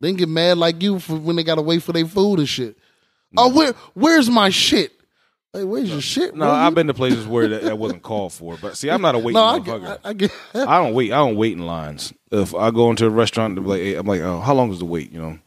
They 0.00 0.12
get 0.12 0.28
mad 0.28 0.58
like 0.58 0.82
you 0.82 0.98
for 0.98 1.14
when 1.14 1.36
they 1.36 1.44
got 1.44 1.54
to 1.56 1.62
wait 1.62 1.82
for 1.82 1.92
their 1.92 2.06
food 2.06 2.40
and 2.40 2.48
shit. 2.48 2.76
Oh, 3.36 3.48
where 3.54 3.72
where's 3.94 4.28
my 4.28 4.50
shit? 4.50 4.92
Hey, 5.52 5.64
where's 5.64 5.90
your 5.90 6.00
shit? 6.00 6.34
No. 6.34 6.50
I've 6.50 6.72
You- 6.72 6.74
been 6.76 6.86
to 6.88 6.94
places 6.94 7.26
where 7.26 7.46
that, 7.46 7.62
that 7.62 7.78
wasn't 7.78 8.02
called 8.02 8.32
for. 8.32 8.56
But 8.60 8.76
see, 8.76 8.90
I'm 8.90 9.02
not 9.02 9.14
a 9.14 9.18
waiting 9.18 9.34
No, 9.34 9.44
I 9.44 9.58
get, 9.60 9.82
I, 9.82 9.98
I 10.04 10.12
get. 10.14 10.30
I 10.54 10.82
don't 10.82 10.94
wait. 10.94 11.12
I 11.12 11.16
don't 11.16 11.36
wait 11.36 11.52
in 11.52 11.64
lines. 11.64 12.12
If 12.30 12.54
I 12.54 12.70
go 12.70 12.90
into 12.90 13.06
a 13.06 13.10
restaurant, 13.10 13.62
like, 13.64 13.80
I'm 13.96 14.06
like, 14.06 14.22
oh, 14.22 14.40
how 14.40 14.54
long 14.54 14.72
is 14.72 14.78
the 14.80 14.86
wait? 14.86 15.12
You 15.12 15.20
know, 15.22 15.38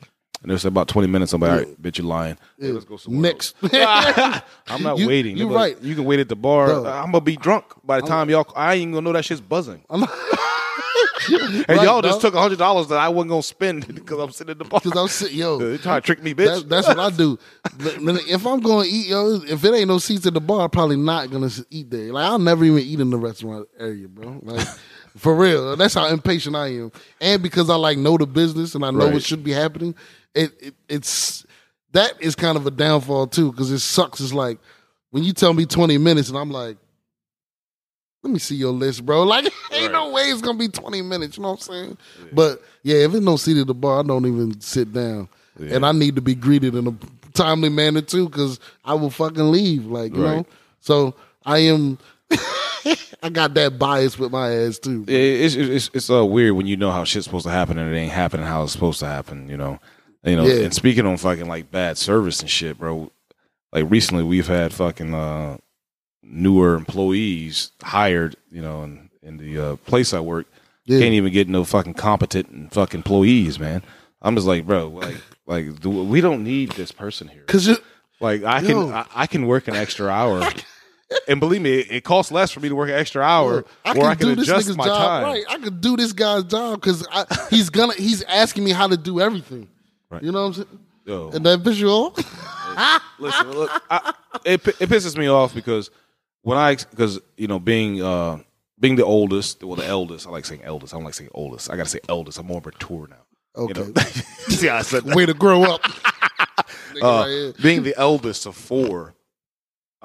and 0.45 0.53
it's 0.53 0.63
about 0.65 0.87
20 0.87 1.07
minutes. 1.07 1.33
I'm 1.33 1.41
like, 1.41 1.51
all 1.51 1.57
right, 1.57 1.81
bitch, 1.81 1.97
you're 1.97 2.07
lying. 2.07 2.37
Hey, 2.59 2.71
let's 2.71 2.85
go 2.85 2.97
somewhere 2.97 3.21
Next. 3.23 3.55
I'm 3.63 4.83
not 4.83 4.97
You- 4.99 5.07
waiting. 5.07 5.35
you 5.37 5.47
They're 5.49 5.55
right. 5.57 5.81
You 5.81 5.95
can 5.95 6.05
wait 6.05 6.19
at 6.19 6.29
the 6.29 6.35
bar. 6.35 6.67
Bro. 6.67 6.85
I'm 6.85 7.11
gonna 7.11 7.21
be 7.21 7.35
drunk 7.35 7.65
by 7.83 7.99
the 7.99 8.07
time 8.07 8.29
y'all. 8.29 8.45
I 8.55 8.75
ain't 8.75 8.91
gonna 8.93 9.01
know 9.03 9.13
that 9.13 9.25
shit's 9.25 9.41
buzzing. 9.41 9.83
and 9.89 10.07
Right, 11.67 11.81
y'all 11.81 12.01
just 12.03 12.21
dog. 12.21 12.33
took 12.33 12.33
hundred 12.35 12.59
dollars 12.59 12.87
that 12.89 12.99
I 12.99 13.09
wasn't 13.09 13.31
gonna 13.31 13.41
spend 13.43 13.87
because 13.95 14.19
I'm 14.19 14.31
sitting 14.31 14.51
at 14.51 14.59
the 14.59 14.65
bar. 14.65 14.79
Because 14.83 14.99
I'm 14.99 15.07
sitting, 15.07 15.37
yo. 15.39 15.57
They 15.57 15.77
trying 15.77 16.01
to 16.01 16.05
trick 16.05 16.21
me, 16.21 16.35
bitch. 16.35 16.59
That, 16.61 16.69
that's 16.69 16.87
what 16.87 16.99
I 16.99 17.09
do. 17.09 17.39
If 17.79 18.45
I'm 18.45 18.59
going 18.59 18.87
to 18.87 18.95
eat, 18.95 19.07
yo, 19.07 19.41
if 19.47 19.63
it 19.63 19.73
ain't 19.73 19.87
no 19.87 19.97
seats 19.97 20.27
at 20.27 20.33
the 20.35 20.41
bar, 20.41 20.61
I'm 20.61 20.69
probably 20.69 20.97
not 20.97 21.31
gonna 21.31 21.49
eat 21.71 21.89
there. 21.89 22.13
Like 22.13 22.25
I'll 22.25 22.37
never 22.39 22.63
even 22.63 22.79
eat 22.79 22.99
in 22.99 23.09
the 23.09 23.17
restaurant 23.17 23.67
area, 23.79 24.07
bro. 24.07 24.39
Like 24.43 24.67
for 25.15 25.35
real. 25.35 25.75
That's 25.75 25.93
how 25.93 26.07
impatient 26.07 26.55
I 26.55 26.67
am. 26.73 26.91
And 27.21 27.41
because 27.41 27.69
I 27.69 27.75
like 27.75 27.97
know 27.97 28.17
the 28.17 28.25
business 28.25 28.75
and 28.75 28.83
I 28.85 28.91
know 28.91 29.05
Right. 29.05 29.13
what 29.13 29.23
should 29.23 29.43
be 29.43 29.51
happening, 29.51 29.95
it, 30.33 30.51
it 30.61 30.73
it's 30.89 31.45
that 31.93 32.13
is 32.21 32.35
kind 32.35 32.57
of 32.57 32.65
a 32.67 32.71
downfall 32.71 33.27
too. 33.27 33.51
Because 33.51 33.71
it 33.71 33.79
sucks. 33.79 34.19
It's 34.19 34.33
like 34.33 34.57
when 35.11 35.23
you 35.23 35.31
tell 35.33 35.53
me 35.53 35.65
20 35.65 35.97
minutes 35.97 36.29
and 36.29 36.37
I'm 36.37 36.51
like. 36.51 36.77
Let 38.23 38.33
me 38.33 38.39
see 38.39 38.55
your 38.55 38.71
list, 38.71 39.05
bro. 39.05 39.21
Like, 39.27 39.45
ain't 39.71 39.91
no 39.93 40.09
way 40.09 40.23
it's 40.23 40.41
gonna 40.41 40.57
be 40.57 40.67
20 40.67 41.03
minutes. 41.03 41.37
You 41.37 41.43
know 41.43 41.51
what 41.51 41.67
I'm 41.69 41.73
saying? 41.73 41.97
But 42.33 42.59
yeah, 42.81 42.95
if 43.05 43.11
there's 43.11 43.23
no 43.23 43.37
seat 43.37 43.57
at 43.61 43.67
the 43.67 43.75
bar, 43.75 43.99
I 43.99 44.01
don't 44.01 44.25
even 44.25 44.59
sit 44.61 44.91
down, 44.91 45.29
and 45.59 45.85
I 45.85 45.91
need 45.91 46.15
to 46.15 46.21
be 46.23 46.33
greeted 46.33 46.73
in 46.73 46.87
a 46.87 46.95
timely 47.35 47.69
manner 47.69 48.01
too, 48.01 48.27
because 48.27 48.59
I 48.83 48.95
will 48.95 49.11
fucking 49.11 49.51
leave. 49.51 49.85
Like, 49.85 50.15
you 50.15 50.21
know. 50.23 50.45
So 50.79 51.13
I 51.45 51.59
am. 51.59 51.99
I 53.25 53.29
got 53.29 53.55
that 53.55 53.79
bias 53.79 54.19
with 54.19 54.31
my 54.31 54.51
ass 54.53 54.77
too. 54.77 55.03
Yeah, 55.07 55.17
it's 55.17 55.55
it's 55.55 55.89
it's 55.95 56.09
uh, 56.11 56.23
weird 56.23 56.53
when 56.55 56.67
you 56.67 56.77
know 56.77 56.91
how 56.91 57.03
shit's 57.03 57.25
supposed 57.25 57.45
to 57.47 57.51
happen 57.51 57.79
and 57.79 57.91
it 57.91 57.97
ain't 57.97 58.11
happening 58.11 58.45
how 58.45 58.61
it's 58.63 58.71
supposed 58.71 58.99
to 58.99 59.07
happen. 59.07 59.49
You 59.49 59.57
know, 59.57 59.79
you 60.23 60.35
know. 60.35 60.45
Yeah. 60.45 60.65
And 60.65 60.73
speaking 60.75 61.07
on 61.07 61.17
fucking 61.17 61.47
like 61.47 61.71
bad 61.71 61.97
service 61.97 62.39
and 62.41 62.49
shit, 62.49 62.77
bro. 62.77 63.11
Like 63.73 63.89
recently, 63.89 64.23
we've 64.23 64.45
had 64.47 64.73
fucking 64.73 65.15
uh, 65.15 65.57
newer 66.21 66.75
employees 66.75 67.71
hired. 67.81 68.35
You 68.51 68.61
know, 68.61 68.83
in 68.83 69.09
in 69.23 69.37
the 69.37 69.59
uh, 69.59 69.75
place 69.77 70.13
I 70.13 70.19
work, 70.19 70.45
Yeah. 70.85 70.99
can't 70.99 71.15
even 71.15 71.33
get 71.33 71.49
no 71.49 71.63
fucking 71.63 71.95
competent 71.95 72.49
and 72.49 72.71
fucking 72.71 72.99
employees, 72.99 73.57
man. 73.59 73.81
I'm 74.21 74.35
just 74.35 74.45
like, 74.45 74.67
bro, 74.67 74.89
like 74.89 75.15
Like 75.47 75.65
we 75.83 76.21
don't 76.21 76.43
need 76.43 76.73
this 76.73 76.91
person 76.91 77.27
here. 77.27 77.43
Cause 77.47 77.65
you, 77.67 77.77
Like 78.19 78.43
I 78.43 78.59
Yo. 78.59 78.67
can 78.67 78.93
I, 78.93 79.05
I 79.15 79.25
can 79.27 79.47
work 79.47 79.67
an 79.67 79.75
extra 79.75 80.09
hour. 80.09 80.47
And 81.27 81.39
believe 81.39 81.61
me, 81.61 81.79
it, 81.79 81.91
it 81.91 82.03
costs 82.03 82.31
less 82.31 82.51
for 82.51 82.59
me 82.59 82.69
to 82.69 82.75
work 82.75 82.89
an 82.89 82.95
extra 82.95 83.21
hour, 83.21 83.63
I 83.83 83.95
or 83.97 84.07
I 84.07 84.15
can 84.15 84.29
do 84.29 84.35
this 84.35 84.47
adjust 84.49 84.75
my 84.75 84.85
job 84.85 84.97
time. 84.97 85.23
right. 85.23 85.43
I 85.49 85.57
can 85.59 85.79
do 85.79 85.95
this 85.95 86.13
guy's 86.13 86.43
job 86.45 86.81
because 86.81 87.07
he's 87.49 87.69
gonna 87.69 87.93
he's 87.93 88.23
asking 88.23 88.63
me 88.63 88.71
how 88.71 88.87
to 88.87 88.97
do 88.97 89.19
everything. 89.21 89.67
Right. 90.09 90.23
You 90.23 90.31
know 90.31 90.41
what 90.41 90.47
I'm 90.47 90.53
saying? 90.65 90.79
Yo. 91.05 91.29
And 91.31 91.45
that 91.45 91.59
visual. 91.59 92.15
Listen, 93.19 93.51
look, 93.51 93.69
I, 93.89 94.13
it 94.43 94.67
it 94.67 94.89
pisses 94.89 95.15
me 95.17 95.27
off 95.29 95.53
because 95.53 95.91
when 96.41 96.57
I 96.57 96.75
because 96.75 97.19
you 97.37 97.47
know 97.47 97.59
being 97.59 98.01
uh 98.01 98.39
being 98.79 98.95
the 98.95 99.05
oldest, 99.05 99.63
well 99.63 99.75
the 99.75 99.85
eldest, 99.85 100.25
I 100.27 100.31
like 100.31 100.45
saying 100.45 100.63
eldest. 100.63 100.93
I 100.93 100.97
don't 100.97 101.05
like 101.05 101.13
saying 101.13 101.29
oldest. 101.33 101.69
I 101.69 101.77
got 101.77 101.83
to 101.83 101.89
say 101.89 101.99
eldest. 102.09 102.39
I'm 102.39 102.47
more 102.47 102.61
mature 102.65 103.07
now. 103.07 103.15
You 103.57 103.63
Okay. 103.69 103.81
know? 103.81 103.93
See, 104.49 104.67
I 104.69 104.81
said 104.81 105.03
that. 105.05 105.15
Way 105.15 105.25
to 105.27 105.33
grow 105.33 105.63
up. 105.63 105.81
Uh, 107.01 107.51
being 107.61 107.83
the 107.83 107.93
eldest 107.97 108.45
of 108.45 108.55
four, 108.55 109.13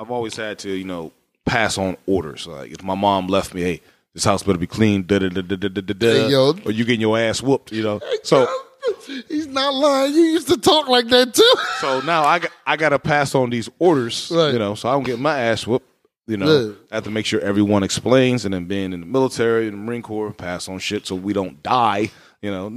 I've 0.00 0.10
always 0.10 0.34
had 0.36 0.58
to 0.60 0.70
you 0.70 0.84
know 0.84 1.12
pass 1.44 1.76
on 1.78 1.96
orders. 2.06 2.46
Like 2.46 2.72
if 2.72 2.82
my 2.82 2.94
mom 2.94 3.26
left 3.26 3.52
me, 3.54 3.60
hey, 3.62 3.80
this 4.14 4.24
house 4.24 4.42
better 4.42 4.58
be 4.58 4.66
clean, 4.66 5.04
da 5.06 5.18
da 5.18 5.28
da 5.28 5.42
da 5.42 5.56
da 5.56 5.68
da 5.68 5.80
da, 5.80 6.06
Hey, 6.12 6.30
yo. 6.30 6.54
or 6.64 6.72
you 6.72 6.84
getting 6.84 7.00
your 7.02 7.18
ass 7.18 7.42
whooped. 7.42 7.70
You 7.72 7.82
know, 7.82 8.00
so. 8.22 8.48
He's 9.28 9.46
not 9.46 9.74
lying. 9.74 10.14
You 10.14 10.22
used 10.22 10.48
to 10.48 10.56
talk 10.56 10.88
like 10.88 11.06
that 11.08 11.34
too. 11.34 11.54
So 11.80 12.00
now 12.00 12.24
I 12.24 12.38
got 12.38 12.50
I 12.66 12.76
got 12.76 12.88
to 12.88 12.98
pass 12.98 13.34
on 13.34 13.50
these 13.50 13.68
orders, 13.78 14.32
Right. 14.34 14.52
you 14.54 14.58
know, 14.58 14.74
so 14.74 14.88
I 14.88 14.92
don't 14.92 15.04
get 15.04 15.18
my 15.18 15.38
ass 15.38 15.66
whooped. 15.66 15.86
You 16.26 16.38
know, 16.38 16.46
Yeah. 16.68 16.72
I 16.90 16.94
have 16.96 17.04
to 17.04 17.10
make 17.10 17.26
sure 17.26 17.40
everyone 17.40 17.82
explains, 17.82 18.44
and 18.46 18.54
then 18.54 18.64
being 18.64 18.92
in 18.94 19.00
the 19.00 19.06
military 19.06 19.68
and 19.68 19.74
the 19.74 19.78
Marine 19.78 20.00
Corps, 20.02 20.32
pass 20.32 20.66
on 20.68 20.78
shit 20.78 21.06
so 21.06 21.14
we 21.14 21.32
don't 21.34 21.62
die. 21.62 22.10
You 22.40 22.50
know, 22.50 22.68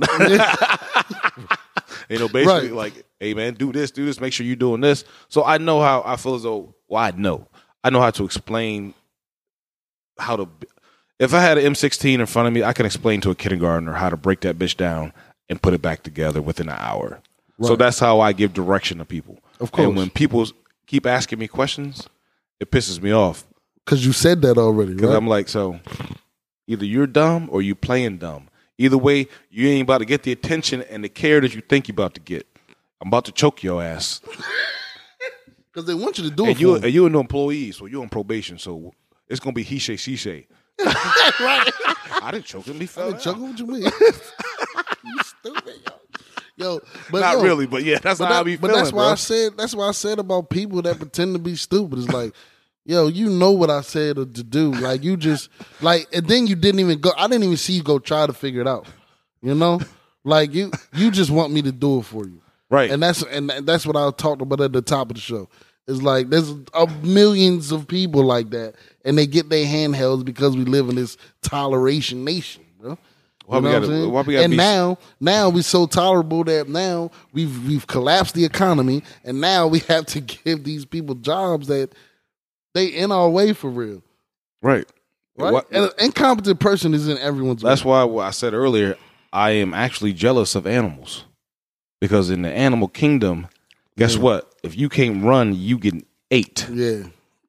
you 2.10 2.20
know, 2.20 2.28
basically 2.28 2.70
Right. 2.70 2.74
like, 2.74 3.06
hey 3.20 3.34
man, 3.34 3.54
do 3.54 3.72
this, 3.72 3.92
do 3.92 4.06
this, 4.06 4.20
make 4.20 4.34
sure 4.34 4.46
you're 4.46 4.56
doing 4.56 4.82
this. 4.82 5.06
So 5.30 5.44
I 5.46 5.58
know 5.58 5.82
how 5.82 6.04
I 6.06 6.16
feel 6.18 6.36
as 6.36 6.44
though. 6.44 6.76
Well, 6.94 7.02
I 7.02 7.10
know, 7.10 7.48
I 7.84 7.90
know 7.90 8.02
how 8.02 8.12
to 8.12 8.24
explain 8.24 8.94
how 10.20 10.36
to. 10.36 10.48
If 11.18 11.34
I 11.34 11.42
had 11.42 11.58
an 11.58 11.74
M16 11.74 12.20
in 12.20 12.26
front 12.28 12.48
of 12.48 12.54
me, 12.54 12.64
I 12.64 12.72
can 12.72 12.86
explain 12.86 13.20
to 13.22 13.32
a 13.32 13.36
kindergartner 13.36 13.94
how 13.94 14.12
to 14.12 14.18
break 14.18 14.42
that 14.42 14.60
bitch 14.60 14.78
down 14.78 15.12
and 15.50 15.60
put 15.60 15.74
it 15.74 15.82
back 15.82 16.04
together 16.04 16.40
within 16.40 16.70
an 16.70 16.78
hour. 16.78 17.20
So 17.64 17.76
that's 17.76 17.98
how 17.98 18.20
I 18.20 18.32
give 18.32 18.54
direction 18.54 19.00
to 19.00 19.06
people. 19.06 19.40
Of 19.60 19.72
course. 19.72 19.88
And 19.88 19.98
when 19.98 20.12
people 20.12 20.46
keep 20.86 21.08
asking 21.08 21.40
me 21.40 21.48
questions, 21.48 22.08
it 22.60 22.70
pisses 22.70 23.02
me 23.02 23.12
off 23.12 23.44
Because 23.84 24.06
you 24.06 24.14
said 24.14 24.44
that 24.44 24.60
already, 24.60 24.94
because 24.94 25.10
right? 25.10 25.18
I'm 25.18 25.28
like, 25.28 25.50
so 25.50 25.80
either 26.68 26.86
you're 26.86 27.08
dumb 27.08 27.50
or 27.52 27.64
you 27.64 27.74
playing 27.74 28.20
dumb. 28.20 28.50
Either 28.78 29.00
way, 29.00 29.28
you 29.50 29.68
ain't 29.68 29.88
about 29.88 30.00
to 30.00 30.06
get 30.06 30.22
the 30.22 30.32
attention 30.32 30.84
and 30.84 31.04
the 31.04 31.10
care 31.10 31.42
that 31.42 31.56
you 31.56 31.62
think 31.62 31.88
you're 31.88 31.94
about 31.94 32.14
to 32.14 32.22
get. 32.22 32.46
I'm 33.02 33.08
about 33.08 33.26
to 33.26 33.32
choke 33.32 33.64
your 33.64 33.82
ass. 33.82 34.22
Because 35.74 35.88
they 35.88 35.94
want 35.96 36.18
you 36.20 36.26
to 36.26 36.30
do 36.30 36.44
And 36.46 36.56
it 36.56 36.60
you 36.60 36.78
for 36.80 36.86
and 36.86 36.94
you're 36.94 37.08
an 37.08 37.16
employee, 37.16 37.72
so 37.72 37.88
you're 37.88 38.04
on 38.04 38.10
probation. 38.10 38.58
So 38.60 38.94
it's 39.28 39.40
gonna 39.40 39.54
be 39.54 39.64
he 39.64 39.80
say 39.80 39.96
she 39.96 40.16
say. 40.16 40.48
right. 40.86 41.72
I 42.22 42.30
didn't 42.32 42.46
choke 42.46 42.66
him. 42.68 42.80
He 42.80 42.86
fell. 42.86 43.06
Hey, 43.06 43.12
down. 43.14 43.20
Chuckle, 43.22 43.48
what 43.48 43.60
you 43.60 43.66
mean? 43.68 43.82
you 45.06 45.20
stupid, 45.24 45.76
yo. 45.86 45.94
Yo, 46.56 46.80
but 47.12 47.22
Not 47.22 47.38
yo, 47.38 47.44
really, 47.44 47.66
but 47.66 47.84
yeah, 47.84 47.98
that's 47.98 48.20
But, 48.20 48.26
how 48.28 48.34
I 48.34 48.38
that- 48.38 48.46
be 48.46 48.56
but 48.58 48.68
feeling, 48.68 48.84
that's 48.84 48.94
why 48.94 49.04
bro. 49.06 49.12
I 49.12 49.16
said 49.16 49.58
that's 49.58 49.74
why 49.74 49.88
I 49.88 49.92
said 49.92 50.20
about 50.20 50.52
people 50.52 50.84
that 50.84 50.98
pretend 51.00 51.34
to 51.34 51.40
be 51.40 51.56
stupid. 51.56 51.98
It's 51.98 52.10
like, 52.10 52.34
yo, 52.86 53.08
you 53.08 53.28
know 53.32 53.52
what 53.52 53.72
I 53.72 53.82
said 53.82 54.18
to 54.18 54.26
do. 54.26 54.72
Like 54.72 55.04
you 55.04 55.18
just 55.18 55.50
like, 55.82 56.08
and 56.14 56.28
then 56.28 56.46
you 56.46 56.56
didn't 56.56 56.80
even 56.80 57.00
go. 57.00 57.12
I 57.18 57.28
didn't 57.28 57.46
even 57.46 57.58
see 57.58 57.74
you 57.74 57.84
go 57.84 57.98
try 57.98 58.28
to 58.28 58.34
figure 58.34 58.62
it 58.62 58.68
out. 58.68 58.86
You 59.42 59.56
know, 59.56 59.82
like 60.24 60.54
you 60.54 60.72
you 60.94 61.10
just 61.10 61.32
want 61.32 61.52
me 61.52 61.64
to 61.64 61.72
do 61.72 62.00
it 62.00 62.04
for 62.04 62.24
you, 62.28 62.40
right. 62.74 62.92
and 62.92 63.02
that's 63.02 63.24
and 63.24 63.50
that's 63.50 63.86
what 63.86 63.96
I 63.96 64.10
talked 64.12 64.42
about 64.42 64.60
at 64.62 64.74
the 64.74 64.82
top 64.82 65.10
of 65.12 65.16
the 65.16 65.22
show. 65.22 65.48
It's 65.88 66.02
like 66.02 66.30
there's 66.30 66.54
millions 67.02 67.72
of 67.72 67.88
people 67.88 68.24
like 68.24 68.50
that, 68.52 68.76
and 69.06 69.18
they 69.18 69.28
get 69.28 69.50
their 69.50 69.66
handhelds 69.66 70.24
because 70.24 70.56
we 70.56 70.64
live 70.66 70.90
in 70.90 70.96
this 70.96 71.18
toleration 71.42 72.24
nation, 72.24 72.64
bro. 72.80 72.98
Why 73.46 73.58
You 73.58 73.62
know 73.64 73.72
what 73.74 73.82
gotta- 73.90 74.10
why 74.10 74.22
we 74.22 74.34
gotta 74.36 74.44
and 74.46 74.52
be- 74.52 74.58
now, 74.58 74.98
now 75.20 75.50
we're 75.50 75.64
so 75.64 75.86
tolerable 75.86 76.46
that 76.46 76.70
now 76.70 77.12
we've 77.34 77.68
we've 77.68 77.86
collapsed 77.86 78.34
the 78.36 78.46
economy, 78.46 79.04
and 79.26 79.42
now 79.42 79.68
we 79.68 79.80
have 79.90 80.06
to 80.08 80.22
give 80.22 80.64
these 80.64 80.86
people 80.86 81.16
jobs 81.16 81.68
that 81.68 81.90
they 82.74 82.86
in 82.88 83.12
our 83.12 83.30
way 83.30 83.52
for 83.52 83.70
real, 83.70 84.02
right. 84.62 84.88
right? 85.38 85.52
What- 85.54 85.70
an 85.74 85.90
incompetent 86.00 86.62
person 86.62 86.94
is 86.94 87.10
in 87.10 87.18
everyone's 87.18 87.62
That's 87.62 87.84
way. 87.84 88.06
why 88.06 88.26
I 88.28 88.32
said 88.32 88.54
earlier, 88.54 88.96
I 89.34 89.52
am 89.52 89.74
actually 89.74 90.14
jealous 90.14 90.56
of 90.56 90.66
animals. 90.66 91.26
Because 92.04 92.30
in 92.30 92.42
the 92.42 92.52
animal 92.52 92.90
kingdom, 92.90 93.48
guess 93.98 94.16
Yeah. 94.16 94.22
what? 94.24 94.56
If 94.62 94.76
you 94.78 94.90
can't 94.90 95.24
run, 95.24 95.56
you 95.56 95.78
getting 95.78 96.04
ate. 96.32 96.68
Yeah, 96.70 97.04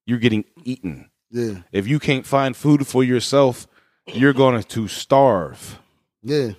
You're 0.06 0.20
getting 0.20 0.44
eaten. 0.64 1.10
yeah, 1.32 1.62
If 1.72 1.88
you 1.88 1.98
can't 1.98 2.24
find 2.24 2.56
food 2.56 2.86
for 2.86 3.02
yourself, 3.02 3.66
you're 4.06 4.32
going 4.32 4.62
to 4.62 4.86
starve. 4.86 5.80
yeah. 6.22 6.50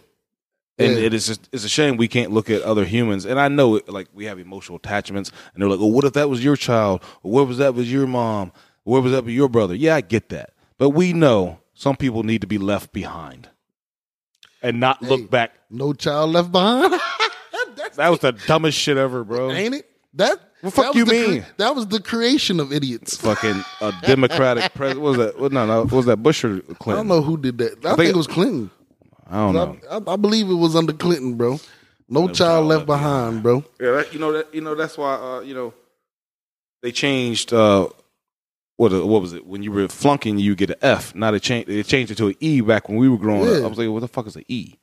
And 0.77 0.91
Yeah. 0.97 1.05
it 1.05 1.13
is 1.13 1.25
just, 1.27 1.47
it's 1.53 1.63
a 1.63 1.69
shame 1.69 1.95
we 1.95 2.09
can't 2.09 2.31
look 2.33 2.49
at 2.49 2.61
other 2.63 2.83
humans. 2.83 3.23
And 3.25 3.39
I 3.39 3.47
know 3.47 3.75
it, 3.77 3.87
like 3.87 4.09
we 4.13 4.25
have 4.25 4.39
emotional 4.39 4.75
attachments 4.77 5.31
and 5.53 5.61
they're 5.61 5.69
like, 5.69 5.79
"Oh, 5.79 5.85
what 5.85 6.03
if 6.03 6.11
that 6.19 6.29
was 6.29 6.43
your 6.43 6.57
child? 6.57 7.01
Or 7.23 7.31
what 7.31 7.47
was 7.47 7.59
that 7.59 7.75
was 7.75 7.89
your 7.89 8.07
mom? 8.07 8.51
Or 8.83 8.95
what 8.95 9.03
was 9.03 9.13
that 9.13 9.23
with 9.23 9.33
your 9.33 9.47
brother?" 9.47 9.73
Yeah, 9.73 9.95
I 9.95 10.01
get 10.01 10.27
that. 10.35 10.49
But 10.77 10.89
we 10.89 11.13
know 11.13 11.59
some 11.75 11.95
people 11.95 12.23
need 12.23 12.41
to 12.41 12.47
be 12.47 12.57
left 12.57 12.91
behind 12.91 13.47
and 14.61 14.81
not 14.81 14.97
Hey. 15.01 15.07
look 15.11 15.29
back 15.31 15.53
No 15.69 15.93
child 15.93 16.31
left 16.31 16.51
behind. 16.51 16.99
That's 17.95 17.97
That 17.97 18.09
was 18.09 18.19
the 18.19 18.31
dumbest 18.47 18.77
shit 18.77 18.97
ever, 18.97 19.23
bro. 19.23 19.51
ain't 19.51 19.75
it? 19.75 19.89
That 20.13 20.39
What 20.61 20.73
fuck 20.73 20.85
that 20.93 20.95
you 20.95 21.05
the 21.05 21.11
mean? 21.11 21.45
that 21.57 21.75
was 21.75 21.87
the 21.87 22.01
creation 22.01 22.59
of 22.59 22.71
idiots. 22.71 23.17
Fucking 23.17 23.63
a 23.81 23.93
Democratic 24.03 24.73
president. 24.75 25.01
What 25.03 25.09
was 25.09 25.27
that? 25.27 25.39
What, 25.39 25.51
no, 25.51 25.65
no. 25.65 25.81
what 25.83 25.91
Was 25.91 26.05
that 26.05 26.17
Bush 26.17 26.43
or 26.45 26.61
I 26.87 26.91
don't 26.93 27.07
know 27.07 27.21
who 27.21 27.37
did 27.37 27.57
that. 27.57 27.71
I, 27.79 27.89
think, 27.89 27.97
think- 27.97 28.09
it 28.11 28.15
was 28.15 28.27
Clinton. 28.27 28.71
I 29.27 29.33
don't 29.37 29.53
know. 29.55 29.77
I, 29.89 29.95
I, 29.97 30.13
I 30.13 30.15
believe 30.17 30.49
it 30.49 30.53
was 30.53 30.75
under 30.75 30.93
Clinton, 30.93 31.33
bro. 31.35 31.59
No 32.07 32.27
child 32.27 32.35
child 32.35 32.65
left 32.67 32.79
left 32.81 32.85
behind, 32.85 33.41
bro. 33.43 33.63
Yeah, 33.81 33.91
that, 33.93 34.13
you 34.13 34.19
know 34.19 34.31
that. 34.33 34.53
You 34.53 34.61
know 34.61 34.75
that's 34.75 34.97
why. 34.97 35.15
Uh, 35.15 35.39
you 35.41 35.55
know, 35.55 35.73
they 36.83 36.91
changed. 36.91 37.51
Uh, 37.51 37.87
what 38.77 38.93
uh, 38.93 39.05
what 39.05 39.21
was 39.23 39.33
it? 39.33 39.45
When 39.47 39.63
you 39.63 39.71
were 39.71 39.87
flunking, 39.87 40.37
you 40.37 40.55
get 40.55 40.69
an 40.69 40.75
F. 40.83 41.15
Now 41.15 41.31
they 41.31 41.39
changed. 41.39 41.67
They 41.67 41.81
changed 41.81 42.11
it 42.11 42.15
to 42.19 42.27
an 42.27 42.35
E 42.39 42.61
back 42.61 42.87
when 42.87 42.97
we 42.99 43.09
were 43.09 43.17
growing 43.17 43.49
Yeah. 43.49 43.57
up. 43.57 43.63
I 43.63 43.67
was 43.67 43.77
like, 43.79 43.89
what 43.89 44.01
the 44.01 44.07
fuck 44.07 44.27
is 44.27 44.35
an 44.35 44.45
E? 44.47 44.75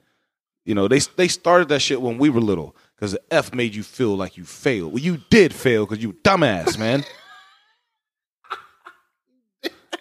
You 0.64 0.74
know, 0.74 0.88
they 0.88 1.00
they 1.16 1.28
started 1.28 1.68
that 1.68 1.80
shit 1.80 2.00
when 2.00 2.18
we 2.18 2.30
were 2.30 2.40
little 2.40 2.76
because 2.96 3.12
the 3.12 3.20
F 3.32 3.52
made 3.54 3.74
you 3.74 3.82
feel 3.82 4.16
like 4.16 4.36
you 4.36 4.44
failed. 4.44 4.92
Well, 4.92 5.02
you 5.02 5.18
did 5.30 5.52
fail 5.52 5.86
because 5.86 6.02
you 6.02 6.12
dumbass, 6.24 6.78
man. 6.78 7.04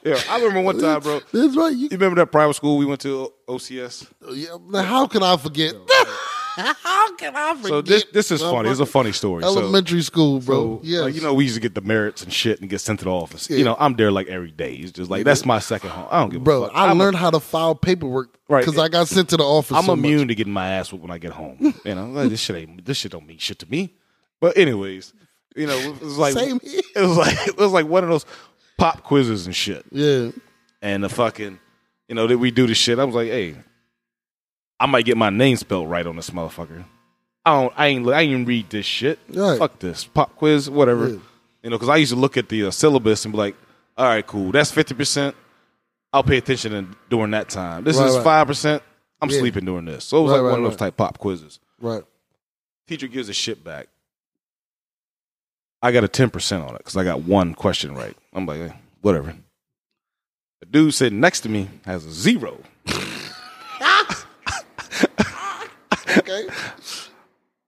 yeah, 0.03 0.19
I 0.29 0.37
remember 0.37 0.61
one 0.61 0.79
time, 0.79 0.99
bro. 1.01 1.21
That's 1.31 1.55
right. 1.55 1.71
You, 1.71 1.83
You 1.83 1.89
remember 1.91 2.15
that 2.21 2.31
private 2.31 2.55
school 2.55 2.77
we 2.77 2.85
went 2.85 3.01
to, 3.01 3.31
O- 3.47 3.55
OCS? 3.55 4.07
yeah, 4.33 4.83
how 4.83 5.07
can 5.07 5.23
I 5.23 5.37
forget? 5.37 5.73
how 6.83 7.15
can 7.15 7.35
I 7.35 7.53
forget? 7.55 7.69
So 7.69 7.81
this 7.81 8.05
this 8.11 8.31
is 8.31 8.41
funny. 8.41 8.69
It's 8.69 8.79
a 8.79 8.85
funny 8.85 9.11
story. 9.11 9.43
So- 9.43 9.57
elementary 9.59 10.01
school, 10.01 10.39
bro. 10.39 10.77
So, 10.77 10.81
yes. 10.83 11.01
like, 11.01 11.15
you 11.15 11.21
know, 11.21 11.33
we 11.33 11.43
used 11.43 11.55
to 11.55 11.61
get 11.61 11.75
the 11.75 11.81
merits 11.81 12.23
and 12.23 12.31
shit 12.31 12.61
and 12.61 12.69
get 12.69 12.79
sent 12.79 12.99
to 12.99 13.05
the 13.05 13.11
office. 13.11 13.49
Yeah. 13.49 13.57
You 13.57 13.65
know, 13.65 13.75
I'm 13.79 13.95
there 13.95 14.11
like 14.11 14.27
every 14.27 14.51
day. 14.51 14.73
It's 14.75 14.91
just 14.91 15.09
like 15.09 15.23
that's 15.25 15.45
my 15.45 15.59
second 15.59 15.89
home. 15.91 16.07
I 16.11 16.19
don't 16.19 16.29
give 16.29 16.43
bro. 16.43 16.63
a 16.63 16.67
fuck. 16.67 16.75
I 16.77 16.87
I'm, 16.89 16.97
learned 16.97 17.17
how 17.17 17.29
to 17.29 17.39
file 17.39 17.75
paperwork 17.75 18.37
Right. 18.49 18.65
because 18.65 18.79
I 18.79 18.89
got 18.89 19.07
sent 19.07 19.29
to 19.29 19.37
the 19.37 19.43
office. 19.43 19.75
I'm 19.77 19.83
so 19.85 19.95
much. 19.95 20.05
immune 20.05 20.27
to 20.27 20.35
getting 20.35 20.53
my 20.53 20.67
ass 20.67 20.91
whooped 20.91 21.03
when 21.03 21.11
I 21.11 21.17
get 21.17 21.31
home. 21.31 21.73
you 21.85 21.95
know, 21.95 22.07
like, 22.07 22.29
this 22.29 22.39
shit 22.41 22.55
ain't 22.55 22.85
this 22.85 22.97
shit 22.97 23.11
don't 23.11 23.25
mean 23.27 23.37
shit 23.37 23.59
to 23.59 23.69
me. 23.69 23.95
But 24.39 24.57
anyways, 24.57 25.13
you 25.55 25.67
know, 25.67 25.77
it 25.77 26.01
was 26.01 26.17
like 26.17 26.33
Same 26.33 26.59
here. 26.61 26.81
it 26.95 27.01
was 27.01 27.17
like 27.17 27.47
it 27.47 27.57
was 27.57 27.71
like 27.71 27.85
one 27.87 28.03
of 28.03 28.09
those 28.09 28.25
pop 28.77 29.03
quizzes 29.03 29.45
and 29.45 29.55
shit. 29.55 29.85
Yeah, 29.91 30.31
And 30.81 31.03
the 31.03 31.09
fucking, 31.09 31.59
you 32.07 32.15
know, 32.15 32.25
that 32.27 32.37
we 32.39 32.49
do 32.51 32.65
the 32.67 32.73
shit. 32.73 32.97
I 32.99 33.03
was 33.03 33.13
like, 33.15 33.27
hey, 33.29 33.55
I 34.81 34.87
might 34.87 35.05
get 35.05 35.15
my 35.15 35.29
name 35.29 35.57
spelled 35.57 35.89
right 35.91 36.05
on 36.07 36.15
this 36.15 36.31
motherfucker. 36.31 36.83
I 37.45 37.53
don't. 37.61 37.73
I 37.77 37.87
ain't. 37.87 38.07
I 38.09 38.21
ain't 38.21 38.31
even 38.31 38.45
read 38.45 38.69
this 38.71 38.85
shit. 38.85 39.19
Right. 39.29 39.59
Fuck 39.59 39.77
this 39.79 40.05
pop 40.05 40.35
quiz, 40.35 40.69
whatever. 40.69 41.07
Yeah. 41.07 41.17
You 41.63 41.69
know, 41.69 41.77
because 41.77 41.89
I 41.89 41.97
used 41.97 42.11
to 42.13 42.19
look 42.19 42.35
at 42.35 42.49
the 42.49 42.65
uh, 42.65 42.71
syllabus 42.71 43.23
and 43.25 43.31
be 43.31 43.37
like, 43.37 43.55
all 43.95 44.07
right, 44.07 44.25
cool. 44.25 44.51
That's 44.51 44.71
fifty 44.71 44.95
percent. 44.95 45.35
I'll 46.11 46.23
pay 46.23 46.37
attention 46.37 46.73
in, 46.73 46.95
during 47.09 47.31
that 47.31 47.47
time. 47.49 47.83
This 47.83 47.97
Right, 47.97 48.07
is 48.09 48.15
right. 48.15 48.23
five 48.23 48.47
percent. 48.47 48.81
I'm 49.21 49.29
Yeah. 49.29 49.37
sleeping 49.39 49.65
during 49.65 49.85
this. 49.85 50.03
So 50.05 50.17
it 50.17 50.21
was 50.23 50.31
Right, 50.31 50.37
like 50.37 50.45
right, 50.45 50.51
one 50.51 50.65
of 50.65 50.71
those 50.71 50.77
type 50.79 50.97
pop 50.97 51.19
quizzes. 51.19 51.59
right. 51.79 52.03
Teacher 52.87 53.07
gives 53.07 53.29
a 53.29 53.33
shit 53.33 53.63
back. 53.63 53.87
I 55.81 55.91
got 55.91 56.03
a 56.03 56.07
ten 56.07 56.29
percent 56.31 56.63
on 56.63 56.71
it 56.75 56.79
because 56.79 56.97
I 56.97 57.03
got 57.03 57.21
one 57.21 57.53
question 57.53 57.93
right. 57.95 58.17
I'm 58.33 58.45
like, 58.47 58.61
eh, 58.61 58.73
whatever. 59.01 59.35
The 60.59 60.65
dude 60.65 60.93
sitting 60.93 61.19
next 61.19 61.41
to 61.41 61.49
me 61.49 61.69
has 61.85 62.03
a 62.05 62.11
zero. 62.11 62.59
Okay. 66.31 66.53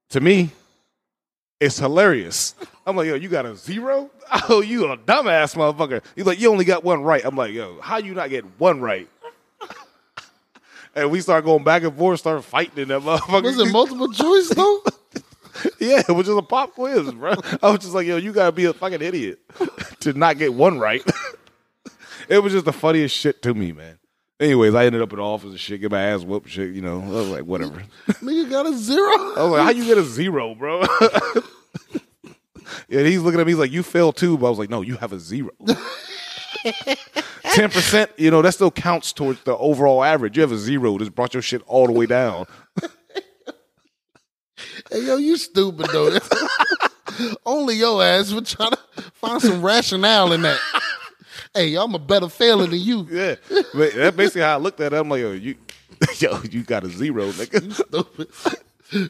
to 0.09 0.21
me, 0.21 0.51
it's 1.59 1.79
hilarious. 1.79 2.55
I'm 2.85 2.95
like, 2.95 3.07
yo, 3.07 3.15
you 3.15 3.29
got 3.29 3.45
a 3.45 3.55
zero? 3.55 4.09
Oh, 4.49 4.61
you 4.61 4.91
a 4.91 4.97
dumbass 4.97 5.55
motherfucker. 5.55 6.03
He's 6.15 6.25
like, 6.25 6.39
you 6.39 6.49
only 6.49 6.65
got 6.65 6.83
one 6.83 7.03
right. 7.03 7.21
I'm 7.23 7.35
like, 7.35 7.53
yo, 7.53 7.79
how 7.81 7.97
you 7.97 8.15
not 8.15 8.31
get 8.31 8.43
one 8.59 8.81
right? 8.81 9.07
and 10.95 11.11
we 11.11 11.21
start 11.21 11.45
going 11.45 11.63
back 11.63 11.83
and 11.83 11.95
forth, 11.95 12.21
start 12.21 12.43
fighting 12.43 12.81
in 12.81 12.87
that 12.87 13.01
motherfucker. 13.01 13.43
Was 13.43 13.59
it 13.59 13.71
multiple 13.71 14.11
choice 14.11 14.49
though? 14.49 14.83
Yeah, 15.79 16.01
it 16.09 16.11
was 16.11 16.25
just 16.25 16.37
a 16.37 16.41
pop 16.41 16.73
quiz, 16.73 17.11
bro. 17.11 17.35
I 17.61 17.69
was 17.69 17.79
just 17.81 17.93
like, 17.93 18.07
yo, 18.07 18.17
you 18.17 18.33
gotta 18.33 18.51
be 18.51 18.65
a 18.65 18.73
fucking 18.73 19.03
idiot 19.03 19.39
to 19.99 20.13
not 20.13 20.39
get 20.39 20.51
one 20.53 20.79
right. 20.79 21.03
it 22.27 22.39
was 22.39 22.53
just 22.53 22.65
the 22.65 22.73
funniest 22.73 23.15
shit 23.15 23.43
to 23.43 23.53
me, 23.53 23.71
man. 23.71 23.99
Anyways, 24.43 24.75
I 24.75 24.85
ended 24.85 25.01
up 25.01 25.13
in 25.13 25.19
the 25.19 25.23
office 25.23 25.51
and 25.51 25.59
shit, 25.59 25.79
get 25.79 25.89
my 25.89 26.01
ass 26.01 26.25
whooped, 26.25 26.49
shit. 26.49 26.73
You 26.75 26.81
know, 26.81 27.01
I 27.01 27.07
was 27.07 27.29
like, 27.29 27.45
whatever. 27.45 27.81
Nigga 28.07 28.49
got 28.49 28.65
a 28.65 28.73
zero. 28.75 29.07
I 29.07 29.43
was 29.43 29.51
like, 29.51 29.63
how 29.63 29.69
you 29.69 29.85
get 29.85 29.97
a 29.97 30.03
zero, 30.03 30.53
bro? 30.53 30.81
and 32.89 33.07
he's 33.07 33.21
looking 33.21 33.39
at 33.39 33.45
me, 33.45 33.53
he's 33.53 33.59
like, 33.59 33.71
you 33.71 33.83
failed 33.83 34.17
too. 34.17 34.37
But 34.37 34.47
I 34.47 34.49
was 34.49 34.59
like, 34.59 34.69
no, 34.69 34.81
you 34.81 34.97
have 34.97 35.13
a 35.13 35.19
zero. 35.19 35.51
10%, 36.65 38.09
you 38.17 38.31
know, 38.31 38.41
that 38.41 38.51
still 38.51 38.69
counts 38.69 39.13
towards 39.13 39.41
the 39.43 39.55
overall 39.55 40.03
average. 40.03 40.35
You 40.35 40.41
have 40.41 40.51
a 40.51 40.57
zero, 40.57 40.97
just 40.97 41.15
brought 41.15 41.33
your 41.33 41.41
shit 41.41 41.61
all 41.65 41.87
the 41.87 41.93
way 41.93 42.05
down. 42.05 42.45
Hey, 44.91 45.05
yo, 45.05 45.15
you 45.15 45.37
stupid 45.37 45.87
though. 45.93 46.17
Only 47.45 47.75
your 47.75 48.03
ass 48.03 48.33
would 48.33 48.45
try 48.45 48.69
to 48.69 48.77
find 49.13 49.41
some 49.41 49.61
rationale 49.61 50.33
in 50.33 50.41
that. 50.41 50.59
Hey, 51.53 51.75
I'm 51.75 51.93
a 51.93 51.99
better 51.99 52.29
failer 52.29 52.65
than 52.65 52.79
you. 52.79 53.07
Yeah. 53.09 53.35
But 53.73 53.93
that's 53.93 54.17
basically 54.17 54.41
how 54.41 54.55
I 54.55 54.57
looked 54.57 54.79
at 54.79 54.93
it. 54.93 54.95
I'm 54.95 55.09
like, 55.09 55.21
yo, 55.21 55.33
you 55.33 55.55
yo, 56.17 56.41
you 56.49 56.63
got 56.63 56.83
a 56.83 56.89
zero, 56.89 57.29
nigga. 57.31 58.59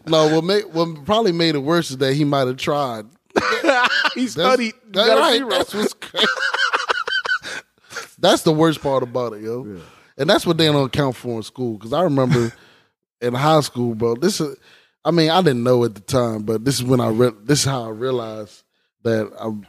No, 0.07 0.33
what 0.33 0.43
made 0.43 0.65
what 0.73 1.05
probably 1.05 1.31
made 1.31 1.55
it 1.55 1.59
worse 1.59 1.91
is 1.91 1.97
that 1.97 2.13
he 2.13 2.23
might 2.23 2.47
have 2.47 2.57
tried. 2.57 3.05
he 4.15 4.27
studied. 4.27 4.73
that's 4.89 5.07
got 5.07 5.19
right. 5.19 5.49
That's 5.49 5.73
what's 5.73 5.93
crazy. 5.93 6.27
that's 8.19 8.43
the 8.43 8.53
worst 8.53 8.81
part 8.81 9.03
about 9.03 9.33
it, 9.33 9.41
yo. 9.41 9.81
And 10.17 10.29
that's 10.29 10.45
what 10.45 10.57
they 10.57 10.67
don't 10.67 10.85
account 10.85 11.15
for 11.15 11.37
in 11.37 11.43
school. 11.43 11.77
Because 11.77 11.93
I 11.93 12.03
remember 12.03 12.53
in 13.21 13.33
high 13.33 13.61
school, 13.61 13.95
bro. 13.95 14.15
This 14.15 14.39
is, 14.39 14.55
I 15.03 15.11
mean, 15.11 15.29
I 15.29 15.41
didn't 15.41 15.63
know 15.63 15.83
at 15.83 15.95
the 15.95 16.01
time, 16.01 16.43
but 16.43 16.63
this 16.63 16.75
is 16.75 16.83
when 16.83 17.01
I 17.01 17.09
re- 17.09 17.31
this 17.43 17.59
is 17.59 17.65
how 17.65 17.85
I 17.85 17.89
realized 17.89 18.63
that 19.03 19.31
I'm 19.39 19.65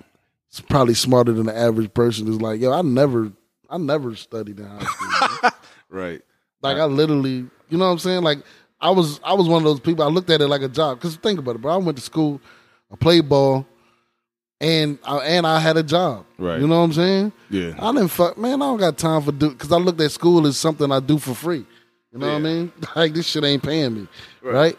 probably 0.60 0.94
smarter 0.94 1.32
than 1.32 1.46
the 1.46 1.56
average 1.56 1.92
person. 1.94 2.28
Is 2.28 2.40
like, 2.40 2.60
yo, 2.60 2.72
I 2.72 2.82
never, 2.82 3.32
I 3.68 3.78
never 3.78 4.14
studied 4.16 4.58
in 4.60 4.66
high 4.66 4.84
school. 4.84 5.50
Right. 5.90 6.22
Like 6.60 6.78
I 6.78 6.86
literally, 6.86 7.46
you 7.68 7.78
know 7.78 7.84
what 7.84 7.92
I'm 7.92 7.98
saying? 8.00 8.22
Like 8.22 8.38
I 8.80 8.90
was, 8.90 9.20
I 9.22 9.34
was 9.34 9.46
one 9.46 9.58
of 9.58 9.64
those 9.64 9.78
people. 9.78 10.04
I 10.04 10.08
looked 10.08 10.28
at 10.28 10.40
it 10.40 10.48
like 10.48 10.62
a 10.62 10.68
job. 10.68 10.98
Because 10.98 11.14
think 11.16 11.38
about 11.38 11.54
it, 11.54 11.62
bro. 11.62 11.72
I 11.72 11.76
went 11.76 11.96
to 11.98 12.02
school, 12.02 12.40
I 12.90 12.96
played 12.96 13.28
ball, 13.28 13.64
and 14.60 14.98
I, 15.04 15.18
and 15.18 15.46
I 15.46 15.60
had 15.60 15.76
a 15.76 15.84
job. 15.84 16.26
Right. 16.36 16.60
You 16.60 16.66
know 16.66 16.78
what 16.78 16.86
I'm 16.86 16.92
saying? 16.94 17.32
Yeah. 17.48 17.74
I 17.78 17.92
didn't 17.92 18.08
fuck, 18.08 18.36
man. 18.36 18.60
I 18.60 18.66
don't 18.66 18.78
got 18.78 18.98
time 18.98 19.22
for 19.22 19.30
do 19.30 19.50
because 19.50 19.70
I 19.70 19.76
looked 19.76 20.00
at 20.00 20.10
school 20.10 20.46
as 20.48 20.56
something 20.56 20.90
I 20.90 20.98
do 20.98 21.18
for 21.18 21.34
free. 21.34 21.64
You 22.12 22.18
know 22.18 22.28
what 22.28 22.36
I 22.36 22.38
mean? 22.40 22.72
Like 22.96 23.14
this 23.14 23.26
shit 23.26 23.44
ain't 23.44 23.62
paying 23.62 23.94
me, 23.94 24.08
right. 24.42 24.78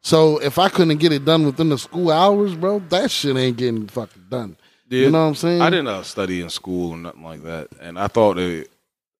So 0.00 0.38
if 0.38 0.58
I 0.58 0.68
couldn't 0.68 0.98
get 0.98 1.12
it 1.12 1.24
done 1.24 1.44
within 1.44 1.68
the 1.68 1.78
school 1.78 2.10
hours, 2.10 2.54
bro, 2.54 2.78
that 2.90 3.10
shit 3.10 3.36
ain't 3.36 3.56
getting 3.56 3.88
fucking 3.88 4.26
done. 4.30 4.56
You 4.88 5.10
know 5.10 5.22
what 5.22 5.28
I'm 5.28 5.34
saying? 5.34 5.60
I 5.62 5.70
didn't 5.70 5.88
uh, 5.88 6.02
study 6.02 6.40
in 6.40 6.50
school 6.50 6.92
or 6.92 6.96
nothing 6.96 7.22
like 7.24 7.42
that, 7.42 7.68
and 7.80 7.98
I 7.98 8.06
thought 8.08 8.38
it, 8.38 8.70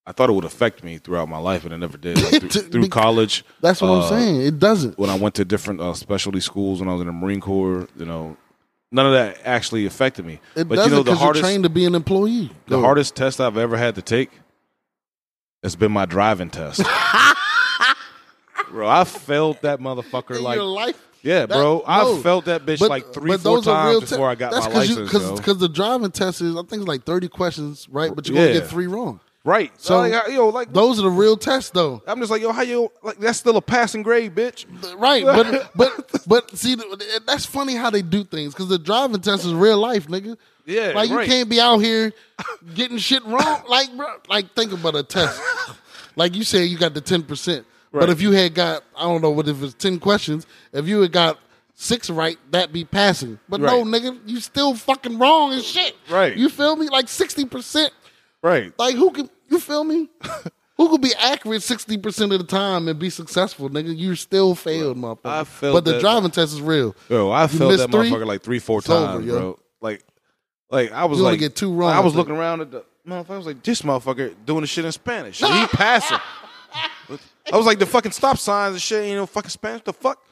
I 0.07 0.13
thought 0.13 0.31
it 0.31 0.35
would 0.35 0.45
affect 0.45 0.85
me 0.85 0.99
throughout 0.99 1.29
my 1.29 1.39
life, 1.39 1.65
and 1.65 1.73
it 1.73 1.79
never 1.79 1.99
did. 1.99 2.23
Like, 2.23 2.41
through, 2.53 2.63
through 2.63 2.89
college, 2.89 3.45
That's 3.61 3.81
what 3.81 3.89
uh, 3.89 4.03
I'm 4.03 4.09
saying. 4.09 4.43
It 4.43 4.59
doesn't. 4.59 4.99
when 4.99 5.11
I 5.11 5.17
went 5.17 5.35
to 5.37 5.45
different 5.45 5.81
uh, 5.81 5.95
specialty 5.95 6.41
schools 6.41 6.81
when 6.81 6.89
I 6.89 6.93
was 6.93 7.01
in 7.01 7.09
the 7.09 7.13
Marine 7.13 7.41
Corps, 7.41 7.89
you 7.97 8.07
know, 8.07 8.37
none 8.93 9.07
of 9.07 9.13
that 9.13 9.39
actually 9.45 9.87
affected 9.87 10.25
me. 10.25 10.41
It 10.55 10.69
but 10.69 10.77
doesn't 10.77 10.91
you 10.93 10.97
know, 10.99 11.03
the 11.03 11.11
because 11.11 11.19
you're 11.21 11.25
hardest, 11.27 11.45
trained 11.45 11.65
to 11.65 11.71
be 11.71 11.85
an 11.85 11.95
employee. 11.97 12.51
the 12.67 12.77
Go. 12.77 12.81
hardest 12.83 13.17
test 13.17 13.41
I've 13.41 13.57
ever 13.57 13.77
had 13.77 13.97
to 13.97 14.03
take 14.03 14.31
has 15.65 15.75
been 15.75 15.91
my 15.91 16.05
driving 16.07 16.51
test. 16.51 16.83
bro, 18.71 18.89
I 18.89 19.05
failed 19.05 19.59
that 19.63 19.81
motherfucker 19.81 20.37
in 20.37 20.43
like 20.45 20.95
yeah, 21.27 21.41
That- 21.41 21.49
bro. 21.51 21.79
no. 21.79 21.85
I 21.87 22.21
felt 22.23 22.45
that 22.47 22.65
bitch 22.65 22.79
But- 22.79 22.91
like 22.91 23.13
three, 23.13 23.31
four 23.33 23.39
those 23.39 23.67
are 23.69 23.89
real 23.91 24.01
times 24.01 24.11
te- 24.11 24.15
before 24.17 24.31
I 24.31 24.35
got 24.35 24.53
That's 24.53 24.67
my 24.67 24.73
cause 24.73 24.91
license. 24.99 25.39
because 25.39 25.59
the 25.59 25.69
driving 25.69 26.11
test 26.11 26.41
is 26.41 26.55
I 26.55 26.61
think 26.61 26.81
it's 26.83 26.89
like 26.89 27.05
thirty 27.05 27.29
questions, 27.29 27.87
right? 27.91 28.15
But 28.15 28.29
you're 28.29 28.37
gonna 28.37 28.53
get 28.53 28.69
three 28.69 28.87
wrong. 28.87 29.21
right. 29.45 29.71
So, 29.79 29.99
like, 29.99 30.13
I- 30.13 30.33
yo, 30.33 30.49
like 30.49 30.73
Those 30.73 30.99
are 30.99 31.03
the 31.03 31.11
real 31.11 31.37
tests, 31.37 31.71
though. 31.71 32.03
I'm 32.07 32.19
just 32.19 32.31
like, 32.31 32.43
yo, 32.43 32.51
how 32.53 32.63
you 32.63 32.91
like? 33.03 33.19
That's 33.19 33.39
still 33.39 33.57
a 33.57 33.63
passing 33.63 34.03
grade, 34.03 34.35
bitch. 34.35 34.65
Right, 34.99 35.25
but 35.25 35.71
but 35.77 36.23
but 36.27 36.57
see, 36.57 36.77
that's 37.27 37.47
funny 37.47 37.75
how 37.77 37.91
they 37.91 38.03
do 38.03 38.25
things 38.25 38.55
because 38.55 38.69
the 38.69 38.79
driving 38.79 39.21
test 39.21 39.45
is 39.45 39.53
real 39.55 39.79
life, 39.79 40.09
nigga. 40.09 40.37
Yeah, 40.65 40.93
like 40.97 41.11
you 41.11 41.19
can't 41.21 41.49
be 41.49 41.61
out 41.61 41.79
here 41.79 42.13
getting 42.75 42.99
shit 42.99 43.25
wrong. 43.25 43.63
Like, 43.69 43.97
bro, 43.97 44.07
like 44.29 44.53
think 44.55 44.73
about 44.73 44.97
a 44.97 45.03
test. 45.03 45.41
Like 46.19 46.35
you 46.35 46.45
say, 46.45 46.65
you 46.65 46.79
got 46.79 46.95
the 46.95 47.03
ten 47.03 47.23
percent, 47.23 47.67
but 48.01 48.11
if 48.11 48.21
you 48.21 48.33
had 48.33 48.55
got, 48.55 48.83
I 48.97 49.03
don't 49.05 49.23
know 49.23 49.31
what 49.31 49.49
if 49.49 49.63
it's 49.63 49.75
ten 49.75 49.99
questions. 49.99 50.47
If 50.73 50.87
you 50.89 51.01
had 51.03 51.13
got 51.13 51.39
six 51.75 52.09
right, 52.11 52.39
that'd 52.51 52.73
be 52.73 52.85
passing. 52.85 53.39
But 53.49 53.61
no, 53.61 53.85
nigga, 53.85 54.19
you 54.27 54.41
still 54.41 54.75
fucking 54.75 55.19
wrong 55.19 55.53
as 55.53 55.67
shit. 55.67 55.95
Right. 56.11 56.37
You 56.37 56.49
feel 56.49 56.77
me? 56.77 56.89
Like 56.89 57.09
sixty 57.09 57.45
percent. 57.45 57.93
Right. 58.43 58.73
Like 58.79 58.95
who 58.97 59.11
can 59.11 59.29
you 59.49 59.59
feel 59.61 59.85
me? 59.85 60.09
Who 60.79 60.91
could 60.91 61.01
be 61.01 61.15
accurate 61.19 61.63
sixty 61.63 61.97
percent 61.97 62.33
of 62.35 62.39
the 62.39 62.45
time 62.45 62.87
and 62.87 62.99
be 62.99 63.09
successful, 63.09 63.71
nigga? 63.71 63.97
You 63.97 64.15
still 64.15 64.55
failed, 64.55 64.99
motherfucker. 64.99 65.21
I 65.25 65.45
failed. 65.45 65.73
but 65.75 65.87
the 65.87 65.93
that- 65.93 66.01
driving 66.03 66.31
test 66.31 66.53
is 66.53 66.61
real. 66.61 66.95
Yo, 67.09 67.31
I 67.31 67.45
You 67.45 67.49
felt 67.49 67.71
missed 67.73 67.85
that 67.85 67.91
three, 67.91 68.11
motherfucker 68.11 68.27
like 68.27 68.43
three, 68.43 68.59
four 68.59 68.77
over, 68.79 68.87
times, 68.87 69.25
yo. 69.25 69.39
bro. 69.39 69.59
Like, 69.81 70.05
like 70.71 70.93
I 70.93 71.07
was 71.07 71.17
You 71.19 71.25
like, 71.25 71.39
get 71.39 71.57
two 71.57 71.73
wrong, 71.73 71.93
I 71.95 72.01
was 72.01 72.15
looking 72.15 72.37
around 72.37 72.61
at 72.61 72.71
the 72.73 72.85
motherfucker. 73.09 73.31
I 73.31 73.37
was 73.39 73.47
like, 73.47 73.63
this 73.63 73.81
motherfucker 73.81 74.35
doing 74.45 74.61
the 74.61 74.67
shit 74.67 74.85
in 74.85 74.93
Spanish. 74.93 75.41
And 75.43 75.55
he 75.61 75.67
passing. 75.69 76.19
I 77.53 77.57
was 77.57 77.67
like, 77.67 77.79
the 77.79 77.87
fucking 77.87 78.13
stop 78.13 78.39
signs 78.39 78.75
and 78.75 78.83
shit 78.83 79.05
ain't 79.05 79.17
no 79.17 79.27
fucking 79.27 79.51
Spanish. 79.51 79.83
The 79.83 79.93
fuck? 79.93 80.23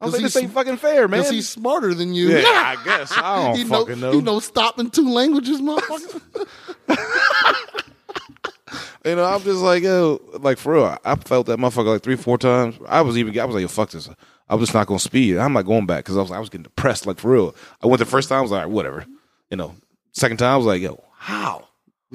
I 0.00 0.04
was 0.04 0.14
like, 0.14 0.22
this 0.22 0.36
ain't 0.36 0.52
fucking 0.52 0.76
fair, 0.76 1.08
man. 1.08 1.20
Because 1.20 1.32
he's 1.32 1.48
smarter 1.48 1.92
than 1.92 2.14
you. 2.14 2.28
yeah, 2.28 2.42
I 2.78 2.84
guess. 2.84 3.12
I 3.16 3.36
don't 3.42 3.56
he 3.56 3.64
know, 3.64 3.80
fucking 3.80 4.00
know. 4.00 4.12
He 4.12 4.20
know 4.20 4.38
stop 4.40 4.78
in 4.78 4.90
two 4.90 5.10
languages, 5.10 5.60
motherfucker. 5.60 6.46
You 9.04 9.16
know, 9.16 9.24
I'm 9.24 9.40
just 9.40 9.60
like, 9.60 9.82
yo, 9.82 10.20
like 10.40 10.58
for 10.58 10.74
real. 10.74 10.98
I 11.04 11.14
felt 11.14 11.46
that 11.46 11.58
motherfucker 11.58 11.86
like 11.86 12.02
three, 12.02 12.16
four 12.16 12.36
times. 12.36 12.76
I 12.86 13.00
was 13.00 13.16
even, 13.16 13.38
I 13.38 13.44
was 13.44 13.54
like, 13.54 13.62
yo, 13.62 13.68
fuck 13.68 13.90
this. 13.90 14.10
I 14.48 14.54
was 14.54 14.68
just 14.68 14.74
not 14.74 14.86
gonna 14.86 14.98
speed. 14.98 15.38
I'm 15.38 15.52
not 15.52 15.62
going 15.62 15.86
back 15.86 16.04
because 16.04 16.18
I 16.18 16.20
was, 16.20 16.30
I 16.30 16.38
was 16.38 16.50
getting 16.50 16.64
depressed. 16.64 17.06
Like 17.06 17.18
for 17.18 17.30
real. 17.30 17.54
I 17.82 17.86
went 17.86 18.00
the 18.00 18.06
first 18.06 18.28
time. 18.28 18.38
I 18.38 18.42
was 18.42 18.50
like, 18.50 18.68
whatever. 18.68 19.06
You 19.50 19.56
know. 19.56 19.74
Second 20.12 20.38
time, 20.38 20.52
I 20.52 20.56
was 20.56 20.66
like, 20.66 20.82
yo, 20.82 21.02
how? 21.16 21.68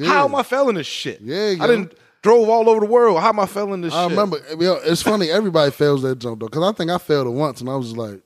How 0.03 0.25
am 0.25 0.35
I 0.35 0.43
failing 0.43 0.75
this 0.75 0.87
shit? 0.87 1.21
Yeah. 1.21 1.55
I 1.59 1.67
didn't 1.67 1.93
drove 2.23 2.49
all 2.49 2.67
over 2.69 2.79
the 2.79 2.91
world. 2.91 3.19
How 3.19 3.29
am 3.29 3.39
I 3.39 3.45
failing 3.45 3.81
this 3.81 3.93
shit? 3.93 3.99
I 3.99 4.07
shit? 4.07 4.17
remember. 4.17 4.39
Yo, 4.59 4.73
it's 4.83 5.03
funny. 5.03 5.29
Everybody 5.29 5.69
fails 5.71 6.01
that 6.01 6.17
jump 6.17 6.39
though, 6.39 6.47
because 6.47 6.63
I 6.63 6.71
think 6.75 6.89
I 6.89 6.97
failed 6.97 7.27
it 7.27 7.31
once, 7.31 7.61
and 7.61 7.69
I 7.69 7.75
was 7.75 7.95
like, 7.95 8.21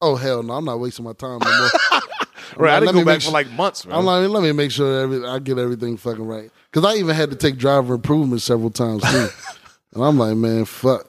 "Oh 0.00 0.14
hell 0.14 0.42
no, 0.44 0.52
I'm 0.54 0.64
not 0.64 0.78
wasting 0.78 1.04
my 1.04 1.14
time 1.14 1.40
no 1.42 1.58
more." 1.58 2.00
Right, 2.56 2.72
I 2.72 2.78
Let 2.80 2.86
didn't 2.86 2.96
me 2.96 3.00
go 3.02 3.06
back 3.06 3.14
make 3.18 3.22
for 3.22 3.30
like 3.30 3.50
months, 3.52 3.86
man. 3.86 3.96
I'm 3.96 4.04
like, 4.04 4.28
let 4.28 4.42
me 4.42 4.50
make 4.50 4.72
sure 4.72 4.92
that 4.92 5.02
every, 5.02 5.24
I 5.24 5.38
get 5.38 5.56
everything 5.56 5.96
fucking 5.96 6.26
right. 6.26 6.50
Because 6.70 6.84
I 6.84 6.98
even 6.98 7.14
had 7.14 7.30
to 7.30 7.36
take 7.36 7.56
driver 7.56 7.94
improvement 7.94 8.42
several 8.42 8.70
times 8.70 9.02
too, 9.02 9.28
and 9.94 10.02
I'm 10.02 10.18
like, 10.18 10.36
man, 10.36 10.64
fuck, 10.64 11.06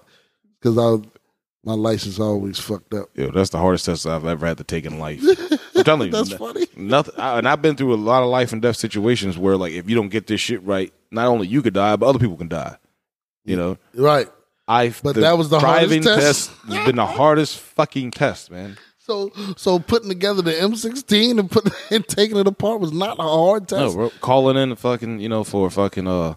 because 0.61 0.77
I 0.77 1.03
my 1.63 1.73
license 1.73 2.19
always 2.19 2.59
fucked 2.59 2.93
up. 2.93 3.09
Yo, 3.15 3.32
that's 3.32 3.49
the 3.49 3.57
hardest 3.57 3.86
test 3.86 4.05
I've 4.05 4.25
ever 4.25 4.45
had 4.45 4.57
to 4.59 4.63
take 4.63 4.86
in 4.86 4.99
life. 4.99 5.23
I'm 5.82 5.86
telling 5.86 6.07
you, 6.07 6.11
That's 6.11 6.34
funny. 6.34 6.67
Nothing, 6.75 7.15
I, 7.17 7.38
and 7.38 7.47
I've 7.47 7.61
been 7.61 7.75
through 7.75 7.93
a 7.93 7.95
lot 7.95 8.23
of 8.23 8.29
life 8.29 8.53
and 8.53 8.61
death 8.61 8.77
situations 8.77 9.37
where, 9.37 9.58
like, 9.58 9.74
if 9.74 9.89
you 9.89 9.95
don't 9.95 10.09
get 10.09 10.28
this 10.28 10.41
shit 10.41 10.63
right, 10.63 10.93
not 11.12 11.28
only 11.28 11.47
you 11.47 11.62
could 11.62 11.74
die, 11.74 11.95
but 11.95 12.08
other 12.08 12.20
people 12.20 12.37
can 12.37 12.47
die. 12.47 12.78
You 13.43 13.55
know, 13.55 13.78
Right. 13.93 14.28
I. 14.67 14.93
But 15.03 15.16
that 15.16 15.37
was 15.37 15.49
the 15.49 15.59
hardest 15.59 15.87
driving 15.87 16.03
test? 16.03 16.51
has 16.67 16.86
been 16.86 16.95
the 16.95 17.05
hardest 17.05 17.58
fucking 17.59 18.12
test, 18.12 18.51
man. 18.51 18.78
So 18.99 19.32
so 19.58 19.79
putting 19.79 20.09
together 20.09 20.43
the 20.43 20.51
M16 20.51 21.39
and 21.39 21.49
putting 21.49 21.74
and 21.89 22.08
taking 22.08 22.37
it 22.37 22.47
apart 22.47 22.79
was 22.79 22.93
not 22.93 23.17
a 23.20 23.24
hard 23.24 23.67
test. 23.67 23.97
No, 23.97 24.12
calling 24.21 24.58
in 24.58 24.71
a 24.71 24.75
fucking, 24.75 25.20
you 25.20 25.28
know, 25.28 25.43
for 25.43 25.67
a 25.67 25.71
fucking 25.71 26.08
uh 26.08 26.36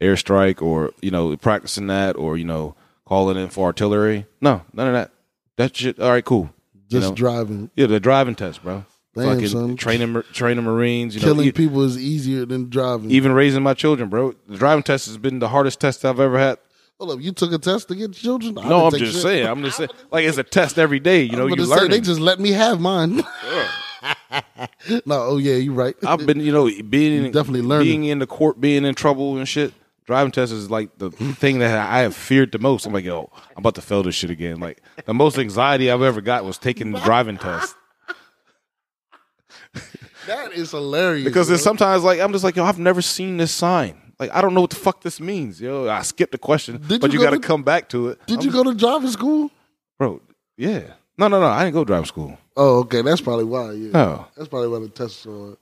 airstrike 0.00 0.60
or 0.60 0.90
you 1.00 1.10
know 1.12 1.36
practicing 1.36 1.86
that 1.86 2.16
or 2.16 2.36
you 2.36 2.44
know 2.44 2.74
calling 3.06 3.36
in 3.36 3.48
for 3.48 3.66
artillery. 3.66 4.26
No, 4.40 4.62
none 4.72 4.88
of 4.88 4.92
that. 4.94 5.12
That 5.56 5.76
shit. 5.76 6.00
All 6.00 6.10
right, 6.10 6.24
cool. 6.24 6.50
You 6.90 6.98
Just 7.00 7.10
know? 7.10 7.14
driving, 7.14 7.70
Yeah, 7.76 7.86
the 7.86 8.00
driving 8.00 8.34
test, 8.34 8.62
bro. 8.62 8.84
Damn, 9.14 9.24
fucking 9.34 9.48
son. 9.48 9.76
training, 9.76 10.22
training 10.32 10.64
Marines. 10.64 11.14
You 11.14 11.20
killing 11.20 11.48
e- 11.48 11.52
people 11.52 11.82
is 11.82 11.96
easier 11.98 12.44
than 12.46 12.68
driving. 12.68 13.10
even 13.10 13.32
raising 13.32 13.62
my 13.62 13.74
children, 13.74 14.08
bro. 14.08 14.34
The 14.48 14.56
driving 14.56 14.82
test 14.82 15.06
has 15.06 15.16
been 15.18 15.38
the 15.40 15.48
hardest 15.48 15.80
test 15.80 16.04
I've 16.04 16.20
ever 16.20 16.38
had. 16.38 16.58
Hold 16.98 17.12
up, 17.12 17.20
you 17.20 17.32
took 17.32 17.52
a 17.52 17.58
test 17.58 17.88
to 17.88 17.94
get 17.94 18.12
children? 18.12 18.58
I 18.58 18.68
No, 18.68 18.86
I'm 18.86 18.92
just 18.92 19.14
shit. 19.14 19.22
saying. 19.22 19.46
I'm 19.46 19.62
just 19.64 19.78
saying. 19.78 19.90
Like 20.10 20.24
it's 20.26 20.36
a 20.38 20.42
test 20.44 20.78
every 20.78 21.00
day. 21.00 21.22
You 21.22 21.32
know, 21.36 21.46
you 21.46 21.54
about 21.54 21.62
to 21.64 21.68
say, 21.70 21.76
learn. 21.76 21.90
they 21.90 22.00
just 22.00 22.20
let 22.20 22.38
me 22.38 22.50
have 22.52 22.78
mine. 22.80 23.22
no, 25.06 25.22
oh 25.22 25.36
yeah, 25.38 25.54
you're 25.54 25.74
right. 25.74 25.94
I've 26.06 26.24
been, 26.26 26.40
you 26.40 26.52
know, 26.52 26.70
being 26.88 27.24
in, 27.24 27.32
definitely 27.32 27.62
learning. 27.62 27.86
being 27.86 28.04
in 28.04 28.18
the 28.18 28.26
court, 28.26 28.60
being 28.60 28.84
in 28.84 28.94
trouble 28.94 29.36
and 29.36 29.48
shit. 29.48 29.72
Driving 30.10 30.32
test 30.32 30.50
is 30.52 30.68
like 30.72 30.90
the 30.98 31.12
thing 31.12 31.60
that 31.60 31.78
I 31.78 32.00
have 32.00 32.16
feared 32.16 32.50
the 32.50 32.58
most. 32.58 32.84
I'm 32.84 32.92
like, 32.92 33.04
yo, 33.04 33.30
I'm 33.50 33.58
about 33.58 33.76
to 33.76 33.80
fail 33.80 34.02
this 34.02 34.16
shit 34.16 34.28
again. 34.28 34.58
Like 34.58 34.82
the 35.04 35.14
most 35.14 35.38
anxiety 35.38 35.88
I've 35.88 36.02
ever 36.02 36.20
got 36.20 36.44
was 36.44 36.58
taking 36.58 36.90
the 36.90 36.98
driving 36.98 37.38
test 37.38 37.76
that 40.26 40.52
is 40.52 40.72
hilarious. 40.72 41.24
because 41.24 41.46
bro. 41.46 41.56
sometimes 41.58 42.02
like 42.02 42.18
I'm 42.18 42.32
just 42.32 42.42
like, 42.42 42.56
yo, 42.56 42.64
I've 42.64 42.80
never 42.80 43.00
seen 43.00 43.36
this 43.36 43.52
sign. 43.52 43.94
Like 44.18 44.34
I 44.34 44.40
don't 44.40 44.52
know 44.52 44.62
what 44.62 44.70
the 44.70 44.76
fuck 44.76 45.00
this 45.00 45.20
means, 45.20 45.60
yo. 45.60 45.88
I 45.88 46.02
skipped 46.02 46.32
the 46.32 46.38
question, 46.38 46.82
Did 46.88 47.00
but 47.00 47.12
you 47.12 47.20
you, 47.20 47.24
go 47.24 47.30
got 47.30 47.36
to 47.36 47.40
to- 47.40 47.46
come 47.46 47.62
back 47.62 47.88
to 47.90 48.08
it. 48.08 48.26
Did 48.26 48.40
I'm 48.40 48.46
you 48.46 48.50
go 48.50 48.64
to 48.64 48.74
driving 48.74 49.10
school? 49.10 49.48
bro? 49.96 50.20
Yeah, 50.56 50.94
No, 51.18 51.28
no, 51.28 51.38
no. 51.38 51.46
I 51.46 51.62
didn't 51.62 51.74
go 51.74 51.84
to 51.84 51.86
driving 51.86 52.06
school. 52.06 52.36
Oh, 52.56 52.80
okay. 52.80 53.02
That's 53.02 53.20
probably 53.20 53.44
why. 53.44 53.70
Yeah, 53.74 53.92
No. 53.92 54.26
that's 54.36 54.48
probably 54.48 54.68
why 54.70 54.80
the 54.80 54.88
test 54.88 55.10
is 55.10 55.16
so 55.18 55.38
hard. 55.44 55.56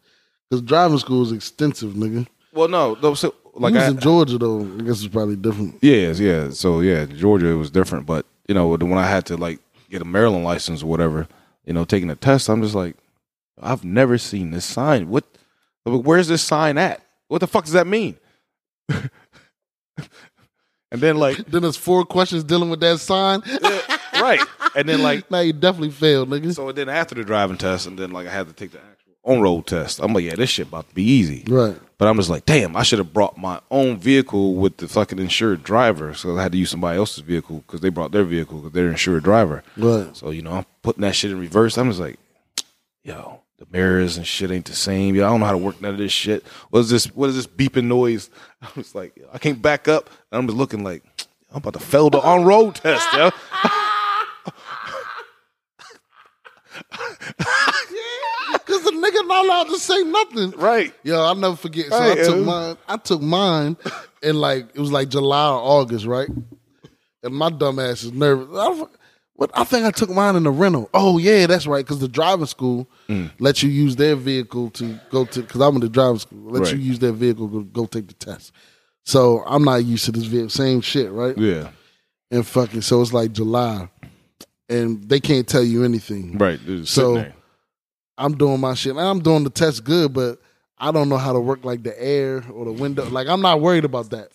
Because 0.48 0.62
driving 0.62 0.96
school 0.98 1.22
is 1.22 1.32
extensive, 1.32 1.92
nigga. 1.92 2.26
Well, 2.54 2.68
no. 2.68 2.96
no 3.02 3.12
so, 3.12 3.34
like 3.60 3.74
I, 3.74 3.88
in 3.88 3.98
Georgia 3.98 4.38
though, 4.38 4.60
I 4.60 4.82
guess 4.82 5.02
it's 5.02 5.08
probably 5.08 5.36
different. 5.36 5.78
Yeah, 5.82 6.12
yeah. 6.12 6.50
So 6.50 6.80
yeah, 6.80 7.04
Georgia 7.06 7.48
it 7.48 7.54
was 7.56 7.70
different, 7.70 8.06
but 8.06 8.26
you 8.46 8.54
know 8.54 8.68
when 8.68 8.92
I 8.98 9.06
had 9.06 9.26
to 9.26 9.36
like 9.36 9.60
get 9.90 10.02
a 10.02 10.04
Maryland 10.04 10.44
license 10.44 10.82
or 10.82 10.86
whatever, 10.86 11.28
you 11.64 11.72
know, 11.72 11.84
taking 11.84 12.10
a 12.10 12.16
test, 12.16 12.48
I'm 12.48 12.62
just 12.62 12.74
like, 12.74 12.96
I've 13.60 13.84
never 13.84 14.18
seen 14.18 14.50
this 14.50 14.64
sign. 14.64 15.08
What? 15.08 15.24
Where's 15.84 16.28
this 16.28 16.42
sign 16.42 16.76
at? 16.78 17.02
What 17.28 17.38
the 17.38 17.46
fuck 17.46 17.64
does 17.64 17.72
that 17.72 17.86
mean? 17.86 18.16
and 18.88 19.10
then 20.90 21.16
like, 21.16 21.36
Then 21.46 21.62
there's 21.62 21.76
four 21.76 22.04
questions 22.04 22.44
dealing 22.44 22.70
with 22.70 22.80
that 22.80 22.98
sign. 23.00 23.42
right, 24.14 24.40
and 24.74 24.88
then 24.88 25.02
like, 25.02 25.30
now 25.30 25.40
you 25.40 25.52
definitely 25.52 25.90
failed, 25.90 26.28
nigga. 26.30 26.54
so 26.54 26.72
then 26.72 26.88
after 26.88 27.14
the 27.14 27.24
driving 27.24 27.56
test, 27.58 27.86
and 27.86 27.98
then 27.98 28.10
like 28.10 28.26
I 28.26 28.30
had 28.30 28.48
to 28.48 28.52
take 28.52 28.72
the 28.72 28.78
actual 28.78 29.07
on 29.28 29.40
road 29.40 29.66
test. 29.66 30.00
I'm 30.00 30.12
like, 30.12 30.24
yeah, 30.24 30.34
this 30.34 30.50
shit 30.50 30.68
about 30.68 30.88
to 30.88 30.94
be 30.94 31.02
easy. 31.02 31.44
Right. 31.46 31.76
But 31.98 32.08
I'm 32.08 32.16
just 32.16 32.30
like, 32.30 32.46
damn, 32.46 32.76
I 32.76 32.82
should 32.82 32.98
have 32.98 33.12
brought 33.12 33.36
my 33.36 33.60
own 33.70 33.98
vehicle 33.98 34.54
with 34.54 34.76
the 34.78 34.88
fucking 34.88 35.18
insured 35.18 35.62
driver. 35.64 36.14
So 36.14 36.38
I 36.38 36.42
had 36.42 36.52
to 36.52 36.58
use 36.58 36.70
somebody 36.70 36.98
else's 36.98 37.24
vehicle 37.24 37.64
because 37.66 37.80
they 37.80 37.88
brought 37.88 38.12
their 38.12 38.24
vehicle 38.24 38.58
because 38.58 38.72
they're 38.72 38.88
insured 38.88 39.24
driver. 39.24 39.62
Right. 39.76 40.16
So, 40.16 40.30
you 40.30 40.42
know, 40.42 40.52
I'm 40.52 40.66
putting 40.82 41.02
that 41.02 41.14
shit 41.14 41.32
in 41.32 41.38
reverse. 41.40 41.76
I'm 41.76 41.88
just 41.88 42.00
like, 42.00 42.18
yo, 43.02 43.40
the 43.58 43.66
mirrors 43.72 44.16
and 44.16 44.26
shit 44.26 44.50
ain't 44.50 44.66
the 44.66 44.74
same. 44.74 45.16
Yo, 45.16 45.26
I 45.26 45.30
don't 45.30 45.40
know 45.40 45.46
how 45.46 45.52
to 45.52 45.58
work 45.58 45.80
none 45.80 45.92
of 45.92 45.98
this 45.98 46.12
shit. 46.12 46.46
What 46.70 46.80
is 46.80 46.90
this? 46.90 47.06
What 47.06 47.28
is 47.30 47.36
this 47.36 47.46
beeping 47.46 47.84
noise? 47.84 48.30
I 48.62 48.68
was 48.76 48.94
like, 48.94 49.18
I 49.32 49.38
can't 49.38 49.60
back 49.60 49.88
up. 49.88 50.08
And 50.30 50.38
I'm 50.38 50.46
just 50.46 50.56
looking 50.56 50.84
like, 50.84 51.02
I'm 51.50 51.58
about 51.58 51.74
to 51.74 51.80
fail 51.80 52.10
the 52.10 52.20
on 52.20 52.44
road 52.44 52.76
test, 52.76 53.06
yo. 53.12 53.30
Nigga 59.28 59.34
not 59.34 59.44
allowed 59.44 59.64
to 59.74 59.78
say 59.78 60.02
nothing. 60.04 60.50
Right. 60.52 60.94
Yo, 61.02 61.20
I'll 61.22 61.34
never 61.34 61.56
forget. 61.56 61.86
So 61.86 61.98
Right, 61.98 62.18
I 62.18 62.22
took 62.24 62.36
yeah. 62.36 62.42
mine. 62.44 62.76
I 62.88 62.96
took 62.96 63.22
mine 63.22 63.76
in 64.22 64.36
like 64.36 64.68
it 64.74 64.80
was 64.80 64.92
like 64.92 65.08
July 65.08 65.48
or 65.50 65.58
August, 65.60 66.04
right? 66.06 66.28
And 67.22 67.34
my 67.34 67.50
dumb 67.50 67.78
ass 67.78 68.02
is 68.04 68.12
nervous. 68.12 68.48
I, 68.56 68.86
what 69.34 69.50
I 69.54 69.64
think 69.64 69.84
I 69.86 69.90
took 69.92 70.10
mine 70.10 70.34
in 70.36 70.42
the 70.44 70.50
rental. 70.50 70.88
Oh 70.94 71.18
yeah, 71.18 71.46
that's 71.46 71.66
right. 71.66 71.84
Because 71.84 72.00
the 72.00 72.08
driving 72.08 72.46
school 72.46 72.88
Mm. 73.08 73.30
lets 73.38 73.62
you 73.62 73.70
use 73.70 73.96
their 73.96 74.16
vehicle 74.16 74.70
to 74.70 74.98
go 75.10 75.24
to. 75.24 75.40
Because 75.42 75.60
I'm 75.60 75.74
in 75.76 75.80
the 75.80 75.88
driving 75.88 76.18
school. 76.18 76.38
Let 76.50 76.62
Right. 76.64 76.72
you 76.74 76.78
use 76.78 76.98
their 76.98 77.12
vehicle 77.12 77.48
to 77.50 77.64
go 77.64 77.86
take 77.86 78.08
the 78.08 78.14
test. 78.14 78.52
So 79.04 79.42
I'm 79.46 79.64
not 79.64 79.84
used 79.84 80.04
to 80.06 80.12
this 80.12 80.24
vehicle. 80.24 80.50
Same 80.50 80.80
shit, 80.80 81.10
right? 81.10 81.36
Yeah. 81.38 81.70
And 82.30 82.46
fucking 82.46 82.82
so 82.82 83.00
it's 83.00 83.12
like 83.14 83.32
July, 83.32 83.88
and 84.68 85.08
they 85.08 85.18
can't 85.20 85.46
tell 85.48 85.62
you 85.64 85.82
anything. 85.84 86.36
Right. 86.36 86.64
Dude, 86.64 86.86
So- 86.86 87.14
there. 87.14 87.34
I'm 88.18 88.36
doing 88.36 88.60
my 88.60 88.74
shit. 88.74 88.96
I'm 88.96 89.20
doing 89.20 89.44
the 89.44 89.50
test 89.50 89.84
good, 89.84 90.12
but 90.12 90.40
I 90.78 90.90
don't 90.90 91.08
know 91.08 91.16
how 91.16 91.32
to 91.32 91.40
work 91.40 91.64
like 91.64 91.82
the 91.82 92.00
air 92.02 92.44
or 92.52 92.64
the 92.64 92.72
window. 92.72 93.08
Like 93.08 93.28
I'm 93.28 93.40
not 93.40 93.60
worried 93.60 93.84
about 93.84 94.10
that. 94.10 94.30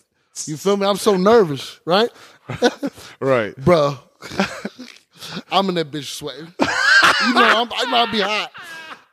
You 0.46 0.56
feel 0.56 0.76
me? 0.76 0.86
I'm 0.86 0.96
so 0.96 1.16
nervous, 1.16 1.78
right, 1.84 2.10
Right. 3.20 3.54
bro? 3.64 3.96
I'm 5.52 5.68
in 5.68 5.76
that 5.76 5.90
bitch 5.90 6.16
sweating. 6.16 6.52
you 6.58 7.34
know, 7.34 7.62
I'm, 7.62 7.68
I 7.72 7.84
might 7.88 8.10
be 8.10 8.20
hot. 8.20 8.50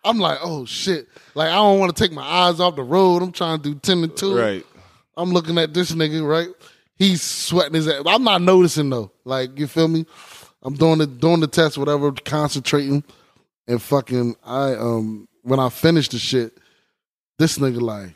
I'm 0.03 0.17
like, 0.17 0.39
oh 0.41 0.65
shit. 0.65 1.07
Like 1.35 1.49
I 1.49 1.55
don't 1.55 1.79
want 1.79 1.95
to 1.95 2.03
take 2.03 2.11
my 2.11 2.23
eyes 2.23 2.59
off 2.59 2.75
the 2.75 2.83
road. 2.83 3.21
I'm 3.21 3.31
trying 3.31 3.61
to 3.61 3.73
do 3.73 3.75
ten 3.79 4.01
to 4.01 4.07
two. 4.07 4.35
Right. 4.35 4.65
I'm 5.15 5.31
looking 5.31 5.57
at 5.57 5.73
this 5.73 5.91
nigga, 5.91 6.27
right? 6.27 6.47
He's 6.97 7.21
sweating 7.21 7.73
his 7.73 7.87
ass. 7.87 8.03
I'm 8.05 8.23
not 8.23 8.41
noticing 8.41 8.89
though. 8.89 9.11
Like, 9.25 9.59
you 9.59 9.67
feel 9.67 9.87
me? 9.87 10.05
I'm 10.63 10.75
doing 10.75 10.99
the 10.99 11.07
doing 11.07 11.39
the 11.39 11.47
test, 11.47 11.77
whatever, 11.77 12.11
concentrating, 12.11 13.03
and 13.71 13.81
fucking 13.81 14.35
I 14.45 14.75
um 14.75 15.27
when 15.43 15.59
I 15.59 15.69
finish 15.69 16.09
the 16.09 16.19
shit, 16.19 16.57
this 17.39 17.57
nigga 17.57 17.81
like, 17.81 18.13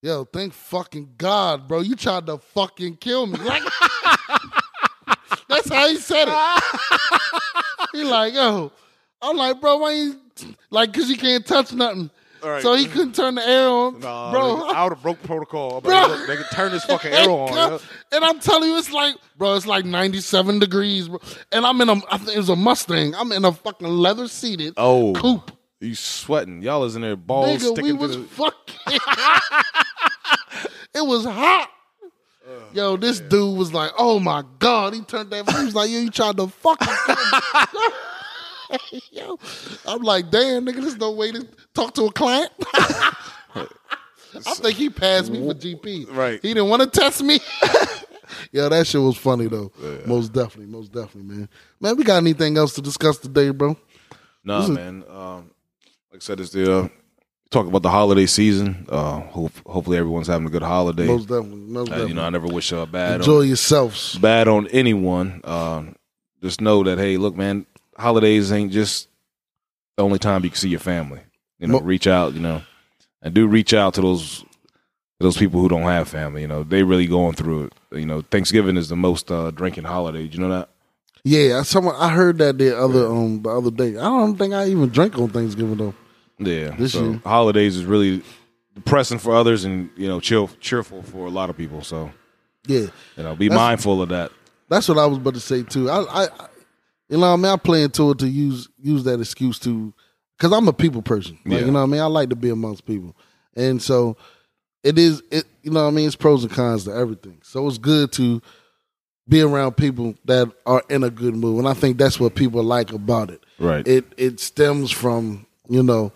yo, 0.00 0.24
thank 0.24 0.54
fucking 0.54 1.14
God, 1.18 1.68
bro. 1.68 1.80
You 1.80 1.94
tried 1.94 2.26
to 2.26 2.38
fucking 2.38 2.96
kill 2.96 3.26
me. 3.26 3.38
Like 3.38 3.62
That's 5.48 5.68
how 5.68 5.86
he 5.88 5.96
said 5.96 6.28
it. 6.28 6.62
he 7.92 8.04
like, 8.04 8.32
yo. 8.32 8.72
I'm 9.20 9.36
like, 9.36 9.60
bro, 9.60 9.76
why 9.76 9.92
you 9.92 10.20
like 10.70 10.92
cause 10.92 11.08
you 11.08 11.16
can't 11.16 11.46
touch 11.46 11.72
nothing. 11.72 12.10
Right. 12.44 12.62
So 12.62 12.74
he 12.74 12.86
couldn't 12.86 13.14
turn 13.14 13.36
the 13.36 13.46
air 13.46 13.68
on. 13.68 14.00
Nah, 14.00 14.30
bro, 14.32 14.42
nigga, 14.56 14.74
I 14.74 14.82
would 14.84 14.92
have 14.94 15.02
broke 15.02 15.22
protocol. 15.22 15.80
But 15.80 15.88
Bro. 15.90 16.06
look, 16.16 16.26
they 16.26 16.36
could 16.36 16.50
turn 16.52 16.72
this 16.72 16.84
fucking 16.84 17.12
arrow 17.12 17.36
on. 17.46 17.54
yo. 17.54 17.80
And 18.12 18.24
I'm 18.24 18.40
telling 18.40 18.68
you, 18.70 18.76
it's 18.78 18.90
like, 18.92 19.14
bro, 19.38 19.54
it's 19.54 19.64
like 19.66 19.84
97 19.84 20.58
degrees, 20.58 21.08
bro. 21.08 21.20
And 21.52 21.64
I'm 21.64 21.80
in 21.80 21.88
a, 21.88 21.94
I 22.10 22.18
think 22.18 22.30
it 22.34 22.38
was 22.38 22.48
a 22.48 22.56
Mustang. 22.56 23.14
I'm 23.14 23.30
in 23.32 23.44
a 23.44 23.52
fucking 23.52 23.86
leather 23.86 24.26
seated 24.28 24.74
Oh, 24.76 25.12
coupe. 25.14 25.52
you 25.80 25.94
sweating? 25.94 26.62
Y'all 26.62 26.84
is 26.84 26.96
in 26.96 27.02
there 27.02 27.16
balls 27.16 27.48
Nigga, 27.62 27.72
sticking 27.72 27.84
we 27.84 27.92
was 27.92 28.16
the. 28.16 28.24
fucking. 28.24 28.98
it 30.94 31.06
was 31.06 31.24
hot. 31.24 31.68
Yo, 32.74 32.96
this 32.96 33.20
dude 33.20 33.56
was 33.56 33.72
like, 33.72 33.90
"Oh 33.98 34.18
my 34.18 34.42
god!" 34.58 34.94
He 34.94 35.00
turned 35.02 35.30
that. 35.30 35.48
He 35.48 35.64
was 35.64 35.74
like, 35.74 35.90
"Yo, 35.90 36.00
you 36.00 36.10
tried 36.10 36.36
to 36.38 36.48
fucking." 36.48 36.88
kill 38.78 38.88
me." 38.92 39.02
Yo, 39.12 39.38
I'm 39.86 40.02
like, 40.02 40.30
"Damn, 40.30 40.66
nigga, 40.66 40.80
there's 40.80 40.96
no 40.96 41.12
way 41.12 41.32
to 41.32 41.46
talk 41.74 41.94
to 41.94 42.04
a 42.06 42.12
client." 42.12 42.50
I 43.54 44.54
think 44.54 44.76
he 44.78 44.88
passed 44.88 45.30
me 45.30 45.38
for 45.46 45.54
GP. 45.54 46.10
Right. 46.10 46.40
He 46.40 46.54
didn't 46.54 46.68
want 46.70 46.82
to 46.82 46.88
test 47.00 47.22
me. 47.22 47.38
Yo, 48.52 48.66
that 48.68 48.86
shit 48.86 49.00
was 49.00 49.16
funny 49.18 49.46
though. 49.46 49.70
Most 50.06 50.32
definitely, 50.32 50.72
most 50.72 50.90
definitely, 50.90 51.24
man. 51.36 51.48
Man, 51.80 51.96
we 51.96 52.04
got 52.04 52.16
anything 52.16 52.56
else 52.56 52.72
to 52.74 52.80
discuss 52.82 53.18
today, 53.18 53.50
bro? 53.50 53.76
Nah, 54.42 54.66
man. 54.68 55.04
Um, 55.08 55.50
like 56.10 56.16
I 56.16 56.18
said, 56.20 56.40
it's 56.40 56.50
the 56.50 56.78
uh, 56.78 56.88
talk 57.50 57.66
about 57.66 57.82
the 57.82 57.90
holiday 57.90 58.24
season. 58.26 58.86
Uh, 58.88 59.20
hope, 59.20 59.52
hopefully 59.66 59.98
everyone's 59.98 60.26
having 60.28 60.46
a 60.46 60.50
good 60.50 60.62
holiday. 60.62 61.06
Most 61.06 61.28
definitely, 61.28 61.60
most 61.70 61.92
Uh, 61.92 62.06
you 62.06 62.14
know, 62.14 62.24
I 62.24 62.30
never 62.30 62.46
wish 62.46 62.72
uh, 62.72 62.78
a 62.78 62.86
bad 62.86 63.16
Enjoy 63.16 63.42
on, 63.42 63.48
yourselves. 63.48 64.16
bad 64.18 64.48
on 64.48 64.66
anyone. 64.68 65.42
Um, 65.44 65.94
just 66.42 66.60
know 66.62 66.82
that 66.84 66.96
hey, 66.98 67.18
look, 67.18 67.36
man, 67.36 67.66
holidays 67.96 68.52
ain't 68.52 68.72
just 68.72 69.08
the 69.96 70.04
only 70.04 70.18
time 70.18 70.44
you 70.44 70.50
can 70.50 70.56
see 70.58 70.68
your 70.68 70.80
family. 70.80 71.20
You 71.58 71.68
know, 71.68 71.74
Mo- 71.74 71.80
reach 71.80 72.06
out. 72.06 72.34
You 72.34 72.40
know, 72.40 72.62
and 73.22 73.34
do 73.34 73.46
reach 73.46 73.72
out 73.74 73.94
to 73.94 74.00
those 74.00 74.44
those 75.20 75.36
people 75.36 75.60
who 75.60 75.68
don't 75.68 75.82
have 75.82 76.08
family. 76.08 76.42
You 76.42 76.48
know, 76.48 76.62
they 76.64 76.82
really 76.82 77.06
going 77.06 77.34
through 77.34 77.64
it. 77.64 77.72
You 77.98 78.06
know, 78.06 78.22
Thanksgiving 78.22 78.76
is 78.76 78.88
the 78.88 78.96
most 78.96 79.30
uh, 79.30 79.50
drinking 79.52 79.84
holiday. 79.84 80.22
Did 80.22 80.34
you 80.34 80.40
know 80.40 80.48
that? 80.50 80.68
Yeah, 81.24 81.62
someone 81.62 81.94
I 81.96 82.08
heard 82.08 82.38
that 82.38 82.58
the 82.58 82.76
other 82.76 83.06
um 83.06 83.42
the 83.42 83.50
other 83.50 83.70
day. 83.70 83.90
I 83.96 84.02
don't 84.02 84.36
think 84.36 84.54
I 84.54 84.66
even 84.68 84.88
drink 84.88 85.16
on 85.18 85.28
Thanksgiving 85.28 85.76
though. 85.76 85.94
Yeah. 86.38 86.74
This 86.76 86.94
so 86.94 87.10
year. 87.10 87.20
holidays 87.24 87.76
is 87.76 87.84
really 87.84 88.22
depressing 88.74 89.18
for 89.18 89.32
others 89.36 89.64
and 89.64 89.88
you 89.96 90.08
know 90.08 90.18
chill, 90.18 90.48
cheerful 90.60 91.02
for 91.04 91.26
a 91.26 91.30
lot 91.30 91.48
of 91.50 91.56
people. 91.56 91.82
So 91.82 92.10
Yeah, 92.66 92.86
you 93.16 93.22
know, 93.22 93.36
be 93.36 93.46
That's- 93.48 93.56
mindful 93.56 94.02
of 94.02 94.08
that. 94.08 94.32
that's 94.68 94.88
what 94.88 94.98
I 94.98 95.06
was 95.06 95.18
about 95.18 95.34
to 95.34 95.40
say 95.40 95.62
too. 95.62 95.88
I, 95.88 96.00
I, 96.02 96.24
I 96.24 96.46
you 97.08 97.18
know, 97.18 97.28
what 97.28 97.34
I 97.34 97.36
mean, 97.36 97.52
I 97.52 97.56
play 97.56 97.82
into 97.82 98.10
it 98.10 98.18
to 98.18 98.28
use 98.28 98.68
use 98.80 99.04
that 99.04 99.20
excuse 99.20 99.58
to, 99.60 99.92
because 100.38 100.52
I'm 100.52 100.68
a 100.68 100.72
people 100.72 101.02
person. 101.02 101.38
Like, 101.44 101.60
Yeah. 101.60 101.66
You 101.66 101.72
know, 101.72 101.80
what 101.80 101.84
I 101.84 101.86
mean, 101.86 102.00
I 102.00 102.06
like 102.06 102.30
to 102.30 102.36
be 102.36 102.50
amongst 102.50 102.86
people, 102.86 103.14
and 103.56 103.80
so 103.82 104.16
it 104.82 104.98
is. 104.98 105.22
It 105.30 105.44
you 105.62 105.70
know, 105.70 105.82
what 105.84 105.88
I 105.88 105.92
mean, 105.92 106.06
it's 106.06 106.16
pros 106.16 106.42
and 106.44 106.52
cons 106.52 106.84
to 106.84 106.92
everything. 106.92 107.38
So 107.42 107.66
it's 107.68 107.78
good 107.78 108.10
to 108.12 108.40
be 109.28 109.40
around 109.40 109.76
people 109.76 110.14
that 110.24 110.50
are 110.66 110.82
in 110.88 111.04
a 111.04 111.10
good 111.10 111.34
mood, 111.36 111.58
and 111.60 111.68
I 111.68 111.74
think 111.74 111.96
that's 111.98 112.18
what 112.18 112.34
people 112.34 112.62
like 112.62 112.92
about 112.92 113.30
it. 113.30 113.40
Right. 113.58 113.86
it 113.86 114.04
it 114.16 114.40
stems 114.40 114.90
from 114.90 115.46
you 115.68 115.82
know 115.84 116.10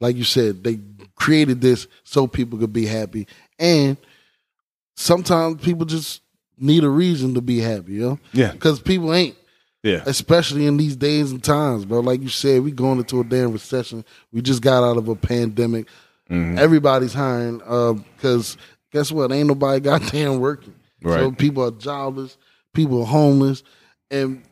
like 0.00 0.16
you 0.16 0.24
said 0.24 0.64
they 0.64 0.78
created 1.14 1.60
this 1.60 1.86
so 2.04 2.26
people 2.26 2.58
could 2.58 2.72
be 2.72 2.86
happy 2.86 3.26
and 3.58 3.98
sometimes 4.94 5.62
people 5.62 5.84
just 5.84 6.22
need 6.58 6.84
a 6.84 6.88
reason 6.88 7.34
to 7.34 7.40
be 7.42 7.60
happy 7.60 7.92
you 7.94 8.00
know 8.00 8.18
Yeah. 8.32 8.52
because 8.52 8.80
people 8.80 9.12
ain't 9.12 9.36
yeah. 9.86 10.02
especially 10.06 10.66
in 10.66 10.76
these 10.76 10.96
days 10.96 11.30
and 11.32 11.42
times 11.42 11.84
bro 11.84 12.00
like 12.00 12.20
you 12.20 12.28
said 12.28 12.62
we 12.62 12.70
going 12.70 12.98
into 12.98 13.20
a 13.20 13.24
damn 13.24 13.52
recession 13.52 14.04
we 14.32 14.42
just 14.42 14.62
got 14.62 14.82
out 14.84 14.96
of 14.96 15.08
a 15.08 15.14
pandemic 15.16 15.86
Mm-hmm. 16.28 16.58
everybody's 16.58 17.14
hiring 17.14 17.58
because 17.58 18.56
guess 18.90 19.12
what 19.12 19.30
ain't 19.30 19.46
nobody 19.46 19.78
goddamn 19.90 20.40
working 20.40 20.74
Right. 21.00 21.20
so 21.20 21.30
people 21.30 21.62
are 21.64 21.70
jobless 21.70 22.36
people 22.74 23.02
are 23.02 23.06
homeless 23.06 23.62
and 24.10 24.42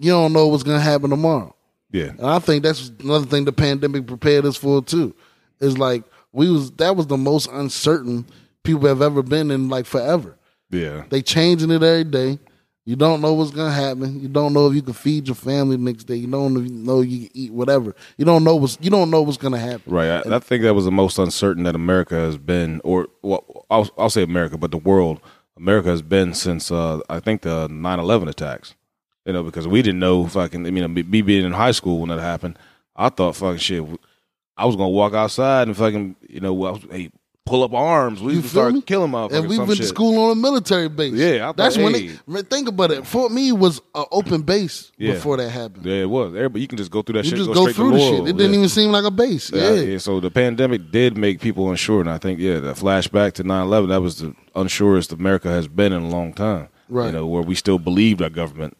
you 0.00 0.10
don't 0.10 0.32
know 0.32 0.48
what's 0.48 0.64
gonna 0.64 0.80
happen 0.80 1.10
tomorrow 1.10 1.54
Yeah. 1.92 2.10
and 2.18 2.26
I 2.26 2.40
think 2.40 2.64
that's 2.64 2.90
another 3.00 3.26
thing 3.26 3.44
the 3.44 3.52
pandemic 3.52 4.08
prepared 4.08 4.44
us 4.44 4.56
for 4.56 4.82
too. 4.82 5.14
Is 5.60 5.78
like 5.78 6.02
we 6.32 6.50
was 6.50 6.72
that 6.72 6.96
was 6.96 7.06
the 7.06 7.16
most 7.16 7.48
uncertain 7.52 8.26
people 8.64 8.88
have 8.88 9.00
ever 9.02 9.22
been 9.22 9.50
in 9.52 9.68
like 9.68 9.86
forever. 9.86 10.36
Yeah. 10.70 11.04
They 11.10 11.22
changing 11.22 11.70
it 11.70 11.82
every 11.82 12.04
day. 12.04 12.38
You 12.88 12.96
don't 12.96 13.20
know 13.20 13.34
what's 13.34 13.50
gonna 13.50 13.70
happen. 13.70 14.18
You 14.18 14.28
don't 14.28 14.54
know 14.54 14.66
if 14.66 14.74
you 14.74 14.80
can 14.80 14.94
feed 14.94 15.28
your 15.28 15.34
family 15.34 15.76
the 15.76 15.82
next 15.82 16.04
day. 16.04 16.14
You 16.14 16.26
don't 16.26 16.54
know 16.54 17.02
you 17.02 17.28
can 17.28 17.36
eat 17.36 17.52
whatever. 17.52 17.94
You 18.16 18.24
don't 18.24 18.44
know 18.44 18.56
what's 18.56 18.78
you 18.80 18.88
don't 18.88 19.10
know 19.10 19.20
what's 19.20 19.36
gonna 19.36 19.58
happen. 19.58 19.92
Right. 19.92 20.08
I, 20.08 20.36
I 20.36 20.38
think 20.38 20.62
that 20.62 20.72
was 20.72 20.86
the 20.86 20.90
most 20.90 21.18
uncertain 21.18 21.64
that 21.64 21.74
America 21.74 22.14
has 22.14 22.38
been, 22.38 22.80
or 22.84 23.08
well, 23.20 23.44
I'll, 23.68 23.90
I'll 23.98 24.08
say 24.08 24.22
America, 24.22 24.56
but 24.56 24.70
the 24.70 24.78
world, 24.78 25.20
America 25.58 25.90
has 25.90 26.00
been 26.00 26.32
since 26.32 26.70
uh, 26.70 27.00
I 27.10 27.20
think 27.20 27.42
the 27.42 27.68
9-11 27.68 28.30
attacks. 28.30 28.74
You 29.26 29.34
know, 29.34 29.42
because 29.42 29.68
we 29.68 29.82
didn't 29.82 30.00
know 30.00 30.26
fucking. 30.26 30.66
I 30.66 30.70
mean, 30.70 30.94
me 30.94 31.20
being 31.20 31.44
in 31.44 31.52
high 31.52 31.72
school 31.72 31.98
when 31.98 32.08
that 32.08 32.20
happened, 32.20 32.58
I 32.96 33.10
thought 33.10 33.36
fucking 33.36 33.58
shit. 33.58 33.84
I 34.56 34.64
was 34.64 34.76
gonna 34.76 34.88
walk 34.88 35.12
outside 35.12 35.68
and 35.68 35.76
fucking, 35.76 36.16
you 36.26 36.40
know, 36.40 36.54
was, 36.54 36.80
hey, 36.90 37.10
pull 37.48 37.62
up 37.64 37.72
arms. 37.72 38.20
We 38.20 38.34
just 38.34 38.44
feel 38.52 38.62
start 38.62 38.74
me? 38.74 38.82
killing 38.82 39.10
motherfuckers. 39.10 39.32
and 39.38 39.48
we 39.48 39.58
went 39.58 39.70
shit. 39.70 39.78
to 39.78 39.86
school 39.86 40.18
on 40.22 40.32
a 40.32 40.34
military 40.34 40.88
base. 40.88 41.14
Yeah, 41.14 41.36
I 41.36 41.38
thought, 41.46 41.56
that's 41.56 41.76
when 41.76 41.94
hey. 41.94 42.18
they 42.28 42.42
think 42.42 42.68
about 42.68 42.90
it. 42.90 43.06
Fort 43.06 43.32
Meade 43.32 43.54
was 43.54 43.80
an 43.94 44.04
open 44.12 44.42
base 44.42 44.92
Yeah. 44.98 45.14
before 45.14 45.36
that 45.38 45.48
happened. 45.50 45.86
Yeah, 45.86 46.02
it 46.02 46.10
was. 46.10 46.34
Everybody, 46.34 46.60
you 46.60 46.68
can 46.68 46.78
just 46.78 46.90
go 46.90 47.02
through 47.02 47.14
that 47.14 47.24
you 47.24 47.30
shit. 47.30 47.38
just 47.38 47.48
go, 47.48 47.66
go 47.66 47.72
through 47.72 47.92
to 47.92 47.96
the 47.96 48.00
shit. 48.00 48.28
It 48.28 48.36
didn't 48.36 48.54
even 48.54 48.68
seem 48.68 48.92
like 48.92 49.04
a 49.04 49.10
base. 49.10 49.50
Yeah, 49.52 49.70
Yeah, 49.72 49.80
yeah. 49.80 49.98
So 49.98 50.20
the 50.20 50.30
pandemic 50.30 50.90
did 50.90 51.16
make 51.16 51.40
people 51.40 51.70
unsure, 51.70 52.00
and 52.00 52.10
I 52.10 52.18
think 52.18 52.38
yeah, 52.38 52.60
the 52.60 52.74
flashback 52.74 53.32
to 53.34 53.44
9-11, 53.44 53.88
that 53.88 54.00
was 54.02 54.18
the 54.18 54.34
unsurest 54.54 55.12
America 55.12 55.48
has 55.48 55.68
been 55.68 55.92
in 55.92 56.02
a 56.02 56.08
long 56.08 56.32
time. 56.34 56.68
Right. 56.88 57.06
You 57.06 57.12
know, 57.12 57.26
where 57.26 57.42
we 57.42 57.54
still 57.54 57.78
believed 57.78 58.22
our 58.22 58.30
government. 58.30 58.76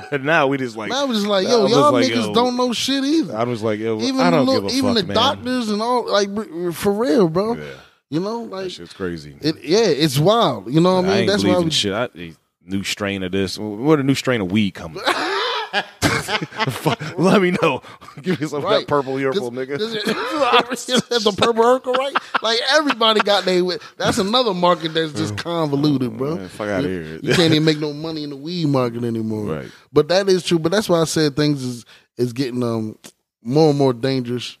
now 0.20 0.46
we 0.46 0.58
just 0.58 0.76
like 0.76 0.92
I 0.92 1.04
was 1.04 1.18
just 1.18 1.28
like, 1.28 1.46
yo, 1.46 1.66
y'all 1.66 1.92
like, 1.92 2.06
niggas 2.06 2.26
yo, 2.26 2.34
don't 2.34 2.56
know 2.56 2.72
shit 2.72 3.04
either. 3.04 3.36
I 3.36 3.44
was 3.44 3.62
like, 3.62 3.78
yo, 3.80 4.00
even 4.00 4.20
I 4.20 4.30
the 4.30 4.36
don't 4.38 4.46
little, 4.46 4.62
give 4.68 4.72
a 4.72 4.76
even 4.78 4.94
fuck, 4.94 5.02
the 5.02 5.06
man. 5.08 5.14
doctors 5.16 5.68
and 5.70 5.82
all, 5.82 6.10
like 6.10 6.28
for 6.74 6.92
real, 6.92 7.28
bro. 7.28 7.54
Yeah, 7.56 7.64
You 8.10 8.20
know, 8.20 8.44
that 8.46 8.50
like 8.50 8.70
shit's 8.70 8.92
crazy. 8.92 9.36
it. 9.40 9.62
Yeah, 9.62 9.78
it's 9.86 10.18
wild. 10.18 10.72
You 10.72 10.80
know 10.80 10.96
what 10.96 11.04
I 11.04 11.08
I 11.08 11.10
mean? 11.10 11.18
ain't 11.20 11.28
That's 11.30 11.44
why 11.44 11.58
we. 11.58 11.70
shit. 11.70 11.92
I, 11.92 12.08
new 12.64 12.82
strain 12.84 13.22
of 13.22 13.32
this. 13.32 13.58
What 13.58 13.98
a 13.98 14.02
new 14.02 14.14
strain 14.14 14.40
of 14.40 14.50
weed 14.52 14.72
coming? 14.72 15.02
Let 17.18 17.42
me 17.42 17.52
know. 17.62 17.82
Give 18.22 18.40
me 18.40 18.46
some 18.46 18.64
of 18.64 18.70
that 18.70 18.84
purple 18.86 19.18
earful, 19.18 19.50
nigga. 19.50 19.78
cause- 19.78 20.86
the 21.24 21.34
purple 21.36 21.62
Urkel, 21.64 21.96
right? 21.96 22.14
Like 22.42 22.60
everybody 22.70 23.20
got 23.20 23.44
they. 23.44 23.60
That's 23.96 24.18
another 24.18 24.54
market 24.54 24.94
that's 24.94 25.12
just 25.12 25.36
convoluted, 25.36 26.16
bro. 26.16 26.36
Man, 26.36 26.48
fuck 26.48 26.82
You- 26.82 26.88
here. 26.88 27.18
You 27.22 27.34
can't 27.34 27.52
even 27.52 27.64
make 27.64 27.78
no 27.78 27.92
money 27.92 28.24
in 28.24 28.30
the 28.30 28.36
weed 28.36 28.66
market 28.68 29.04
anymore. 29.04 29.44
Right. 29.56 29.70
But 29.92 30.08
that 30.08 30.28
is 30.28 30.42
true. 30.44 30.58
But 30.58 30.72
that's 30.72 30.88
why 30.88 31.00
I 31.00 31.04
said 31.04 31.36
things 31.36 31.62
is 31.62 31.84
is 32.16 32.32
getting 32.32 32.62
um 32.62 32.98
more 33.42 33.70
and 33.70 33.78
more 33.78 33.92
dangerous, 33.92 34.56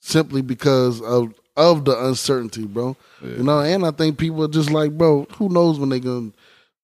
simply 0.00 0.42
because 0.42 1.00
of 1.02 1.34
of 1.56 1.84
the 1.84 2.06
uncertainty, 2.06 2.64
bro. 2.64 2.96
You 3.22 3.42
know, 3.42 3.60
and 3.60 3.84
I 3.84 3.90
think 3.90 4.16
people 4.18 4.44
are 4.44 4.48
just 4.48 4.70
like, 4.70 4.92
bro, 4.96 5.26
who 5.36 5.48
knows 5.48 5.78
when 5.78 5.88
they 5.88 5.98
gonna 6.00 6.30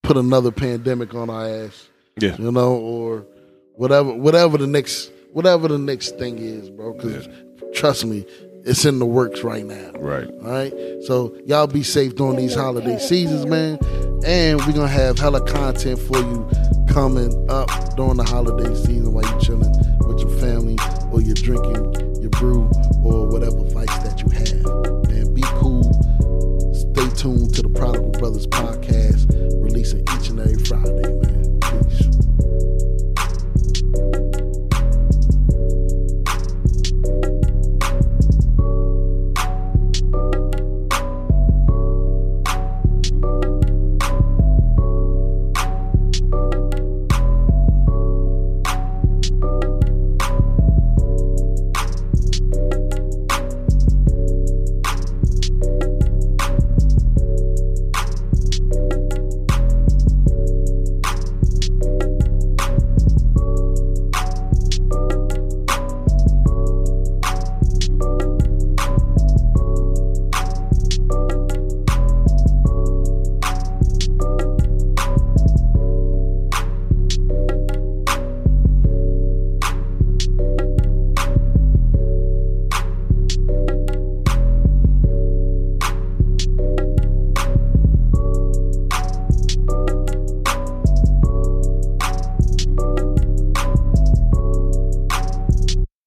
put 0.03 0.17
another 0.17 0.51
pandemic 0.51 1.15
on 1.15 1.31
our 1.31 1.47
ass, 1.49 1.89
Yeah. 2.21 2.37
you 2.39 2.51
know, 2.51 2.75
or 2.75 3.25
whatever 3.75 4.13
whatever 4.13 4.59
the 4.59 4.67
next 4.67 5.11
whatever 5.33 5.69
the 5.69 5.79
next 5.79 6.19
thing 6.19 6.39
is, 6.39 6.71
bro. 6.71 6.93
Because 6.93 7.27
yeah. 7.27 7.69
trust 7.75 8.05
me, 8.05 8.25
it's 8.65 8.85
in 8.85 8.99
the 8.99 9.07
works 9.07 9.43
right 9.43 9.65
now. 9.65 9.91
Right. 9.99 10.29
All 10.43 10.51
right. 10.51 10.73
So 11.07 11.37
y'all 11.47 11.67
be 11.67 11.83
safe 11.83 12.17
during 12.17 12.37
these 12.37 12.55
holiday 12.55 12.99
seasons, 12.99 13.47
man. 13.47 13.79
And 14.25 14.61
we're 14.61 14.73
gonna 14.73 14.89
have 14.89 15.19
hella 15.19 15.45
content 15.47 15.99
for 15.99 16.19
you 16.19 16.49
coming 16.89 17.51
up 17.51 17.69
during 17.97 18.17
the 18.17 18.25
holiday 18.25 18.73
season 18.75 19.13
while 19.13 19.25
you 19.25 19.41
chilling 19.41 19.73
with 20.07 20.21
your 20.21 20.31
family 20.39 20.79
or 21.11 21.21
you're 21.21 21.35
drinking 21.35 22.23
your 22.23 22.31
brew 22.31 22.71
or 23.03 23.27
whatever 23.27 23.63
vice 23.71 23.99
that 23.99 24.23
you 24.23 24.31
have. 24.31 25.11
And 25.11 25.35
be 25.35 25.43
cool. 25.59 25.83
Stay 26.73 27.09
tuned 27.17 27.55
to 27.55 27.63
the 27.63 27.73
Prodigal 27.75 28.13
Brothers 28.13 28.47
podcast 28.47 29.29
releasing 29.63 30.01
each 30.01 30.29
and 30.29 30.41
every 30.41 30.59
Friday. 30.65 31.14